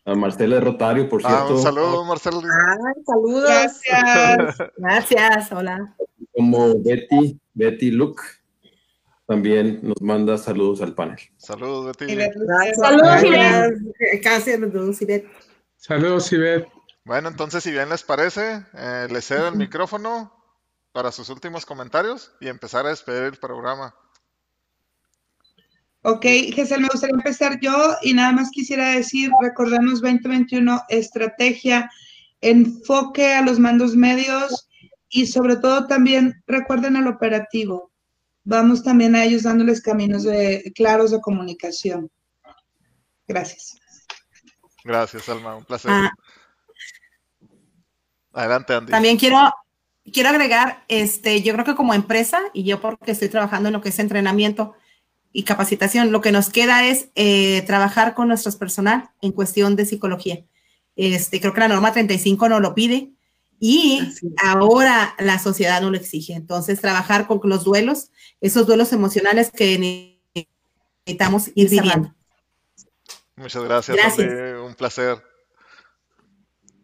A 0.04 0.16
Marcela 0.16 0.60
Rotario, 0.60 1.08
por 1.08 1.22
ah, 1.24 1.30
cierto. 1.30 1.56
un 1.56 1.62
saludo, 1.62 2.04
Marcela. 2.04 2.42
saludos. 3.06 3.50
Gracias. 3.50 4.58
Gracias, 4.78 5.52
hola. 5.54 5.96
Como 6.34 6.82
Betty 6.82 7.40
Betty 7.54 7.92
Luke 7.92 8.22
también 9.28 9.80
nos 9.84 10.02
manda 10.02 10.38
saludos 10.38 10.82
al 10.82 10.96
panel. 10.96 11.20
Saludos, 11.38 11.98
Betty. 11.98 12.16
Saludos, 12.76 13.24
Ivette. 13.24 14.24
Saludos, 14.44 15.02
Ivette. 15.02 15.30
Saludos, 15.76 16.34
Ivette. 16.34 16.68
Bueno, 17.06 17.30
entonces, 17.30 17.64
si 17.64 17.72
bien 17.72 17.90
les 17.90 18.04
parece, 18.04 18.66
eh, 18.74 19.08
les 19.12 19.26
cedo 19.26 19.48
el 19.48 19.56
micrófono 19.56 20.34
para 20.92 21.12
sus 21.12 21.30
últimos 21.30 21.66
comentarios 21.66 22.32
y 22.40 22.48
empezar 22.48 22.86
a 22.86 22.90
despedir 22.90 23.24
el 23.24 23.38
programa. 23.38 23.94
Ok, 26.02 26.24
Gesell, 26.54 26.82
me 26.82 26.88
gustaría 26.88 27.16
empezar 27.16 27.60
yo 27.62 27.76
y 28.02 28.14
nada 28.14 28.32
más 28.32 28.50
quisiera 28.52 28.90
decir, 28.92 29.30
recordemos 29.42 30.02
2021, 30.02 30.82
estrategia, 30.90 31.92
enfoque 32.42 33.34
a 33.34 33.42
los 33.42 33.60
mandos 33.60 33.96
medios, 33.96 34.69
y 35.10 35.26
sobre 35.28 35.58
todo 35.58 35.88
también 35.88 36.44
recuerden 36.46 36.96
el 36.96 37.08
operativo. 37.08 37.92
Vamos 38.44 38.84
también 38.84 39.16
a 39.16 39.24
ellos 39.24 39.44
dándoles 39.44 39.82
caminos 39.82 40.24
de, 40.24 40.72
claros 40.76 41.12
de 41.12 41.22
comunicación. 41.22 42.10
Gracias. 43.28 43.76
Gracias, 44.84 45.28
Alma, 45.30 45.56
un 45.56 45.66
placer. 45.66 45.92
Ah. 45.92 46.12
Adelante, 48.34 48.74
Andy. 48.74 48.92
También 48.92 49.18
quiero, 49.18 49.38
quiero 50.14 50.30
agregar, 50.30 50.84
este, 50.88 51.42
yo 51.42 51.54
creo 51.54 51.66
que 51.66 51.76
como 51.76 51.94
empresa, 51.94 52.40
y 52.54 52.64
yo 52.64 52.80
porque 52.80 53.12
estoy 53.12 53.30
trabajando 53.30 53.70
en 53.70 53.74
lo 53.74 53.82
que 53.82 53.90
es 53.90 54.00
entrenamiento 54.00 54.76
y 55.32 55.44
capacitación, 55.44 56.12
lo 56.12 56.22
que 56.22 56.32
nos 56.32 56.50
queda 56.50 56.86
es 56.86 57.10
eh, 57.16 57.64
trabajar 57.64 58.14
con 58.14 58.30
nuestro 58.30 58.52
personal 58.58 59.10
en 59.22 59.32
cuestión 59.32 59.76
de 59.76 59.86
psicología. 59.86 60.46
Este, 60.96 61.40
creo 61.40 61.54
que 61.54 61.60
la 61.60 61.68
norma 61.68 61.94
35 61.94 62.50
no 62.50 62.60
lo 62.60 62.74
pide, 62.74 63.14
y 63.60 64.02
ahora 64.44 65.16
la 65.20 65.38
sociedad 65.40 65.82
no 65.82 65.90
lo 65.90 65.98
exige. 65.98 66.34
Entonces, 66.34 66.80
trabajar 66.82 67.28
con 67.28 67.40
los 67.44 67.64
duelos, 67.64 68.12
esos 68.42 68.66
duelos 68.66 68.94
emocionales 68.94 69.52
que 69.52 70.14
necesitamos 71.06 71.52
ir 71.56 71.70
viviendo. 71.70 72.14
Muchas 73.36 73.64
gracias, 73.64 73.98
un 74.66 74.76
placer. 74.76 75.18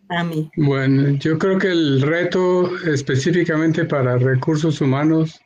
A 0.10 0.24
mí. 0.24 0.52
Bueno, 0.56 1.18
yo 1.18 1.40
creo 1.40 1.58
que 1.58 1.70
el 1.70 2.02
reto 2.02 2.78
específicamente 2.86 3.86
para 3.86 4.18
recursos 4.18 4.80
humanos 4.80 5.40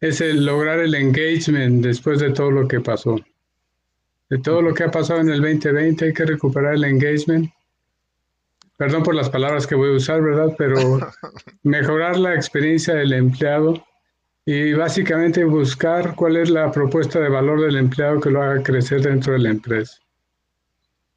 es 0.00 0.20
el 0.20 0.44
lograr 0.44 0.80
el 0.80 0.94
engagement 0.94 1.84
después 1.84 2.18
de 2.18 2.30
todo 2.30 2.50
lo 2.50 2.66
que 2.66 2.80
pasó. 2.80 3.16
de 4.30 4.38
todo 4.38 4.62
lo 4.62 4.74
que 4.74 4.84
ha 4.84 4.90
pasado 4.90 5.20
en 5.20 5.28
el 5.28 5.40
2020, 5.40 6.06
hay 6.06 6.12
que 6.12 6.24
recuperar 6.24 6.74
el 6.74 6.84
engagement. 6.84 7.50
Perdón 8.76 9.02
por 9.02 9.14
las 9.14 9.30
palabras 9.30 9.66
que 9.66 9.74
voy 9.74 9.90
a 9.92 9.96
usar, 9.96 10.20
¿verdad? 10.22 10.54
Pero 10.58 10.78
mejorar 11.62 12.16
la 12.16 12.34
experiencia 12.34 12.94
del 12.94 13.12
empleado 13.12 13.84
y 14.44 14.72
básicamente 14.74 15.44
buscar 15.44 16.14
cuál 16.14 16.36
es 16.36 16.50
la 16.50 16.70
propuesta 16.70 17.20
de 17.20 17.28
valor 17.28 17.62
del 17.62 17.76
empleado 17.76 18.20
que 18.20 18.30
lo 18.30 18.42
haga 18.42 18.62
crecer 18.62 19.00
dentro 19.00 19.32
de 19.32 19.38
la 19.38 19.50
empresa. 19.50 19.98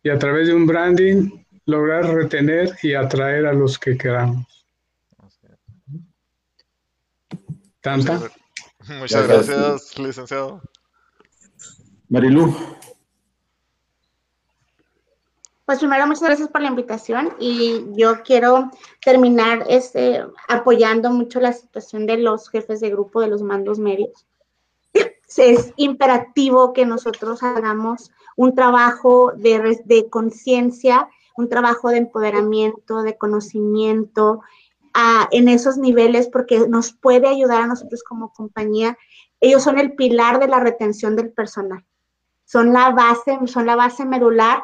Y 0.04 0.10
a 0.10 0.18
través 0.18 0.48
de 0.48 0.54
un 0.54 0.66
branding, 0.66 1.30
lograr 1.66 2.06
retener 2.06 2.78
y 2.82 2.94
atraer 2.94 3.46
a 3.46 3.54
los 3.54 3.78
que 3.78 3.98
queramos. 3.98 4.66
¿Tanta? 7.82 8.22
Muchas 9.00 9.28
gracias, 9.28 10.00
licenciado. 10.00 10.62
Marilu. 12.10 12.56
Pues 15.68 15.80
primero, 15.80 16.08
muchas 16.08 16.24
gracias 16.24 16.48
por 16.48 16.62
la 16.62 16.70
invitación 16.70 17.34
y 17.40 17.88
yo 17.92 18.24
quiero 18.24 18.72
terminar 19.04 19.66
este, 19.68 20.24
apoyando 20.48 21.12
mucho 21.12 21.42
la 21.42 21.52
situación 21.52 22.06
de 22.06 22.16
los 22.16 22.50
jefes 22.50 22.80
de 22.80 22.90
grupo, 22.90 23.20
de 23.20 23.28
los 23.28 23.42
mandos 23.42 23.78
medios. 23.78 24.26
Es 25.36 25.74
imperativo 25.76 26.72
que 26.72 26.86
nosotros 26.86 27.44
hagamos 27.44 28.14
un 28.38 28.56
trabajo 28.56 29.34
de, 29.36 29.82
de 29.84 30.10
conciencia, 30.10 31.10
un 31.36 31.50
trabajo 31.50 31.90
de 31.90 31.98
empoderamiento, 31.98 33.04
de 33.04 33.18
conocimiento 33.18 34.44
en 35.32 35.50
esos 35.50 35.78
niveles 35.78 36.30
porque 36.30 36.66
nos 36.70 36.94
puede 36.94 37.28
ayudar 37.28 37.64
a 37.64 37.68
nosotros 37.68 38.04
como 38.04 38.32
compañía. 38.32 38.98
Ellos 39.42 39.64
son 39.64 39.80
el 39.80 39.96
pilar 39.96 40.40
de 40.40 40.48
la 40.48 40.62
retención 40.62 41.18
del 41.18 41.34
personal. 41.34 41.84
Son 42.46 42.72
la 42.72 42.92
base, 42.92 43.38
son 43.48 43.66
la 43.66 43.76
base 43.76 44.06
medular 44.06 44.64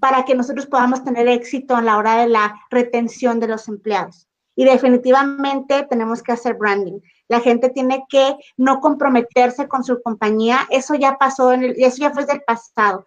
para 0.00 0.24
que 0.24 0.34
nosotros 0.34 0.66
podamos 0.66 1.04
tener 1.04 1.28
éxito 1.28 1.78
en 1.78 1.86
la 1.86 1.96
hora 1.96 2.16
de 2.18 2.28
la 2.28 2.60
retención 2.70 3.40
de 3.40 3.48
los 3.48 3.68
empleados. 3.68 4.26
Y 4.54 4.64
definitivamente 4.64 5.86
tenemos 5.88 6.22
que 6.22 6.32
hacer 6.32 6.54
branding. 6.54 7.00
La 7.28 7.40
gente 7.40 7.68
tiene 7.70 8.04
que 8.08 8.36
no 8.56 8.80
comprometerse 8.80 9.68
con 9.68 9.84
su 9.84 10.00
compañía. 10.02 10.60
Eso 10.70 10.94
ya 10.94 11.18
pasó, 11.18 11.52
en 11.52 11.64
el, 11.64 11.74
eso 11.76 11.98
ya 11.98 12.10
fue 12.10 12.24
del 12.24 12.42
pasado. 12.42 13.06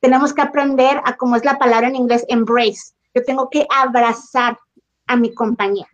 Tenemos 0.00 0.32
que 0.32 0.42
aprender 0.42 1.00
a, 1.04 1.16
como 1.16 1.36
es 1.36 1.44
la 1.44 1.58
palabra 1.58 1.88
en 1.88 1.96
inglés, 1.96 2.24
embrace. 2.28 2.94
Yo 3.14 3.24
tengo 3.24 3.48
que 3.48 3.66
abrazar 3.70 4.58
a 5.06 5.16
mi 5.16 5.32
compañía. 5.34 5.86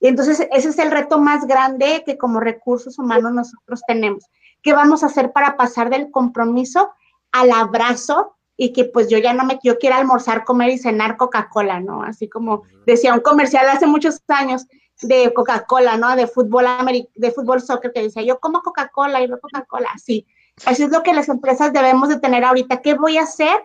Y 0.00 0.08
entonces 0.08 0.46
ese 0.52 0.68
es 0.68 0.78
el 0.78 0.90
reto 0.90 1.18
más 1.18 1.46
grande 1.46 2.02
que 2.04 2.16
como 2.16 2.40
recursos 2.40 2.98
humanos 2.98 3.32
nosotros 3.32 3.82
tenemos. 3.86 4.24
¿Qué 4.62 4.72
vamos 4.72 5.02
a 5.02 5.06
hacer 5.06 5.32
para 5.32 5.56
pasar 5.56 5.90
del 5.90 6.10
compromiso 6.10 6.92
al 7.32 7.50
abrazo 7.50 8.37
y 8.60 8.72
que 8.72 8.84
pues 8.84 9.08
yo 9.08 9.18
ya 9.18 9.32
no 9.32 9.44
me, 9.44 9.60
yo 9.62 9.78
quiero 9.78 9.94
almorzar, 9.94 10.44
comer 10.44 10.70
y 10.70 10.78
cenar 10.78 11.16
Coca-Cola, 11.16 11.78
¿no? 11.78 12.02
Así 12.02 12.28
como 12.28 12.64
decía 12.86 13.14
un 13.14 13.20
comercial 13.20 13.68
hace 13.68 13.86
muchos 13.86 14.20
años 14.26 14.66
de 15.00 15.32
Coca-Cola, 15.32 15.96
¿no? 15.96 16.16
De 16.16 16.26
fútbol, 16.26 16.66
de 17.14 17.30
fútbol 17.30 17.62
soccer 17.62 17.92
que 17.92 18.02
decía, 18.02 18.24
yo 18.24 18.40
como 18.40 18.60
Coca-Cola 18.60 19.22
y 19.22 19.28
no 19.28 19.38
Coca-Cola, 19.38 19.90
sí. 20.04 20.26
Así 20.66 20.82
es 20.82 20.90
lo 20.90 21.04
que 21.04 21.14
las 21.14 21.28
empresas 21.28 21.72
debemos 21.72 22.08
de 22.08 22.18
tener 22.18 22.42
ahorita. 22.42 22.82
¿Qué 22.82 22.94
voy 22.94 23.16
a 23.16 23.22
hacer 23.22 23.64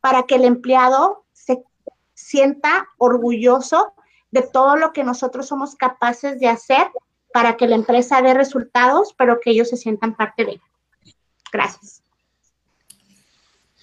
para 0.00 0.24
que 0.24 0.34
el 0.34 0.44
empleado 0.44 1.24
se 1.32 1.62
sienta 2.14 2.88
orgulloso 2.98 3.94
de 4.32 4.42
todo 4.42 4.74
lo 4.74 4.92
que 4.92 5.04
nosotros 5.04 5.46
somos 5.46 5.76
capaces 5.76 6.40
de 6.40 6.48
hacer 6.48 6.90
para 7.32 7.56
que 7.56 7.68
la 7.68 7.76
empresa 7.76 8.20
dé 8.20 8.34
resultados, 8.34 9.14
pero 9.16 9.38
que 9.40 9.50
ellos 9.50 9.68
se 9.68 9.76
sientan 9.76 10.16
parte 10.16 10.44
de 10.44 10.50
ella? 10.52 10.62
Gracias. 11.52 12.03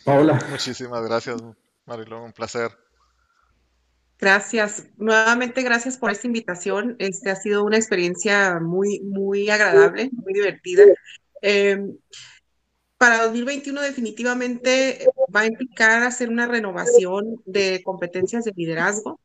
Paola. 0.03 0.39
Muchísimas 0.49 1.03
gracias, 1.03 1.41
Marilón, 1.85 2.23
un 2.23 2.33
placer. 2.33 2.71
Gracias. 4.19 4.85
Nuevamente, 4.97 5.63
gracias 5.63 5.97
por 5.97 6.11
esta 6.11 6.27
invitación. 6.27 6.95
Este 6.99 7.31
ha 7.31 7.35
sido 7.35 7.63
una 7.63 7.77
experiencia 7.77 8.59
muy, 8.59 8.99
muy 8.99 9.49
agradable, 9.49 10.11
muy 10.13 10.33
divertida. 10.33 10.83
Em, 11.41 11.97
para 12.99 13.23
2021 13.23 13.81
definitivamente 13.81 15.07
va 15.35 15.41
a 15.41 15.47
implicar 15.47 16.03
hacer 16.03 16.29
una 16.29 16.45
renovación 16.45 17.41
de 17.45 17.81
competencias 17.83 18.45
de 18.45 18.53
liderazgo, 18.55 19.19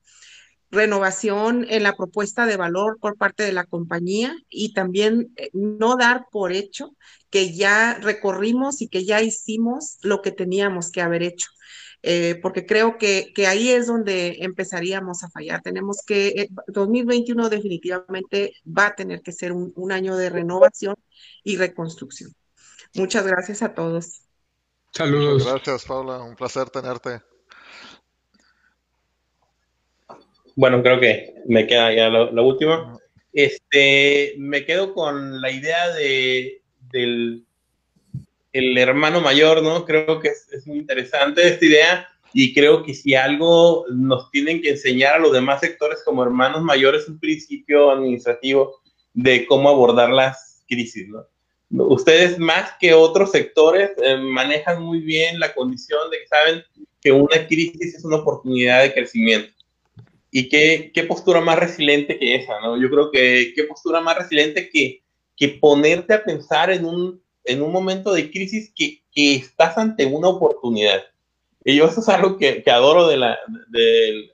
renovación 0.77 1.67
en 1.69 1.83
la 1.83 1.97
propuesta 1.97 2.47
de 2.47 2.57
valor 2.57 2.99
por 3.01 3.17
parte 3.17 3.43
de 3.43 3.53
la 3.53 3.65
compañía 3.65 4.37
y 4.49 4.73
también 4.73 5.33
eh, 5.37 5.51
no 5.53 5.97
dar 5.97 6.27
por 6.31 6.53
hecho 6.53 6.95
que 7.31 7.53
ya 7.55 7.95
recorrimos 7.95 8.81
y 8.81 8.89
que 8.89 9.05
ya 9.05 9.23
hicimos 9.23 9.99
lo 10.03 10.23
que 10.23 10.31
teníamos 10.31 10.93
que 10.93 11.03
haber 11.03 11.23
hecho. 11.23 11.49
Eh, 12.03 12.39
porque 12.41 12.67
creo 12.67 12.99
que, 12.99 13.33
ahí 13.49 13.71
es 13.71 13.89
donde 13.89 14.37
empezaríamos 14.41 15.25
a 15.25 15.31
fallar. 15.31 15.61
Tenemos 15.63 16.03
que, 16.07 16.49
2021 16.69 17.47
eh, 17.47 17.51
definitivamente 17.51 18.53
va 18.67 18.87
a 18.87 18.95
tener 18.95 19.23
que 19.23 19.33
ser 19.33 19.51
un, 19.51 19.73
un 19.75 19.91
año 19.91 20.17
de 20.17 20.31
renovación 20.31 20.95
y 21.43 21.57
reconstrucción. 21.57 22.33
Muchas 22.95 23.27
gracias 23.27 23.63
a 23.63 23.75
todos. 23.75 24.23
Saludos. 24.93 25.45
gracias, 25.45 25.85
Paula. 25.85 26.23
Un 26.23 26.37
placer 26.37 26.71
tenerte. 26.71 27.21
Bueno, 30.57 30.83
creo 30.83 30.99
que 30.99 31.35
me 31.47 31.67
queda 31.67 31.95
ya 31.95 32.09
lo, 32.09 32.45
último. 32.45 32.99
Este, 33.33 34.35
me 34.39 34.65
quedo 34.65 34.95
con 34.95 35.43
la 35.43 35.51
idea 35.51 35.91
de, 35.95 36.63
del 36.91 37.45
el 38.55 38.79
hermano 38.79 39.21
mayor, 39.21 39.63
¿no? 39.63 39.85
Creo 39.85 40.19
que 40.19 40.29
es, 40.29 40.67
muy 40.67 40.79
interesante 40.79 41.47
esta 41.47 41.65
idea 41.67 42.09
y 42.33 42.55
creo 42.55 42.83
que 42.83 42.95
si 42.95 43.15
algo 43.15 43.85
nos 43.91 44.31
tienen 44.31 44.63
que 44.63 44.71
enseñar 44.71 45.17
a 45.17 45.19
los 45.19 45.33
demás 45.33 45.61
sectores 45.61 46.03
como 46.03 46.23
hermanos 46.23 46.63
mayores, 46.63 47.07
un 47.07 47.21
principio 47.21 47.91
administrativo 47.91 48.81
de 49.13 49.45
cómo 49.47 49.69
abordar 49.69 50.09
las 50.09 50.65
crisis, 50.67 51.07
¿no? 51.09 51.27
Ustedes 51.85 52.39
más 52.39 52.71
que 52.81 52.95
otros 52.95 53.33
sectores 53.33 53.91
eh, 54.03 54.17
manejan 54.17 54.81
muy 54.81 55.01
bien 55.01 55.39
la 55.39 55.53
condición 55.53 56.11
de 56.11 56.21
que 56.21 56.27
saben 56.29 56.65
que 57.03 57.13
una 57.13 57.47
crisis 57.47 57.97
es 57.97 58.05
una 58.05 58.17
oportunidad 58.17 58.83
de 58.83 58.95
crecimiento 58.95 59.56
y 60.31 60.49
qué, 60.49 60.91
qué, 60.93 61.05
postura 61.05 61.41
más 61.41 61.59
resiliente 61.59 62.19
que 62.19 62.35
esa, 62.35 62.61
¿no? 62.61 62.81
Yo 62.81 62.91
creo 62.91 63.11
que 63.11 63.53
qué 63.55 63.65
postura 63.65 64.01
más 64.01 64.19
resiliente 64.19 64.69
que, 64.71 65.03
que 65.37 65.49
ponerte 65.49 66.15
a 66.15 66.25
pensar 66.25 66.71
en 66.71 66.85
un, 66.85 67.23
en 67.45 67.63
un 67.63 67.73
momento 67.73 68.13
de 68.13 68.31
crisis 68.31 68.73
que, 68.75 69.03
que 69.13 69.37
estás 69.37 69.79
ante 69.79 70.05
una 70.07 70.29
oportunidad. 70.29 71.03
Y 71.65 71.77
yo 71.77 71.87
eso 71.87 72.01
es 72.01 72.09
algo 72.09 72.37
que, 72.37 72.63
que 72.63 72.71
adoro 72.71 73.09
de 73.09 73.17
la, 73.17 73.39
del, 73.69 74.33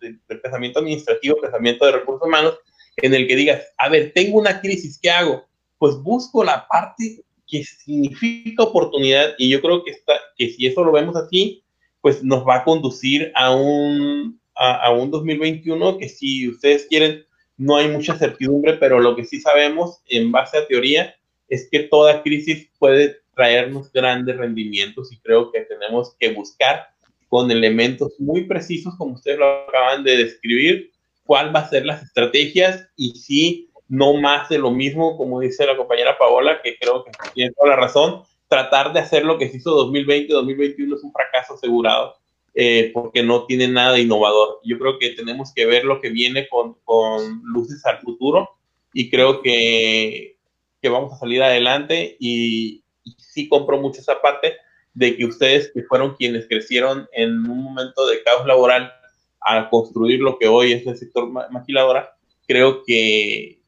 del, 0.00 0.20
pensamiento 0.40 0.80
administrativo, 0.80 1.40
pensamiento 1.40 1.86
de 1.86 1.92
recursos 1.92 2.26
humanos, 2.26 2.58
en 2.96 3.14
el 3.14 3.26
que 3.26 3.36
digas, 3.36 3.62
a 3.78 3.88
ver, 3.88 4.12
tengo 4.14 4.38
una 4.38 4.60
crisis, 4.60 4.98
¿qué 5.00 5.10
hago? 5.10 5.44
Pues 5.78 5.96
busco 5.96 6.44
la 6.44 6.66
parte 6.68 7.24
que 7.46 7.64
significa 7.64 8.62
oportunidad 8.62 9.34
y 9.38 9.48
yo 9.48 9.60
creo 9.60 9.82
que, 9.82 9.92
está, 9.92 10.14
que 10.36 10.50
si 10.50 10.66
eso 10.66 10.84
lo 10.84 10.92
vemos 10.92 11.16
así, 11.16 11.64
pues 12.00 12.22
nos 12.22 12.46
va 12.46 12.56
a 12.56 12.64
conducir 12.64 13.32
a 13.34 13.54
un, 13.54 14.40
a, 14.58 14.90
un 14.90 15.10
2021 15.10 15.98
que 15.98 16.08
si 16.08 16.48
ustedes 16.48 16.86
quieren, 16.88 17.24
no 17.56 17.76
hay 17.76 17.88
mucha 17.88 18.16
certidumbre, 18.16 18.74
pero 18.74 18.98
lo 18.98 19.14
que 19.14 19.24
sí 19.24 19.40
sabemos 19.40 20.00
en 20.08 20.32
base 20.32 20.58
a 20.58 20.66
teoría 20.66 21.14
es 21.48 21.68
que 21.70 21.80
toda 21.80 22.22
crisis 22.22 22.68
puede 22.78 23.20
traernos 23.34 23.92
grandes 23.92 24.36
rendimientos 24.36 25.12
y 25.12 25.18
creo 25.20 25.52
que 25.52 25.60
tenemos 25.60 26.14
que 26.18 26.32
buscar 26.32 26.88
con 27.28 27.50
elementos 27.50 28.14
muy 28.18 28.44
precisos, 28.44 28.94
como 28.96 29.14
ustedes 29.14 29.38
lo 29.38 29.46
acaban 29.68 30.02
de 30.02 30.16
describir, 30.16 30.90
cuál 31.24 31.54
va 31.54 31.60
a 31.60 31.68
ser 31.68 31.86
las 31.86 32.02
estrategias 32.02 32.88
y 32.96 33.10
si 33.10 33.70
no 33.88 34.14
más 34.14 34.48
de 34.48 34.58
lo 34.58 34.70
mismo, 34.70 35.16
como 35.16 35.40
dice 35.40 35.66
la 35.66 35.76
compañera 35.76 36.18
Paola, 36.18 36.60
que 36.62 36.76
creo 36.78 37.04
que 37.04 37.12
tiene 37.34 37.52
toda 37.52 37.70
la 37.70 37.76
razón, 37.76 38.22
tratar 38.48 38.92
de 38.92 39.00
hacer 39.00 39.24
lo 39.24 39.38
que 39.38 39.48
se 39.48 39.58
hizo 39.58 39.70
2020, 39.70 40.32
2021 40.32 40.96
es 40.96 41.02
un 41.02 41.12
fracaso 41.12 41.54
asegurado 41.54 42.17
eh, 42.60 42.90
porque 42.92 43.22
no 43.22 43.46
tiene 43.46 43.68
nada 43.68 44.00
innovador. 44.00 44.58
Yo 44.64 44.80
creo 44.80 44.98
que 44.98 45.10
tenemos 45.10 45.54
que 45.54 45.64
ver 45.64 45.84
lo 45.84 46.00
que 46.00 46.10
viene 46.10 46.48
con, 46.48 46.74
con 46.82 47.40
luces 47.44 47.86
al 47.86 48.00
futuro 48.00 48.50
y 48.92 49.08
creo 49.10 49.42
que, 49.42 50.36
que, 50.82 50.88
vamos 50.88 51.12
a 51.12 51.18
salir 51.18 51.40
adelante 51.40 52.16
y, 52.18 52.82
sí 53.16 53.48
compro 53.48 53.80
mucho 53.80 54.00
esa 54.00 54.20
parte 54.20 54.56
de 54.92 55.16
que 55.16 55.24
ustedes 55.24 55.70
que 55.72 55.84
fueron 55.84 56.16
quienes 56.16 56.48
crecieron 56.48 57.08
en 57.12 57.48
un 57.48 57.62
momento 57.62 58.04
de 58.08 58.24
caos 58.24 58.44
laboral 58.44 58.92
a 59.40 59.70
construir 59.70 60.18
lo 60.18 60.36
que 60.36 60.48
hoy 60.48 60.72
es 60.72 60.84
el 60.84 60.96
sector 60.96 61.30
maquiladora, 61.52 62.16
creo 62.48 62.82
que 62.84 63.60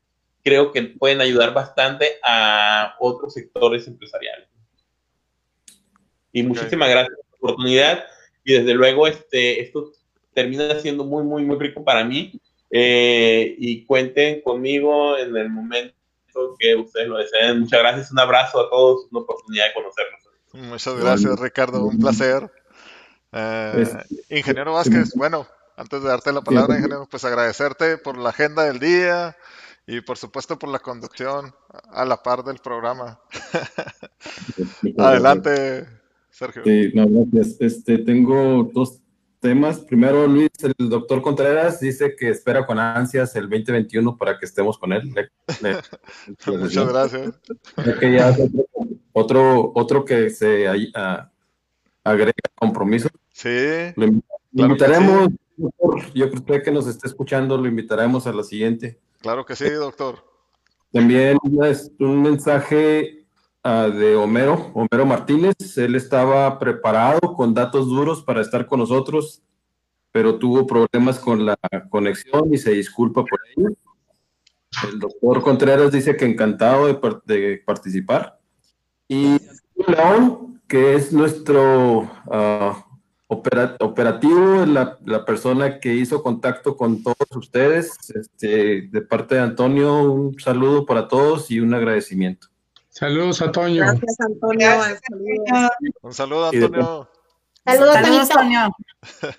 creo 0.43 0.73
que 0.73 0.83
pueden 0.83 1.21
ayudar 1.21 1.55
bastante 1.55 2.19
a 2.25 2.97
otros 2.99 3.35
sectores 3.35 3.87
empresariales. 3.87 4.49
Y 6.33 6.43
muchísimas 6.43 6.91
gracias 6.91 7.17
por 7.17 7.51
la 7.51 7.53
oportunidad 7.53 8.05
y 8.45 8.55
desde 8.55 8.75
luego 8.75 9.07
este, 9.07 9.61
esto 9.61 9.93
termina 10.35 10.79
siendo 10.81 11.05
muy, 11.05 11.25
muy, 11.25 11.45
muy 11.45 11.59
rico 11.59 11.85
para 11.85 12.05
mí. 12.05 12.33
Eh, 12.73 13.57
y 13.59 13.85
cuenten 13.85 14.43
conmigo 14.43 15.19
en 15.19 15.37
el 15.37 15.51
momento 15.51 15.95
que 16.59 16.77
ustedes 16.77 17.09
lo 17.09 17.19
deseen. 17.19 17.61
Muchas 17.61 17.81
gracias, 17.81 18.13
un 18.13 18.21
abrazo 18.21 18.61
a 18.61 18.71
todos, 18.71 19.09
una 19.11 19.23
oportunidad 19.23 19.67
de 19.67 19.75
conocernos. 19.75 20.21
Muchas 20.53 20.95
gracias, 20.97 21.41
Ricardo. 21.41 21.85
Un 21.85 21.99
placer. 21.99 22.51
Eh, 23.33 23.87
ingeniero 24.31 24.75
Vázquez, 24.75 25.15
bueno, 25.15 25.47
antes 25.77 26.03
de 26.03 26.09
darte 26.09 26.33
la 26.33 26.43
palabra, 26.43 26.77
ingeniero, 26.77 27.09
pues 27.11 27.25
agradecerte 27.25 27.99
por 27.99 28.19
la 28.19 28.31
agenda 28.31 28.65
del 28.65 28.79
día 28.79 29.37
y 29.87 30.01
por 30.01 30.19
supuesto 30.19 30.59
por 30.59 30.69
la 30.69 30.79
conducción 30.79 31.55
a 31.93 32.05
la 32.05 32.23
par 32.23 32.45
del 32.45 32.59
programa. 32.59 33.21
Adelante, 34.99 35.87
Sergio. 36.31 36.63
Sí, 36.65 36.91
no, 36.95 37.07
gracias. 37.09 37.57
Este, 37.61 37.99
tengo 37.99 38.71
dos 38.73 39.01
temas. 39.41 39.81
Primero, 39.81 40.27
Luis, 40.27 40.51
el 40.63 40.89
doctor 40.89 41.23
Contreras 41.23 41.81
dice 41.81 42.15
que 42.15 42.29
espera 42.29 42.67
con 42.67 42.79
ansias 42.79 43.35
el 43.37 43.49
2021 43.49 44.17
para 44.17 44.39
que 44.39 44.47
estemos 44.47 44.79
con 44.79 44.93
él. 44.93 45.11
Muchas 46.47 46.89
gracias. 46.89 47.41
otro, 49.13 49.73
otro 49.75 50.05
que 50.05 50.31
se 50.31 50.67
agrega 52.05 52.33
compromiso. 52.55 53.09
Sí. 53.33 53.49
Lo, 53.97 54.07
invitaremos, 54.53 55.31
yo 56.15 56.31
creo 56.31 56.63
que 56.63 56.71
nos 56.71 56.87
está 56.87 57.09
escuchando, 57.09 57.57
lo 57.57 57.67
invitaremos 57.67 58.27
a 58.27 58.33
la 58.33 58.43
siguiente. 58.43 59.01
Claro 59.21 59.45
que 59.45 59.57
sí, 59.57 59.69
doctor. 59.71 60.25
También 60.93 61.39
un 61.99 62.23
mensaje 62.23 63.20
ah, 63.63 63.89
de 63.89 64.17
Homero, 64.17 64.71
Homero 64.75 65.07
Martínez. 65.07 65.55
Él 65.77 65.95
estaba 65.95 66.59
preparado 66.59 67.35
con 67.35 67.55
datos 67.55 67.87
duros 67.87 68.23
para 68.23 68.41
estar 68.41 68.67
con 68.67 68.81
nosotros, 68.81 69.43
pero 70.13 70.39
tuvo 70.39 70.67
problemas 70.67 71.19
con 71.19 71.45
la 71.47 71.57
conexión 71.89 72.53
y 72.53 72.59
se 72.59 72.73
disculpa 72.73 73.25
por 73.25 73.41
ello. 73.57 73.75
El 74.89 74.99
doctor 74.99 75.43
Contreras 75.43 75.93
dice 75.93 76.17
que 76.17 76.25
encantado 76.25 76.87
de, 76.87 77.63
participar. 77.65 78.39
Y 79.09 79.37
León, 79.87 80.61
que 80.69 80.95
es 80.95 81.13
nuestro 81.13 82.03
uh, 82.03 82.75
operativo, 83.29 84.65
la, 84.67 84.99
la, 85.05 85.25
persona 85.25 85.81
que 85.81 85.95
hizo 85.95 86.23
contacto 86.23 86.77
con 86.77 87.03
todos 87.03 87.29
ustedes. 87.35 87.97
Este, 88.15 88.83
de 88.83 89.03
parte 89.03 89.35
de 89.35 89.41
Antonio, 89.41 90.03
un 90.03 90.39
saludo 90.39 90.87
para 90.87 91.09
todos 91.09 91.51
y 91.51 91.61
un 91.61 91.75
agradecimiento. 91.75 92.49
Saludos, 92.91 93.41
Antonio. 93.41 93.83
Gracias, 93.85 94.21
Antonio. 94.21 94.69
Un 96.03 96.13
saludo, 96.13 96.49
Antonio. 96.49 97.09
Saludos, 97.65 97.97
Antonio. 97.97 98.77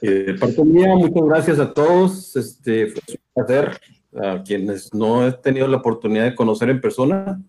de 0.01 0.33
parte 0.39 0.63
mía, 0.63 0.95
muchas 0.95 1.23
gracias 1.23 1.59
a 1.59 1.73
todos. 1.73 2.35
Este, 2.35 2.87
fue 2.87 3.01
un 3.07 3.45
placer. 3.45 3.79
A 4.13 4.43
quienes 4.43 4.93
no 4.93 5.25
he 5.25 5.31
tenido 5.31 5.69
la 5.69 5.77
oportunidad 5.77 6.25
de 6.25 6.35
conocer 6.35 6.69
en 6.69 6.81
persona, 6.81 7.41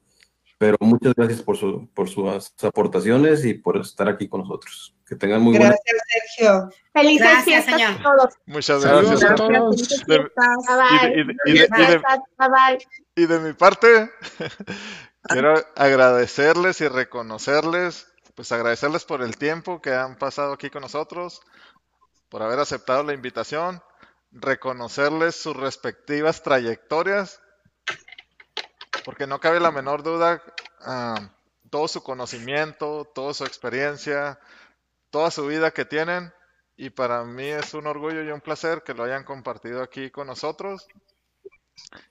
pero 0.58 0.76
muchas 0.78 1.12
gracias 1.16 1.42
por, 1.42 1.56
su, 1.56 1.88
por 1.92 2.08
sus 2.08 2.52
aportaciones 2.62 3.44
y 3.44 3.54
por 3.54 3.78
estar 3.78 4.08
aquí 4.08 4.28
con 4.28 4.42
nosotros. 4.42 4.94
Que 5.04 5.16
tengan 5.16 5.42
muy 5.42 5.54
Gracias, 5.54 5.80
Sergio. 6.36 6.70
Felices 6.92 7.28
gracias, 7.28 7.64
señor. 7.64 7.90
a 7.90 8.02
todos. 8.04 8.34
Muchas 8.46 8.84
gracias, 8.84 9.24
a 9.24 9.34
todos. 9.34 10.04
Y 13.16 13.26
de 13.26 13.40
mi 13.40 13.52
parte, 13.54 14.08
quiero 15.22 15.54
agradecerles 15.76 16.80
y 16.80 16.88
reconocerles, 16.88 18.12
pues 18.34 18.52
agradecerles 18.52 19.04
por 19.04 19.22
el 19.22 19.36
tiempo 19.36 19.80
que 19.80 19.94
han 19.94 20.16
pasado 20.16 20.52
aquí 20.52 20.70
con 20.70 20.82
nosotros, 20.82 21.40
por 22.28 22.42
haber 22.42 22.58
aceptado 22.58 23.02
la 23.02 23.12
invitación, 23.12 23.82
reconocerles 24.30 25.36
sus 25.36 25.56
respectivas 25.56 26.42
trayectorias 26.42 27.40
porque 29.04 29.26
no 29.26 29.40
cabe 29.40 29.60
la 29.60 29.70
menor 29.70 30.02
duda, 30.02 30.42
uh, 30.86 31.68
todo 31.70 31.88
su 31.88 32.02
conocimiento, 32.02 33.10
toda 33.14 33.34
su 33.34 33.44
experiencia, 33.44 34.38
toda 35.10 35.30
su 35.30 35.46
vida 35.46 35.72
que 35.72 35.84
tienen, 35.84 36.32
y 36.76 36.90
para 36.90 37.24
mí 37.24 37.46
es 37.46 37.74
un 37.74 37.86
orgullo 37.86 38.22
y 38.22 38.30
un 38.30 38.40
placer 38.40 38.82
que 38.82 38.94
lo 38.94 39.04
hayan 39.04 39.24
compartido 39.24 39.82
aquí 39.82 40.10
con 40.10 40.26
nosotros 40.26 40.86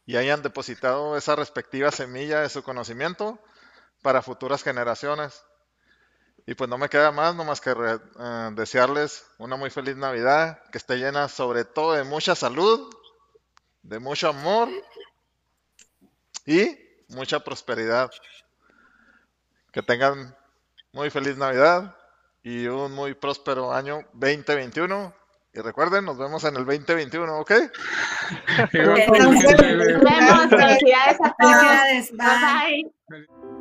y 0.05 0.17
hayan 0.17 0.41
depositado 0.41 1.17
esa 1.17 1.35
respectiva 1.35 1.91
semilla 1.91 2.41
de 2.41 2.49
su 2.49 2.63
conocimiento 2.63 3.39
para 4.01 4.21
futuras 4.21 4.63
generaciones. 4.63 5.43
Y 6.45 6.55
pues 6.55 6.69
no 6.69 6.77
me 6.77 6.89
queda 6.89 7.11
más, 7.11 7.35
no 7.35 7.43
más 7.43 7.61
que 7.61 7.71
uh, 7.71 8.53
desearles 8.53 9.25
una 9.37 9.55
muy 9.55 9.69
feliz 9.69 9.95
Navidad, 9.95 10.61
que 10.71 10.77
esté 10.77 10.97
llena 10.97 11.27
sobre 11.27 11.65
todo 11.65 11.93
de 11.93 12.03
mucha 12.03 12.35
salud, 12.35 12.89
de 13.83 13.99
mucho 13.99 14.29
amor 14.29 14.69
y 16.45 16.77
mucha 17.09 17.39
prosperidad. 17.39 18.11
Que 19.71 19.83
tengan 19.83 20.35
muy 20.91 21.09
feliz 21.09 21.37
Navidad 21.37 21.95
y 22.43 22.67
un 22.67 22.91
muy 22.91 23.13
próspero 23.13 23.71
año 23.71 24.05
2021. 24.13 25.20
Y 25.53 25.59
recuerden, 25.59 26.05
nos 26.05 26.17
vemos 26.17 26.43
en 26.45 26.55
el 26.55 26.65
2021, 26.65 27.39
¿ok? 27.39 27.51
Nos 28.57 28.71
vemos. 28.71 30.49
Felicidades 30.49 31.17
a 31.21 31.35
todos. 31.37 32.11
Bye. 32.13 32.89
bye. 33.09 33.60